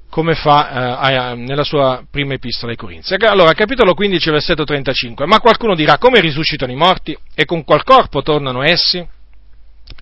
come 0.10 0.34
fa 0.34 1.32
eh, 1.32 1.36
nella 1.36 1.64
sua 1.64 2.04
prima 2.10 2.34
epistola 2.34 2.72
ai 2.72 2.78
Corinzi. 2.78 3.14
Allora, 3.14 3.54
capitolo 3.54 3.94
15, 3.94 4.32
versetto 4.32 4.64
35. 4.64 5.28
Ma 5.28 5.40
qualcuno 5.40 5.76
dirà, 5.76 6.00
come 6.00 6.20
risuscitano 6.20 6.72
i 6.72 6.76
morti 6.76 7.16
e 7.36 7.46
con 7.46 7.64
qual 7.64 7.84
corpo 7.84 8.24
tornano 8.24 8.64
essi? 8.64 9.08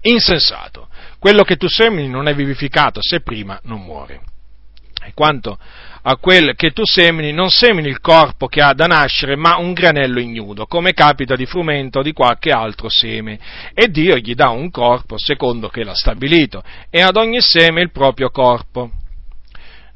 Insensato. 0.03 0.87
Quello 1.19 1.43
che 1.43 1.57
tu 1.57 1.67
semini 1.67 2.07
non 2.07 2.27
è 2.27 2.33
vivificato 2.33 3.01
se 3.01 3.19
prima 3.21 3.59
non 3.63 3.81
muore. 3.81 4.21
E 5.03 5.11
quanto 5.13 5.57
a 6.09 6.15
quel 6.15 6.55
che 6.55 6.71
tu 6.71 6.83
semini, 6.85 7.33
non 7.33 7.49
semini 7.49 7.89
il 7.89 7.99
corpo 7.99 8.47
che 8.47 8.61
ha 8.61 8.73
da 8.73 8.85
nascere, 8.85 9.35
ma 9.35 9.57
un 9.57 9.73
granello 9.73 10.21
ignudo, 10.21 10.65
come 10.65 10.93
capita 10.93 11.35
di 11.35 11.45
frumento 11.45 11.99
o 11.99 12.01
di 12.01 12.13
qualche 12.13 12.49
altro 12.49 12.87
seme. 12.87 13.37
E 13.73 13.89
Dio 13.89 14.15
gli 14.15 14.33
dà 14.33 14.47
un 14.47 14.71
corpo 14.71 15.17
secondo 15.17 15.67
che 15.67 15.83
l'ha 15.83 15.95
stabilito, 15.95 16.63
e 16.89 17.01
ad 17.01 17.17
ogni 17.17 17.41
seme 17.41 17.81
il 17.81 17.91
proprio 17.91 18.29
corpo 18.29 18.89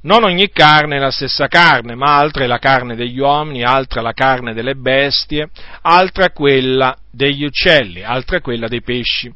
non 0.03 0.23
ogni 0.23 0.49
carne 0.49 0.95
è 0.95 0.99
la 0.99 1.11
stessa 1.11 1.47
carne, 1.47 1.93
ma 1.93 2.17
altra 2.17 2.43
è 2.43 2.47
la 2.47 2.57
carne 2.57 2.95
degli 2.95 3.19
uomini, 3.19 3.63
altra 3.63 4.01
la 4.01 4.13
carne 4.13 4.53
delle 4.53 4.73
bestie, 4.73 5.49
altra 5.81 6.31
quella 6.31 6.97
degli 7.11 7.43
uccelli, 7.43 8.01
altra 8.01 8.41
quella 8.41 8.67
dei 8.67 8.81
pesci. 8.81 9.31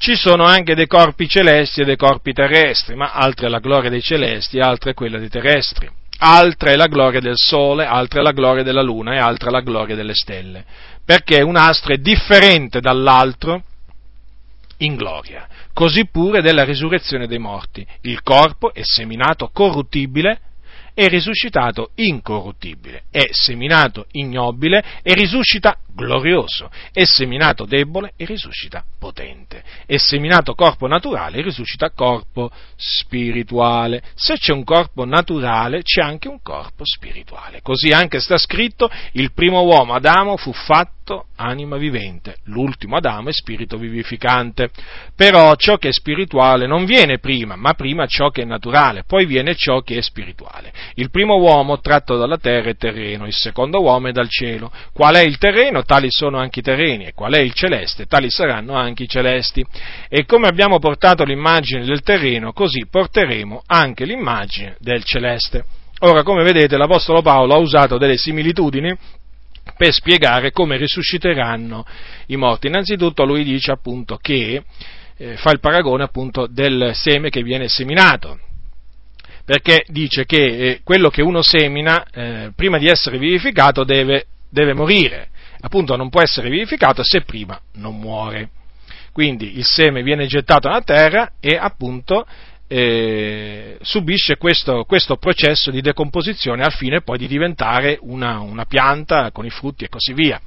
Ci 0.00 0.16
sono 0.16 0.44
anche 0.44 0.74
dei 0.74 0.86
corpi 0.86 1.28
celesti 1.28 1.82
e 1.82 1.84
dei 1.84 1.96
corpi 1.96 2.32
terrestri, 2.32 2.94
ma 2.94 3.12
altra 3.12 3.48
è 3.48 3.50
la 3.50 3.58
gloria 3.58 3.90
dei 3.90 4.00
celesti, 4.00 4.58
altra 4.58 4.92
è 4.92 4.94
quella 4.94 5.18
dei 5.18 5.28
terrestri. 5.28 5.90
Altra 6.22 6.70
è 6.70 6.76
la 6.76 6.86
gloria 6.86 7.20
del 7.20 7.36
sole, 7.36 7.84
altra 7.84 8.20
è 8.20 8.22
la 8.22 8.32
gloria 8.32 8.62
della 8.62 8.80
luna 8.80 9.12
e 9.12 9.18
altra 9.18 9.48
è 9.48 9.52
la 9.52 9.60
gloria 9.60 9.94
delle 9.94 10.14
stelle. 10.14 10.64
Perché 11.04 11.42
un 11.42 11.56
astro 11.56 11.92
è 11.92 11.98
differente 11.98 12.80
dall'altro 12.80 13.62
in 14.78 14.96
gloria 14.96 15.46
così 15.80 16.06
pure 16.06 16.42
della 16.42 16.64
risurrezione 16.64 17.26
dei 17.26 17.38
morti. 17.38 17.86
Il 18.02 18.22
corpo 18.22 18.74
è 18.74 18.82
seminato 18.82 19.48
corruttibile 19.52 20.40
e 20.92 21.08
risuscitato 21.08 21.92
incorruttibile, 21.94 23.04
è 23.10 23.28
seminato 23.30 24.06
ignobile 24.12 24.84
e 25.02 25.14
risuscita 25.14 25.78
glorioso, 26.00 26.70
è 26.92 27.04
seminato 27.04 27.64
debole 27.64 28.12
e 28.16 28.24
risuscita 28.24 28.84
potente, 28.98 29.62
è 29.86 29.96
seminato 29.96 30.54
corpo 30.54 30.86
naturale 30.86 31.38
e 31.38 31.42
risuscita 31.42 31.90
corpo 31.90 32.50
spirituale. 32.76 34.02
Se 34.14 34.34
c'è 34.34 34.52
un 34.52 34.64
corpo 34.64 35.04
naturale 35.04 35.82
c'è 35.82 36.02
anche 36.02 36.28
un 36.28 36.40
corpo 36.42 36.84
spirituale. 36.84 37.60
Così 37.62 37.90
anche 37.90 38.20
sta 38.20 38.38
scritto, 38.38 38.90
il 39.12 39.32
primo 39.32 39.62
uomo 39.62 39.94
Adamo 39.94 40.36
fu 40.36 40.52
fatto 40.52 41.26
anima 41.36 41.76
vivente, 41.76 42.36
l'ultimo 42.44 42.96
Adamo 42.96 43.30
è 43.30 43.32
spirito 43.32 43.76
vivificante. 43.76 44.70
Però 45.16 45.54
ciò 45.56 45.76
che 45.76 45.88
è 45.88 45.92
spirituale 45.92 46.66
non 46.66 46.84
viene 46.84 47.18
prima, 47.18 47.56
ma 47.56 47.74
prima 47.74 48.06
ciò 48.06 48.30
che 48.30 48.42
è 48.42 48.44
naturale, 48.44 49.04
poi 49.04 49.26
viene 49.26 49.54
ciò 49.54 49.80
che 49.80 49.96
è 49.96 50.02
spirituale. 50.02 50.72
Il 50.94 51.10
primo 51.10 51.36
uomo 51.36 51.80
tratto 51.80 52.16
dalla 52.16 52.38
terra 52.38 52.70
è 52.70 52.76
terreno, 52.76 53.26
il 53.26 53.34
secondo 53.34 53.80
uomo 53.80 54.08
è 54.08 54.12
dal 54.12 54.28
cielo. 54.28 54.70
Qual 54.92 55.14
è 55.14 55.22
il 55.22 55.38
terreno? 55.38 55.82
Tali 55.90 56.06
sono 56.08 56.38
anche 56.38 56.60
i 56.60 56.62
terreni, 56.62 57.06
e 57.06 57.14
qual 57.14 57.32
è 57.32 57.40
il 57.40 57.52
celeste? 57.52 58.06
Tali 58.06 58.30
saranno 58.30 58.74
anche 58.74 59.02
i 59.02 59.08
celesti. 59.08 59.66
E 60.08 60.24
come 60.24 60.46
abbiamo 60.46 60.78
portato 60.78 61.24
l'immagine 61.24 61.84
del 61.84 62.02
terreno, 62.02 62.52
così 62.52 62.86
porteremo 62.88 63.64
anche 63.66 64.04
l'immagine 64.04 64.76
del 64.78 65.02
celeste. 65.02 65.64
Ora, 66.02 66.22
come 66.22 66.44
vedete, 66.44 66.76
l'Apostolo 66.76 67.22
Paolo 67.22 67.54
ha 67.54 67.58
usato 67.58 67.98
delle 67.98 68.16
similitudini 68.16 68.96
per 69.76 69.92
spiegare 69.92 70.52
come 70.52 70.76
risusciteranno 70.76 71.84
i 72.26 72.36
morti. 72.36 72.68
Innanzitutto 72.68 73.24
lui 73.24 73.42
dice 73.42 73.72
appunto 73.72 74.16
che 74.16 74.62
eh, 75.16 75.36
fa 75.38 75.50
il 75.50 75.58
paragone 75.58 76.04
appunto 76.04 76.46
del 76.46 76.92
seme 76.94 77.30
che 77.30 77.42
viene 77.42 77.66
seminato 77.68 78.38
perché 79.44 79.82
dice 79.88 80.24
che 80.24 80.36
eh, 80.36 80.80
quello 80.84 81.10
che 81.10 81.22
uno 81.22 81.42
semina, 81.42 82.06
eh, 82.12 82.52
prima 82.54 82.78
di 82.78 82.86
essere 82.86 83.18
vivificato, 83.18 83.82
deve, 83.82 84.26
deve, 84.48 84.74
morire. 84.74 85.29
Appunto, 85.60 85.96
non 85.96 86.08
può 86.08 86.22
essere 86.22 86.48
vivificato 86.48 87.02
se 87.02 87.22
prima 87.22 87.60
non 87.74 87.98
muore. 87.98 88.50
Quindi 89.12 89.58
il 89.58 89.64
seme 89.64 90.02
viene 90.02 90.26
gettato 90.26 90.68
nella 90.68 90.82
terra 90.82 91.32
e 91.40 91.56
appunto 91.56 92.26
eh, 92.68 93.76
subisce 93.80 94.36
questo, 94.36 94.84
questo, 94.84 95.16
processo 95.16 95.72
di 95.72 95.80
decomposizione 95.80 96.62
al 96.62 96.72
fine 96.72 97.02
poi 97.02 97.18
di 97.18 97.26
diventare 97.26 97.98
una, 98.02 98.38
una 98.38 98.64
pianta 98.64 99.32
con 99.32 99.44
i 99.44 99.50
frutti 99.50 99.84
e 99.84 99.88
così 99.88 100.12
via. 100.12 100.40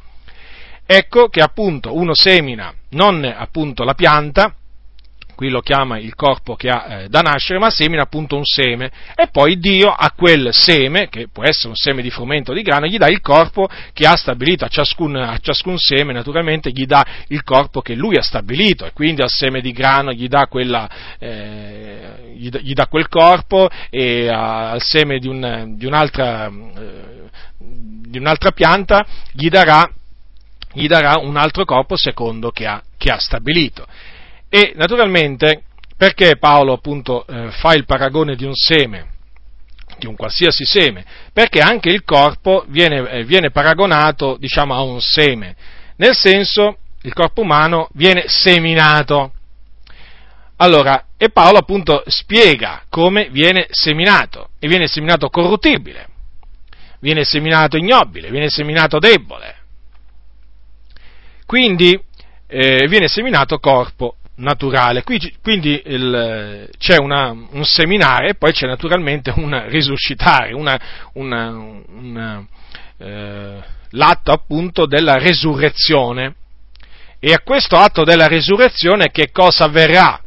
Ecco 0.86 1.28
che 1.28 1.42
appunto 1.42 1.94
uno 1.96 2.14
semina 2.14 2.74
non 2.92 3.26
appunto 3.26 3.84
la 3.84 3.94
pianta, 3.94 4.56
qui 5.36 5.50
lo 5.50 5.62
chiama 5.62 5.98
il 5.98 6.16
corpo 6.16 6.56
che 6.56 6.70
ha 6.70 6.86
eh, 6.88 7.10
da 7.10 7.22
nascere, 7.22 7.60
ma 7.60 7.70
semina 7.70 8.04
appunto 8.04 8.36
un 8.36 8.46
seme 8.46 8.92
e 9.16 9.28
poi 9.28 9.58
Dio 9.58 9.90
a 9.90 10.12
quel 10.16 10.50
seme, 10.52 11.10
che 11.10 11.28
può 11.32 11.44
essere 11.44 11.70
un 11.70 11.76
seme 11.76 12.02
di 12.02 12.10
frumento 12.10 12.52
o 12.52 12.54
di 12.54 12.62
grano, 12.62 12.86
gli 12.86 12.98
dà 12.98 13.08
il 13.08 13.22
corpo 13.22 13.68
che 13.94 14.06
ha 14.06 14.16
stabilito, 14.16 14.66
a 14.66 14.68
ciascun, 14.68 15.16
a 15.16 15.38
ciascun 15.40 15.78
seme 15.78 16.14
naturalmente 16.14 16.72
gli 16.72 16.86
dà 16.86 17.06
il 17.28 17.44
corpo 17.44 17.82
che 17.82 17.96
lui 17.96 18.18
ha 18.18 18.22
stabilito 18.22 18.86
e 18.86 18.92
quindi 18.94 19.22
al 19.22 19.30
seme 19.30 19.62
di 19.62 19.72
grano 19.72 20.12
gli 20.12 20.28
dà, 20.28 20.48
quella, 20.48 20.90
eh, 21.20 22.34
gli, 22.36 22.50
gli 22.50 22.74
dà 22.74 22.88
quel 22.88 23.08
corpo 23.08 23.70
e 23.90 24.30
al 24.30 24.82
seme 24.82 25.20
di, 25.20 25.28
un, 25.28 25.76
di, 25.78 25.86
un'altra, 25.86 26.48
eh, 26.48 27.30
di 27.58 28.18
un'altra 28.18 28.52
pianta 28.52 29.06
gli 29.32 29.50
darà 29.50 29.90
gli 30.74 30.88
darà 30.88 31.20
un 31.20 31.38
altro 31.38 31.66
corpo 31.66 31.96
secondo 31.96 32.50
che 32.50 32.66
ha, 32.66 32.82
che 32.98 33.12
ha 33.12 33.20
stabilito. 33.20 33.86
E 34.56 34.72
naturalmente 34.76 35.64
perché 35.98 36.38
Paolo 36.38 36.74
appunto 36.74 37.26
eh, 37.26 37.50
fa 37.50 37.74
il 37.74 37.86
paragone 37.86 38.36
di 38.36 38.46
un 38.46 38.54
seme, 38.54 39.08
di 39.98 40.06
un 40.06 40.16
qualsiasi 40.16 40.64
seme? 40.64 41.04
Perché 41.34 41.60
anche 41.60 41.90
il 41.90 42.04
corpo 42.04 42.64
viene, 42.68 43.10
eh, 43.10 43.24
viene 43.24 43.50
paragonato 43.50 44.38
diciamo, 44.38 44.76
a 44.76 44.84
un 44.84 45.02
seme, 45.02 45.56
nel 45.96 46.16
senso 46.16 46.78
il 47.02 47.14
corpo 47.14 47.42
umano 47.42 47.90
viene 47.94 48.26
seminato. 48.28 49.34
Allora, 50.58 51.04
e 51.18 51.32
Paolo 51.32 51.58
appunto 51.58 52.04
spiega 52.06 52.84
come 52.90 53.30
viene 53.32 53.66
seminato, 53.72 54.50
e 54.60 54.68
viene 54.68 54.86
seminato 54.86 55.30
corruttibile, 55.30 56.10
viene 57.00 57.24
seminato 57.24 57.76
ignobile, 57.76 58.30
viene 58.30 58.52
seminato 58.52 59.00
debole. 59.00 59.56
Quindi 61.48 62.00
eh, 62.46 62.86
viene 62.88 63.08
seminato 63.08 63.58
corpo 63.58 64.18
naturale. 64.36 65.04
Qui, 65.04 65.20
quindi 65.42 65.82
il, 65.86 66.70
c'è 66.78 66.98
una, 66.98 67.32
un 67.32 67.64
seminare 67.64 68.30
e 68.30 68.36
poi 68.36 68.52
c'è 68.52 68.68
naturalmente 68.68 69.32
un 69.36 69.64
risuscitare, 69.68 70.54
una, 70.54 70.80
una, 71.14 71.50
una, 71.50 72.46
eh, 72.98 73.64
l'atto 73.92 74.32
appunto 74.32 74.86
della 74.86 75.18
resurrezione. 75.18 76.36
E 77.20 77.34
a 77.34 77.40
questo 77.40 77.78
atto 77.78 78.04
della 78.04 78.28
resurrezione 78.28 79.10
che 79.10 79.32
cosa 79.32 79.66
avverrà? 79.66 80.20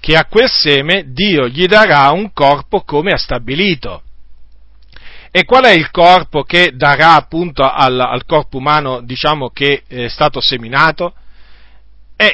Che 0.00 0.16
a 0.16 0.26
quel 0.26 0.50
seme 0.50 1.04
Dio 1.06 1.46
gli 1.48 1.66
darà 1.66 2.10
un 2.10 2.32
corpo 2.32 2.80
come 2.80 3.12
ha 3.12 3.16
stabilito. 3.16 4.02
E 5.30 5.44
qual 5.44 5.64
è 5.64 5.70
il 5.70 5.90
corpo 5.90 6.42
che 6.42 6.72
darà 6.74 7.14
appunto 7.14 7.62
al, 7.62 7.98
al 7.98 8.24
corpo 8.24 8.58
umano, 8.58 9.00
diciamo, 9.00 9.48
che 9.50 9.82
è 9.86 10.08
stato 10.08 10.40
seminato? 10.40 11.14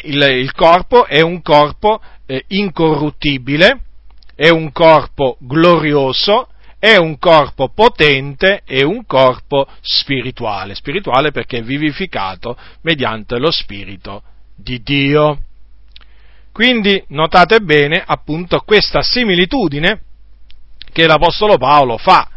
Il, 0.05 0.23
il 0.23 0.53
corpo 0.53 1.07
è 1.07 1.21
un 1.21 1.41
corpo 1.43 2.01
eh, 2.27 2.45
incorruttibile, 2.49 3.81
è 4.35 4.49
un 4.49 4.73
corpo 4.73 5.37
glorioso, 5.41 6.49
è 6.79 6.97
un 6.97 7.19
corpo 7.19 7.69
potente 7.69 8.63
e 8.65 8.83
un 8.83 9.05
corpo 9.05 9.67
spirituale, 9.81 10.75
spirituale 10.75 11.31
perché 11.31 11.59
è 11.59 11.63
vivificato 11.63 12.57
mediante 12.83 13.39
lo 13.39 13.51
Spirito 13.51 14.23
di 14.55 14.83
Dio. 14.83 15.43
Quindi 16.53 17.03
notate 17.09 17.61
bene 17.61 18.03
appunto 18.05 18.61
questa 18.61 19.03
similitudine 19.03 20.01
che 20.93 21.07
l'Apostolo 21.07 21.57
Paolo 21.59 21.97
fa. 21.97 22.29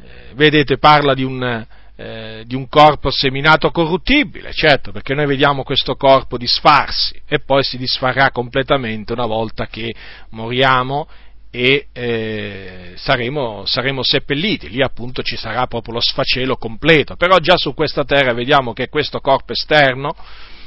Eh, 0.00 0.34
vedete, 0.34 0.78
parla 0.78 1.14
di 1.14 1.22
un, 1.22 1.66
eh, 1.96 2.44
di 2.46 2.54
un 2.54 2.68
corpo 2.68 3.10
seminato 3.10 3.70
corruttibile, 3.70 4.52
certo, 4.52 4.92
perché 4.92 5.14
noi 5.14 5.26
vediamo 5.26 5.62
questo 5.62 5.96
corpo 5.96 6.36
disfarsi 6.36 7.18
e 7.26 7.40
poi 7.40 7.64
si 7.64 7.78
disfarà 7.78 8.30
completamente 8.30 9.14
una 9.14 9.24
volta 9.24 9.66
che 9.66 9.94
moriamo 10.30 11.08
e 11.50 11.86
eh, 11.94 12.92
saremo, 12.96 13.64
saremo, 13.64 14.02
seppelliti, 14.02 14.68
lì 14.68 14.82
appunto 14.82 15.22
ci 15.22 15.38
sarà 15.38 15.66
proprio 15.66 15.94
lo 15.94 16.00
sfacelo 16.00 16.56
completo, 16.56 17.16
però 17.16 17.38
già 17.38 17.56
su 17.56 17.72
questa 17.72 18.04
terra 18.04 18.34
vediamo 18.34 18.74
che 18.74 18.90
questo 18.90 19.20
corpo 19.20 19.52
esterno, 19.52 20.14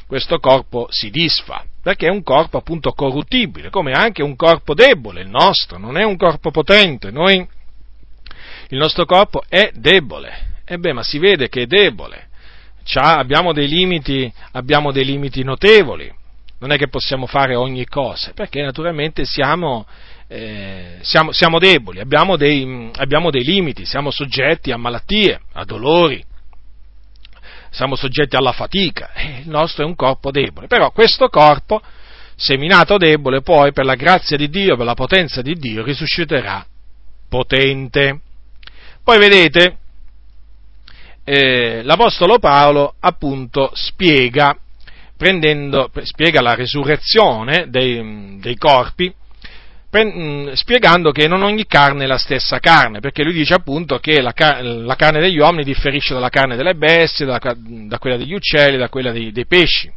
questo 0.07 0.39
corpo 0.39 0.88
si 0.89 1.11
disfa, 1.11 1.64
perché 1.84 2.07
è 2.07 2.10
un 2.10 2.23
corpo 2.23 2.57
appunto 2.57 2.93
corruttibile, 2.93 3.69
come 3.69 3.91
anche 3.91 4.23
un 4.23 4.35
corpo 4.35 4.73
debole, 4.73 5.22
il 5.22 5.30
nostro, 5.30 5.77
non 5.77 5.95
è 5.95 6.03
un 6.03 6.18
corpo 6.18 6.49
potente, 6.49 7.11
noi, 7.11 7.35
il 8.69 8.77
nostro 8.80 9.06
corpo 9.06 9.43
è 9.47 9.69
debole, 9.76 10.48
beh, 10.77 10.93
ma 10.93 11.03
si 11.03 11.17
vede 11.17 11.49
che 11.49 11.63
è 11.63 11.65
debole, 11.65 12.27
abbiamo, 12.93 13.53
dei 13.53 13.67
limiti, 13.67 14.31
abbiamo 14.51 14.91
dei 14.91 15.05
limiti 15.05 15.43
notevoli, 15.43 16.11
non 16.59 16.71
è 16.71 16.77
che 16.77 16.87
possiamo 16.87 17.25
fare 17.25 17.55
ogni 17.55 17.85
cosa, 17.85 18.31
perché 18.33 18.61
naturalmente 18.61 19.25
siamo, 19.25 19.85
eh, 20.27 20.97
siamo, 21.01 21.31
siamo 21.31 21.59
deboli, 21.59 21.99
abbiamo 21.99 22.35
dei, 22.35 22.91
abbiamo 22.97 23.29
dei 23.29 23.43
limiti, 23.43 23.85
siamo 23.85 24.11
soggetti 24.11 24.71
a 24.71 24.77
malattie, 24.77 25.39
a 25.53 25.63
dolori, 25.65 26.23
siamo 27.71 27.95
soggetti 27.95 28.35
alla 28.35 28.51
fatica, 28.51 29.11
il 29.41 29.49
nostro 29.49 29.83
è 29.83 29.87
un 29.87 29.95
corpo 29.95 30.31
debole, 30.31 30.67
però 30.67 30.91
questo 30.91 31.29
corpo, 31.29 31.81
seminato 32.35 32.97
debole, 32.97 33.41
poi 33.41 33.71
per 33.71 33.85
la 33.85 33.95
grazia 33.95 34.37
di 34.37 34.49
Dio, 34.49 34.75
per 34.75 34.85
la 34.85 34.93
potenza 34.93 35.41
di 35.41 35.55
Dio, 35.55 35.83
risusciterà 35.83 36.65
potente. 37.27 38.21
Poi 39.03 39.17
vedete, 39.17 39.78
eh, 41.30 41.81
l'Apostolo 41.84 42.39
Paolo 42.39 42.95
appunto 42.99 43.72
spiega, 43.73 44.57
spiega 45.15 46.41
la 46.41 46.53
risurrezione 46.56 47.68
dei, 47.69 48.38
dei 48.39 48.56
corpi, 48.56 49.14
Mm, 49.97 50.51
spiegando 50.51 51.11
che 51.11 51.27
non 51.27 51.41
ogni 51.41 51.65
carne 51.65 52.03
è 52.03 52.07
la 52.07 52.19
stessa 52.19 52.60
carne, 52.60 52.99
perché 52.99 53.23
lui 53.23 53.34
dice 53.34 53.56
appunto 53.56 53.97
che 53.97 54.22
la, 54.22 54.34
la 54.61 54.95
carne 54.95 55.19
degli 55.19 55.39
uomini 55.39 55.64
differisce 55.64 56.14
dalla 56.14 56.30
carne 56.30 56.56
delle 56.56 56.76
bestie, 56.76 57.26
da, 57.26 57.39
da 57.39 57.97
quella 57.97 58.15
degli 58.15 58.34
uccelli, 58.34 58.77
da 58.77 58.88
quella 58.88 59.11
dei, 59.11 59.31
dei 59.31 59.47
pesci. 59.47 59.91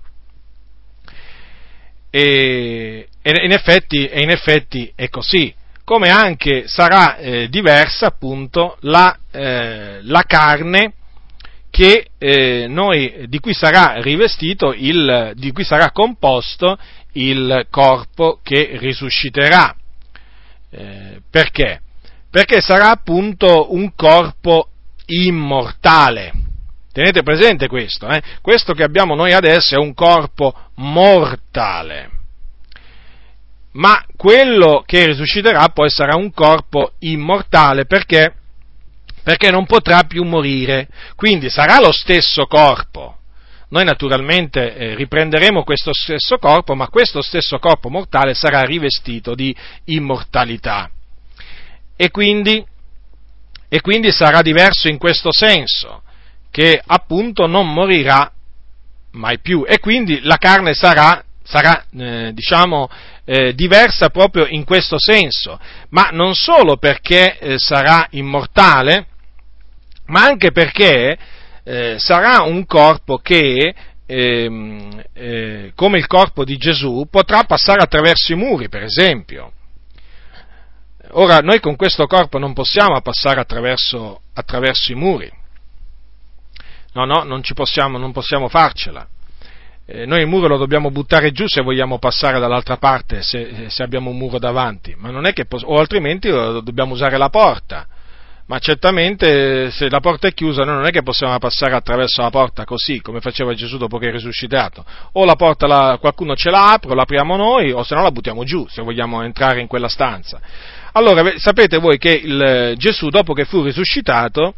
E, 2.09 3.07
in 3.23 3.53
effetti, 3.53 4.09
in 4.15 4.31
effetti, 4.31 4.91
è 4.95 5.11
così, 5.11 5.55
come 5.85 6.09
anche 6.09 6.67
sarà 6.69 7.19
eh, 7.19 7.49
diversa 7.51 8.07
appunto 8.07 8.79
la, 8.81 9.15
eh, 9.31 9.99
la 10.05 10.23
carne 10.27 10.95
che, 11.73 12.09
eh, 12.19 12.67
noi, 12.69 13.25
di 13.29 13.39
cui 13.39 13.55
sarà 13.55 13.95
rivestito, 14.03 14.75
il, 14.77 15.33
di 15.37 15.53
cui 15.53 15.65
sarà 15.65 15.91
composto 15.91 16.79
il 17.13 17.67
corpo 17.71 18.41
che 18.43 18.73
risusciterà. 18.75 19.75
Eh, 20.71 21.23
perché? 21.31 21.81
Perché 22.31 22.61
sarà 22.61 22.91
appunto 22.91 23.73
un 23.73 23.95
corpo 23.95 24.69
immortale. 25.07 26.33
Tenete 26.93 27.23
presente 27.23 27.69
questo, 27.69 28.07
eh? 28.07 28.23
questo 28.43 28.75
che 28.75 28.83
abbiamo 28.83 29.15
noi 29.15 29.33
adesso 29.33 29.75
è 29.75 29.79
un 29.79 29.95
corpo 29.95 30.55
mortale, 30.75 32.11
ma 33.73 34.05
quello 34.15 34.83
che 34.85 35.07
risusciterà 35.07 35.71
poi 35.71 35.89
sarà 35.89 36.17
un 36.17 36.31
corpo 36.35 36.93
immortale 36.99 37.87
perché? 37.87 38.35
Perché 39.23 39.51
non 39.51 39.67
potrà 39.67 40.03
più 40.03 40.25
morire, 40.25 40.89
quindi 41.15 41.49
sarà 41.49 41.79
lo 41.79 41.93
stesso 41.93 42.47
corpo, 42.47 43.19
noi 43.73 43.85
naturalmente 43.85 44.77
eh, 44.77 44.95
riprenderemo 44.95 45.65
questo 45.65 45.93
stesso 45.95 46.37
corpo, 46.37 46.75
ma 46.75 46.89
questo 46.89 47.23
stesso 47.23 47.59
corpo 47.59 47.89
mortale 47.89 48.35
sarà 48.35 48.61
rivestito 48.63 49.35
di 49.35 49.55
immortalità. 49.87 50.91
E 51.97 52.11
quindi, 52.11 52.63
e 53.69 53.81
quindi 53.81 54.13
sarà 54.13 54.43
diverso 54.43 54.89
in 54.89 54.99
questo 54.99 55.31
senso, 55.33 56.03
che 56.51 56.83
appunto 56.85 57.47
non 57.47 57.73
morirà 57.73 58.31
mai 59.13 59.39
più. 59.39 59.65
E 59.67 59.79
quindi 59.79 60.21
la 60.21 60.37
carne 60.37 60.75
sarà, 60.75 61.25
sarà 61.43 61.87
eh, 61.97 62.33
diciamo, 62.35 62.91
eh, 63.25 63.55
diversa 63.55 64.11
proprio 64.11 64.45
in 64.47 64.65
questo 64.65 64.97
senso, 64.99 65.59
ma 65.89 66.11
non 66.13 66.35
solo 66.35 66.77
perché 66.77 67.39
eh, 67.39 67.59
sarà 67.59 68.07
immortale, 68.11 69.07
ma 70.13 70.25
anche 70.25 70.53
perché 70.53 71.17
eh, 71.65 71.97
sarà 71.99 72.43
un 72.43 72.67
corpo 72.67 73.17
che, 73.17 73.75
ehm, 74.05 75.03
eh, 75.15 75.73
come 75.75 75.99
il 75.99 76.07
corpo 76.07 76.45
di 76.45 76.59
Gesù, 76.59 77.07
potrà 77.11 77.45
passare 77.45 77.81
attraverso 77.81 78.33
i 78.33 78.37
muri, 78.37 78.69
per 78.69 78.83
esempio. 78.83 79.53
Ora, 81.13 81.39
noi 81.39 81.61
con 81.61 81.77
questo 81.77 82.07
corpo 82.07 82.39
non 82.39 82.53
possiamo 82.53 83.01
passare 83.01 83.41
attraverso, 83.41 84.21
attraverso 84.35 84.93
i 84.93 84.95
muri. 84.95 85.31
No, 86.93 87.07
no, 87.07 87.23
non, 87.23 87.41
possiamo, 87.55 87.97
non 87.97 88.13
possiamo 88.13 88.49
farcela. 88.49 89.07
Eh, 89.87 90.05
noi 90.05 90.21
il 90.21 90.27
muro 90.27 90.47
lo 90.47 90.59
dobbiamo 90.59 90.91
buttare 90.91 91.33
giù 91.33 91.47
se 91.49 91.63
vogliamo 91.63 91.99
passare 91.99 92.39
dall'altra 92.39 92.77
parte, 92.77 93.23
se, 93.23 93.67
se 93.69 93.83
abbiamo 93.83 94.11
un 94.11 94.19
muro 94.19 94.39
davanti, 94.39 94.95
ma 94.95 95.11
non 95.11 95.25
è 95.25 95.33
che, 95.33 95.47
o 95.49 95.79
altrimenti 95.79 96.29
dobbiamo 96.29 96.93
usare 96.93 97.17
la 97.17 97.31
porta 97.31 97.87
ma 98.47 98.59
certamente 98.59 99.71
se 99.71 99.89
la 99.89 100.01
porta 100.01 100.29
è 100.29 100.35
chiusa 100.35 100.65
noi 100.65 100.77
non 100.77 100.87
è 100.87 100.91
che 100.91 101.03
possiamo 101.03 101.37
passare 101.39 101.75
attraverso 101.75 102.23
la 102.23 102.31
porta 102.31 102.65
così, 102.65 103.01
come 103.01 103.21
faceva 103.21 103.55
Gesù 103.55 103.77
dopo 103.77 103.99
che 103.99 104.09
è 104.09 104.11
risuscitato. 104.11 104.85
O 105.13 105.25
la 105.25 105.37
porta 105.37 105.67
la, 105.67 105.99
qualcuno 106.01 106.35
ce 106.35 106.51
la 106.51 106.73
apre, 106.73 106.91
o 106.91 106.95
l'apriamo 106.95 107.37
noi, 107.37 107.71
o 107.73 107.83
se 107.83 107.95
no 107.95 108.03
la 108.03 108.11
buttiamo 108.11 108.45
giù, 108.45 108.67
se 108.69 108.83
vogliamo 108.83 109.23
entrare 109.23 109.61
in 109.61 109.67
quella 109.67 109.89
stanza. 109.89 110.41
Allora, 110.93 111.39
sapete 111.39 111.79
voi 111.79 111.99
che 111.99 112.21
il, 112.23 112.75
Gesù, 112.77 113.09
dopo 113.09 113.33
che 113.33 113.45
fu 113.45 113.63
risuscitato, 113.63 114.55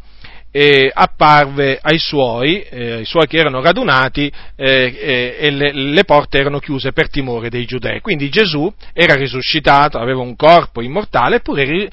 eh, 0.57 0.89
apparve 0.93 1.79
ai 1.81 1.97
suoi, 1.99 2.61
eh, 2.61 2.91
ai 2.93 3.05
suoi 3.05 3.27
che 3.27 3.37
erano 3.37 3.61
radunati 3.61 4.31
eh, 4.55 5.35
e 5.37 5.49
le, 5.49 5.73
le, 5.73 6.03
porte 6.05 6.37
erano 6.37 6.59
chiuse 6.59 6.93
per 6.93 7.09
timore 7.09 7.49
dei 7.49 7.65
giudei. 7.65 7.99
Quindi 7.99 8.29
Gesù 8.29 8.73
era 8.93 9.15
risuscitato, 9.15 9.97
aveva 9.97 10.21
un 10.21 10.37
corpo 10.37 10.81
immortale, 10.81 11.37
eppure 11.37 11.89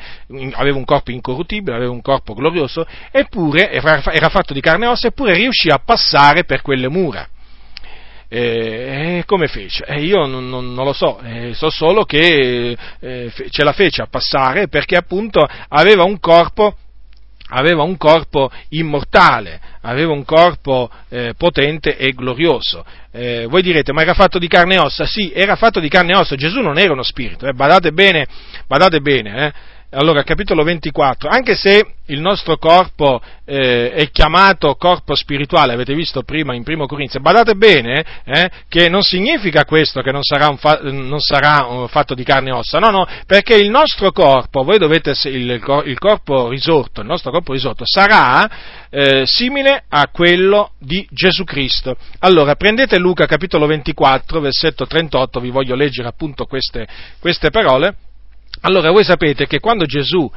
aveva 0.52 0.76
un 0.76 0.84
corpo 0.84 1.10
incorruttibile, 1.10 1.74
aveva 1.74 1.90
un 1.90 2.02
corpo 2.02 2.34
glorioso, 2.34 2.86
eppure 3.10 3.68
era 3.72 4.28
fatto 4.28 4.52
di 4.52 4.60
carne 4.60 4.84
e 4.84 4.88
ossa, 4.90 5.08
eppure 5.08 5.34
riuscì 5.34 5.68
a 5.68 5.80
passare 5.84 6.44
per 6.44 6.62
quelle 6.62 6.88
mura. 6.88 7.26
Eh, 8.28 9.24
come 9.26 9.48
fece? 9.48 9.84
Eh, 9.86 10.02
io 10.02 10.24
non, 10.26 10.48
non, 10.48 10.72
non, 10.72 10.84
lo 10.84 10.92
so, 10.92 11.20
eh, 11.24 11.52
so 11.52 11.68
solo 11.68 12.04
che 12.04 12.76
eh, 13.00 13.32
ce 13.50 13.64
la 13.64 13.72
fece 13.72 14.02
a 14.02 14.06
passare 14.06 14.68
perché 14.68 14.96
appunto 14.96 15.46
aveva 15.68 16.04
un 16.04 16.18
corpo 16.20 16.76
aveva 17.52 17.82
un 17.82 17.96
corpo 17.96 18.50
immortale, 18.70 19.60
aveva 19.82 20.12
un 20.12 20.24
corpo 20.24 20.90
eh, 21.08 21.34
potente 21.36 21.96
e 21.96 22.12
glorioso. 22.12 22.84
Eh, 23.10 23.46
voi 23.48 23.62
direte, 23.62 23.92
ma 23.92 24.02
era 24.02 24.14
fatto 24.14 24.38
di 24.38 24.48
carne 24.48 24.74
e 24.74 24.78
ossa? 24.78 25.04
Sì, 25.04 25.32
era 25.34 25.56
fatto 25.56 25.80
di 25.80 25.88
carne 25.88 26.12
e 26.12 26.16
ossa, 26.16 26.34
Gesù 26.34 26.60
non 26.60 26.78
era 26.78 26.92
uno 26.92 27.02
spirito, 27.02 27.46
eh, 27.46 27.52
badate 27.52 27.92
bene, 27.92 28.26
badate 28.66 29.00
bene, 29.00 29.46
eh. 29.46 29.52
Allora, 29.94 30.22
capitolo 30.22 30.62
24, 30.62 31.28
anche 31.28 31.54
se 31.54 31.96
il 32.06 32.18
nostro 32.18 32.56
corpo 32.56 33.20
eh, 33.44 33.92
è 33.92 34.10
chiamato 34.10 34.74
corpo 34.76 35.14
spirituale, 35.14 35.74
avete 35.74 35.92
visto 35.92 36.22
prima 36.22 36.54
in 36.54 36.62
primo 36.62 36.86
Corinzio, 36.86 37.20
badate 37.20 37.56
bene 37.56 38.02
eh, 38.24 38.50
che 38.70 38.88
non 38.88 39.02
significa 39.02 39.66
questo 39.66 40.00
che 40.00 40.10
non 40.10 40.22
sarà, 40.22 40.56
fa- 40.56 40.80
non 40.80 41.20
sarà 41.20 41.66
un 41.66 41.88
fatto 41.88 42.14
di 42.14 42.24
carne 42.24 42.48
e 42.48 42.52
ossa, 42.54 42.78
no, 42.78 42.88
no, 42.88 43.06
perché 43.26 43.54
il 43.54 43.68
nostro 43.68 44.12
corpo, 44.12 44.62
voi 44.62 44.78
dovete, 44.78 45.12
il, 45.24 45.60
il 45.84 45.98
corpo 45.98 46.48
risorto, 46.48 47.02
il 47.02 47.06
nostro 47.06 47.30
corpo 47.30 47.52
risorto 47.52 47.84
sarà 47.84 48.48
eh, 48.88 49.24
simile 49.26 49.84
a 49.90 50.08
quello 50.08 50.70
di 50.78 51.06
Gesù 51.10 51.44
Cristo. 51.44 51.98
Allora, 52.20 52.54
prendete 52.54 52.98
Luca 52.98 53.26
capitolo 53.26 53.66
24, 53.66 54.40
versetto 54.40 54.86
38, 54.86 55.38
vi 55.38 55.50
voglio 55.50 55.74
leggere 55.74 56.08
appunto 56.08 56.46
queste, 56.46 56.88
queste 57.20 57.50
parole 57.50 57.94
allora 58.62 58.90
voi 58.90 59.04
sapete 59.04 59.46
che 59.46 59.60
quando 59.60 59.84
Gesù 59.84 60.30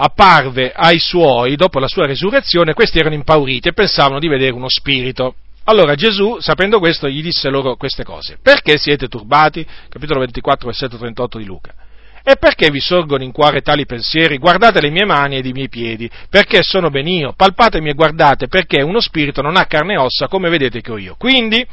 apparve 0.00 0.72
ai 0.72 0.98
suoi 0.98 1.56
dopo 1.56 1.78
la 1.80 1.88
sua 1.88 2.06
resurrezione, 2.06 2.74
questi 2.74 2.98
erano 2.98 3.14
impauriti 3.14 3.68
e 3.68 3.72
pensavano 3.72 4.20
di 4.20 4.28
vedere 4.28 4.52
uno 4.52 4.68
spirito. 4.68 5.34
Allora 5.64 5.94
Gesù, 5.94 6.38
sapendo 6.40 6.78
questo, 6.78 7.08
gli 7.08 7.20
disse 7.20 7.50
loro 7.50 7.76
queste 7.76 8.04
cose. 8.04 8.38
Perché 8.40 8.78
siete 8.78 9.08
turbati? 9.08 9.66
Capitolo 9.88 10.20
24, 10.20 10.66
versetto 10.66 10.96
38 10.96 11.38
di 11.38 11.44
Luca. 11.44 11.74
E 12.22 12.36
perché 12.36 12.70
vi 12.70 12.80
sorgono 12.80 13.22
in 13.22 13.32
cuore 13.32 13.60
tali 13.60 13.86
pensieri? 13.86 14.38
Guardate 14.38 14.80
le 14.80 14.90
mie 14.90 15.04
mani 15.04 15.36
ed 15.36 15.46
i 15.46 15.52
miei 15.52 15.68
piedi, 15.68 16.10
perché 16.28 16.62
sono 16.62 16.90
ben 16.90 17.06
io. 17.06 17.32
Palpatemi 17.34 17.90
e 17.90 17.94
guardate, 17.94 18.48
perché 18.48 18.82
uno 18.82 19.00
spirito 19.00 19.42
non 19.42 19.56
ha 19.56 19.66
carne 19.66 19.94
e 19.94 19.98
ossa 19.98 20.28
come 20.28 20.48
vedete 20.48 20.80
che 20.80 20.92
ho 20.92 20.98
io. 20.98 21.14
Quindi, 21.18 21.66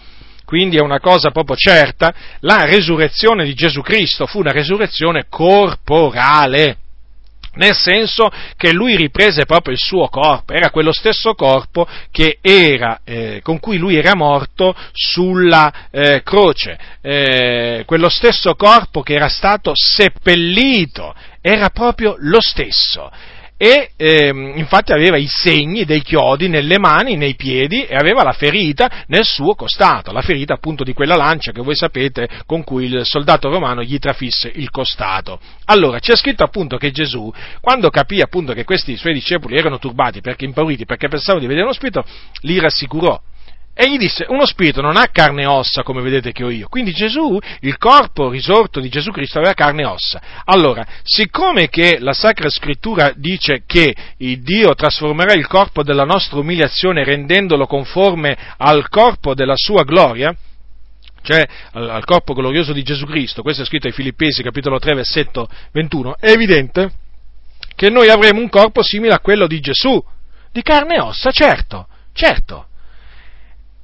quindi 0.45 0.77
è 0.77 0.81
una 0.81 0.99
cosa 0.99 1.31
proprio 1.31 1.55
certa, 1.55 2.13
la 2.41 2.65
resurrezione 2.65 3.43
di 3.43 3.53
Gesù 3.53 3.81
Cristo 3.81 4.25
fu 4.25 4.39
una 4.39 4.51
resurrezione 4.51 5.25
corporale 5.29 6.77
nel 7.55 7.75
senso 7.75 8.29
che 8.57 8.73
lui 8.73 8.95
riprese 8.95 9.45
proprio 9.45 9.73
il 9.73 9.79
suo 9.79 10.07
corpo, 10.07 10.53
era 10.53 10.69
quello 10.69 10.91
stesso 10.91 11.33
corpo 11.33 11.87
era, 12.41 12.99
eh, 13.03 13.39
con 13.43 13.59
cui 13.59 13.77
lui 13.77 13.95
era 13.95 14.15
morto 14.15 14.75
sulla 14.91 15.87
eh, 15.91 16.21
croce, 16.23 16.77
eh, 17.01 17.83
quello 17.85 18.09
stesso 18.09 18.55
corpo 18.55 19.01
che 19.01 19.13
era 19.13 19.29
stato 19.29 19.71
seppellito 19.73 21.13
era 21.41 21.69
proprio 21.69 22.15
lo 22.19 22.41
stesso 22.41 23.11
e 23.57 23.91
ehm, 23.95 24.53
infatti 24.57 24.91
aveva 24.91 25.15
i 25.15 25.27
segni 25.27 25.85
dei 25.85 26.01
chiodi 26.01 26.49
nelle 26.49 26.77
mani, 26.77 27.15
nei 27.15 27.35
piedi 27.35 27.85
e 27.85 27.95
aveva 27.95 28.21
la 28.21 28.33
ferita 28.33 29.05
nel 29.07 29.23
suo 29.23 29.55
costato, 29.55 30.11
la 30.11 30.21
ferita 30.21 30.53
appunto 30.53 30.83
di 30.83 30.93
quella 30.93 31.15
lancia 31.15 31.53
che 31.53 31.61
voi 31.61 31.75
sapete 31.75 32.27
con 32.45 32.63
cui 32.63 32.85
il 32.85 33.05
soldato 33.05 33.49
romano 33.49 33.81
gli 33.81 33.97
trafisse 33.97 34.51
il 34.53 34.69
costato. 34.69 35.39
Allora 35.65 35.99
c'è 35.99 36.15
scritto 36.17 36.43
appunto 36.43 36.75
che 36.77 36.91
Gesù, 36.91 37.31
quando 37.61 37.89
capì 37.89 38.19
appunto 38.19 38.51
che 38.51 38.65
questi 38.65 38.97
suoi 38.97 39.13
discepoli 39.13 39.55
erano 39.55 39.79
turbati 39.79 40.19
perché 40.19 40.43
impauriti, 40.43 40.85
perché 40.85 41.07
pensavano 41.07 41.39
di 41.39 41.47
vedere 41.47 41.65
uno 41.65 41.73
spirito, 41.73 42.03
li 42.41 42.59
rassicurò 42.59 43.19
e 43.77 43.91
gli 43.91 43.97
disse, 43.97 44.25
uno 44.29 44.45
spirito 44.45 44.79
non 44.79 44.95
ha 44.95 45.09
carne 45.11 45.41
e 45.41 45.47
ossa 45.47 45.83
come 45.83 46.01
vedete 46.01 46.31
che 46.31 46.45
ho 46.45 46.49
io. 46.49 46.69
Quindi 46.69 46.93
Gesù, 46.93 47.37
il 47.59 47.77
corpo 47.77 48.29
risorto 48.29 48.79
di 48.79 48.87
Gesù 48.87 49.11
Cristo 49.11 49.37
aveva 49.37 49.53
carne 49.53 49.81
e 49.81 49.85
ossa. 49.85 50.21
Allora, 50.45 50.87
siccome 51.03 51.67
che 51.67 51.97
la 51.99 52.13
Sacra 52.13 52.49
Scrittura 52.49 53.11
dice 53.13 53.63
che 53.65 53.93
Dio 54.17 54.73
trasformerà 54.75 55.33
il 55.33 55.45
corpo 55.47 55.83
della 55.83 56.05
nostra 56.05 56.39
umiliazione 56.39 57.03
rendendolo 57.03 57.67
conforme 57.67 58.37
al 58.55 58.87
corpo 58.87 59.33
della 59.33 59.57
sua 59.57 59.83
gloria, 59.83 60.33
cioè 61.21 61.45
al, 61.73 62.05
corpo 62.05 62.33
glorioso 62.33 62.71
di 62.71 62.81
Gesù 62.81 63.05
Cristo, 63.05 63.41
questo 63.41 63.63
è 63.63 63.65
scritto 63.65 63.87
ai 63.87 63.93
Filippesi 63.93 64.41
capitolo 64.41 64.79
3 64.79 64.95
versetto 64.95 65.49
21, 65.73 66.15
è 66.17 66.29
evidente 66.29 66.91
che 67.75 67.89
noi 67.89 68.07
avremo 68.07 68.39
un 68.39 68.47
corpo 68.47 68.81
simile 68.81 69.15
a 69.15 69.19
quello 69.19 69.47
di 69.47 69.59
Gesù, 69.59 70.01
di 70.53 70.61
carne 70.61 70.95
e 70.95 71.01
ossa, 71.01 71.31
certo, 71.31 71.87
certo. 72.13 72.67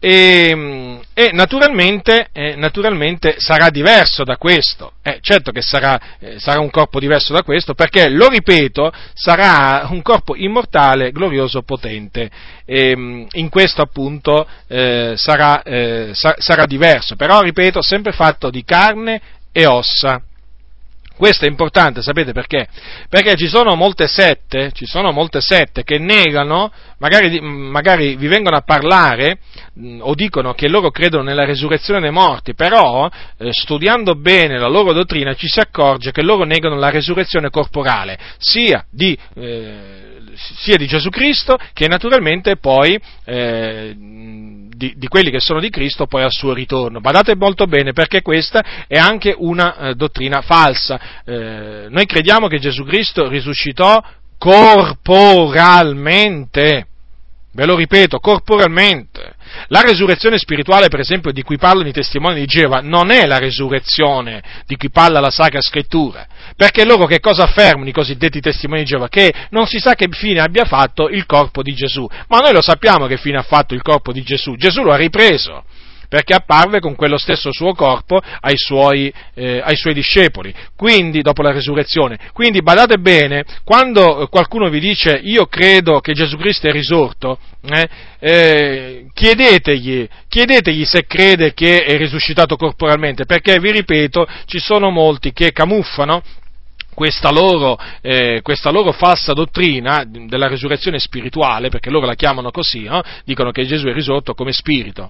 E, 0.03 0.99
e 1.13 1.29
naturalmente, 1.31 2.29
eh, 2.31 2.55
naturalmente, 2.55 3.35
sarà 3.37 3.69
diverso 3.69 4.23
da 4.23 4.35
questo, 4.35 4.93
eh, 5.03 5.19
certo 5.21 5.51
che 5.51 5.61
sarà, 5.61 6.17
eh, 6.17 6.39
sarà, 6.39 6.59
un 6.59 6.71
corpo 6.71 6.99
diverso 6.99 7.33
da 7.33 7.43
questo, 7.43 7.75
perché, 7.75 8.09
lo 8.09 8.27
ripeto, 8.27 8.91
sarà 9.13 9.87
un 9.91 10.01
corpo 10.01 10.35
immortale, 10.35 11.11
glorioso, 11.11 11.61
potente, 11.61 12.31
e, 12.65 13.27
in 13.31 13.49
questo 13.49 13.83
appunto 13.83 14.47
eh, 14.67 15.13
sarà, 15.17 15.61
eh, 15.61 16.09
sa, 16.13 16.33
sarà 16.39 16.65
diverso, 16.65 17.15
però, 17.15 17.41
ripeto, 17.41 17.83
sempre 17.83 18.11
fatto 18.11 18.49
di 18.49 18.63
carne 18.63 19.21
e 19.51 19.67
ossa. 19.67 20.19
Questo 21.21 21.45
è 21.45 21.47
importante, 21.47 22.01
sapete 22.01 22.31
perché? 22.31 22.67
Perché 23.07 23.35
ci 23.35 23.45
sono 23.47 23.75
molte 23.75 24.07
sette, 24.07 24.71
sono 24.73 25.11
molte 25.11 25.39
sette 25.39 25.83
che 25.83 25.99
negano, 25.99 26.71
magari, 26.97 27.39
magari, 27.39 28.15
vi 28.15 28.25
vengono 28.25 28.55
a 28.57 28.61
parlare 28.61 29.37
o 29.99 30.15
dicono 30.15 30.55
che 30.55 30.67
loro 30.67 30.89
credono 30.89 31.21
nella 31.21 31.45
resurrezione 31.45 31.99
dei 31.99 32.09
morti, 32.09 32.55
però 32.55 33.07
eh, 33.37 33.53
studiando 33.53 34.15
bene 34.15 34.57
la 34.57 34.67
loro 34.67 34.93
dottrina 34.93 35.35
ci 35.35 35.47
si 35.47 35.59
accorge 35.59 36.11
che 36.11 36.23
loro 36.23 36.43
negano 36.43 36.75
la 36.77 36.89
resurrezione 36.89 37.51
corporale, 37.51 38.17
sia 38.39 38.83
di, 38.89 39.15
eh, 39.35 40.33
sia 40.33 40.77
di 40.77 40.87
Gesù 40.87 41.09
Cristo 41.09 41.55
che 41.73 41.87
naturalmente 41.87 42.57
poi 42.57 42.99
eh, 43.25 43.95
di, 44.81 44.95
di, 44.97 45.07
quelli 45.07 45.29
che 45.29 45.39
sono 45.39 45.59
di 45.59 45.69
Cristo 45.69 46.07
poi 46.07 46.23
al 46.23 46.31
suo 46.31 46.53
ritorno. 46.53 47.01
Badate 47.01 47.35
molto 47.35 47.67
bene 47.67 47.93
perché 47.93 48.23
questa 48.23 48.87
è 48.87 48.97
anche 48.97 49.35
una 49.37 49.77
eh, 49.77 49.93
dottrina 49.93 50.41
falsa. 50.41 51.21
Eh, 51.23 51.85
noi 51.87 52.07
crediamo 52.07 52.47
che 52.47 52.57
Gesù 52.57 52.83
Cristo 52.83 53.29
risuscitò 53.29 54.03
corporalmente. 54.39 56.87
Ve 57.53 57.65
lo 57.65 57.75
ripeto, 57.75 58.19
corporalmente. 58.19 59.35
La 59.67 59.81
resurrezione 59.81 60.39
spirituale, 60.39 60.87
per 60.87 61.01
esempio, 61.01 61.31
di 61.31 61.43
cui 61.43 61.57
parlano 61.57 61.89
i 61.89 61.93
testimoni 61.93 62.39
di 62.39 62.45
Geova, 62.45 62.79
non 62.81 63.11
è 63.11 63.27
la 63.27 63.37
resurrezione 63.37 64.41
di 64.65 64.77
cui 64.77 64.89
parla 64.89 65.19
la 65.19 65.29
Sacra 65.29 65.61
Scrittura. 65.61 66.25
Perché 66.61 66.85
loro 66.85 67.07
che 67.07 67.19
cosa 67.19 67.45
affermano 67.45 67.89
i 67.89 67.91
cosiddetti 67.91 68.39
testimoni 68.39 68.81
di 68.81 68.85
Geova? 68.85 69.07
Che 69.07 69.33
non 69.49 69.65
si 69.65 69.79
sa 69.79 69.95
che 69.95 70.07
fine 70.11 70.41
abbia 70.41 70.63
fatto 70.65 71.09
il 71.09 71.25
corpo 71.25 71.63
di 71.63 71.73
Gesù. 71.73 72.07
Ma 72.27 72.37
noi 72.37 72.53
lo 72.53 72.61
sappiamo 72.61 73.07
che 73.07 73.17
fine 73.17 73.39
ha 73.39 73.41
fatto 73.41 73.73
il 73.73 73.81
corpo 73.81 74.11
di 74.11 74.21
Gesù. 74.21 74.55
Gesù 74.57 74.83
lo 74.83 74.91
ha 74.91 74.95
ripreso 74.95 75.63
perché 76.07 76.35
apparve 76.35 76.79
con 76.79 76.93
quello 76.93 77.17
stesso 77.17 77.51
suo 77.51 77.73
corpo 77.73 78.21
ai 78.41 78.57
suoi, 78.57 79.11
eh, 79.33 79.59
ai 79.63 79.75
suoi 79.75 79.95
discepoli, 79.95 80.53
quindi 80.75 81.21
dopo 81.21 81.41
la 81.41 81.51
resurrezione. 81.51 82.19
Quindi 82.31 82.61
badate 82.61 82.97
bene, 82.99 83.43
quando 83.63 84.27
qualcuno 84.29 84.69
vi 84.69 84.81
dice 84.81 85.19
io 85.23 85.47
credo 85.47 85.99
che 85.99 86.13
Gesù 86.13 86.37
Cristo 86.37 86.67
è 86.67 86.71
risorto, 86.71 87.39
eh, 87.63 87.89
eh, 88.19 89.05
chiedetegli, 89.13 90.07
chiedetegli 90.27 90.83
se 90.83 91.05
crede 91.07 91.55
che 91.55 91.85
è 91.85 91.97
risuscitato 91.97 92.55
corporalmente, 92.55 93.25
perché 93.25 93.57
vi 93.59 93.71
ripeto, 93.71 94.27
ci 94.45 94.59
sono 94.59 94.91
molti 94.91 95.31
che 95.31 95.53
camuffano 95.53 96.21
questa 96.93 97.31
loro, 97.31 97.77
eh, 98.01 98.39
questa 98.41 98.71
loro, 98.71 98.91
falsa 98.91 99.33
dottrina 99.33 100.03
della 100.05 100.47
risurrezione 100.47 100.99
spirituale, 100.99 101.69
perché 101.69 101.89
loro 101.89 102.05
la 102.05 102.15
chiamano 102.15 102.51
così, 102.51 102.83
no? 102.83 103.01
dicono 103.23 103.51
che 103.51 103.65
Gesù 103.65 103.87
è 103.87 103.93
risorto 103.93 104.33
come 104.33 104.51
spirito 104.51 105.09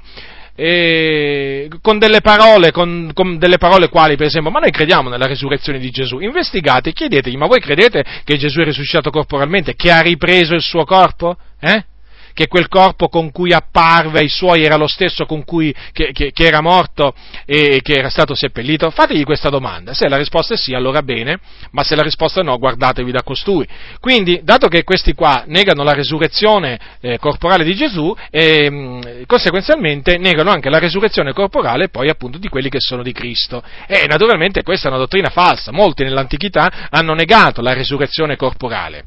eh, 0.55 1.69
con 1.81 1.97
delle 1.97 2.21
parole, 2.21 2.71
con, 2.71 3.11
con 3.13 3.37
delle 3.37 3.57
parole 3.57 3.89
quali, 3.89 4.15
per 4.15 4.27
esempio, 4.27 4.51
ma 4.51 4.59
noi 4.59 4.71
crediamo 4.71 5.09
nella 5.09 5.25
risurrezione 5.25 5.79
di 5.79 5.89
Gesù. 5.89 6.19
Investigate, 6.19 6.93
chiedetegli, 6.93 7.37
ma 7.37 7.47
voi 7.47 7.59
credete 7.59 8.03
che 8.23 8.37
Gesù 8.37 8.59
è 8.59 8.65
risuscitato 8.65 9.09
corporalmente, 9.09 9.75
che 9.75 9.91
ha 9.91 10.01
ripreso 10.01 10.53
il 10.53 10.61
suo 10.61 10.83
corpo? 10.83 11.35
Eh? 11.59 11.85
Che 12.33 12.47
quel 12.47 12.67
corpo 12.67 13.07
con 13.07 13.31
cui 13.31 13.53
apparve 13.53 14.19
ai 14.19 14.29
suoi 14.29 14.63
era 14.63 14.75
lo 14.75 14.87
stesso 14.87 15.25
con 15.25 15.43
cui 15.43 15.73
che, 15.91 16.11
che, 16.11 16.31
che 16.31 16.45
era 16.45 16.61
morto 16.61 17.13
e 17.45 17.79
che 17.81 17.93
era 17.93 18.09
stato 18.09 18.35
seppellito? 18.35 18.89
Fategli 18.89 19.23
questa 19.23 19.49
domanda. 19.49 19.93
Se 19.93 20.07
la 20.07 20.17
risposta 20.17 20.53
è 20.53 20.57
sì, 20.57 20.73
allora 20.73 21.01
bene, 21.01 21.39
ma 21.71 21.83
se 21.83 21.95
la 21.95 22.01
risposta 22.01 22.41
è 22.41 22.43
no, 22.43 22.57
guardatevi 22.57 23.11
da 23.11 23.23
costui. 23.23 23.67
Quindi, 23.99 24.41
dato 24.43 24.67
che 24.67 24.83
questi 24.83 25.13
qua 25.13 25.43
negano 25.47 25.83
la 25.83 25.93
resurrezione 25.93 26.79
eh, 27.01 27.17
corporale 27.17 27.63
di 27.63 27.75
Gesù, 27.75 28.15
eh, 28.29 29.23
conseguenzialmente 29.25 30.17
negano 30.17 30.51
anche 30.51 30.69
la 30.69 30.79
resurrezione 30.79 31.33
corporale 31.33 31.89
poi 31.89 32.09
appunto 32.09 32.37
di 32.37 32.47
quelli 32.47 32.69
che 32.69 32.79
sono 32.79 33.03
di 33.03 33.11
Cristo. 33.11 33.63
E 33.87 34.05
naturalmente 34.07 34.63
questa 34.63 34.87
è 34.87 34.91
una 34.91 34.99
dottrina 34.99 35.29
falsa. 35.29 35.71
Molti 35.71 36.03
nell'antichità 36.03 36.87
hanno 36.89 37.13
negato 37.13 37.61
la 37.61 37.73
resurrezione 37.73 38.35
corporale 38.35 39.03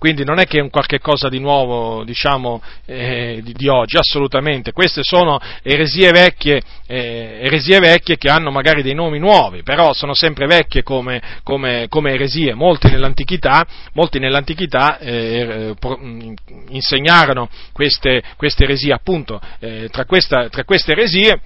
quindi 0.00 0.24
non 0.24 0.38
è 0.38 0.46
che 0.46 0.60
è 0.60 0.62
un 0.62 0.70
qualche 0.70 0.98
cosa 0.98 1.28
di 1.28 1.38
nuovo, 1.38 2.04
diciamo, 2.04 2.62
eh, 2.86 3.40
di, 3.44 3.52
di, 3.52 3.68
oggi, 3.68 3.98
assolutamente, 3.98 4.72
queste 4.72 5.02
sono 5.04 5.38
eresie 5.62 6.10
vecchie, 6.10 6.62
eh, 6.86 7.40
eresie 7.42 7.78
vecchie, 7.80 8.16
che 8.16 8.30
hanno 8.30 8.50
magari 8.50 8.80
dei 8.80 8.94
nomi 8.94 9.18
nuovi, 9.18 9.62
però 9.62 9.92
sono 9.92 10.14
sempre 10.14 10.46
vecchie 10.46 10.82
come, 10.82 11.20
come, 11.42 11.84
come 11.90 12.12
eresie, 12.12 12.54
molti 12.54 12.88
nell'antichità, 12.88 13.66
molti 13.92 14.18
nell'antichità 14.18 14.98
eh, 15.00 15.74
mm, 15.86 16.32
insegnarono 16.70 17.50
queste, 17.70 18.22
queste 18.38 18.64
eresie, 18.64 18.94
appunto, 18.94 19.38
eh, 19.58 19.90
tra, 19.90 20.06
questa, 20.06 20.48
tra 20.48 20.64
queste 20.64 20.92
eresie, 20.92 21.42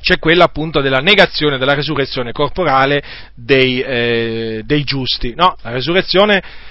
c'è 0.00 0.20
quella 0.20 0.44
appunto 0.44 0.80
della 0.80 0.98
negazione 0.98 1.58
della 1.58 1.74
resurrezione 1.74 2.30
corporale 2.30 3.02
dei, 3.34 3.80
eh, 3.80 4.62
dei 4.64 4.84
giusti. 4.84 5.34
No, 5.34 5.56
la 5.62 5.70
resurrezione 5.70 6.70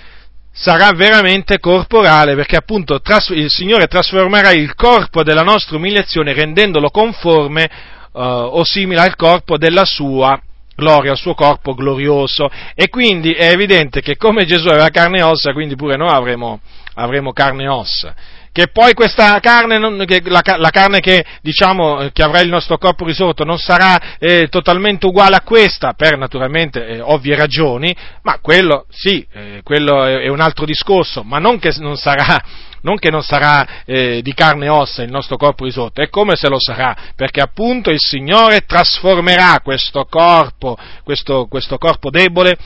sarà 0.51 0.91
veramente 0.91 1.59
corporale, 1.59 2.35
perché 2.35 2.55
appunto 2.55 3.01
il 3.29 3.49
Signore 3.49 3.87
trasformerà 3.87 4.51
il 4.51 4.75
corpo 4.75 5.23
della 5.23 5.43
nostra 5.43 5.77
umiliazione 5.77 6.33
rendendolo 6.33 6.89
conforme 6.89 7.69
uh, 8.11 8.19
o 8.21 8.63
simile 8.63 9.01
al 9.01 9.15
corpo 9.15 9.57
della 9.57 9.85
sua 9.85 10.39
gloria, 10.75 11.11
al 11.11 11.17
suo 11.17 11.33
corpo 11.33 11.73
glorioso. 11.73 12.49
E 12.75 12.89
quindi 12.89 13.31
è 13.31 13.51
evidente 13.51 14.01
che 14.01 14.17
come 14.17 14.45
Gesù 14.45 14.67
aveva 14.67 14.89
carne 14.89 15.19
e 15.19 15.23
ossa, 15.23 15.53
quindi 15.53 15.75
pure 15.75 15.95
noi 15.95 16.09
avremo, 16.09 16.59
avremo 16.95 17.31
carne 17.31 17.63
e 17.63 17.67
ossa 17.67 18.15
che 18.51 18.67
poi 18.67 18.93
questa 18.93 19.39
carne, 19.39 19.79
la, 19.79 20.41
la 20.57 20.69
carne 20.69 20.99
che, 20.99 21.23
diciamo, 21.41 22.09
che 22.11 22.21
avrà 22.21 22.41
il 22.41 22.49
nostro 22.49 22.77
corpo 22.77 23.05
risorto 23.05 23.45
non 23.45 23.57
sarà 23.57 24.17
eh, 24.19 24.47
totalmente 24.49 25.05
uguale 25.05 25.37
a 25.37 25.41
questa, 25.41 25.93
per 25.93 26.17
naturalmente 26.17 26.85
eh, 26.85 26.99
ovvie 26.99 27.35
ragioni, 27.35 27.95
ma 28.23 28.39
quello 28.41 28.85
sì, 28.89 29.25
eh, 29.31 29.61
quello 29.63 30.03
è, 30.03 30.23
è, 30.23 30.27
un 30.27 30.41
altro 30.41 30.65
discorso, 30.65 31.23
ma 31.23 31.39
non 31.39 31.59
che 31.59 31.73
non 31.77 31.95
sarà, 31.95 32.41
non 32.81 32.97
che 32.97 33.09
non 33.09 33.23
sarà 33.23 33.83
eh, 33.85 34.21
di 34.21 34.33
carne 34.33 34.65
e 34.65 34.69
ossa 34.69 35.01
il 35.01 35.11
nostro 35.11 35.37
corpo 35.37 35.63
risorto, 35.63 36.01
è 36.01 36.09
come 36.09 36.35
se 36.35 36.49
lo 36.49 36.59
sarà, 36.59 36.95
perché 37.15 37.39
appunto 37.39 37.89
il 37.89 37.99
Signore 37.99 38.65
trasformerà 38.65 39.61
questo 39.63 40.05
corpo, 40.09 40.77
questo, 41.03 41.47
questo 41.47 41.77
corpo 41.77 42.09
debole 42.09 42.57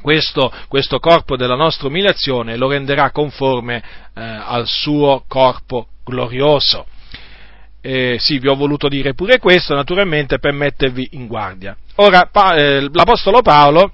questo, 0.00 0.52
questo, 0.68 0.98
corpo 0.98 1.36
della 1.36 1.54
nostra 1.54 1.88
umiliazione 1.88 2.56
lo 2.56 2.68
renderà 2.68 3.10
conforme 3.10 3.76
eh, 3.76 3.82
al 4.14 4.66
suo 4.66 5.24
corpo 5.26 5.88
glorioso. 6.04 6.86
Eh, 7.80 8.16
sì, 8.18 8.38
vi 8.38 8.48
ho 8.48 8.56
voluto 8.56 8.88
dire 8.88 9.14
pure 9.14 9.38
questo, 9.38 9.74
naturalmente, 9.74 10.38
per 10.38 10.52
mettervi 10.52 11.10
in 11.12 11.26
guardia. 11.26 11.76
Ora, 11.96 12.28
pa, 12.30 12.54
eh, 12.56 12.88
l'Apostolo 12.92 13.40
Paolo 13.42 13.92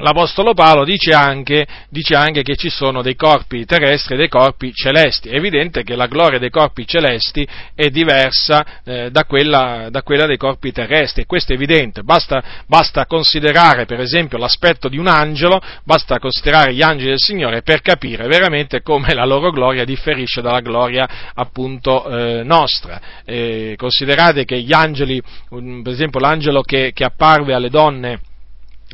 l'Apostolo 0.00 0.54
Paolo 0.54 0.84
dice 0.84 1.12
anche, 1.12 1.66
dice 1.88 2.14
anche, 2.14 2.42
che 2.42 2.56
ci 2.56 2.68
sono 2.68 3.02
dei 3.02 3.14
corpi 3.14 3.64
terrestri 3.64 4.14
e 4.14 4.18
dei 4.18 4.28
corpi 4.28 4.72
celesti. 4.72 5.28
È 5.28 5.36
evidente 5.36 5.82
che 5.82 5.96
la 5.96 6.06
gloria 6.06 6.38
dei 6.38 6.50
corpi 6.50 6.86
celesti 6.86 7.46
è 7.74 7.88
diversa 7.88 8.82
eh, 8.84 9.10
da, 9.10 9.24
quella, 9.24 9.88
da, 9.90 10.02
quella, 10.02 10.26
dei 10.26 10.36
corpi 10.36 10.72
terrestri, 10.72 11.22
e 11.22 11.26
questo 11.26 11.52
è 11.52 11.54
evidente. 11.54 12.02
Basta, 12.02 12.42
basta, 12.66 13.06
considerare, 13.06 13.86
per 13.86 14.00
esempio, 14.00 14.38
l'aspetto 14.38 14.88
di 14.88 14.98
un 14.98 15.06
angelo, 15.06 15.60
basta 15.84 16.18
considerare 16.18 16.74
gli 16.74 16.82
angeli 16.82 17.10
del 17.10 17.18
Signore 17.20 17.62
per 17.62 17.82
capire 17.82 18.26
veramente 18.26 18.82
come 18.82 19.14
la 19.14 19.24
loro 19.24 19.50
gloria 19.50 19.84
differisce 19.84 20.40
dalla 20.40 20.60
gloria 20.60 21.08
appunto 21.34 22.08
eh, 22.08 22.42
nostra. 22.42 23.00
Eh, 23.24 23.74
considerate 23.76 24.44
che 24.44 24.60
gli 24.60 24.72
angeli, 24.72 25.20
per 25.48 25.92
esempio 25.92 26.20
l'angelo 26.20 26.62
che, 26.62 26.92
che 26.92 27.04
apparve 27.04 27.54
alle 27.54 27.70
donne, 27.70 28.20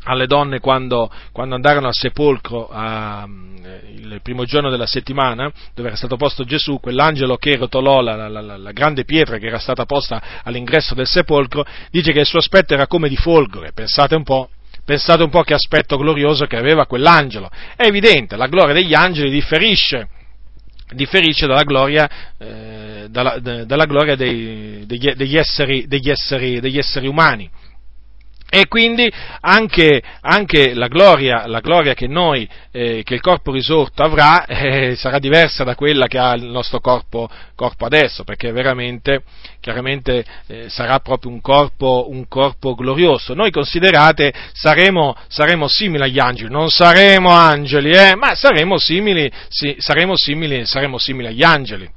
alle 0.07 0.27
donne 0.27 0.59
quando, 0.59 1.11
quando 1.31 1.55
andarono 1.55 1.87
al 1.87 1.93
sepolcro 1.93 2.69
a, 2.71 3.27
il 3.27 4.19
primo 4.21 4.45
giorno 4.45 4.69
della 4.69 4.85
settimana, 4.85 5.51
dove 5.73 5.89
era 5.89 5.97
stato 5.97 6.15
posto 6.15 6.43
Gesù, 6.43 6.79
quell'angelo 6.79 7.37
che 7.37 7.55
rotolò 7.55 8.01
la, 8.01 8.15
la, 8.27 8.41
la, 8.41 8.57
la, 8.57 8.71
grande 8.71 9.03
pietra 9.03 9.37
che 9.37 9.47
era 9.47 9.59
stata 9.59 9.85
posta 9.85 10.21
all'ingresso 10.43 10.95
del 10.95 11.07
sepolcro, 11.07 11.65
dice 11.91 12.11
che 12.11 12.21
il 12.21 12.25
suo 12.25 12.39
aspetto 12.39 12.73
era 12.73 12.87
come 12.87 13.09
di 13.09 13.17
folgore, 13.17 13.71
pensate 13.73 14.15
un 14.15 14.23
po'. 14.23 14.49
Pensate 14.85 15.21
un 15.21 15.29
po' 15.29 15.41
che 15.41 15.53
aspetto 15.53 15.97
glorioso 15.97 16.45
che 16.45 16.55
aveva 16.55 16.85
quell'angelo. 16.85 17.49
È 17.75 17.85
evidente, 17.85 18.37
la 18.37 18.47
gloria 18.47 18.73
degli 18.73 18.93
angeli 18.93 19.29
differisce, 19.29 20.07
differisce 20.93 21.45
dalla 21.45 21.63
gloria, 21.63 22.09
eh, 22.37 23.07
dalla, 23.09 23.37
dalla 23.39 23.83
gloria 23.83 24.15
dei, 24.15 24.85
degli, 24.85 25.11
degli, 25.11 25.35
esseri, 25.35 25.87
degli, 25.87 26.09
esseri, 26.09 26.61
degli 26.61 26.77
esseri 26.77 27.05
umani. 27.05 27.49
E 28.49 28.67
quindi 28.67 29.11
anche, 29.41 30.01
anche 30.21 30.73
la, 30.73 30.87
gloria, 30.87 31.47
la, 31.47 31.59
gloria, 31.59 31.93
che 31.93 32.07
noi, 32.07 32.47
eh, 32.71 33.01
che 33.03 33.13
il 33.13 33.19
corpo 33.19 33.51
risorto 33.51 34.03
avrà, 34.03 34.45
eh, 34.47 34.95
sarà 34.95 35.19
diversa 35.19 35.65
da 35.65 35.75
quella 35.75 36.07
che 36.07 36.17
ha 36.17 36.33
il 36.33 36.45
nostro 36.45 36.79
corpo, 36.79 37.29
corpo 37.55 37.85
adesso, 37.85 38.23
perché 38.23 38.53
veramente, 38.53 39.23
chiaramente 39.59 40.23
eh, 40.47 40.69
sarà 40.69 40.99
proprio 40.99 41.29
un 41.29 41.41
corpo, 41.41 42.07
un 42.09 42.25
corpo, 42.29 42.73
glorioso. 42.73 43.33
Noi 43.33 43.51
considerate 43.51 44.33
saremo, 44.53 45.13
saremo, 45.27 45.67
simili 45.67 46.03
agli 46.03 46.19
angeli, 46.19 46.49
non 46.49 46.69
saremo 46.69 47.29
angeli, 47.29 47.91
eh, 47.91 48.15
ma 48.15 48.33
saremo 48.33 48.77
simili, 48.77 49.29
sì, 49.49 49.75
saremo 49.77 50.15
simili, 50.15 50.65
saremo 50.65 50.97
simili 50.97 51.27
agli 51.27 51.43
angeli. 51.43 51.89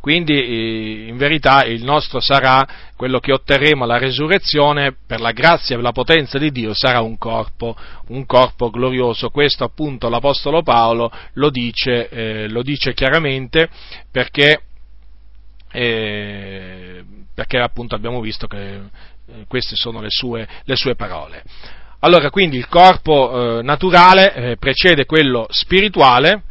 Quindi 0.00 0.32
eh, 0.32 1.08
in 1.08 1.16
verità 1.16 1.64
il 1.64 1.84
nostro 1.84 2.20
sarà, 2.20 2.66
quello 2.96 3.18
che 3.20 3.32
otterremo 3.32 3.84
alla 3.84 3.98
resurrezione, 3.98 4.96
per 5.06 5.20
la 5.20 5.32
grazia 5.32 5.76
e 5.76 5.80
la 5.80 5.92
potenza 5.92 6.38
di 6.38 6.50
Dio, 6.50 6.74
sarà 6.74 7.00
un 7.00 7.18
corpo, 7.18 7.76
un 8.08 8.24
corpo 8.26 8.70
glorioso. 8.70 9.30
Questo 9.30 9.64
appunto 9.64 10.08
l'Apostolo 10.08 10.62
Paolo 10.62 11.10
lo 11.34 11.50
dice, 11.50 12.08
eh, 12.08 12.48
lo 12.48 12.62
dice 12.62 12.94
chiaramente 12.94 13.68
perché, 14.10 14.62
eh, 15.72 17.04
perché 17.34 17.58
appunto 17.58 17.94
abbiamo 17.94 18.20
visto 18.20 18.46
che 18.46 18.74
eh, 18.74 19.44
queste 19.46 19.76
sono 19.76 20.00
le 20.00 20.10
sue, 20.10 20.46
le 20.64 20.76
sue 20.76 20.94
parole. 20.94 21.42
Allora, 22.00 22.30
quindi 22.30 22.56
il 22.56 22.68
corpo 22.68 23.58
eh, 23.58 23.62
naturale 23.62 24.32
eh, 24.32 24.56
precede 24.56 25.04
quello 25.04 25.46
spirituale, 25.50 26.42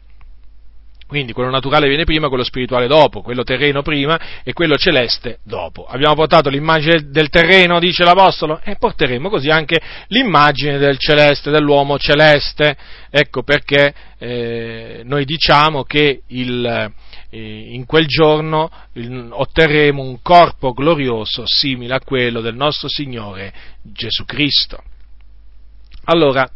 quindi 1.07 1.31
quello 1.31 1.49
naturale 1.49 1.87
viene 1.87 2.03
prima, 2.03 2.27
quello 2.27 2.43
spirituale 2.43 2.85
dopo, 2.85 3.21
quello 3.21 3.43
terreno 3.43 3.81
prima 3.81 4.19
e 4.43 4.51
quello 4.51 4.75
celeste 4.75 5.39
dopo. 5.43 5.85
Abbiamo 5.85 6.15
portato 6.15 6.49
l'immagine 6.49 7.09
del 7.09 7.29
terreno, 7.29 7.79
dice 7.79 8.03
l'Apostolo, 8.03 8.59
e 8.61 8.75
porteremo 8.75 9.29
così 9.29 9.49
anche 9.49 9.79
l'immagine 10.07 10.77
del 10.77 10.97
celeste, 10.97 11.49
dell'uomo 11.49 11.97
celeste. 11.97 12.75
Ecco 13.09 13.41
perché 13.43 13.93
eh, 14.19 15.01
noi 15.05 15.23
diciamo 15.23 15.83
che 15.83 16.23
il, 16.27 16.91
eh, 17.29 17.73
in 17.73 17.85
quel 17.85 18.05
giorno 18.05 18.69
il, 18.93 19.29
otterremo 19.31 20.01
un 20.01 20.21
corpo 20.21 20.73
glorioso 20.73 21.43
simile 21.45 21.95
a 21.95 22.01
quello 22.01 22.41
del 22.41 22.55
nostro 22.55 22.89
Signore 22.89 23.53
Gesù 23.81 24.25
Cristo. 24.25 24.83
Allora, 26.09 26.49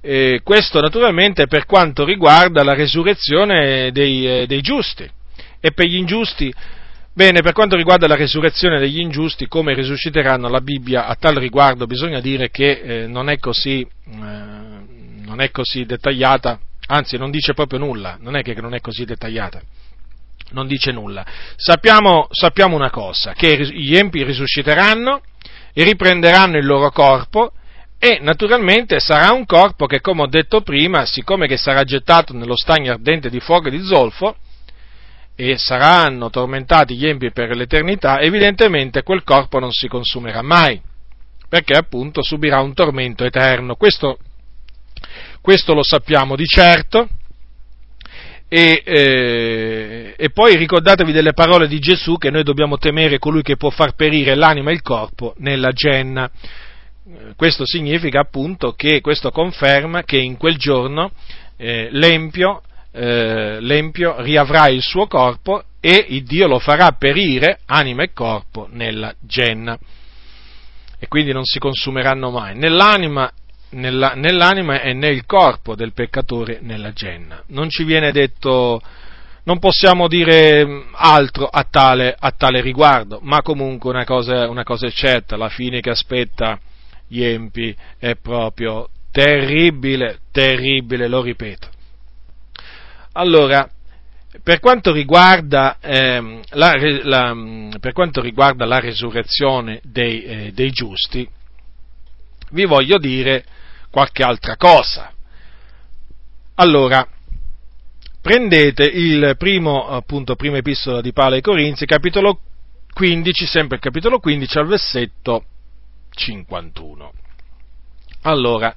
eh, 0.00 0.40
questo 0.42 0.80
naturalmente 0.80 1.46
per 1.46 1.66
quanto 1.66 2.04
riguarda 2.04 2.62
la 2.62 2.74
resurrezione 2.74 3.90
dei, 3.92 4.26
eh, 4.26 4.46
dei 4.46 4.60
giusti. 4.60 5.08
E 5.60 5.72
per 5.72 5.86
gli 5.86 5.96
ingiusti, 5.96 6.52
bene, 7.12 7.42
per 7.42 7.52
quanto 7.52 7.76
riguarda 7.76 8.06
la 8.06 8.16
resurrezione 8.16 8.78
degli 8.78 8.98
ingiusti, 8.98 9.46
come 9.46 9.74
risusciteranno 9.74 10.48
la 10.48 10.60
Bibbia 10.60 11.06
a 11.06 11.14
tal 11.16 11.34
riguardo, 11.34 11.86
bisogna 11.86 12.20
dire 12.20 12.50
che 12.50 12.70
eh, 12.70 13.06
non, 13.06 13.28
è 13.28 13.38
così, 13.38 13.80
eh, 13.80 14.16
non 14.16 15.40
è 15.40 15.50
così 15.50 15.84
dettagliata, 15.84 16.58
anzi 16.86 17.18
non 17.18 17.30
dice 17.30 17.52
proprio 17.52 17.78
nulla, 17.78 18.16
non 18.20 18.36
è 18.36 18.42
che 18.42 18.54
non 18.54 18.74
è 18.74 18.80
così 18.80 19.04
dettagliata 19.04 19.60
non 20.52 20.66
dice 20.66 20.90
nulla. 20.90 21.24
Sappiamo, 21.54 22.26
sappiamo, 22.28 22.74
una 22.74 22.90
cosa, 22.90 23.34
che 23.34 23.56
gli 23.56 23.96
empi 23.96 24.24
risusciteranno 24.24 25.20
e 25.72 25.84
riprenderanno 25.84 26.56
il 26.56 26.66
loro 26.66 26.90
corpo 26.90 27.52
e 28.02 28.18
naturalmente 28.22 28.98
sarà 28.98 29.30
un 29.30 29.44
corpo 29.44 29.84
che, 29.84 30.00
come 30.00 30.22
ho 30.22 30.26
detto 30.26 30.62
prima, 30.62 31.04
siccome 31.04 31.46
che 31.46 31.58
sarà 31.58 31.84
gettato 31.84 32.32
nello 32.32 32.56
stagno 32.56 32.92
ardente 32.92 33.28
di 33.28 33.40
fuoco 33.40 33.68
e 33.68 33.70
di 33.70 33.82
zolfo, 33.84 34.36
e 35.36 35.58
saranno 35.58 36.30
tormentati 36.30 36.96
gli 36.96 37.06
empi 37.06 37.30
per 37.30 37.54
l'eternità, 37.54 38.18
evidentemente 38.20 39.02
quel 39.02 39.22
corpo 39.22 39.58
non 39.58 39.70
si 39.70 39.86
consumerà 39.86 40.40
mai, 40.40 40.80
perché 41.46 41.74
appunto 41.74 42.22
subirà 42.22 42.60
un 42.60 42.72
tormento 42.72 43.26
eterno. 43.26 43.74
Questo, 43.74 44.16
questo 45.42 45.74
lo 45.74 45.82
sappiamo 45.82 46.36
di 46.36 46.46
certo. 46.46 47.06
E, 48.48 48.82
eh, 48.82 50.14
e, 50.16 50.30
poi 50.30 50.56
ricordatevi 50.56 51.12
delle 51.12 51.34
parole 51.34 51.68
di 51.68 51.78
Gesù 51.78 52.16
che 52.16 52.30
noi 52.30 52.44
dobbiamo 52.44 52.78
temere 52.78 53.18
colui 53.18 53.42
che 53.42 53.56
può 53.56 53.70
far 53.70 53.94
perire 53.94 54.34
l'anima 54.34 54.70
e 54.70 54.74
il 54.74 54.82
corpo 54.82 55.34
nella 55.36 55.70
genna 55.70 56.28
questo 57.36 57.64
significa 57.66 58.20
appunto 58.20 58.72
che 58.72 59.00
questo 59.00 59.30
conferma 59.30 60.02
che 60.02 60.18
in 60.18 60.36
quel 60.36 60.56
giorno 60.56 61.12
eh, 61.56 61.88
l'empio, 61.90 62.62
eh, 62.92 63.60
l'empio 63.60 64.20
riavrà 64.20 64.68
il 64.68 64.82
suo 64.82 65.06
corpo 65.06 65.64
e 65.80 66.06
il 66.08 66.24
Dio 66.24 66.46
lo 66.46 66.58
farà 66.58 66.92
perire, 66.92 67.60
anima 67.66 68.02
e 68.02 68.12
corpo, 68.12 68.68
nella 68.70 69.14
genna. 69.20 69.78
E 70.98 71.08
quindi 71.08 71.32
non 71.32 71.44
si 71.44 71.58
consumeranno 71.58 72.30
mai. 72.30 72.56
Nell'anima, 72.56 73.30
nella, 73.70 74.12
nell'anima 74.14 74.82
e 74.82 74.92
nel 74.92 75.24
corpo 75.24 75.74
del 75.74 75.92
peccatore 75.92 76.58
nella 76.60 76.92
genna. 76.92 77.42
Non 77.48 77.70
ci 77.70 77.84
viene 77.84 78.12
detto, 78.12 78.80
non 79.44 79.58
possiamo 79.58 80.08
dire 80.08 80.84
altro 80.92 81.46
a 81.46 81.64
tale, 81.64 82.14
a 82.18 82.30
tale 82.32 82.60
riguardo, 82.60 83.20
ma 83.22 83.40
comunque 83.40 83.88
una 83.88 84.04
cosa, 84.04 84.48
una 84.48 84.64
cosa 84.64 84.86
è 84.86 84.90
certa, 84.90 85.38
la 85.38 85.48
fine 85.48 85.80
che 85.80 85.90
aspetta 85.90 86.58
gli 87.10 87.24
empi 87.24 87.76
è 87.98 88.14
proprio 88.14 88.88
terribile, 89.10 90.20
terribile, 90.30 91.08
lo 91.08 91.22
ripeto. 91.22 91.68
Allora, 93.14 93.68
per 94.44 94.60
quanto 94.60 94.92
riguarda, 94.92 95.78
ehm, 95.80 96.40
la, 96.50 96.74
la, 97.02 97.36
per 97.80 97.92
quanto 97.92 98.20
riguarda 98.20 98.64
la, 98.64 98.78
resurrezione 98.78 99.80
dei, 99.82 100.22
eh, 100.22 100.52
dei 100.52 100.70
giusti, 100.70 101.28
vi 102.52 102.64
voglio 102.64 102.98
dire 102.98 103.44
qualche 103.90 104.22
altra 104.22 104.56
cosa. 104.56 105.12
Allora, 106.54 107.04
prendete 108.22 108.84
il 108.84 109.34
primo, 109.36 109.88
appunto, 109.88 110.36
prima 110.36 110.58
epistola 110.58 111.00
di 111.00 111.12
Paolo 111.12 111.34
ai 111.34 111.40
Corinzi, 111.40 111.86
capitolo 111.86 112.38
15, 112.92 113.46
sempre 113.46 113.76
il 113.78 113.82
capitolo 113.82 114.20
15, 114.20 114.58
al 114.58 114.66
versetto 114.68 115.44
51. 116.14 117.12
Allora, 118.22 118.74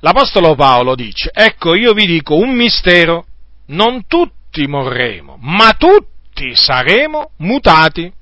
l'Apostolo 0.00 0.54
Paolo 0.54 0.94
dice, 0.94 1.30
ecco 1.32 1.74
io 1.74 1.92
vi 1.92 2.06
dico 2.06 2.36
un 2.36 2.54
mistero, 2.54 3.26
non 3.66 4.06
tutti 4.06 4.66
morremo, 4.66 5.36
ma 5.40 5.72
tutti 5.72 6.54
saremo 6.54 7.30
mutati 7.38 8.12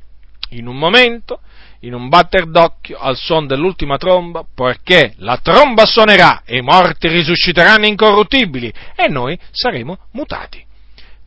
in 0.51 0.67
un 0.67 0.77
momento, 0.77 1.41
in 1.81 1.95
un 1.95 2.09
batter 2.09 2.47
d'occhio, 2.47 2.99
al 2.99 3.17
suono 3.17 3.47
dell'ultima 3.47 3.97
tromba, 3.97 4.45
perché 4.55 5.15
la 5.17 5.37
tromba 5.39 5.85
suonerà 5.85 6.43
e 6.45 6.59
i 6.59 6.63
morti 6.63 7.09
risusciteranno 7.09 7.87
incorruttibili 7.87 8.73
e 8.95 9.09
noi 9.09 9.39
saremo 9.51 9.99
mutati 10.13 10.65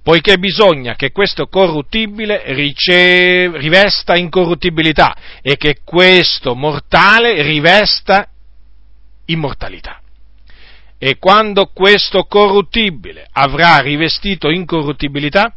poiché 0.06 0.38
bisogna 0.38 0.94
che 0.94 1.12
questo 1.12 1.48
corruttibile 1.48 2.54
riceve, 2.54 3.58
rivesta 3.58 4.16
incorruttibilità 4.16 5.16
e 5.42 5.58
che 5.58 5.80
questo 5.84 6.54
mortale 6.54 7.42
rivesta 7.42 8.30
immortalità. 9.26 10.00
E 11.00 11.18
quando 11.18 11.72
questo 11.74 12.26
corruttibile 12.26 13.28
avrà 13.32 13.80
rivestito 13.80 14.52
incorruttibilità 14.52 15.52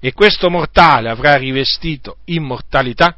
e 0.00 0.12
questo 0.12 0.50
mortale 0.50 1.08
avrà 1.08 1.36
rivestito 1.36 2.18
immortalità, 2.26 3.16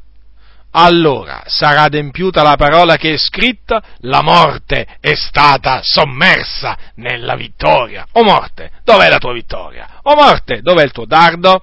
allora 0.70 1.42
sarà 1.46 1.82
adempiuta 1.82 2.42
la 2.42 2.56
parola 2.56 2.96
che 2.96 3.14
è 3.14 3.16
scritta, 3.16 3.82
la 4.00 4.22
morte 4.22 4.98
è 5.00 5.14
stata 5.14 5.80
sommersa 5.82 6.76
nella 6.96 7.34
vittoria. 7.34 8.06
O 8.12 8.22
morte, 8.22 8.70
dov'è 8.84 9.08
la 9.08 9.18
tua 9.18 9.32
vittoria? 9.32 10.00
O 10.02 10.14
morte, 10.14 10.60
dov'è 10.60 10.84
il 10.84 10.92
tuo 10.92 11.06
dardo? 11.06 11.62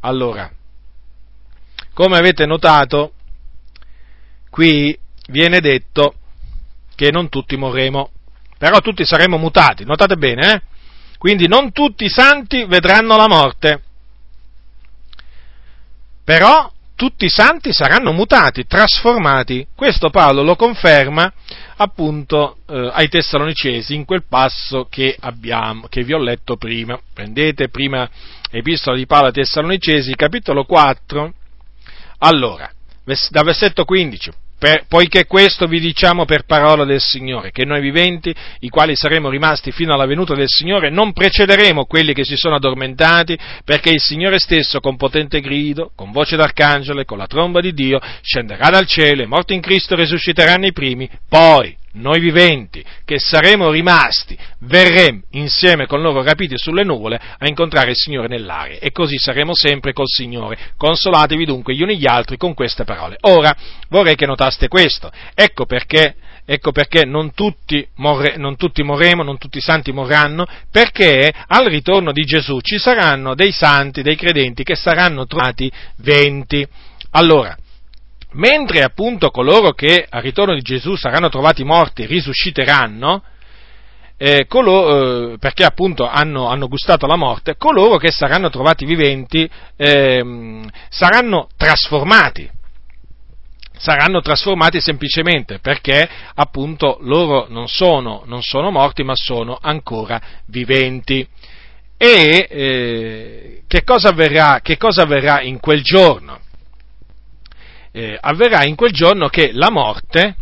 Allora, 0.00 0.50
come 1.92 2.16
avete 2.16 2.46
notato, 2.46 3.12
qui 4.50 4.96
viene 5.28 5.60
detto 5.60 6.14
che 6.94 7.10
non 7.10 7.28
tutti 7.28 7.56
morremo, 7.56 8.10
però 8.58 8.80
tutti 8.80 9.04
saremo 9.04 9.36
mutati, 9.36 9.84
notate 9.84 10.16
bene, 10.16 10.52
eh? 10.52 10.62
Quindi 11.18 11.48
non 11.48 11.72
tutti 11.72 12.04
i 12.04 12.10
santi 12.10 12.64
vedranno 12.66 13.16
la 13.16 13.28
morte, 13.28 13.82
però 16.22 16.70
tutti 17.04 17.26
i 17.26 17.28
santi 17.28 17.70
saranno 17.70 18.12
mutati, 18.12 18.66
trasformati. 18.66 19.66
Questo 19.74 20.08
Paolo 20.08 20.42
lo 20.42 20.56
conferma 20.56 21.30
appunto 21.76 22.60
eh, 22.66 22.90
ai 22.94 23.08
Tessalonicesi 23.08 23.94
in 23.94 24.06
quel 24.06 24.24
passo 24.26 24.86
che, 24.88 25.14
abbiamo, 25.20 25.86
che 25.88 26.02
vi 26.02 26.14
ho 26.14 26.18
letto 26.18 26.56
prima. 26.56 26.98
Prendete 27.12 27.68
prima 27.68 28.08
Epistola 28.50 28.96
di 28.96 29.04
Paolo 29.04 29.26
ai 29.26 29.32
Tessalonicesi, 29.34 30.14
capitolo 30.14 30.64
4. 30.64 31.34
Allora, 32.20 32.70
da 33.28 33.42
versetto 33.42 33.84
15, 33.84 34.30
per, 34.58 34.84
poiché 34.88 35.26
questo 35.26 35.66
vi 35.66 35.80
diciamo 35.80 36.24
per 36.24 36.44
parola 36.44 36.84
del 36.84 37.00
Signore, 37.00 37.50
che 37.50 37.64
noi 37.64 37.80
viventi, 37.80 38.34
i 38.60 38.68
quali 38.68 38.96
saremo 38.96 39.28
rimasti 39.28 39.72
fino 39.72 39.92
alla 39.92 40.06
venuta 40.06 40.34
del 40.34 40.48
Signore, 40.48 40.90
non 40.90 41.12
precederemo 41.12 41.84
quelli 41.84 42.14
che 42.14 42.24
si 42.24 42.36
sono 42.36 42.56
addormentati, 42.56 43.38
perché 43.64 43.90
il 43.90 44.00
Signore 44.00 44.38
stesso, 44.38 44.80
con 44.80 44.96
potente 44.96 45.40
grido, 45.40 45.92
con 45.94 46.12
voce 46.12 46.36
d'arcangelo 46.36 47.00
e 47.00 47.04
con 47.04 47.18
la 47.18 47.26
tromba 47.26 47.60
di 47.60 47.72
Dio, 47.72 48.00
scenderà 48.22 48.70
dal 48.70 48.86
cielo 48.86 49.22
e 49.22 49.26
morti 49.26 49.54
in 49.54 49.60
Cristo 49.60 49.94
risusciteranno 49.94 50.66
i 50.66 50.72
primi, 50.72 51.08
poi 51.28 51.76
noi 51.94 52.20
viventi, 52.20 52.84
che 53.04 53.18
saremo 53.18 53.70
rimasti, 53.70 54.36
verremo 54.60 55.22
insieme 55.32 55.86
con 55.86 56.00
loro 56.00 56.22
rapiti 56.22 56.56
sulle 56.56 56.84
nuvole 56.84 57.20
a 57.38 57.46
incontrare 57.46 57.90
il 57.90 57.96
Signore 57.96 58.28
nell'aria 58.28 58.78
e 58.78 58.90
così 58.90 59.18
saremo 59.18 59.54
sempre 59.54 59.92
col 59.92 60.08
Signore. 60.08 60.58
Consolatevi 60.76 61.44
dunque 61.44 61.74
gli 61.74 61.82
uni 61.82 61.98
gli 61.98 62.06
altri 62.06 62.36
con 62.36 62.54
queste 62.54 62.84
parole. 62.84 63.16
Ora 63.22 63.54
vorrei 63.88 64.16
che 64.16 64.26
notaste 64.26 64.68
questo. 64.68 65.10
Ecco 65.34 65.66
perché, 65.66 66.16
ecco 66.44 66.72
perché 66.72 67.04
non, 67.04 67.32
tutti 67.32 67.86
morre, 67.96 68.36
non 68.36 68.56
tutti 68.56 68.82
morremo, 68.82 69.22
non 69.22 69.38
tutti 69.38 69.58
i 69.58 69.62
santi 69.62 69.92
morranno, 69.92 70.46
perché 70.70 71.32
al 71.46 71.66
ritorno 71.66 72.12
di 72.12 72.24
Gesù 72.24 72.60
ci 72.60 72.78
saranno 72.78 73.34
dei 73.34 73.52
santi, 73.52 74.02
dei 74.02 74.16
credenti 74.16 74.64
che 74.64 74.74
saranno 74.74 75.26
trovati 75.26 75.70
venti. 75.98 76.66
Allora, 77.10 77.56
mentre 78.34 78.82
appunto 78.82 79.30
coloro 79.30 79.72
che 79.72 80.06
al 80.08 80.22
ritorno 80.22 80.54
di 80.54 80.62
Gesù 80.62 80.94
saranno 80.94 81.28
trovati 81.28 81.64
morti 81.64 82.06
risusciteranno, 82.06 83.22
eh, 84.16 84.46
coloro, 84.46 85.32
eh, 85.32 85.38
perché 85.38 85.64
appunto 85.64 86.06
hanno, 86.06 86.48
hanno, 86.48 86.68
gustato 86.68 87.06
la 87.06 87.16
morte, 87.16 87.56
coloro 87.56 87.96
che 87.96 88.10
saranno 88.10 88.48
trovati 88.48 88.84
viventi 88.84 89.48
eh, 89.76 90.62
saranno 90.88 91.48
trasformati. 91.56 92.50
Saranno 93.76 94.20
trasformati 94.20 94.80
semplicemente 94.80 95.58
perché 95.58 96.08
appunto 96.34 96.98
loro 97.00 97.46
non 97.48 97.66
sono, 97.66 98.22
non 98.24 98.40
sono 98.40 98.70
morti 98.70 99.02
ma 99.02 99.14
sono 99.16 99.58
ancora 99.60 100.20
viventi. 100.46 101.26
E 101.96 102.46
eh, 102.48 103.62
che 103.66 103.82
cosa, 103.82 104.10
avverrà, 104.10 104.60
che 104.62 104.76
cosa 104.76 105.02
avverrà 105.02 105.40
in 105.42 105.58
quel 105.58 105.82
giorno? 105.82 106.38
Eh, 107.96 108.18
avverrà 108.20 108.64
in 108.64 108.74
quel 108.74 108.90
giorno 108.90 109.28
che 109.28 109.52
la 109.52 109.70
morte, 109.70 110.34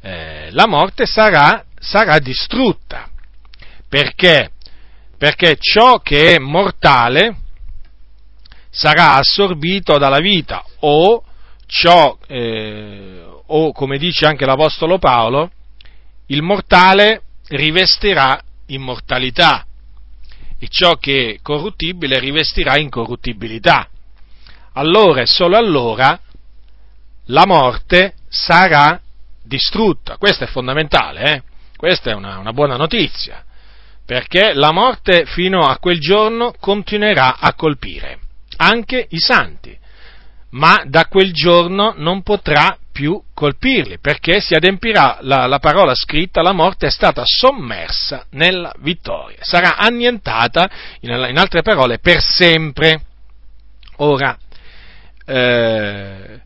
eh, 0.00 0.48
la 0.50 0.66
morte 0.66 1.06
sarà, 1.06 1.64
sarà 1.78 2.18
distrutta. 2.18 3.08
Perché? 3.88 4.50
Perché 5.16 5.56
ciò 5.60 6.00
che 6.00 6.34
è 6.34 6.38
mortale 6.40 7.36
sarà 8.68 9.14
assorbito 9.14 9.96
dalla 9.96 10.18
vita 10.18 10.64
o 10.80 11.22
ciò, 11.66 12.18
eh, 12.26 13.22
o 13.46 13.72
come 13.72 13.96
dice 13.96 14.26
anche 14.26 14.44
l'Apostolo 14.44 14.98
Paolo, 14.98 15.52
il 16.26 16.42
mortale 16.42 17.22
rivestirà 17.46 18.42
immortalità 18.66 19.64
e 20.58 20.66
ciò 20.68 20.96
che 20.96 21.34
è 21.34 21.42
corruttibile 21.42 22.18
rivestirà 22.18 22.76
incorruttibilità 22.76 23.88
allora 24.72 25.20
e 25.20 25.26
solo 25.26 25.56
allora 25.56 26.18
la 27.26 27.46
morte 27.46 28.14
sarà 28.28 29.00
distrutta. 29.42 30.16
Questo 30.16 30.44
è 30.44 30.46
fondamentale, 30.46 31.32
eh? 31.32 31.42
questa 31.76 32.10
è 32.10 32.14
una, 32.14 32.38
una 32.38 32.52
buona 32.52 32.76
notizia, 32.76 33.44
perché 34.04 34.52
la 34.54 34.72
morte 34.72 35.24
fino 35.26 35.66
a 35.66 35.78
quel 35.78 35.98
giorno 35.98 36.54
continuerà 36.58 37.36
a 37.38 37.54
colpire 37.54 38.18
anche 38.56 39.06
i 39.10 39.18
santi, 39.18 39.76
ma 40.50 40.82
da 40.86 41.06
quel 41.06 41.32
giorno 41.32 41.94
non 41.96 42.22
potrà 42.22 42.78
più 42.92 43.20
colpirli, 43.34 43.98
perché 43.98 44.40
si 44.40 44.54
adempirà 44.54 45.18
la, 45.22 45.46
la, 45.46 45.58
parola 45.58 45.94
scritta, 45.94 46.42
la 46.42 46.52
morte 46.52 46.86
è 46.86 46.90
stata 46.90 47.22
sommersa 47.24 48.24
nella 48.30 48.72
vittoria, 48.78 49.38
sarà 49.40 49.76
annientata, 49.76 50.70
in, 51.00 51.10
in 51.10 51.38
altre 51.38 51.62
parole, 51.62 51.98
per 51.98 52.22
sempre. 52.22 53.02
Ora, 53.96 54.38
eh, 55.26 56.40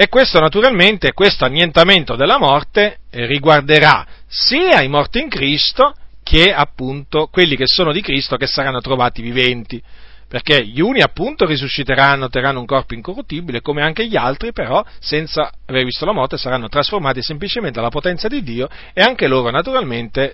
e 0.00 0.08
questo 0.08 0.40
naturalmente, 0.40 1.12
questo 1.12 1.44
annientamento 1.44 2.16
della 2.16 2.38
morte 2.38 3.00
riguarderà 3.10 4.06
sia 4.26 4.80
i 4.80 4.88
morti 4.88 5.20
in 5.20 5.28
Cristo 5.28 5.92
che 6.22 6.54
appunto 6.54 7.26
quelli 7.26 7.54
che 7.54 7.66
sono 7.66 7.92
di 7.92 8.00
Cristo 8.00 8.38
che 8.38 8.46
saranno 8.46 8.80
trovati 8.80 9.20
viventi. 9.20 9.82
Perché 10.26 10.64
gli 10.64 10.80
uni 10.80 11.02
appunto 11.02 11.44
risusciteranno, 11.44 12.30
terranno 12.30 12.60
un 12.60 12.64
corpo 12.64 12.94
incorruttibile, 12.94 13.60
come 13.60 13.82
anche 13.82 14.06
gli 14.06 14.16
altri 14.16 14.54
però, 14.54 14.82
senza 15.00 15.52
aver 15.66 15.84
visto 15.84 16.06
la 16.06 16.12
morte, 16.12 16.38
saranno 16.38 16.70
trasformati 16.70 17.20
semplicemente 17.20 17.78
dalla 17.78 17.90
potenza 17.90 18.26
di 18.26 18.42
Dio 18.42 18.70
e 18.94 19.02
anche 19.02 19.26
loro 19.26 19.50
naturalmente 19.50 20.32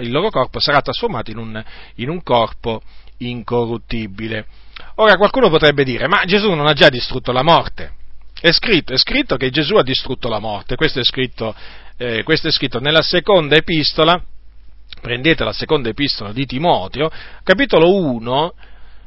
il 0.00 0.10
loro 0.10 0.30
corpo 0.30 0.58
sarà 0.58 0.80
trasformato 0.80 1.30
in 1.30 1.36
un, 1.36 1.64
in 1.96 2.08
un 2.08 2.20
corpo 2.24 2.82
incorruttibile. 3.18 4.44
Ora 4.96 5.14
qualcuno 5.16 5.50
potrebbe 5.50 5.84
dire, 5.84 6.08
ma 6.08 6.24
Gesù 6.24 6.50
non 6.50 6.66
ha 6.66 6.72
già 6.72 6.88
distrutto 6.88 7.30
la 7.30 7.44
morte? 7.44 7.97
È 8.40 8.52
scritto, 8.52 8.92
è 8.92 8.96
scritto 8.98 9.36
che 9.36 9.50
Gesù 9.50 9.74
ha 9.76 9.82
distrutto 9.82 10.28
la 10.28 10.38
morte, 10.38 10.76
questo 10.76 11.00
è 11.00 11.04
scritto, 11.04 11.54
eh, 11.96 12.22
questo 12.22 12.46
è 12.46 12.50
scritto 12.52 12.78
nella 12.78 13.02
seconda 13.02 13.56
epistola, 13.56 14.22
prendete 15.00 15.42
la 15.42 15.52
seconda 15.52 15.88
epistola 15.88 16.32
di 16.32 16.46
Timoteo, 16.46 17.10
capitolo 17.42 17.92
1, 17.96 18.54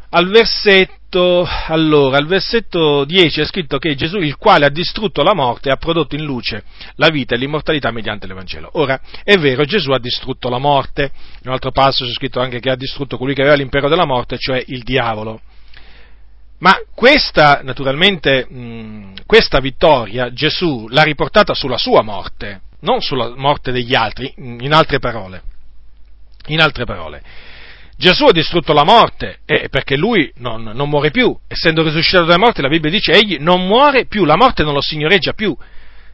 al 0.10 0.28
versetto, 0.28 1.48
allora, 1.68 2.18
al 2.18 2.28
versetto 2.28 3.06
10 3.06 3.40
è 3.40 3.46
scritto 3.46 3.78
che 3.78 3.96
Gesù, 3.96 4.18
il 4.18 4.36
quale 4.36 4.66
ha 4.66 4.70
distrutto 4.70 5.24
la 5.24 5.34
morte, 5.34 5.70
ha 5.70 5.78
prodotto 5.78 6.16
in 6.16 6.26
luce 6.26 6.64
la 6.96 7.08
vita 7.08 7.34
e 7.34 7.38
l'immortalità 7.38 7.90
mediante 7.92 8.28
l'Evangelo. 8.28 8.72
Ora, 8.74 9.00
è 9.24 9.38
vero, 9.38 9.64
Gesù 9.64 9.92
ha 9.92 10.00
distrutto 10.00 10.50
la 10.50 10.58
morte, 10.58 11.12
in 11.14 11.48
un 11.48 11.54
altro 11.54 11.72
passo 11.72 12.04
c'è 12.04 12.12
scritto 12.12 12.42
anche 12.42 12.60
che 12.60 12.70
ha 12.70 12.76
distrutto 12.76 13.18
colui 13.18 13.34
che 13.34 13.42
aveva 13.42 13.56
l'impero 13.56 13.88
della 13.88 14.06
morte, 14.06 14.38
cioè 14.38 14.62
il 14.68 14.84
diavolo. 14.84 15.40
Ma 16.62 16.78
questa, 16.94 17.62
naturalmente, 17.64 18.46
mh, 18.48 19.26
questa 19.26 19.60
vittoria 19.60 20.32
Gesù 20.32 20.88
l'ha 20.90 21.02
riportata 21.02 21.56
sulla 21.56 21.78
sua 21.78 22.04
morte, 22.04 22.62
non 22.82 23.02
sulla 23.02 23.34
morte 23.36 23.72
degli 23.72 23.96
altri, 23.96 24.32
in 24.38 24.72
altre 24.72 25.00
parole. 25.00 25.42
In 26.48 26.62
altre 26.62 26.86
parole. 26.86 27.24
Gesù 27.98 28.26
ha 28.26 28.32
distrutto 28.32 28.74
la 28.74 28.84
morte 28.84 29.40
eh, 29.46 29.70
perché 29.70 29.96
lui 29.96 30.32
non, 30.38 30.64
non, 30.64 30.90
muore 30.90 31.12
più, 31.12 31.36
essendo 31.48 31.84
risuscitato 31.84 32.26
dalla 32.26 32.40
morte, 32.40 32.62
la 32.62 32.68
Bibbia 32.68 32.90
dice 32.90 33.12
egli 33.12 33.38
non 33.40 33.66
muore 33.66 34.06
più, 34.06 34.24
la 34.26 34.36
morte 34.36 34.64
non 34.64 34.74
lo 34.74 34.82
signoreggia 34.82 35.34
più. 35.34 35.56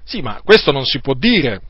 Sì, 0.04 0.22
ma 0.22 0.42
questo 0.44 0.72
non 0.72 0.86
si 0.86 1.00
può 1.00 1.14
dire 1.14 1.62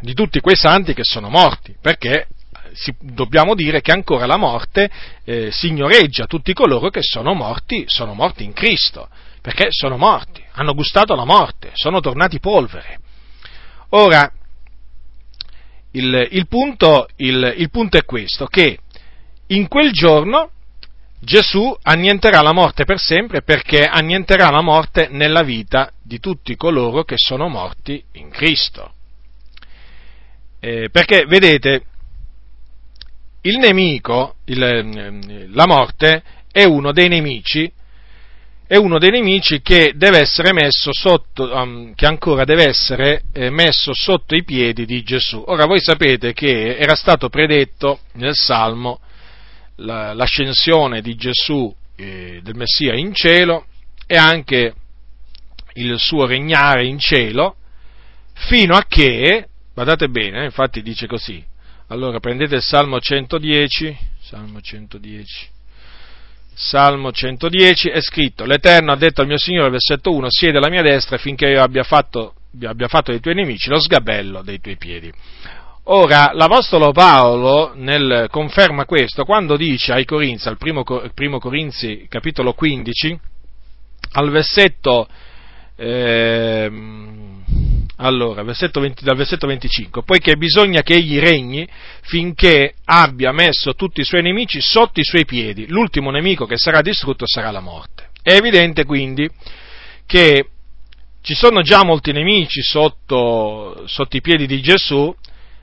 di 0.00 0.14
tutti 0.14 0.40
quei 0.40 0.56
santi 0.56 0.94
che 0.94 1.04
sono 1.04 1.28
morti, 1.28 1.74
perché 1.78 2.28
si, 2.74 2.94
dobbiamo 2.98 3.54
dire 3.54 3.80
che 3.80 3.92
ancora 3.92 4.26
la 4.26 4.36
morte 4.36 4.90
eh, 5.24 5.50
signoreggia 5.50 6.26
tutti 6.26 6.52
coloro 6.52 6.90
che 6.90 7.02
sono 7.02 7.34
morti, 7.34 7.84
sono 7.86 8.14
morti 8.14 8.44
in 8.44 8.52
Cristo, 8.52 9.08
perché 9.40 9.68
sono 9.70 9.96
morti, 9.96 10.42
hanno 10.52 10.74
gustato 10.74 11.14
la 11.14 11.24
morte, 11.24 11.70
sono 11.74 12.00
tornati 12.00 12.40
polvere. 12.40 12.98
Ora, 13.90 14.30
il, 15.92 16.28
il, 16.30 16.46
punto, 16.46 17.08
il, 17.16 17.54
il 17.56 17.70
punto 17.70 17.96
è 17.96 18.04
questo, 18.04 18.46
che 18.46 18.78
in 19.48 19.66
quel 19.66 19.90
giorno 19.92 20.50
Gesù 21.22 21.76
annienterà 21.82 22.40
la 22.40 22.52
morte 22.52 22.84
per 22.84 22.98
sempre 22.98 23.42
perché 23.42 23.84
annienterà 23.84 24.50
la 24.50 24.62
morte 24.62 25.08
nella 25.10 25.42
vita 25.42 25.92
di 26.02 26.18
tutti 26.18 26.56
coloro 26.56 27.04
che 27.04 27.16
sono 27.18 27.48
morti 27.48 28.02
in 28.12 28.30
Cristo. 28.30 28.92
Eh, 30.60 30.88
perché, 30.90 31.24
vedete, 31.26 31.84
il 33.42 33.58
nemico, 33.58 34.36
il, 34.46 35.48
la 35.52 35.66
morte, 35.66 36.22
è 36.50 36.64
uno 36.64 36.92
dei 36.92 37.08
nemici, 37.08 37.70
è 38.66 38.76
uno 38.76 38.98
dei 38.98 39.10
nemici 39.10 39.62
che 39.62 39.94
deve 39.96 40.20
essere 40.20 40.52
messo 40.52 40.92
sotto, 40.92 41.52
um, 41.52 41.94
che 41.94 42.06
ancora 42.06 42.44
deve 42.44 42.68
essere 42.68 43.22
eh, 43.32 43.50
messo 43.50 43.92
sotto 43.92 44.34
i 44.36 44.44
piedi 44.44 44.84
di 44.84 45.02
Gesù. 45.02 45.42
Ora 45.46 45.66
voi 45.66 45.80
sapete 45.80 46.32
che 46.32 46.76
era 46.76 46.94
stato 46.94 47.28
predetto 47.28 48.00
nel 48.12 48.34
Salmo 48.34 49.00
la, 49.76 50.12
l'ascensione 50.12 51.00
di 51.00 51.16
Gesù, 51.16 51.74
eh, 51.96 52.40
del 52.42 52.54
Messia 52.54 52.94
in 52.94 53.12
cielo 53.14 53.66
e 54.06 54.16
anche 54.16 54.74
il 55.74 55.98
suo 55.98 56.26
regnare 56.26 56.86
in 56.86 56.98
cielo, 56.98 57.56
fino 58.34 58.76
a 58.76 58.84
che, 58.86 59.48
guardate 59.72 60.08
bene, 60.08 60.42
eh, 60.42 60.44
infatti 60.44 60.82
dice 60.82 61.06
così, 61.06 61.44
allora 61.90 62.20
prendete 62.20 62.54
il 62.56 62.62
Salmo 62.62 63.00
110, 63.00 63.98
Salmo 64.20 64.60
110, 64.60 65.48
Salmo 66.54 67.10
110 67.10 67.88
è 67.88 68.00
scritto, 68.00 68.44
l'Eterno 68.44 68.92
ha 68.92 68.96
detto 68.96 69.22
al 69.22 69.26
mio 69.26 69.38
Signore, 69.38 69.70
versetto 69.70 70.12
1, 70.12 70.26
siede 70.30 70.58
alla 70.58 70.68
mia 70.68 70.82
destra 70.82 71.18
finché 71.18 71.48
io 71.48 71.60
abbia 71.60 71.82
fatto, 71.82 72.34
abbia 72.62 72.86
fatto 72.86 73.10
dei 73.10 73.18
tuoi 73.18 73.34
nemici 73.34 73.68
lo 73.68 73.80
sgabello 73.80 74.42
dei 74.42 74.60
tuoi 74.60 74.76
piedi. 74.76 75.12
Ora, 75.84 76.30
l'Apostolo 76.32 76.92
Paolo 76.92 77.72
nel, 77.74 78.28
conferma 78.30 78.84
questo 78.84 79.24
quando 79.24 79.56
dice 79.56 79.92
ai 79.92 80.04
Corinzi, 80.04 80.46
al 80.46 80.58
primo, 80.58 80.84
primo 81.12 81.40
Corinzi 81.40 82.06
capitolo 82.08 82.52
15, 82.52 83.18
al 84.12 84.30
versetto, 84.30 85.08
eh, 85.74 86.70
allora, 88.02 88.42
versetto 88.42 88.80
20, 88.80 89.04
dal 89.04 89.16
versetto 89.16 89.46
25, 89.46 90.02
poiché 90.04 90.36
bisogna 90.36 90.82
che 90.82 90.94
egli 90.94 91.18
regni 91.18 91.68
finché 92.02 92.74
abbia 92.84 93.30
messo 93.32 93.74
tutti 93.74 94.00
i 94.00 94.04
suoi 94.04 94.22
nemici 94.22 94.60
sotto 94.60 95.00
i 95.00 95.04
suoi 95.04 95.24
piedi, 95.24 95.66
l'ultimo 95.68 96.10
nemico 96.10 96.46
che 96.46 96.56
sarà 96.56 96.80
distrutto 96.80 97.26
sarà 97.26 97.50
la 97.50 97.60
morte. 97.60 98.08
È 98.22 98.32
evidente 98.32 98.84
quindi 98.84 99.28
che 100.06 100.48
ci 101.22 101.34
sono 101.34 101.60
già 101.60 101.84
molti 101.84 102.12
nemici 102.12 102.62
sotto, 102.62 103.82
sotto 103.86 104.16
i 104.16 104.22
piedi 104.22 104.46
di 104.46 104.60
Gesù, 104.62 105.14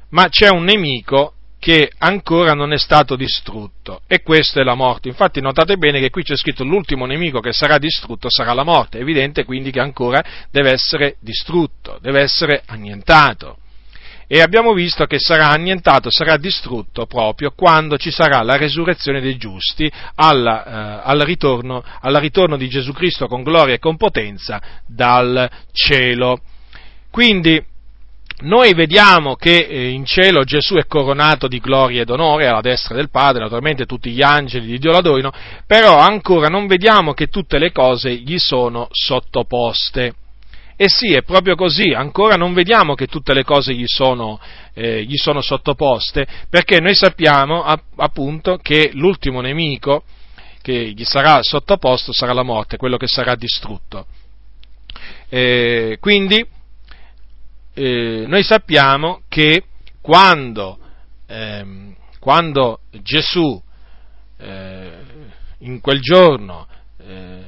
ma 0.09 0.29
c'è 0.29 0.49
un 0.49 0.63
nemico 0.63 1.33
che 1.67 1.91
ancora 1.97 2.53
non 2.53 2.71
è 2.71 2.77
stato 2.77 3.17
distrutto 3.17 3.99
e 4.07 4.21
questa 4.21 4.61
è 4.61 4.63
la 4.63 4.73
morte. 4.73 5.09
Infatti 5.09 5.41
notate 5.41 5.75
bene 5.75 5.99
che 5.99 6.09
qui 6.09 6.23
c'è 6.23 6.37
scritto 6.37 6.63
l'ultimo 6.63 7.05
nemico 7.05 7.41
che 7.41 7.51
sarà 7.51 7.77
distrutto 7.77 8.29
sarà 8.29 8.53
la 8.53 8.63
morte, 8.63 8.99
è 8.99 9.01
evidente 9.01 9.43
quindi 9.43 9.69
che 9.69 9.81
ancora 9.81 10.23
deve 10.49 10.71
essere 10.71 11.17
distrutto, 11.19 11.99
deve 12.01 12.21
essere 12.21 12.63
annientato. 12.67 13.57
E 14.27 14.39
abbiamo 14.39 14.71
visto 14.71 15.03
che 15.07 15.19
sarà 15.19 15.49
annientato, 15.49 16.09
sarà 16.09 16.37
distrutto 16.37 17.05
proprio 17.05 17.51
quando 17.53 17.97
ci 17.97 18.11
sarà 18.11 18.41
la 18.43 18.55
resurrezione 18.55 19.19
dei 19.19 19.35
giusti 19.35 19.91
alla, 20.15 20.65
eh, 20.65 21.01
al 21.03 21.19
ritorno, 21.19 21.83
al 21.99 22.15
ritorno 22.15 22.55
di 22.55 22.69
Gesù 22.69 22.93
Cristo 22.93 23.27
con 23.27 23.43
gloria 23.43 23.73
e 23.73 23.79
con 23.79 23.97
potenza 23.97 24.61
dal 24.85 25.49
cielo. 25.73 26.39
Quindi 27.11 27.61
noi 28.39 28.73
vediamo 28.75 29.35
che 29.35 29.65
eh, 29.65 29.89
in 29.89 30.05
cielo 30.05 30.43
Gesù 30.43 30.75
è 30.75 30.85
coronato 30.85 31.47
di 31.47 31.59
gloria 31.59 32.03
ed 32.03 32.09
onore 32.09 32.47
alla 32.47 32.61
destra 32.61 32.95
del 32.95 33.09
Padre, 33.09 33.41
naturalmente 33.41 33.85
tutti 33.85 34.11
gli 34.11 34.21
angeli 34.21 34.67
di 34.67 34.77
Dio 34.77 34.91
l'adorino, 34.91 35.31
però 35.65 35.97
ancora 35.97 36.47
non 36.47 36.67
vediamo 36.67 37.13
che 37.13 37.27
tutte 37.27 37.57
le 37.57 37.71
cose 37.71 38.13
gli 38.13 38.37
sono 38.37 38.87
sottoposte. 38.91 40.13
E 40.79 40.85
sì, 40.89 41.13
è 41.13 41.23
proprio 41.23 41.55
così, 41.55 41.89
ancora 41.89 42.35
non 42.35 42.53
vediamo 42.53 42.93
che 42.93 43.07
tutte 43.07 43.33
le 43.33 43.43
cose 43.43 43.73
gli 43.73 43.87
sono, 43.87 44.39
eh, 44.75 45.03
gli 45.05 45.15
sono 45.15 45.41
sottoposte, 45.41 46.27
perché 46.51 46.79
noi 46.79 46.93
sappiamo 46.93 47.63
appunto 47.95 48.59
che 48.61 48.91
l'ultimo 48.93 49.41
nemico 49.41 50.03
che 50.61 50.91
gli 50.95 51.03
sarà 51.03 51.39
sottoposto 51.41 52.13
sarà 52.13 52.33
la 52.33 52.43
morte, 52.43 52.77
quello 52.77 52.97
che 52.97 53.07
sarà 53.07 53.33
distrutto. 53.33 54.05
Eh, 55.29 55.97
quindi, 55.99 56.45
eh, 57.77 58.25
noi 58.25 58.41
sappiamo 58.41 59.21
che 59.29 59.63
quando, 60.01 60.79
ehm, 61.27 61.95
quando 62.19 62.79
Gesù 63.03 63.61
eh, 64.39 64.91
in 65.59 65.79
quel 65.79 65.99
giorno 66.01 66.67
eh, 66.97 67.45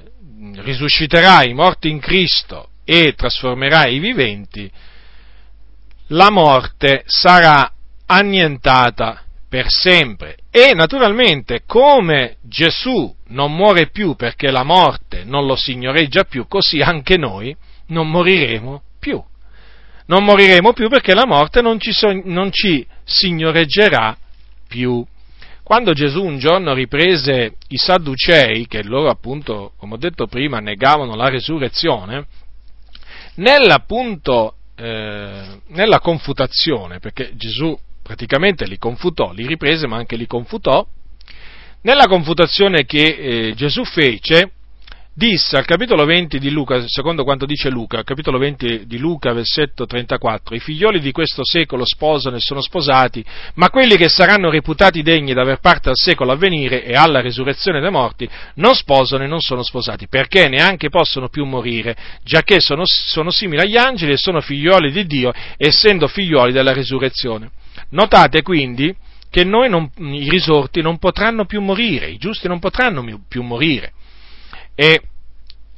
risusciterà 0.57 1.43
i 1.43 1.53
morti 1.53 1.89
in 1.89 1.99
Cristo 1.99 2.69
e 2.85 3.15
trasformerà 3.15 3.87
i 3.87 3.97
viventi, 3.97 4.71
la 6.09 6.29
morte 6.29 7.03
sarà 7.07 7.71
annientata 8.05 9.23
per 9.49 9.65
sempre. 9.69 10.37
E 10.51 10.73
naturalmente, 10.75 11.63
come 11.65 12.37
Gesù 12.41 13.15
non 13.29 13.55
muore 13.55 13.89
più 13.89 14.15
perché 14.15 14.51
la 14.51 14.63
morte 14.63 15.23
non 15.23 15.47
lo 15.47 15.55
signoreggia 15.55 16.23
più, 16.23 16.47
così 16.47 16.81
anche 16.81 17.17
noi 17.17 17.55
non 17.87 18.11
moriremo 18.11 18.83
più 18.99 19.23
non 20.09 20.23
moriremo 20.23 20.73
più 20.73 20.89
perché 20.89 21.13
la 21.13 21.25
morte 21.25 21.61
non 21.61 21.79
ci, 21.79 21.91
so, 21.91 22.09
non 22.25 22.51
ci 22.51 22.85
signoreggerà 23.03 24.17
più. 24.67 25.05
Quando 25.63 25.93
Gesù 25.93 26.23
un 26.23 26.39
giorno 26.39 26.73
riprese 26.73 27.53
i 27.67 27.77
Sadducei, 27.77 28.65
che 28.67 28.83
loro 28.83 29.09
appunto, 29.09 29.73
come 29.77 29.93
ho 29.93 29.97
detto 29.97 30.25
prima, 30.25 30.59
negavano 30.59 31.15
la 31.15 31.29
resurrezione, 31.29 32.25
nell'appunto, 33.35 34.55
eh, 34.75 35.43
nella 35.67 35.99
confutazione, 35.99 36.97
perché 36.99 37.33
Gesù 37.35 37.77
praticamente 38.01 38.65
li 38.65 38.79
confutò, 38.79 39.31
li 39.31 39.45
riprese 39.45 39.85
ma 39.85 39.97
anche 39.97 40.15
li 40.15 40.25
confutò, 40.25 40.87
nella 41.81 42.07
confutazione 42.07 42.85
che 42.85 43.03
eh, 43.49 43.53
Gesù 43.53 43.83
fece, 43.85 44.53
disse 45.19 45.57
al 45.57 45.65
capitolo 45.65 46.05
20 46.05 46.39
di 46.39 46.49
Luca, 46.49 46.81
secondo 46.87 47.25
quanto 47.25 47.45
dice 47.45 47.69
Luca, 47.69 48.03
capitolo 48.03 48.37
20 48.37 48.87
di 48.87 48.97
Luca, 48.97 49.33
versetto 49.33 49.85
34, 49.85 50.55
i 50.55 50.61
figlioli 50.61 51.01
di 51.01 51.11
questo 51.11 51.43
secolo 51.43 51.83
sposano 51.85 52.37
e 52.37 52.39
sono 52.39 52.61
sposati, 52.61 53.21
ma 53.55 53.69
quelli 53.69 53.97
che 53.97 54.07
saranno 54.07 54.49
reputati 54.49 55.01
degni 55.01 55.33
d'aver 55.33 55.59
parte 55.59 55.89
al 55.89 55.97
secolo 55.97 56.31
a 56.31 56.37
venire 56.37 56.85
e 56.85 56.93
alla 56.93 57.19
risurrezione 57.19 57.81
dei 57.81 57.91
morti 57.91 58.29
non 58.55 58.75
sposano 58.75 59.25
e 59.25 59.27
non 59.27 59.41
sono 59.41 59.61
sposati, 59.61 60.07
perché 60.07 60.47
neanche 60.47 60.87
possono 60.87 61.27
più 61.27 61.43
morire, 61.43 61.97
giacché 62.23 62.61
sono, 62.61 62.83
sono 62.85 63.29
simili 63.29 63.61
agli 63.61 63.75
angeli 63.75 64.13
e 64.13 64.17
sono 64.17 64.39
figlioli 64.39 64.89
di 64.89 65.05
Dio, 65.05 65.33
essendo 65.57 66.07
figlioli 66.07 66.53
della 66.53 66.71
risurrezione. 66.71 67.51
Notate 67.89 68.41
quindi 68.41 68.95
che 69.29 69.43
noi 69.43 69.69
non, 69.69 69.89
i 69.97 70.29
risorti 70.29 70.81
non 70.81 70.97
potranno 70.97 71.43
più 71.43 71.59
morire, 71.59 72.09
i 72.09 72.17
giusti 72.17 72.47
non 72.47 72.59
potranno 72.59 73.03
più 73.27 73.43
morire 73.43 73.91
e 74.79 75.01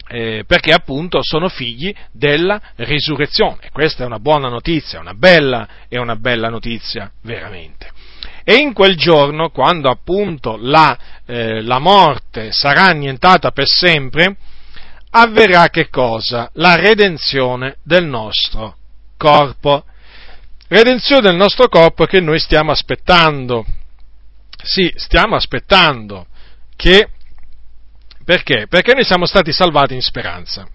eh, 0.09 0.43
perché 0.45 0.73
appunto 0.73 1.21
sono 1.23 1.49
figli 1.49 1.91
della 2.11 2.61
risurrezione. 2.75 3.69
Questa 3.71 4.03
è 4.03 4.05
una 4.05 4.19
buona 4.19 4.47
notizia, 4.47 4.99
una 4.99 5.15
bella, 5.15 5.67
è 5.87 5.97
una 5.97 6.15
bella 6.15 6.49
notizia 6.49 7.11
veramente. 7.23 7.89
E 8.43 8.57
in 8.57 8.73
quel 8.73 8.95
giorno, 8.95 9.49
quando 9.49 9.89
appunto 9.89 10.55
la, 10.59 10.95
eh, 11.25 11.61
la 11.63 11.79
morte 11.79 12.51
sarà 12.51 12.83
annientata 12.83 13.49
per 13.49 13.65
sempre, 13.67 14.35
avverrà 15.09 15.69
che 15.69 15.89
cosa? 15.89 16.51
La 16.53 16.75
redenzione 16.75 17.77
del 17.83 18.05
nostro 18.05 18.75
corpo. 19.17 19.83
Redenzione 20.67 21.21
del 21.21 21.35
nostro 21.35 21.69
corpo 21.69 22.05
che 22.05 22.19
noi 22.19 22.37
stiamo 22.37 22.69
aspettando. 22.69 23.65
Sì, 24.61 24.93
stiamo 24.95 25.35
aspettando 25.35 26.27
che 26.75 27.07
perché? 28.31 28.65
Perché 28.69 28.93
noi 28.93 29.03
siamo 29.03 29.25
stati 29.25 29.51
salvati 29.51 29.93
in 29.93 30.01
speranza 30.01 30.65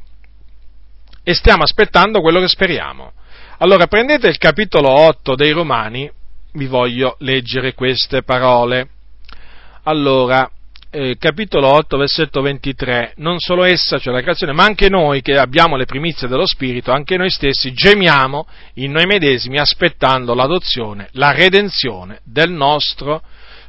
e 1.23 1.33
stiamo 1.33 1.63
aspettando 1.63 2.21
quello 2.21 2.39
che 2.39 2.49
speriamo. 2.49 3.13
Allora 3.61 3.87
prendete 3.87 4.29
il 4.29 4.37
capitolo 4.37 4.91
8 4.91 5.35
dei 5.35 5.53
Romani, 5.53 6.11
vi 6.53 6.67
voglio 6.67 7.17
leggere 7.21 7.73
queste 7.73 8.23
parole. 8.25 8.91
Allora, 9.85 10.51
eh, 10.91 11.17
capitolo 11.19 11.69
8, 11.69 11.97
versetto 11.97 12.43
23, 12.43 13.15
non 13.17 13.39
solo 13.39 13.65
essa, 13.65 13.99
cioè 13.99 14.13
la 14.13 14.21
creazione, 14.21 14.53
ma 14.53 14.65
anche 14.65 14.91
noi 14.91 15.23
che 15.23 15.39
abbiamo 15.39 15.77
le 15.77 15.87
primizie 15.87 16.29
dello 16.29 16.47
Spirito, 16.47 16.93
anche 16.93 17.17
noi 17.17 17.31
stessi 17.31 17.73
gemiamo 17.73 18.47
in 18.75 18.93
noi 18.93 19.07
medesimi 19.07 19.59
aspettando 19.59 20.35
l'adozione, 20.35 21.09
la 21.13 21.31
redenzione 21.31 22.21
del 22.23 22.51
nostro 22.51 23.23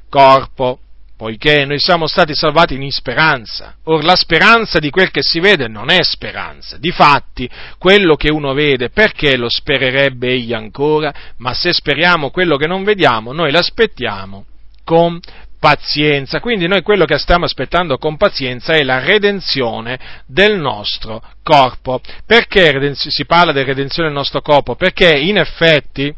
corpo 0.09 0.79
poiché 1.17 1.65
noi 1.65 1.79
siamo 1.79 2.05
stati 2.07 2.35
salvati 2.35 2.75
in 2.75 2.91
speranza. 2.91 3.75
Or 3.85 4.03
la 4.03 4.15
speranza 4.15 4.77
di 4.79 4.91
quel 4.91 5.09
che 5.09 5.23
si 5.23 5.39
vede 5.39 5.67
non 5.67 5.89
è 5.89 6.03
speranza. 6.03 6.77
Difatti, 6.77 7.49
quello 7.79 8.15
che 8.15 8.29
uno 8.29 8.53
vede, 8.53 8.89
perché 8.91 9.35
lo 9.35 9.49
spererebbe 9.49 10.29
egli 10.29 10.53
ancora? 10.53 11.13
Ma 11.37 11.53
se 11.53 11.73
speriamo 11.73 12.29
quello 12.29 12.55
che 12.55 12.67
non 12.67 12.83
vediamo, 12.83 13.33
noi 13.33 13.51
l'aspettiamo 13.51 14.45
con 14.83 15.19
pazienza. 15.59 16.39
Quindi 16.39 16.67
noi 16.67 16.83
quello 16.83 17.05
che 17.05 17.17
stiamo 17.17 17.45
aspettando 17.45 17.97
con 17.97 18.15
pazienza 18.15 18.73
è 18.73 18.83
la 18.83 18.99
redenzione 18.99 19.99
del 20.27 20.59
nostro 20.59 21.21
corpo. 21.41 21.99
Perché 22.25 22.93
si 22.93 23.25
parla 23.25 23.51
di 23.51 23.63
redenzione 23.63 24.09
del 24.09 24.17
nostro 24.17 24.41
corpo? 24.41 24.75
Perché 24.75 25.11
in 25.11 25.37
effetti 25.37 26.13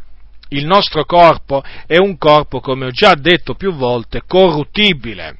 il 0.50 0.66
nostro 0.66 1.06
corpo 1.06 1.64
è 1.86 1.98
un 1.98 2.18
corpo, 2.18 2.60
come 2.60 2.86
ho 2.86 2.92
già 2.92 3.16
detto 3.16 3.56
più 3.56 3.74
volte, 3.74 4.24
corruttibile. 4.26 5.38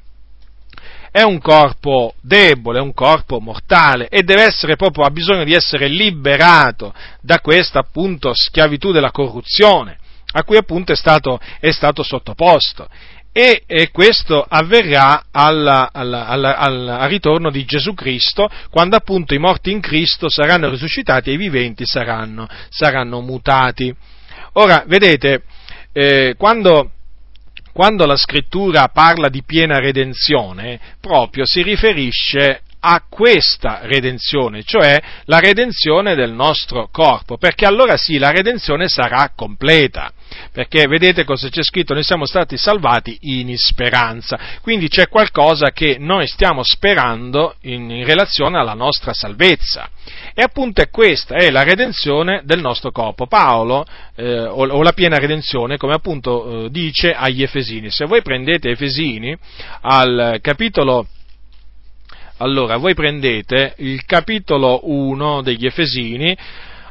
è 1.12 1.22
un 1.22 1.40
corpo 1.40 2.14
debole, 2.20 2.78
è 2.78 2.82
un 2.82 2.94
corpo 2.94 3.40
mortale 3.40 4.08
e 4.08 4.22
deve 4.22 4.42
essere 4.42 4.76
proprio, 4.76 5.04
ha 5.04 5.10
bisogno 5.10 5.42
di 5.42 5.54
essere 5.54 5.88
liberato 5.88 6.94
da 7.20 7.40
questa 7.40 7.80
appunto 7.80 8.32
schiavitù 8.32 8.92
della 8.92 9.10
corruzione 9.10 9.98
a 10.32 10.44
cui 10.44 10.56
appunto 10.56 10.92
è 10.92 10.96
stato, 10.96 11.40
è 11.58 11.70
stato 11.70 12.02
sottoposto. 12.02 12.88
E, 13.32 13.62
e, 13.66 13.90
questo 13.90 14.44
avverrà 14.46 15.26
alla, 15.30 15.90
alla, 15.92 16.26
alla, 16.26 16.56
al 16.56 17.08
ritorno 17.08 17.50
di 17.50 17.64
Gesù 17.64 17.94
Cristo, 17.94 18.48
quando 18.70 18.96
appunto 18.96 19.34
i 19.34 19.38
morti 19.38 19.70
in 19.70 19.80
Cristo 19.80 20.28
saranno 20.28 20.68
risuscitati 20.68 21.30
e 21.30 21.34
i 21.34 21.36
viventi 21.36 21.86
saranno, 21.86 22.48
saranno 22.68 23.20
mutati. 23.20 23.94
Ora, 24.54 24.84
vedete, 24.86 25.42
eh, 25.92 26.34
quando, 26.36 26.90
quando 27.72 28.06
la 28.06 28.16
scrittura 28.16 28.88
parla 28.88 29.28
di 29.28 29.42
piena 29.44 29.78
redenzione, 29.78 30.80
proprio 31.00 31.44
si 31.46 31.62
riferisce 31.62 32.62
a 32.80 33.04
questa 33.08 33.80
redenzione, 33.82 34.62
cioè 34.64 35.00
la 35.24 35.38
redenzione 35.38 36.14
del 36.14 36.32
nostro 36.32 36.88
corpo, 36.90 37.36
perché 37.36 37.66
allora 37.66 37.96
sì, 37.96 38.18
la 38.18 38.30
redenzione 38.30 38.88
sarà 38.88 39.32
completa. 39.34 40.12
Perché 40.52 40.86
vedete 40.86 41.24
cosa 41.24 41.48
c'è 41.48 41.62
scritto? 41.62 41.94
Noi 41.94 42.02
siamo 42.02 42.26
stati 42.26 42.56
salvati 42.56 43.18
in 43.22 43.56
speranza. 43.56 44.38
Quindi 44.62 44.88
c'è 44.88 45.08
qualcosa 45.08 45.70
che 45.70 45.96
noi 45.98 46.26
stiamo 46.26 46.62
sperando 46.62 47.56
in, 47.62 47.90
in 47.90 48.04
relazione 48.04 48.58
alla 48.58 48.74
nostra 48.74 49.12
salvezza. 49.12 49.88
E 50.34 50.42
appunto 50.42 50.80
è 50.80 50.90
questa, 50.90 51.36
è 51.36 51.50
la 51.50 51.62
redenzione 51.62 52.42
del 52.44 52.60
nostro 52.60 52.90
corpo. 52.90 53.26
Paolo, 53.26 53.84
eh, 54.16 54.42
o, 54.42 54.66
o, 54.66 54.82
la 54.82 54.92
piena 54.92 55.18
redenzione, 55.18 55.76
come 55.76 55.94
appunto 55.94 56.66
eh, 56.66 56.70
dice 56.70 57.12
agli 57.12 57.42
Efesini. 57.42 57.90
Se 57.90 58.04
voi 58.04 58.22
prendete 58.22 58.70
Efesini 58.70 59.36
al 59.82 60.38
capitolo 60.40 61.06
allora, 62.42 62.78
voi 62.78 62.94
prendete 62.94 63.74
il 63.78 64.02
capitolo 64.06 64.80
1 64.84 65.42
degli 65.42 65.66
Efesini, 65.66 66.34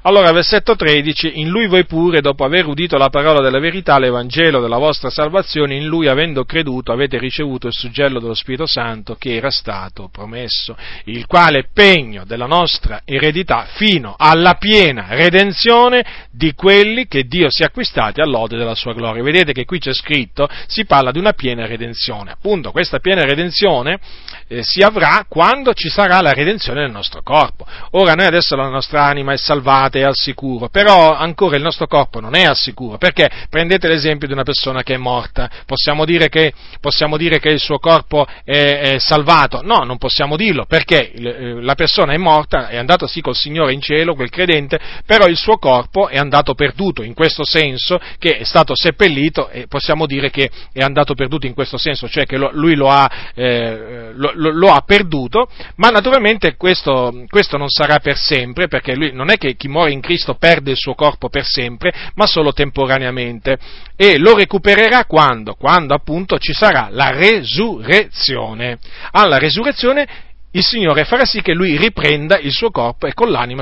allora, 0.04 0.32
versetto 0.32 0.76
13, 0.76 1.40
in 1.40 1.50
lui 1.50 1.68
voi 1.68 1.86
pure, 1.86 2.22
dopo 2.22 2.46
aver 2.46 2.66
udito 2.66 2.98
la 2.98 3.10
parola 3.10 3.42
della 3.42 3.60
verità, 3.60 3.98
l'Evangelo 3.98 4.62
della 4.62 4.78
vostra 4.78 5.10
salvazione, 5.10 5.76
in 5.76 5.86
lui 5.86 6.08
avendo 6.08 6.46
creduto 6.46 6.92
avete 6.92 7.18
ricevuto 7.18 7.68
il 7.68 7.74
suggello 7.74 8.20
dello 8.20 8.34
Spirito 8.34 8.66
Santo 8.66 9.16
che 9.16 9.36
era 9.36 9.50
stato 9.50 10.10
promesso, 10.12 10.78
il 11.06 11.26
quale 11.26 11.60
è 11.60 11.66
pegno 11.74 12.24
della 12.26 12.46
nostra 12.46 13.02
eredità 13.04 13.68
fino 13.74 14.16
alla 14.18 14.56
piena 14.56 15.08
redenzione 15.10 16.28
di 16.32 16.54
quelli 16.54 17.08
che 17.08 17.24
Dio 17.24 17.50
si 17.50 17.64
è 17.64 17.66
acquistati 17.66 18.22
all'ode 18.22 18.58
della 18.58 18.76
sua 18.76 18.94
gloria. 18.94 19.24
Vedete 19.24 19.52
che 19.52 19.66
qui 19.66 19.80
c'è 19.80 19.94
scritto, 19.94 20.48
si 20.68 20.86
parla 20.86 21.12
di 21.12 21.20
una 21.20 21.34
piena 21.34 21.66
redenzione. 21.66 22.32
Appunto, 22.32 22.72
questa 22.72 23.00
piena 23.00 23.24
redenzione 23.24 24.00
eh, 24.48 24.64
si 24.64 24.82
avrà 24.82 25.26
quando 25.28 25.74
ci 25.74 25.90
sarà 25.90 26.22
la 26.22 26.32
redenzione 26.32 26.82
del 26.82 26.92
nostro 26.92 27.22
corpo. 27.22 27.66
Ora, 27.92 28.14
noi 28.14 28.26
adesso 28.28 28.56
la 28.56 28.70
nostra 28.70 29.04
anima 29.04 29.34
è 29.34 29.38
salvata, 29.38 29.89
è 29.96 30.04
al 30.04 30.16
sicuro, 30.16 30.70
però 30.70 31.16
ancora 31.16 31.56
il 31.56 31.64
nostro 31.64 31.88
corpo 31.88 32.20
non 32.20 32.36
è 32.36 32.44
al 32.44 32.56
sicuro, 32.56 32.98
perché 32.98 33.30
prendete 33.50 33.88
l'esempio 33.88 34.28
di 34.28 34.34
una 34.34 34.44
persona 34.44 34.84
che 34.84 34.96
è 34.96 34.98
morta, 34.98 35.50
possiamo 35.66 36.06
dire 36.06 36.30
che, 36.30 36.54
possiamo 36.80 37.18
dire 37.18 37.40
che 37.40 37.50
il 37.50 37.60
suo 37.60 37.80
corpo 37.80 38.26
è, 38.44 38.80
è, 38.80 39.00
salvato? 39.00 39.62
No, 39.64 39.84
non 39.84 39.98
possiamo 39.98 40.36
dirlo, 40.36 40.66
perché 40.66 41.12
eh, 41.12 41.62
la 41.62 41.76
persona 41.76 42.14
è 42.14 42.18
morta, 42.18 42.68
è 42.68 42.78
andata 42.78 43.08
sì 43.08 43.22
col 43.22 43.36
Signore 43.36 43.74
in 43.74 43.82
cielo, 43.82 44.16
quel 44.16 44.30
credente, 44.30 44.80
però 45.06 45.28
il 45.28 45.38
suo 45.38 45.58
corpo 45.58 46.08
è 46.08 46.18
andato 46.18 46.54
perduto, 46.54 47.04
in 47.04 47.14
questo 47.14 47.44
senso 47.46 48.00
che 48.18 48.38
è 48.38 48.44
stato 48.44 48.76
seppellito 48.76 49.50
e 49.50 49.68
possiamo 49.68 50.06
dire 50.06 50.30
che 50.30 50.50
è 50.72 50.82
andato 50.82 51.14
perduto 51.14 51.46
in 51.46 51.54
questo 51.54 51.78
senso, 51.78 52.08
cioè 52.10 52.26
che 52.26 52.38
lui 52.38 52.76
lo 52.76 52.90
ha, 52.90 53.10
eh, 53.34 54.12
lo, 54.14 54.32
lo 54.34 54.72
ha, 54.72 54.82
perduto, 54.82 55.50
ma 55.76 55.90
naturalmente 55.90 56.56
questo, 56.56 57.24
questo 57.30 57.58
non 57.58 57.70
sarà 57.70 58.00
per 58.00 58.18
sempre, 58.18 58.68
perché 58.68 58.96
lui 58.96 59.12
non 59.14 59.30
è 59.30 59.38
che 59.38 59.56
chi 59.56 59.68
muore 59.68 59.79
muore 59.80 59.92
in 59.92 60.02
Cristo 60.02 60.36
perde 60.36 60.72
il 60.72 60.78
suo 60.78 60.94
corpo 60.94 61.30
per 61.30 61.46
sempre, 61.46 61.94
ma 62.16 62.28
solo 62.28 62.52
temporaneamente. 62.52 63.58
E 63.96 64.18
lo 64.18 64.36
recupererà 64.36 65.06
quando? 65.06 65.54
Quando 65.54 65.94
appunto 65.94 66.38
ci 66.38 66.54
sarà 66.54 66.90
la 66.92 67.12
resurrezione. 67.12 68.78
Alla 69.12 69.38
resurrezione 69.38 70.08
il 70.52 70.64
Signore 70.64 71.06
farà 71.06 71.26
sì 71.26 71.42
che 71.42 71.54
lui 71.54 71.78
riprenda 71.78 72.38
il 72.40 72.52
suo 72.52 72.72
corpo 72.72 73.08
e 73.08 73.14
con 73.14 73.30
l'anima, 73.30 73.62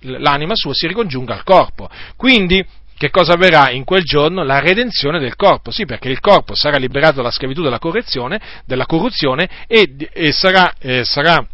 l'anima 0.00 0.54
sua 0.54 0.74
si 0.74 0.86
ricongiunga 0.86 1.34
al 1.34 1.42
corpo. 1.42 1.88
Quindi 2.16 2.64
che 2.96 3.10
cosa 3.10 3.32
avverrà 3.32 3.70
in 3.70 3.84
quel 3.84 4.04
giorno? 4.04 4.44
La 4.44 4.60
redenzione 4.60 5.18
del 5.18 5.34
corpo, 5.34 5.72
sì, 5.72 5.84
perché 5.84 6.08
il 6.08 6.20
corpo 6.20 6.54
sarà 6.54 6.76
liberato 6.76 7.16
dalla 7.16 7.30
schiavitù 7.30 7.62
della 7.62 7.80
corruzione, 7.80 8.40
della 8.64 8.86
corruzione 8.86 9.48
e, 9.66 9.96
e 10.12 10.30
sarà, 10.30 10.72
eh, 10.78 11.04
sarà 11.04 11.44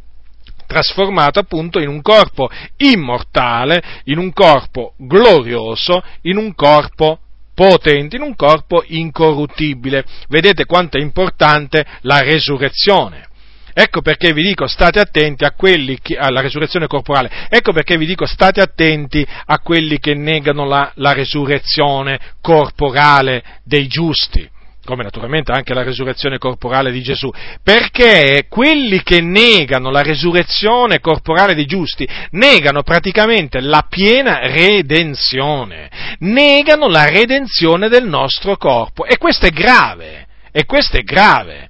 trasformato 0.71 1.41
appunto 1.41 1.81
in 1.81 1.89
un 1.89 2.01
corpo 2.01 2.49
immortale, 2.77 3.83
in 4.05 4.19
un 4.19 4.33
corpo 4.33 4.95
glorioso, 4.97 6.01
in 6.23 6.37
un 6.37 6.55
corpo 6.55 7.19
potente, 7.53 8.15
in 8.15 8.23
un 8.23 8.37
corpo 8.37 8.85
incorruttibile. 8.87 10.05
Vedete 10.29 10.67
quanto 10.67 10.97
è 10.97 11.01
importante 11.01 11.85
la 12.03 12.21
resurrezione. 12.21 13.27
Ecco 13.73 14.01
perché 14.01 14.33
vi 14.33 14.43
dico 14.43 14.69
state 14.69 15.01
attenti 15.01 15.45
a 15.45 15.53
quelli 15.53 15.99
che, 16.01 16.17
alla 16.17 16.41
resurrezione 16.41 16.87
corporale, 16.87 17.49
ecco 17.49 17.73
perché 17.73 17.97
vi 17.97 18.07
dico 18.07 18.27
state 18.27 18.61
attenti 18.61 19.27
a 19.47 19.59
quelli 19.59 19.99
che 19.99 20.15
negano 20.15 20.67
la, 20.67 20.93
la 20.97 21.13
resurrezione 21.13 22.19
corporale 22.41 23.43
dei 23.65 23.89
giusti 23.89 24.49
come 24.85 25.03
naturalmente 25.03 25.53
anche 25.53 25.75
la 25.75 25.83
resurrezione 25.83 26.39
corporale 26.39 26.91
di 26.91 27.03
Gesù, 27.03 27.31
perché 27.63 28.47
quelli 28.49 29.03
che 29.03 29.21
negano 29.21 29.91
la 29.91 30.03
resurrezione 30.03 31.01
corporale 31.01 31.55
dei 31.55 31.67
giusti 31.67 32.09
negano 32.31 32.83
praticamente 32.83 33.61
la 33.61 33.87
piena 33.89 34.47
redenzione, 34.47 35.91
negano 36.21 36.89
la 36.89 37.09
redenzione 37.09 37.89
del 37.89 38.07
nostro 38.07 38.57
corpo 38.57 39.05
e 39.05 39.17
questo 39.19 39.47
è 39.47 39.51
grave, 39.51 40.27
e 40.51 40.65
questo 40.65 40.97
è 40.97 41.03
grave. 41.03 41.70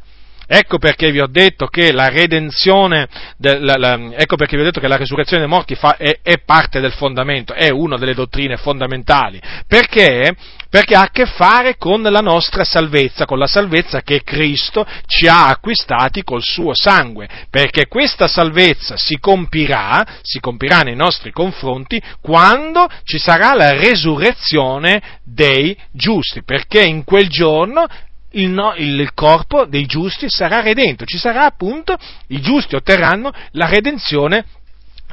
Ecco 0.52 0.78
perché 0.78 1.12
vi 1.12 1.20
ho 1.20 1.28
detto 1.28 1.68
che 1.68 1.92
la 1.92 2.08
redenzione, 2.08 3.06
de, 3.36 3.60
la, 3.60 3.76
la, 3.76 3.94
ecco 4.16 4.34
perché 4.34 4.56
vi 4.56 4.62
ho 4.62 4.64
detto 4.64 4.80
che 4.80 4.88
la 4.88 4.96
resurrezione 4.96 5.42
dei 5.42 5.48
morti 5.48 5.76
fa, 5.76 5.96
è, 5.96 6.18
è, 6.24 6.38
parte 6.38 6.80
del 6.80 6.90
fondamento, 6.90 7.54
è 7.54 7.70
una 7.70 7.96
delle 7.96 8.14
dottrine 8.14 8.56
fondamentali, 8.56 9.40
perché? 9.68 10.34
Perché 10.68 10.96
ha 10.96 11.02
a 11.02 11.10
che 11.10 11.26
fare 11.26 11.76
con 11.76 12.02
la 12.02 12.18
nostra 12.18 12.64
salvezza, 12.64 13.26
con 13.26 13.38
la 13.38 13.46
salvezza 13.46 14.02
che 14.02 14.24
Cristo 14.24 14.84
ci 15.06 15.28
ha 15.28 15.46
acquistati 15.46 16.24
col 16.24 16.42
suo 16.42 16.74
sangue, 16.74 17.28
perché 17.48 17.86
questa 17.86 18.26
salvezza 18.26 18.96
si 18.96 19.20
compirà, 19.20 20.04
si 20.22 20.40
compirà 20.40 20.80
nei 20.80 20.96
nostri 20.96 21.30
confronti 21.30 22.02
quando 22.20 22.88
ci 23.04 23.20
sarà 23.20 23.54
la 23.54 23.74
resurrezione 23.74 25.00
dei 25.22 25.78
giusti, 25.92 26.42
perché 26.42 26.82
in 26.82 27.04
quel 27.04 27.28
giorno 27.28 27.86
il, 28.32 28.48
no, 28.48 28.74
il, 28.76 29.12
corpo 29.14 29.64
dei 29.64 29.86
giusti 29.86 30.28
sarà 30.28 30.60
redento, 30.60 31.04
ci 31.04 31.18
sarà 31.18 31.44
appunto, 31.44 31.96
i 32.28 32.40
giusti 32.40 32.76
otterranno 32.76 33.32
la 33.52 33.66
redenzione 33.66 34.44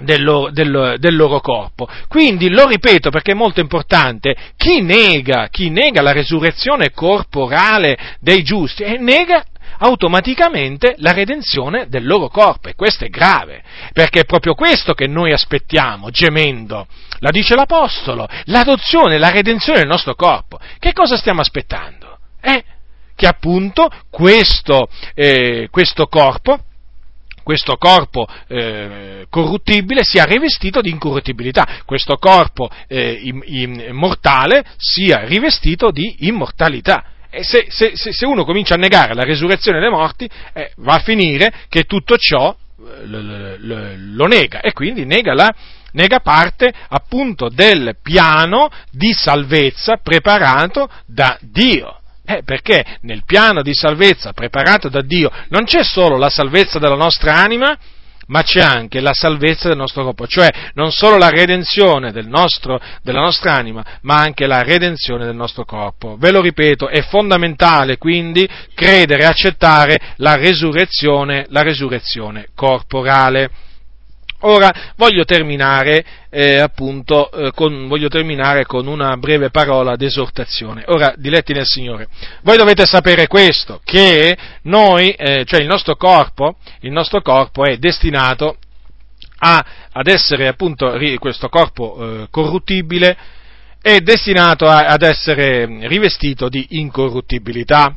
del 0.02 0.24
loro, 0.24 0.52
del, 0.52 0.96
del 1.00 1.16
loro, 1.16 1.40
corpo. 1.40 1.88
Quindi 2.08 2.50
lo 2.50 2.68
ripeto 2.68 3.10
perché 3.10 3.32
è 3.32 3.36
molto 3.36 3.60
importante, 3.60 4.36
chi 4.56 4.82
nega, 4.82 5.48
chi 5.50 5.70
nega 5.70 6.02
la 6.02 6.12
resurrezione 6.12 6.92
corporale 6.92 7.98
dei 8.20 8.44
giusti 8.44 8.84
e 8.84 8.98
nega 8.98 9.44
automaticamente 9.80 10.96
la 10.98 11.12
redenzione 11.12 11.88
del 11.88 12.06
loro 12.06 12.30
corpo 12.30 12.68
e 12.68 12.76
questo 12.76 13.06
è 13.06 13.10
grave, 13.10 13.64
perché 13.94 14.22
è 14.22 14.26
proprio 14.26 14.54
questo 14.54 14.94
che 14.94 15.08
noi 15.08 15.32
aspettiamo, 15.32 16.10
gemendo. 16.10 16.88
La 17.20 17.32
dice 17.32 17.56
l'Apostolo, 17.56 18.28
l'adozione, 18.46 19.18
la 19.18 19.30
redenzione 19.30 19.80
del 19.80 19.88
nostro 19.88 20.16
corpo. 20.16 20.60
Che 20.80 20.94
cosa 20.94 21.18
stiamo 21.18 21.42
aspettando? 21.42 22.18
Eh? 22.42 22.64
Che 23.18 23.26
appunto 23.26 23.90
questo, 24.12 24.88
eh, 25.16 25.70
questo 25.72 26.06
corpo 26.06 26.62
questo 27.48 27.78
corpo 27.78 28.28
eh, 28.50 29.26
corruttibile 29.30 30.04
sia 30.04 30.26
rivestito 30.26 30.82
di 30.82 30.90
incorruttibilità, 30.90 31.80
questo 31.86 32.18
corpo 32.18 32.70
eh, 32.88 33.34
mortale 33.94 34.66
sia 34.76 35.24
rivestito 35.24 35.90
di 35.90 36.28
immortalità. 36.28 37.06
E 37.30 37.46
se, 37.46 37.68
se, 37.70 37.94
se, 37.96 38.26
uno 38.26 38.44
comincia 38.44 38.74
a 38.74 38.78
negare 38.78 39.14
la 39.14 39.24
resurrezione 39.24 39.80
dei 39.80 39.90
morti, 39.90 40.30
eh, 40.52 40.74
va 40.78 40.96
a 40.96 41.00
finire 41.00 41.54
che 41.70 41.86
tutto 41.86 42.18
ciò 42.18 42.54
eh, 42.54 43.06
lo, 43.06 43.22
lo, 43.22 43.94
lo 43.96 44.26
nega 44.26 44.60
e 44.60 44.74
quindi 44.74 45.06
nega, 45.06 45.34
la, 45.34 45.50
nega 45.94 46.20
parte 46.20 46.74
appunto 46.90 47.48
del 47.48 47.96
piano 48.04 48.70
di 48.92 49.14
salvezza 49.14 50.02
preparato 50.04 50.90
da 51.06 51.38
Dio. 51.40 51.97
Eh, 52.30 52.44
perché 52.44 52.84
nel 53.04 53.24
piano 53.26 53.62
di 53.62 53.74
salvezza 53.74 54.34
preparato 54.34 54.90
da 54.90 55.02
Dio 55.02 55.32
non 55.48 55.64
c'è 55.64 55.82
solo 55.82 56.18
la 56.18 56.30
salvezza 56.30 56.78
della 56.78 56.98
nostra 56.98 57.36
anima, 57.36 57.78
ma 58.28 58.42
c'è 58.44 58.60
anche 58.60 59.00
la 59.00 59.14
salvezza 59.14 59.70
del 59.70 59.78
nostro 59.78 60.04
corpo, 60.04 60.28
cioè 60.28 60.50
non 60.74 60.92
solo 60.92 61.18
la 61.18 61.30
redenzione 61.30 62.12
del 62.12 62.28
nostro, 62.28 62.82
della 63.02 63.22
nostra 63.22 63.54
anima, 63.54 63.82
ma 64.02 64.18
anche 64.18 64.46
la 64.46 64.62
redenzione 64.62 65.26
del 65.26 65.36
nostro 65.36 65.64
corpo. 65.64 66.18
Ve 66.18 66.32
lo 66.32 66.42
ripeto, 66.42 66.90
è 66.90 67.02
fondamentale 67.04 67.98
quindi 67.98 68.46
credere 68.74 69.24
e 69.24 69.28
accettare 69.28 69.98
la 70.18 70.36
resurrezione, 70.36 71.46
la 71.50 71.62
resurrezione 71.62 72.50
corporale. 72.54 73.50
Ora 74.42 74.94
voglio 74.98 75.26
terminare, 75.26 76.06
eh, 76.30 76.60
appunto, 76.60 77.32
eh, 77.32 77.52
con, 77.56 77.88
voglio 77.88 78.08
terminare 78.08 78.66
con 78.66 78.86
una 78.86 79.18
breve 79.18 79.50
parola 79.50 79.96
d'esortazione. 79.96 80.84
Ora, 80.88 81.16
diletti 81.18 81.54
nel 81.54 81.66
Signore, 81.66 82.08
voi 82.44 82.56
dovete 82.56 82.86
sapere 82.86 83.26
questo, 83.26 83.82
che 83.84 84.38
noi, 84.64 85.10
eh, 85.12 85.44
cioè 85.44 85.62
il 85.62 85.68
nostro 85.68 85.96
corpo, 85.96 86.58
il 86.82 86.92
nostro 86.92 87.22
corpo 87.24 87.64
è 87.64 87.78
destinato 87.78 88.58
a, 89.40 89.66
ad 89.92 90.08
essere 90.08 90.48
appunto 90.48 90.96
questo 91.18 91.50
corpo 91.50 91.98
eh, 92.22 92.28
corruttibile, 92.30 93.18
è 93.82 94.02
destinato 94.02 94.68
a, 94.68 94.86
ad 94.86 95.02
essere 95.02 95.88
rivestito 95.88 96.48
di 96.48 96.64
incorruttibilità. 96.72 97.96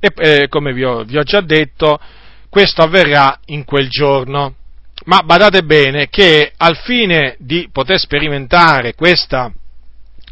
E 0.00 0.12
eh, 0.16 0.48
come 0.48 0.74
vi 0.74 0.84
ho, 0.84 1.02
vi 1.04 1.16
ho 1.16 1.22
già 1.22 1.40
detto, 1.40 1.98
questo 2.50 2.82
avverrà 2.82 3.38
in 3.46 3.64
quel 3.64 3.88
giorno 3.88 4.57
ma 5.08 5.22
badate 5.22 5.62
bene 5.62 6.08
che 6.10 6.52
al 6.54 6.76
fine 6.76 7.34
di 7.38 7.70
poter 7.72 7.98
sperimentare 7.98 8.94
questa, 8.94 9.50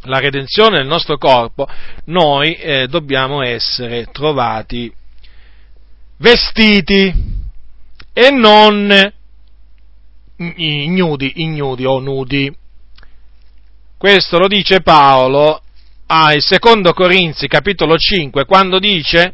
la 0.02 0.18
redenzione 0.18 0.76
del 0.76 0.86
nostro 0.86 1.16
corpo, 1.16 1.66
noi 2.04 2.52
eh, 2.52 2.86
dobbiamo 2.86 3.42
essere 3.42 4.06
trovati 4.12 4.92
vestiti 6.18 7.10
e 8.12 8.30
non 8.30 9.12
ignudi, 10.36 11.32
ignudi 11.36 11.84
o 11.86 11.98
nudi. 11.98 12.54
Questo 13.96 14.38
lo 14.38 14.46
dice 14.46 14.82
Paolo 14.82 15.62
ai 16.08 16.40
secondo 16.40 16.92
Corinzi 16.92 17.48
capitolo 17.48 17.96
5 17.96 18.44
quando 18.44 18.78
dice 18.78 19.32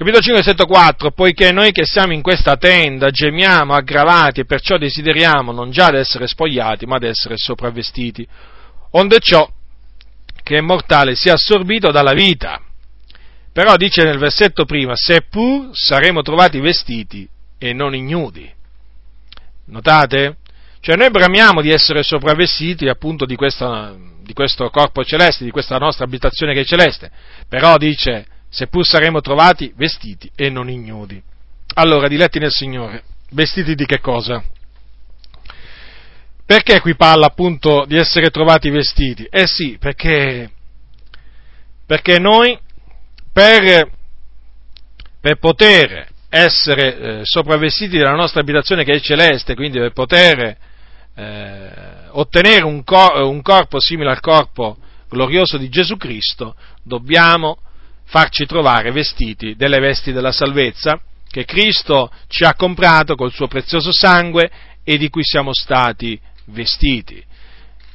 Capitolo 0.00 0.22
5, 0.24 0.42
versetto 0.42 0.64
4, 0.64 1.10
poiché 1.10 1.52
noi 1.52 1.72
che 1.72 1.84
siamo 1.84 2.14
in 2.14 2.22
questa 2.22 2.56
tenda 2.56 3.10
gemiamo 3.10 3.74
aggravati 3.74 4.40
e 4.40 4.46
perciò 4.46 4.78
desideriamo 4.78 5.52
non 5.52 5.70
già 5.70 5.90
di 5.90 5.98
essere 5.98 6.26
spogliati, 6.26 6.86
ma 6.86 6.96
di 6.96 7.04
essere 7.04 7.34
sopravvestiti, 7.36 8.26
onde 8.92 9.18
ciò 9.18 9.46
che 10.42 10.56
è 10.56 10.60
mortale 10.62 11.14
sia 11.14 11.34
assorbito 11.34 11.90
dalla 11.90 12.14
vita. 12.14 12.62
Però 13.52 13.76
dice 13.76 14.02
nel 14.02 14.16
versetto 14.16 14.64
prima, 14.64 14.94
seppur 14.96 15.68
saremo 15.76 16.22
trovati 16.22 16.60
vestiti 16.60 17.28
e 17.58 17.74
non 17.74 17.94
ignudi. 17.94 18.50
Notate? 19.66 20.38
Cioè 20.80 20.96
noi 20.96 21.10
bramiamo 21.10 21.60
di 21.60 21.68
essere 21.68 22.02
sopravvestiti 22.02 22.88
appunto 22.88 23.26
di, 23.26 23.36
questa, 23.36 23.94
di 24.22 24.32
questo 24.32 24.70
corpo 24.70 25.04
celeste, 25.04 25.44
di 25.44 25.50
questa 25.50 25.76
nostra 25.76 26.06
abitazione 26.06 26.54
che 26.54 26.60
è 26.60 26.64
celeste, 26.64 27.10
però 27.46 27.76
dice 27.76 28.38
seppur 28.50 28.84
saremo 28.84 29.20
trovati 29.20 29.72
vestiti 29.76 30.30
e 30.34 30.50
non 30.50 30.68
ignudi. 30.68 31.22
Allora, 31.74 32.08
diletti 32.08 32.38
nel 32.38 32.50
Signore, 32.50 33.04
vestiti 33.30 33.74
di 33.74 33.86
che 33.86 34.00
cosa? 34.00 34.42
Perché 36.44 36.80
qui 36.80 36.96
parla 36.96 37.26
appunto 37.26 37.84
di 37.86 37.96
essere 37.96 38.30
trovati 38.30 38.70
vestiti? 38.70 39.24
Eh 39.30 39.46
sì, 39.46 39.76
perché, 39.78 40.50
perché 41.86 42.18
noi 42.18 42.58
per, 43.32 43.88
per 45.20 45.38
poter 45.38 46.08
essere 46.28 46.98
eh, 46.98 47.20
sopravvestiti 47.22 47.96
della 47.96 48.14
nostra 48.14 48.40
abitazione 48.40 48.82
che 48.82 48.94
è 48.94 49.00
celeste, 49.00 49.54
quindi 49.54 49.78
per 49.78 49.92
poter 49.92 50.56
eh, 51.14 51.70
ottenere 52.10 52.64
un, 52.64 52.82
cor- 52.82 53.20
un 53.22 53.42
corpo 53.42 53.78
simile 53.78 54.10
al 54.10 54.20
corpo 54.20 54.76
glorioso 55.08 55.56
di 55.56 55.68
Gesù 55.68 55.96
Cristo, 55.96 56.56
dobbiamo 56.82 57.58
farci 58.10 58.44
trovare 58.44 58.90
vestiti 58.90 59.54
delle 59.54 59.78
vesti 59.78 60.10
della 60.10 60.32
salvezza 60.32 61.00
che 61.30 61.44
Cristo 61.44 62.10
ci 62.26 62.42
ha 62.42 62.54
comprato 62.54 63.14
col 63.14 63.32
suo 63.32 63.46
prezioso 63.46 63.92
sangue 63.92 64.50
e 64.82 64.98
di 64.98 65.08
cui 65.08 65.22
siamo 65.22 65.54
stati 65.54 66.20
vestiti. 66.46 67.24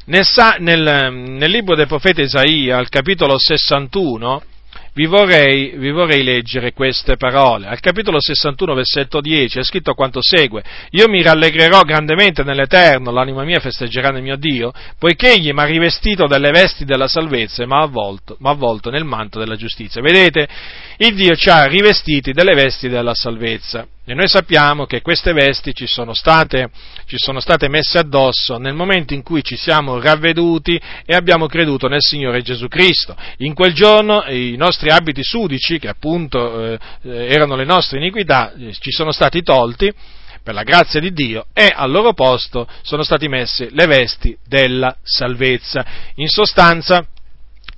Nel, 0.06 0.26
nel, 0.60 1.12
nel 1.12 1.52
libro 1.52 1.76
del 1.76 1.88
profeta 1.88 2.22
Isaia, 2.22 2.78
al 2.78 2.88
capitolo 2.88 3.38
61, 3.38 4.42
vi 4.96 5.08
vorrei, 5.08 5.74
vi 5.76 5.92
vorrei, 5.92 6.24
leggere 6.24 6.72
queste 6.72 7.18
parole. 7.18 7.68
Al 7.68 7.82
capitolo 7.82 8.22
61, 8.22 8.74
versetto 8.74 9.20
10, 9.20 9.60
è 9.60 9.64
scritto 9.64 9.94
quanto 9.94 10.20
segue: 10.22 10.64
Io 10.92 11.10
mi 11.10 11.22
rallegrerò 11.22 11.82
grandemente 11.82 12.44
nell'Eterno, 12.44 13.12
l'anima 13.12 13.44
mia 13.44 13.60
festeggerà 13.60 14.10
nel 14.10 14.22
mio 14.22 14.38
Dio, 14.38 14.72
poiché 14.98 15.34
egli 15.34 15.52
mi 15.52 15.60
ha 15.60 15.66
rivestito 15.66 16.28
delle 16.28 16.52
vesti 16.52 16.86
della 16.86 17.08
salvezza 17.08 17.62
e 17.62 17.68
mi 17.68 17.74
ha 17.74 17.82
avvolto, 17.82 18.38
avvolto 18.42 18.90
nel 18.90 19.04
manto 19.04 19.38
della 19.38 19.58
giustizia. 19.58 20.02
Vedete, 20.02 20.48
il 20.98 21.14
Dio 21.14 21.36
ci 21.36 21.50
ha 21.50 21.66
rivestiti 21.66 22.32
delle 22.32 22.54
vesti 22.54 22.88
della 22.88 23.14
salvezza. 23.14 23.86
E 24.08 24.14
noi 24.14 24.28
sappiamo 24.28 24.86
che 24.86 25.02
queste 25.02 25.34
vesti 25.34 25.74
ci 25.74 25.88
sono, 25.88 26.14
state, 26.14 26.70
ci 27.08 27.18
sono 27.18 27.40
state 27.40 27.68
messe 27.68 27.98
addosso 27.98 28.60
nel 28.60 28.76
momento 28.76 29.16
in 29.16 29.24
cui 29.24 29.44
ci 29.44 29.58
siamo 29.58 30.00
ravveduti 30.00 30.80
e 31.04 31.16
abbiamo 31.16 31.48
creduto 31.48 31.88
nel 31.88 32.04
Signore 32.04 32.44
Gesù 32.44 32.68
Cristo. 32.68 33.18
In 33.38 33.56
quel 33.56 33.74
giorno 33.74 34.24
i 34.28 34.56
nostri 34.58 34.92
abiti 34.92 35.24
sudici, 35.24 35.80
che 35.80 35.88
appunto 35.88 36.74
eh, 36.74 36.80
erano 37.02 37.56
le 37.56 37.66
nostre 37.66 37.98
iniquità, 37.98 38.54
eh, 38.54 38.74
ci 38.74 38.92
sono 38.92 39.12
stati 39.12 39.42
tolti 39.42 39.92
per 40.44 40.54
la 40.54 40.62
grazia 40.62 41.00
di 41.00 41.12
Dio 41.12 41.48
e 41.52 41.74
al 41.74 41.90
loro 41.90 42.14
posto 42.14 42.68
sono 42.84 43.02
state 43.02 43.28
messe 43.28 43.70
le 43.72 43.88
vesti 43.88 44.38
della 44.48 44.96
salvezza. 45.02 45.84
In 46.18 46.28
sostanza, 46.28 47.04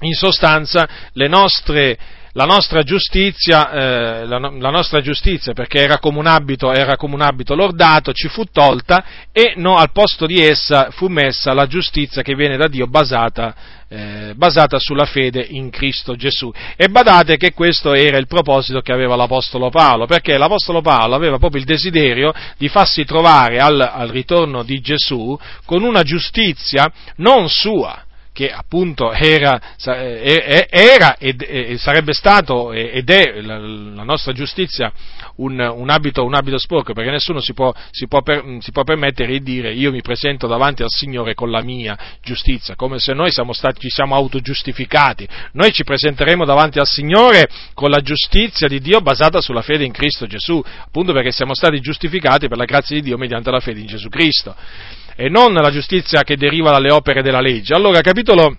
in 0.01 0.13
sostanza 0.13 0.85
le 1.13 1.27
nostre 1.29 1.97
la 2.37 2.45
nostra 2.45 2.83
giustizia, 2.83 3.71
eh, 3.71 4.25
la, 4.27 4.37
la 4.37 4.69
nostra 4.69 5.01
giustizia 5.01 5.53
perché 5.53 5.79
era 5.79 5.97
come, 5.97 6.19
un 6.19 6.27
abito, 6.27 6.71
era 6.71 6.95
come 6.95 7.15
un 7.15 7.21
abito 7.21 7.55
lordato, 7.55 8.13
ci 8.13 8.27
fu 8.27 8.43
tolta 8.43 9.03
e 9.31 9.53
no, 9.55 9.75
al 9.75 9.91
posto 9.91 10.27
di 10.27 10.39
essa 10.39 10.91
fu 10.91 11.07
messa 11.07 11.53
la 11.53 11.65
giustizia 11.65 12.21
che 12.21 12.35
viene 12.35 12.55
da 12.55 12.67
Dio 12.67 12.85
basata, 12.85 13.55
eh, 13.89 14.33
basata 14.35 14.77
sulla 14.77 15.05
fede 15.05 15.47
in 15.49 15.71
Cristo 15.71 16.15
Gesù. 16.15 16.53
E 16.75 16.89
badate 16.89 17.37
che 17.37 17.53
questo 17.53 17.95
era 17.95 18.17
il 18.17 18.27
proposito 18.27 18.81
che 18.81 18.93
aveva 18.93 19.15
l'Apostolo 19.15 19.71
Paolo, 19.71 20.05
perché 20.05 20.37
l'Apostolo 20.37 20.81
Paolo 20.81 21.15
aveva 21.15 21.39
proprio 21.39 21.59
il 21.59 21.65
desiderio 21.65 22.31
di 22.55 22.67
farsi 22.67 23.03
trovare 23.03 23.57
al, 23.57 23.81
al 23.81 24.09
ritorno 24.09 24.61
di 24.61 24.79
Gesù 24.79 25.35
con 25.65 25.81
una 25.81 26.03
giustizia 26.03 26.87
non 27.15 27.49
sua, 27.49 28.05
che 28.37 28.51
appunto 28.51 29.11
era, 29.13 29.59
era 30.69 31.17
e 31.17 31.75
sarebbe 31.79 32.13
stato 32.13 32.71
ed 32.71 33.09
è 33.09 33.41
la 33.41 34.03
nostra 34.03 34.31
giustizia 34.31 34.93
un, 35.37 35.59
un, 35.59 35.89
abito, 35.89 36.23
un 36.23 36.35
abito, 36.35 36.59
sporco, 36.59 36.93
perché 36.93 37.09
nessuno 37.09 37.39
si 37.39 37.53
può, 37.53 37.73
si, 37.89 38.07
può 38.07 38.21
per, 38.21 38.43
si 38.59 38.71
può, 38.71 38.83
permettere 38.83 39.31
di 39.31 39.41
dire 39.41 39.73
io 39.73 39.89
mi 39.89 40.03
presento 40.03 40.45
davanti 40.45 40.83
al 40.83 40.91
Signore 40.91 41.33
con 41.33 41.49
la 41.49 41.63
mia 41.63 41.97
giustizia, 42.21 42.75
come 42.75 42.99
se 42.99 43.13
noi 43.13 43.31
siamo 43.31 43.53
stati, 43.53 43.79
ci 43.79 43.89
siamo 43.89 44.13
autogiustificati. 44.13 45.27
Noi 45.53 45.71
ci 45.71 45.83
presenteremo 45.83 46.45
davanti 46.45 46.77
al 46.77 46.85
Signore 46.85 47.49
con 47.73 47.89
la 47.89 48.01
giustizia 48.01 48.67
di 48.67 48.79
Dio 48.79 49.01
basata 49.01 49.41
sulla 49.41 49.63
fede 49.63 49.83
in 49.83 49.91
Cristo 49.91 50.27
Gesù, 50.27 50.63
appunto 50.83 51.11
perché 51.11 51.31
siamo 51.31 51.55
stati 51.55 51.79
giustificati 51.79 52.47
per 52.47 52.57
la 52.57 52.65
grazia 52.65 52.95
di 52.97 53.01
Dio 53.01 53.17
mediante 53.17 53.49
la 53.49 53.59
fede 53.59 53.79
in 53.79 53.87
Gesù 53.87 54.09
Cristo 54.09 54.55
e 55.19 55.29
non 55.29 55.51
la 55.51 55.71
giustizia 55.71 56.21
che 56.21 56.37
deriva 56.37 56.69
dalle 56.69 56.93
opere 56.93 57.23
della 57.23 57.41
legge. 57.41 57.73
Allora, 57.73 58.01
capitolo, 58.01 58.55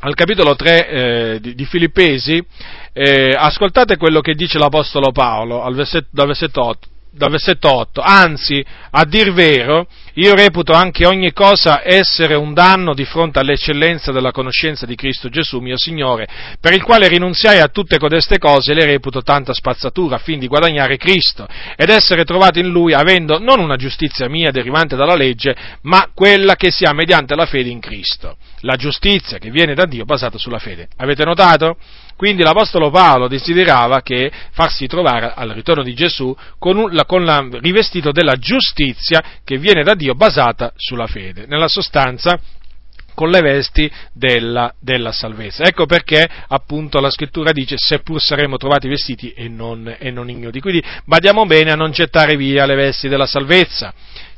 al 0.00 0.14
capitolo 0.14 0.56
3 0.56 0.88
eh, 0.88 1.40
di, 1.40 1.54
di, 1.54 1.64
Filippesi, 1.64 2.44
eh, 2.92 3.30
ascoltate 3.36 3.96
quello 3.96 4.20
che 4.20 4.34
dice 4.34 4.58
l'Apostolo 4.58 5.12
Paolo 5.12 5.64
versetto, 5.70 6.08
dal 6.10 6.26
versetto 6.26 6.64
8 6.64 6.88
dal 7.16 7.30
versetto 7.30 7.72
8, 7.72 8.00
anzi, 8.02 8.64
a 8.90 9.04
dir 9.04 9.32
vero, 9.32 9.86
io 10.14 10.34
reputo 10.34 10.72
anche 10.72 11.06
ogni 11.06 11.32
cosa 11.32 11.80
essere 11.82 12.34
un 12.34 12.54
danno 12.54 12.94
di 12.94 13.04
fronte 13.04 13.38
all'eccellenza 13.38 14.12
della 14.12 14.30
conoscenza 14.30 14.86
di 14.86 14.94
Cristo 14.94 15.28
Gesù, 15.28 15.58
mio 15.58 15.76
Signore, 15.76 16.26
per 16.60 16.72
il 16.72 16.82
quale 16.82 17.08
rinunziai 17.08 17.60
a 17.60 17.68
tutte 17.68 17.98
codeste 17.98 18.38
cose 18.38 18.72
e 18.72 18.74
le 18.74 18.84
reputo 18.84 19.22
tanta 19.22 19.52
spazzatura, 19.52 20.16
affin 20.16 20.38
di 20.38 20.46
guadagnare 20.46 20.96
Cristo, 20.96 21.46
ed 21.76 21.88
essere 21.88 22.24
trovato 22.24 22.58
in 22.58 22.68
Lui 22.68 22.92
avendo 22.92 23.38
non 23.38 23.60
una 23.60 23.76
giustizia 23.76 24.28
mia 24.28 24.50
derivante 24.50 24.96
dalla 24.96 25.16
legge, 25.16 25.56
ma 25.82 26.10
quella 26.14 26.54
che 26.56 26.70
si 26.70 26.84
ha 26.84 26.92
mediante 26.92 27.34
la 27.34 27.46
fede 27.46 27.70
in 27.70 27.80
Cristo, 27.80 28.36
la 28.60 28.76
giustizia 28.76 29.38
che 29.38 29.50
viene 29.50 29.74
da 29.74 29.84
Dio 29.84 30.04
basata 30.04 30.38
sulla 30.38 30.58
fede. 30.58 30.88
Avete 30.96 31.24
notato? 31.24 31.76
Quindi 32.16 32.42
l'Apostolo 32.42 32.90
Paolo 32.90 33.28
desiderava 33.28 34.00
che 34.00 34.32
farsi 34.52 34.86
trovare 34.86 35.32
al 35.34 35.50
ritorno 35.50 35.82
di 35.82 35.94
Gesù 35.94 36.34
con, 36.58 36.78
un, 36.78 37.02
con 37.06 37.24
la, 37.24 37.46
rivestito 37.60 38.10
della 38.10 38.36
giustizia 38.36 39.22
che 39.44 39.58
viene 39.58 39.82
da 39.82 39.94
Dio 39.94 40.14
basata 40.14 40.72
sulla 40.76 41.06
fede. 41.06 41.44
Nella 41.46 41.68
sostanza 41.68 42.40
con 43.14 43.30
le 43.30 43.40
vesti 43.40 43.90
della, 44.12 44.72
della, 44.78 45.10
salvezza. 45.10 45.64
Ecco 45.64 45.86
perché 45.86 46.28
appunto 46.48 47.00
la 47.00 47.10
scrittura 47.10 47.50
dice 47.50 47.76
seppur 47.78 48.20
saremo 48.20 48.58
trovati 48.58 48.88
vestiti 48.88 49.30
e 49.30 49.48
non, 49.48 49.96
e 49.98 50.10
non 50.10 50.28
ignoti. 50.28 50.60
Quindi 50.60 50.84
badiamo 51.04 51.44
bene 51.46 51.72
a 51.72 51.76
non 51.76 51.90
gettare 51.92 52.36
via 52.36 52.66
le 52.66 52.74
vesti 52.74 53.08
della 53.08 53.26
salvezza 53.26 53.92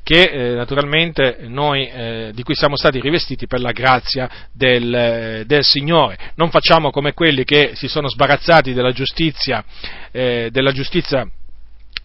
che 0.09 0.23
eh, 0.23 0.55
naturalmente 0.55 1.37
noi, 1.49 1.87
eh, 1.87 2.31
di 2.33 2.43
cui 2.43 2.55
siamo 2.55 2.77
stati 2.77 2.99
rivestiti 2.99 3.47
per 3.47 3.61
la 3.61 3.73
grazia 3.73 4.49
del, 4.51 5.45
del, 5.45 5.63
Signore. 5.63 6.17
Non 6.37 6.49
facciamo 6.49 6.91
come 6.91 7.13
quelli 7.13 7.45
che 7.45 7.73
si 7.75 7.89
sono 7.89 8.09
sbarazzati 8.09 8.73
della 8.73 8.93
giustizia, 8.93 9.63
eh, 10.11 10.49
della 10.51 10.73
giustizia 10.73 11.29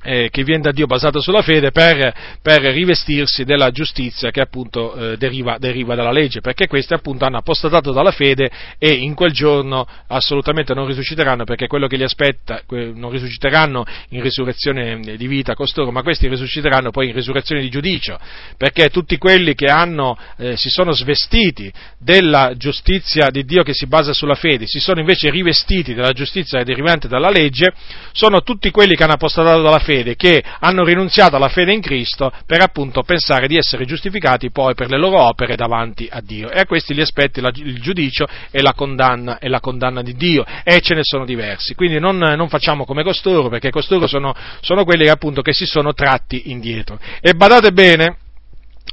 eh, 0.03 0.30
che 0.30 0.43
viene 0.43 0.61
da 0.61 0.71
Dio 0.71 0.85
basato 0.85 1.21
sulla 1.21 1.41
fede 1.41 1.71
per, 1.71 2.13
per 2.41 2.61
rivestirsi 2.61 3.43
della 3.45 3.71
giustizia 3.71 4.31
che 4.31 4.41
appunto 4.41 4.93
eh, 4.95 5.17
deriva, 5.17 5.57
deriva, 5.57 5.95
dalla 5.95 6.11
legge, 6.11 6.41
perché 6.41 6.67
questi 6.67 6.93
appunto 6.93 7.25
hanno 7.25 7.38
apostatato 7.38 7.91
dalla 7.91 8.11
fede 8.11 8.51
e 8.77 8.89
in 8.89 9.13
quel 9.13 9.31
giorno 9.31 9.88
assolutamente 10.07 10.73
non 10.73 10.88
risusciteranno 10.88 11.45
perché 11.45 11.67
quello 11.67 11.88
che 11.88 11.97
li 11.97 12.03
aspetta, 12.03 12.61
non 12.67 13.11
risusciteranno 13.11 13.85
in 14.09 14.21
risurrezione 14.21 14.99
di 14.99 15.27
vita 15.27 15.55
costoro, 15.55 15.91
ma 15.91 16.03
questi 16.03 16.27
risusciteranno 16.27 16.91
poi 16.91 17.07
in 17.07 17.13
risurrezione 17.13 17.61
di 17.61 17.69
giudicio, 17.69 18.19
perché 18.57 18.89
tutti 18.89 19.17
quelli 19.17 19.55
che 19.55 19.67
hanno, 19.67 20.17
eh, 20.38 20.57
si 20.57 20.69
sono 20.69 20.91
svestiti 20.91 21.71
della 21.97 22.53
giustizia 22.57 23.30
di 23.30 23.45
Dio 23.45 23.63
che 23.63 23.73
si 23.73 23.88
basa 23.88 24.13
sulla 24.13 24.35
fede, 24.35 24.65
si 24.67 24.80
sono 24.80 24.99
invece 24.99 25.30
rivestiti 25.30 25.93
della 25.93 26.11
giustizia 26.11 26.63
derivante 26.63 27.07
dalla 27.07 27.30
legge, 27.30 27.73
sono 28.11 28.41
tutti 28.41 28.69
quelli 28.69 28.95
che 28.95 29.03
hanno 29.03 29.13
apostatato 29.13 29.61
dalla 29.61 29.80
fede 29.80 29.93
fede, 29.94 30.15
che 30.15 30.44
hanno 30.60 30.84
rinunziato 30.84 31.36
alla 31.36 31.49
fede 31.49 31.72
in 31.72 31.82
Cristo 31.82 32.32
per 32.45 32.61
appunto 32.61 33.03
pensare 33.03 33.48
di 33.48 33.57
essere 33.57 33.86
giustificati 33.86 34.49
poi 34.49 34.74
per 34.74 34.90
le 34.90 34.98
loro 34.98 35.22
opere 35.22 35.56
davanti 35.56 36.07
a 36.10 36.22
Dio. 36.22 36.49
E 36.49 36.60
a 36.60 36.65
questi 36.65 36.94
li 36.94 37.02
aspetti 37.02 37.40
il 37.40 37.80
giudicio 37.80 38.26
e 38.49 38.61
la 38.61 38.74
condanna, 38.74 39.38
e 39.38 39.48
la 39.48 39.60
condanna 39.60 40.02
di 40.02 40.15
Dio. 40.15 40.44
E 40.64 40.82
ce 40.82 40.95
ne 40.95 41.02
sono 41.03 41.26
diversi. 41.26 41.76
Quindi 41.76 41.99
non, 41.99 42.18
non 42.18 42.49
facciamo 42.49 42.86
come 42.86 43.03
costoro, 43.03 43.49
perché 43.49 43.70
costoro 43.70 44.07
sono, 44.07 44.34
sono 44.61 44.84
quelli 44.84 45.06
che 45.06 45.11
appunto 45.11 45.41
che 45.41 45.53
si 45.53 45.65
sono 45.65 45.94
tratti 45.94 46.49
indietro. 46.52 46.99
E 47.22 47.34
badate 47.34 47.72
bene, 47.72 48.18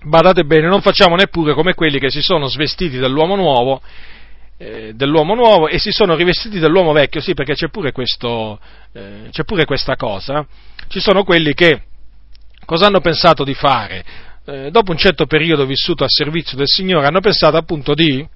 badate 0.05 0.45
bene, 0.45 0.69
non 0.69 0.83
facciamo 0.83 1.17
neppure 1.17 1.55
come 1.55 1.75
quelli 1.75 1.99
che 1.99 2.11
si 2.11 2.21
sono 2.21 2.47
svestiti 2.49 2.99
dell'uomo 2.99 3.37
nuovo 3.37 3.81
eh, 4.63 4.93
dell'uomo 4.95 5.35
nuovo 5.35 5.69
e 5.69 5.79
si 5.79 5.91
sono 5.91 6.15
rivestiti 6.15 6.59
dell'uomo 6.59 6.93
vecchio, 6.93 7.23
sì, 7.23 7.33
perché 7.33 7.55
c'è 7.55 7.69
pure, 7.69 7.93
questo, 7.93 8.61
eh, 8.93 9.29
c'è 9.31 9.45
pure 9.45 9.65
questa 9.65 9.97
cosa. 9.97 10.47
Ci 10.91 10.99
sono 10.99 11.23
quelli 11.23 11.55
che 11.55 11.85
cosa 12.65 12.87
hanno 12.87 13.01
pensato 13.01 13.45
di 13.45 13.55
fare? 13.55 14.05
Eh, 14.45 14.71
dopo 14.73 14.91
un 14.91 14.97
certo 14.97 15.25
periodo 15.25 15.65
vissuto 15.65 16.03
a 16.03 16.09
servizio 16.09 16.57
del 16.57 16.67
Signore, 16.67 17.07
hanno 17.07 17.21
pensato 17.21 17.57
appunto 17.57 17.95
di, 17.95 18.27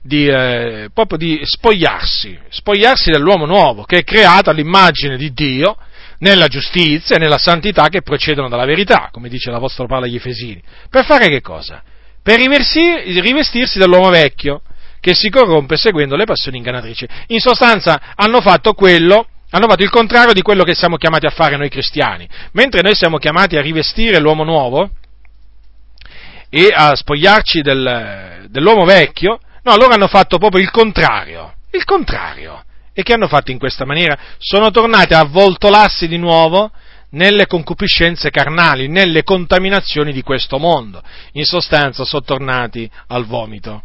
di, 0.00 0.26
eh, 0.26 0.88
proprio 0.94 1.18
di 1.18 1.38
spogliarsi, 1.42 2.38
spogliarsi 2.48 3.10
dell'uomo 3.10 3.44
nuovo, 3.44 3.82
che 3.82 3.98
è 3.98 4.04
creato 4.04 4.48
all'immagine 4.48 5.18
di 5.18 5.34
Dio, 5.34 5.76
nella 6.20 6.48
giustizia 6.48 7.16
e 7.16 7.18
nella 7.18 7.36
santità 7.36 7.88
che 7.88 8.00
procedono 8.00 8.48
dalla 8.48 8.64
verità, 8.64 9.10
come 9.12 9.28
dice 9.28 9.50
l'Apostolo 9.50 9.88
Paolo 9.88 10.06
agli 10.06 10.16
Efesini. 10.16 10.62
Per 10.88 11.04
fare 11.04 11.28
che 11.28 11.42
cosa? 11.42 11.82
Per 12.22 12.40
rivestirsi 12.40 13.78
dell'uomo 13.78 14.08
vecchio, 14.08 14.62
che 14.98 15.12
si 15.12 15.28
corrompe 15.28 15.76
seguendo 15.76 16.16
le 16.16 16.24
passioni 16.24 16.56
ingannatrici. 16.56 17.06
In 17.26 17.40
sostanza 17.40 18.00
hanno 18.14 18.40
fatto 18.40 18.72
quello, 18.72 19.26
hanno 19.52 19.68
fatto 19.68 19.82
il 19.82 19.90
contrario 19.90 20.32
di 20.32 20.40
quello 20.40 20.64
che 20.64 20.74
siamo 20.74 20.96
chiamati 20.96 21.26
a 21.26 21.30
fare 21.30 21.56
noi 21.56 21.68
cristiani. 21.68 22.26
Mentre 22.52 22.80
noi 22.80 22.94
siamo 22.94 23.18
chiamati 23.18 23.56
a 23.56 23.60
rivestire 23.60 24.18
l'uomo 24.18 24.44
nuovo 24.44 24.90
e 26.48 26.68
a 26.74 26.94
spogliarci 26.94 27.60
del, 27.60 28.46
dell'uomo 28.48 28.84
vecchio, 28.84 29.38
no, 29.62 29.76
loro 29.76 29.92
hanno 29.92 30.08
fatto 30.08 30.38
proprio 30.38 30.62
il 30.62 30.70
contrario. 30.70 31.54
Il 31.70 31.84
contrario. 31.84 32.64
E 32.94 33.02
che 33.02 33.12
hanno 33.12 33.28
fatto 33.28 33.50
in 33.50 33.58
questa 33.58 33.84
maniera? 33.84 34.18
Sono 34.38 34.70
tornati 34.70 35.12
a 35.12 35.20
avvoltolarsi 35.20 36.08
di 36.08 36.16
nuovo 36.16 36.70
nelle 37.10 37.46
concupiscenze 37.46 38.30
carnali, 38.30 38.88
nelle 38.88 39.22
contaminazioni 39.22 40.12
di 40.12 40.22
questo 40.22 40.58
mondo. 40.58 41.02
In 41.32 41.44
sostanza 41.44 42.04
sono 42.04 42.22
tornati 42.22 42.90
al 43.08 43.26
vomito 43.26 43.82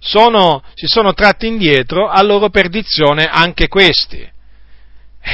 sono, 0.00 0.62
si 0.74 0.86
sono 0.86 1.12
tratti 1.12 1.48
indietro 1.48 2.08
a 2.08 2.22
loro 2.22 2.50
perdizione 2.50 3.24
anche 3.24 3.68
questi. 3.68 4.36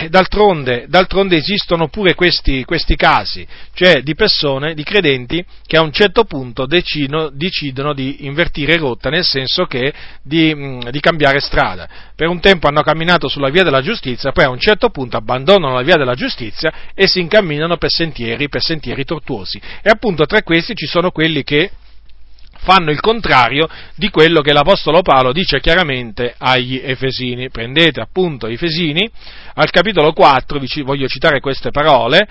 D'altronde, 0.08 0.86
d'altronde, 0.88 1.36
esistono 1.36 1.88
pure 1.88 2.14
questi, 2.14 2.64
questi, 2.64 2.96
casi, 2.96 3.46
cioè 3.74 4.02
di 4.02 4.14
persone, 4.14 4.74
di 4.74 4.82
credenti, 4.82 5.44
che 5.64 5.76
a 5.76 5.82
un 5.82 5.92
certo 5.92 6.24
punto 6.24 6.66
decidono, 6.66 7.30
decidono 7.30 7.92
di 7.94 8.26
invertire 8.26 8.76
rotta, 8.76 9.08
nel 9.08 9.24
senso 9.24 9.66
che 9.66 9.92
di, 10.22 10.80
di, 10.90 11.00
cambiare 11.00 11.38
strada. 11.38 11.88
Per 12.14 12.28
un 12.28 12.40
tempo 12.40 12.66
hanno 12.66 12.82
camminato 12.82 13.28
sulla 13.28 13.50
via 13.50 13.62
della 13.62 13.82
giustizia, 13.82 14.32
poi 14.32 14.44
a 14.44 14.50
un 14.50 14.58
certo 14.58 14.88
punto 14.88 15.16
abbandonano 15.16 15.74
la 15.74 15.82
via 15.82 15.96
della 15.96 16.14
giustizia 16.14 16.72
e 16.92 17.06
si 17.06 17.20
incamminano 17.20 17.76
per 17.76 17.90
sentieri, 17.90 18.48
per 18.48 18.62
sentieri 18.62 19.04
tortuosi. 19.04 19.60
E 19.80 19.90
appunto 19.90 20.26
tra 20.26 20.42
questi 20.42 20.74
ci 20.74 20.86
sono 20.86 21.10
quelli 21.12 21.44
che 21.44 21.70
fanno 22.64 22.90
il 22.90 23.00
contrario 23.00 23.68
di 23.94 24.08
quello 24.08 24.40
che 24.40 24.52
l'Apostolo 24.52 25.02
Paolo 25.02 25.32
dice 25.32 25.60
chiaramente 25.60 26.34
agli 26.36 26.80
Efesini. 26.82 27.50
Prendete 27.50 28.00
appunto 28.00 28.46
Efesini, 28.46 29.08
al 29.54 29.70
capitolo 29.70 30.12
4, 30.12 30.58
vi 30.58 30.82
voglio 30.82 31.06
citare 31.06 31.40
queste 31.40 31.70
parole, 31.70 32.26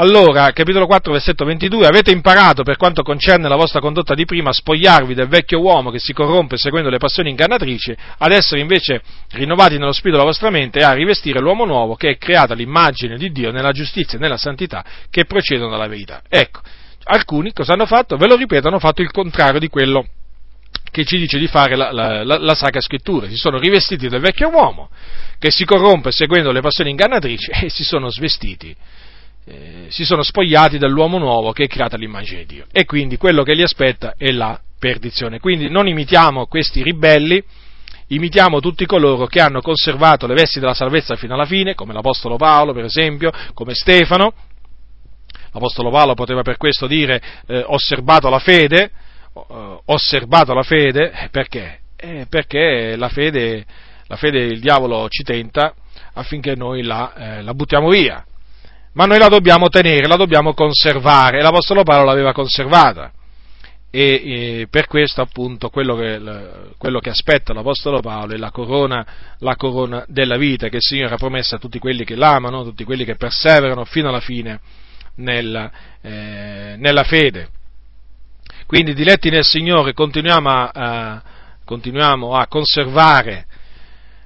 allora, 0.00 0.52
capitolo 0.52 0.86
4, 0.86 1.10
versetto 1.10 1.44
22, 1.44 1.84
avete 1.84 2.12
imparato 2.12 2.62
per 2.62 2.76
quanto 2.76 3.02
concerne 3.02 3.48
la 3.48 3.56
vostra 3.56 3.80
condotta 3.80 4.14
di 4.14 4.26
prima 4.26 4.50
a 4.50 4.52
spogliarvi 4.52 5.12
del 5.12 5.26
vecchio 5.26 5.60
uomo 5.60 5.90
che 5.90 5.98
si 5.98 6.12
corrompe 6.12 6.56
seguendo 6.56 6.88
le 6.88 6.98
passioni 6.98 7.30
ingannatrici, 7.30 7.96
ad 8.18 8.30
essere 8.30 8.60
invece 8.60 9.02
rinnovati 9.32 9.76
nello 9.76 9.90
spirito 9.90 10.18
della 10.18 10.28
vostra 10.28 10.50
mente 10.50 10.78
e 10.78 10.84
a 10.84 10.92
rivestire 10.92 11.40
l'uomo 11.40 11.64
nuovo 11.64 11.96
che 11.96 12.10
è 12.10 12.16
creato 12.16 12.52
all'immagine 12.52 13.16
di 13.16 13.32
Dio 13.32 13.50
nella 13.50 13.72
giustizia 13.72 14.18
e 14.18 14.20
nella 14.20 14.36
santità 14.36 14.84
che 15.10 15.24
procedono 15.24 15.70
dalla 15.70 15.88
verità. 15.88 16.22
Ecco, 16.28 16.60
alcuni 17.08 17.52
cosa 17.52 17.72
hanno 17.72 17.86
fatto? 17.86 18.16
Ve 18.16 18.26
lo 18.26 18.36
ripeto, 18.36 18.68
hanno 18.68 18.78
fatto 18.78 19.02
il 19.02 19.10
contrario 19.10 19.58
di 19.58 19.68
quello 19.68 20.06
che 20.90 21.04
ci 21.04 21.18
dice 21.18 21.38
di 21.38 21.46
fare 21.46 21.76
la, 21.76 21.92
la, 21.92 22.24
la, 22.24 22.38
la 22.38 22.54
Sacra 22.54 22.80
Scrittura. 22.80 23.28
Si 23.28 23.36
sono 23.36 23.58
rivestiti 23.58 24.08
del 24.08 24.20
vecchio 24.20 24.48
uomo 24.48 24.90
che 25.38 25.50
si 25.50 25.64
corrompe 25.64 26.10
seguendo 26.10 26.52
le 26.52 26.60
passioni 26.60 26.90
ingannatrici 26.90 27.50
e 27.50 27.68
si 27.70 27.84
sono 27.84 28.10
svestiti, 28.10 28.74
eh, 29.44 29.86
si 29.88 30.04
sono 30.04 30.22
spogliati 30.22 30.78
dell'uomo 30.78 31.18
nuovo 31.18 31.52
che 31.52 31.64
è 31.64 31.68
creato 31.68 31.96
all'immagine 31.96 32.40
di 32.40 32.54
Dio. 32.54 32.66
E 32.72 32.84
quindi 32.84 33.16
quello 33.16 33.42
che 33.42 33.54
li 33.54 33.62
aspetta 33.62 34.14
è 34.16 34.30
la 34.30 34.60
perdizione. 34.78 35.40
Quindi 35.40 35.70
non 35.70 35.88
imitiamo 35.88 36.46
questi 36.46 36.82
ribelli, 36.82 37.42
imitiamo 38.08 38.60
tutti 38.60 38.86
coloro 38.86 39.26
che 39.26 39.40
hanno 39.40 39.60
conservato 39.60 40.26
le 40.26 40.34
vesti 40.34 40.60
della 40.60 40.74
salvezza 40.74 41.16
fino 41.16 41.34
alla 41.34 41.46
fine, 41.46 41.74
come 41.74 41.92
l'Apostolo 41.92 42.36
Paolo, 42.36 42.72
per 42.72 42.84
esempio, 42.84 43.30
come 43.54 43.74
Stefano, 43.74 44.32
L'Apostolo 45.58 45.90
Paolo 45.90 46.14
poteva 46.14 46.42
per 46.42 46.56
questo 46.56 46.86
dire 46.86 47.20
eh, 47.48 47.64
osservato 47.66 48.28
la 48.28 48.38
fede, 48.38 48.84
eh, 49.34 49.80
osservato 49.86 50.54
la 50.54 50.62
fede, 50.62 51.10
eh, 51.10 51.28
perché? 51.30 51.80
Eh, 51.96 52.26
perché 52.30 52.94
la 52.94 53.08
fede, 53.08 53.66
la 54.06 54.14
fede 54.14 54.38
il 54.38 54.60
diavolo 54.60 55.08
ci 55.08 55.24
tenta 55.24 55.74
affinché 56.14 56.54
noi 56.54 56.84
la, 56.84 57.12
eh, 57.38 57.42
la 57.42 57.54
buttiamo 57.54 57.88
via. 57.88 58.24
Ma 58.92 59.06
noi 59.06 59.18
la 59.18 59.26
dobbiamo 59.26 59.68
tenere, 59.68 60.06
la 60.06 60.14
dobbiamo 60.14 60.54
conservare, 60.54 61.38
e 61.38 61.42
l'Apostolo 61.42 61.82
Paolo 61.82 62.04
l'aveva 62.04 62.32
conservata. 62.32 63.10
E, 63.90 64.68
per 64.70 64.86
questo 64.86 65.22
appunto 65.22 65.70
quello 65.70 65.96
che, 65.96 66.20
quello 66.76 67.00
che, 67.00 67.08
aspetta 67.08 67.52
l'Apostolo 67.52 68.00
Paolo 68.00 68.34
è 68.34 68.36
la 68.36 68.52
corona, 68.52 69.06
la 69.38 69.56
corona, 69.56 70.04
della 70.06 70.36
vita 70.36 70.68
che 70.68 70.76
il 70.76 70.82
Signore 70.82 71.14
ha 71.14 71.18
promesso 71.18 71.56
a 71.56 71.58
tutti 71.58 71.80
quelli 71.80 72.04
che 72.04 72.14
l'amano, 72.14 72.62
tutti 72.62 72.84
quelli 72.84 73.04
che 73.04 73.16
perseverano 73.16 73.84
fino 73.84 74.08
alla 74.08 74.20
fine 74.20 74.60
nella, 75.18 75.70
eh, 76.00 76.74
nella 76.76 77.04
fede. 77.04 77.48
Quindi, 78.66 78.94
diletti 78.94 79.30
nel 79.30 79.44
Signore, 79.44 79.92
continuiamo 79.92 80.50
a, 80.50 80.70
a, 80.72 81.22
continuiamo 81.64 82.34
a 82.34 82.46
conservare 82.46 83.46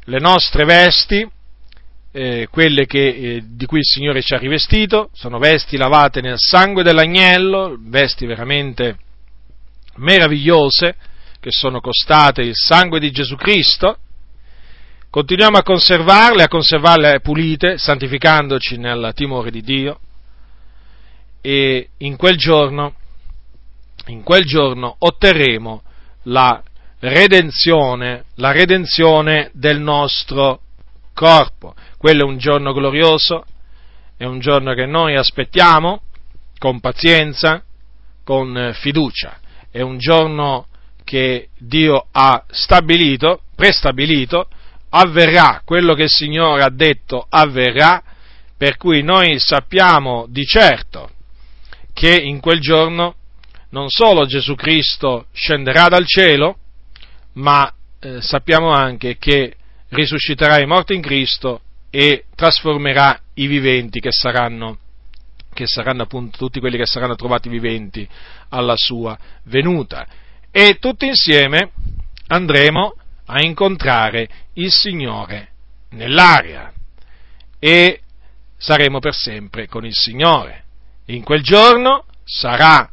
le 0.04 0.18
nostre 0.18 0.64
vesti, 0.64 1.28
eh, 2.14 2.48
quelle 2.50 2.86
che, 2.86 3.06
eh, 3.06 3.42
di 3.46 3.66
cui 3.66 3.78
il 3.78 3.84
Signore 3.84 4.20
ci 4.22 4.34
ha 4.34 4.38
rivestito, 4.38 5.10
sono 5.12 5.38
vesti 5.38 5.76
lavate 5.76 6.20
nel 6.20 6.38
sangue 6.38 6.82
dell'agnello, 6.82 7.76
vesti 7.78 8.26
veramente 8.26 8.96
meravigliose, 9.96 10.96
che 11.40 11.50
sono 11.50 11.80
costate 11.80 12.42
il 12.42 12.54
sangue 12.54 13.00
di 13.00 13.10
Gesù 13.10 13.36
Cristo, 13.36 13.98
continuiamo 15.10 15.56
a 15.56 15.62
conservarle, 15.62 16.42
a 16.42 16.48
conservarle 16.48 17.20
pulite, 17.20 17.78
santificandoci 17.78 18.76
nel 18.76 19.12
timore 19.14 19.50
di 19.50 19.62
Dio, 19.62 19.98
e 21.42 21.88
in 21.98 22.16
quel 22.16 22.36
giorno, 22.36 22.94
in 24.06 24.22
quel 24.22 24.44
giorno 24.44 24.94
otterremo 24.98 25.82
la 26.24 26.62
redenzione, 27.00 28.26
la 28.36 28.52
redenzione 28.52 29.50
del 29.52 29.80
nostro 29.80 30.60
corpo. 31.12 31.74
Quello 31.98 32.22
è 32.22 32.28
un 32.28 32.38
giorno 32.38 32.72
glorioso, 32.72 33.44
è 34.16 34.24
un 34.24 34.38
giorno 34.38 34.72
che 34.72 34.86
noi 34.86 35.16
aspettiamo 35.16 36.02
con 36.58 36.78
pazienza, 36.78 37.62
con 38.22 38.70
fiducia. 38.74 39.38
È 39.68 39.80
un 39.80 39.98
giorno 39.98 40.68
che 41.02 41.48
Dio 41.58 42.06
ha 42.12 42.44
stabilito, 42.50 43.42
prestabilito, 43.56 44.48
avverrà 44.90 45.62
quello 45.64 45.94
che 45.94 46.04
il 46.04 46.10
Signore 46.10 46.62
ha 46.62 46.70
detto 46.70 47.26
avverrà, 47.28 48.00
per 48.56 48.76
cui 48.76 49.02
noi 49.02 49.40
sappiamo 49.40 50.26
di 50.28 50.44
certo 50.44 51.11
che 51.92 52.14
in 52.14 52.40
quel 52.40 52.60
giorno 52.60 53.14
non 53.70 53.88
solo 53.88 54.26
Gesù 54.26 54.54
Cristo 54.54 55.26
scenderà 55.32 55.88
dal 55.88 56.06
cielo, 56.06 56.58
ma 57.34 57.72
eh, 58.00 58.20
sappiamo 58.20 58.70
anche 58.70 59.16
che 59.18 59.54
risusciterà 59.90 60.60
i 60.60 60.66
morti 60.66 60.94
in 60.94 61.02
Cristo 61.02 61.60
e 61.90 62.24
trasformerà 62.34 63.20
i 63.34 63.46
viventi 63.46 64.00
che 64.00 64.10
saranno, 64.10 64.78
che 65.52 65.66
saranno 65.66 66.02
appunto 66.02 66.38
tutti 66.38 66.60
quelli 66.60 66.76
che 66.76 66.86
saranno 66.86 67.14
trovati 67.14 67.48
viventi 67.48 68.08
alla 68.48 68.76
sua 68.76 69.18
venuta. 69.44 70.06
E 70.50 70.78
tutti 70.78 71.06
insieme 71.06 71.70
andremo 72.28 72.94
a 73.26 73.42
incontrare 73.42 74.28
il 74.54 74.70
Signore 74.70 75.48
nell'aria 75.90 76.72
e 77.58 78.00
saremo 78.56 78.98
per 78.98 79.14
sempre 79.14 79.66
con 79.66 79.84
il 79.84 79.94
Signore. 79.94 80.61
In 81.06 81.22
quel 81.24 81.42
giorno 81.42 82.04
sarà 82.24 82.88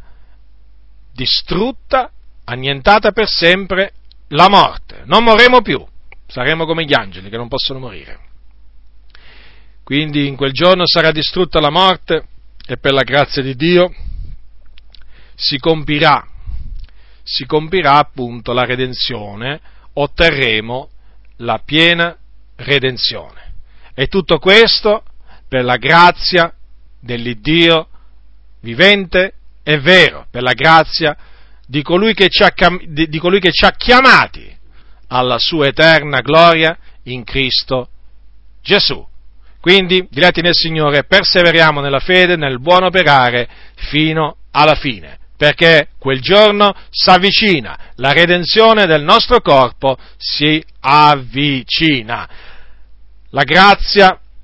distrutta, 1.14 2.12
annientata 2.46 3.12
per 3.12 3.28
sempre 3.28 3.94
la 4.30 4.50
morte. 4.50 5.04
Non 5.06 5.24
morremo 5.24 5.62
più, 5.62 5.86
saremo 6.28 6.66
come 6.66 6.86
gli 6.86 6.94
angeli 6.94 7.30
che 7.30 7.38
non 7.38 7.48
possono 7.48 7.80
morire. 7.80 8.28
Quindi 9.84 10.28
in 10.28 10.36
quel 10.36 10.52
giorno 10.52 10.84
sarà 10.86 11.12
distrutta 11.12 11.60
la 11.60 11.70
morte 11.70 12.28
e 12.66 12.78
per 12.78 12.94
la 12.94 13.04
grazia 13.04 13.42
di 13.42 13.56
Dio 13.56 13.94
si 15.36 15.58
compirà, 15.58 16.28
si 17.24 17.46
compirà 17.46 17.98
appunto 17.98 18.54
la 18.54 18.66
redenzione, 18.66 19.60
otterremo 19.94 20.90
la 21.38 21.62
piena 21.64 22.16
redenzione. 22.56 23.54
E 23.94 24.08
tutto 24.08 24.38
questo 24.38 25.04
per 25.48 25.64
la 25.64 25.78
grazia 25.78 26.54
dell'Iddio 27.00 27.88
vivente 28.62 29.34
e 29.64 29.80
vero, 29.80 30.26
per 30.30 30.42
la 30.42 30.54
grazia 30.54 31.16
di 31.66 31.82
colui 31.84 32.14
che 32.14 32.30
ci 32.30 32.44
ha, 32.44 32.54
di 32.88 33.20
colui 33.20 33.40
che 33.40 33.52
ci 33.52 33.66
ha 33.66 33.72
chiamati 33.72 34.58
alla 35.08 35.38
sua 35.38 35.68
eterna 35.68 36.22
gloria 36.22 36.78
in 37.04 37.24
Cristo 37.24 37.90
Gesù. 38.62 39.06
Quindi, 39.60 40.08
diretti 40.10 40.42
nel 40.42 40.54
Signore, 40.54 41.04
perseveriamo 41.04 41.82
nella 41.82 42.00
fede, 42.00 42.36
nel 42.36 42.60
buon 42.60 42.84
operare 42.84 43.48
fino 43.76 44.38
alla 44.52 44.76
fine, 44.76 45.18
perché 45.36 45.90
quel 46.00 46.22
giorno 46.22 46.74
si 46.90 47.10
avvicina, 47.10 47.78
la 47.96 48.14
redenzione 48.14 48.86
del 48.86 49.04
nostro 49.04 49.42
corpo 49.42 49.98
si 50.18 50.64
avvicina. 50.80 52.28
La 53.32 53.44
grazia 53.44 54.20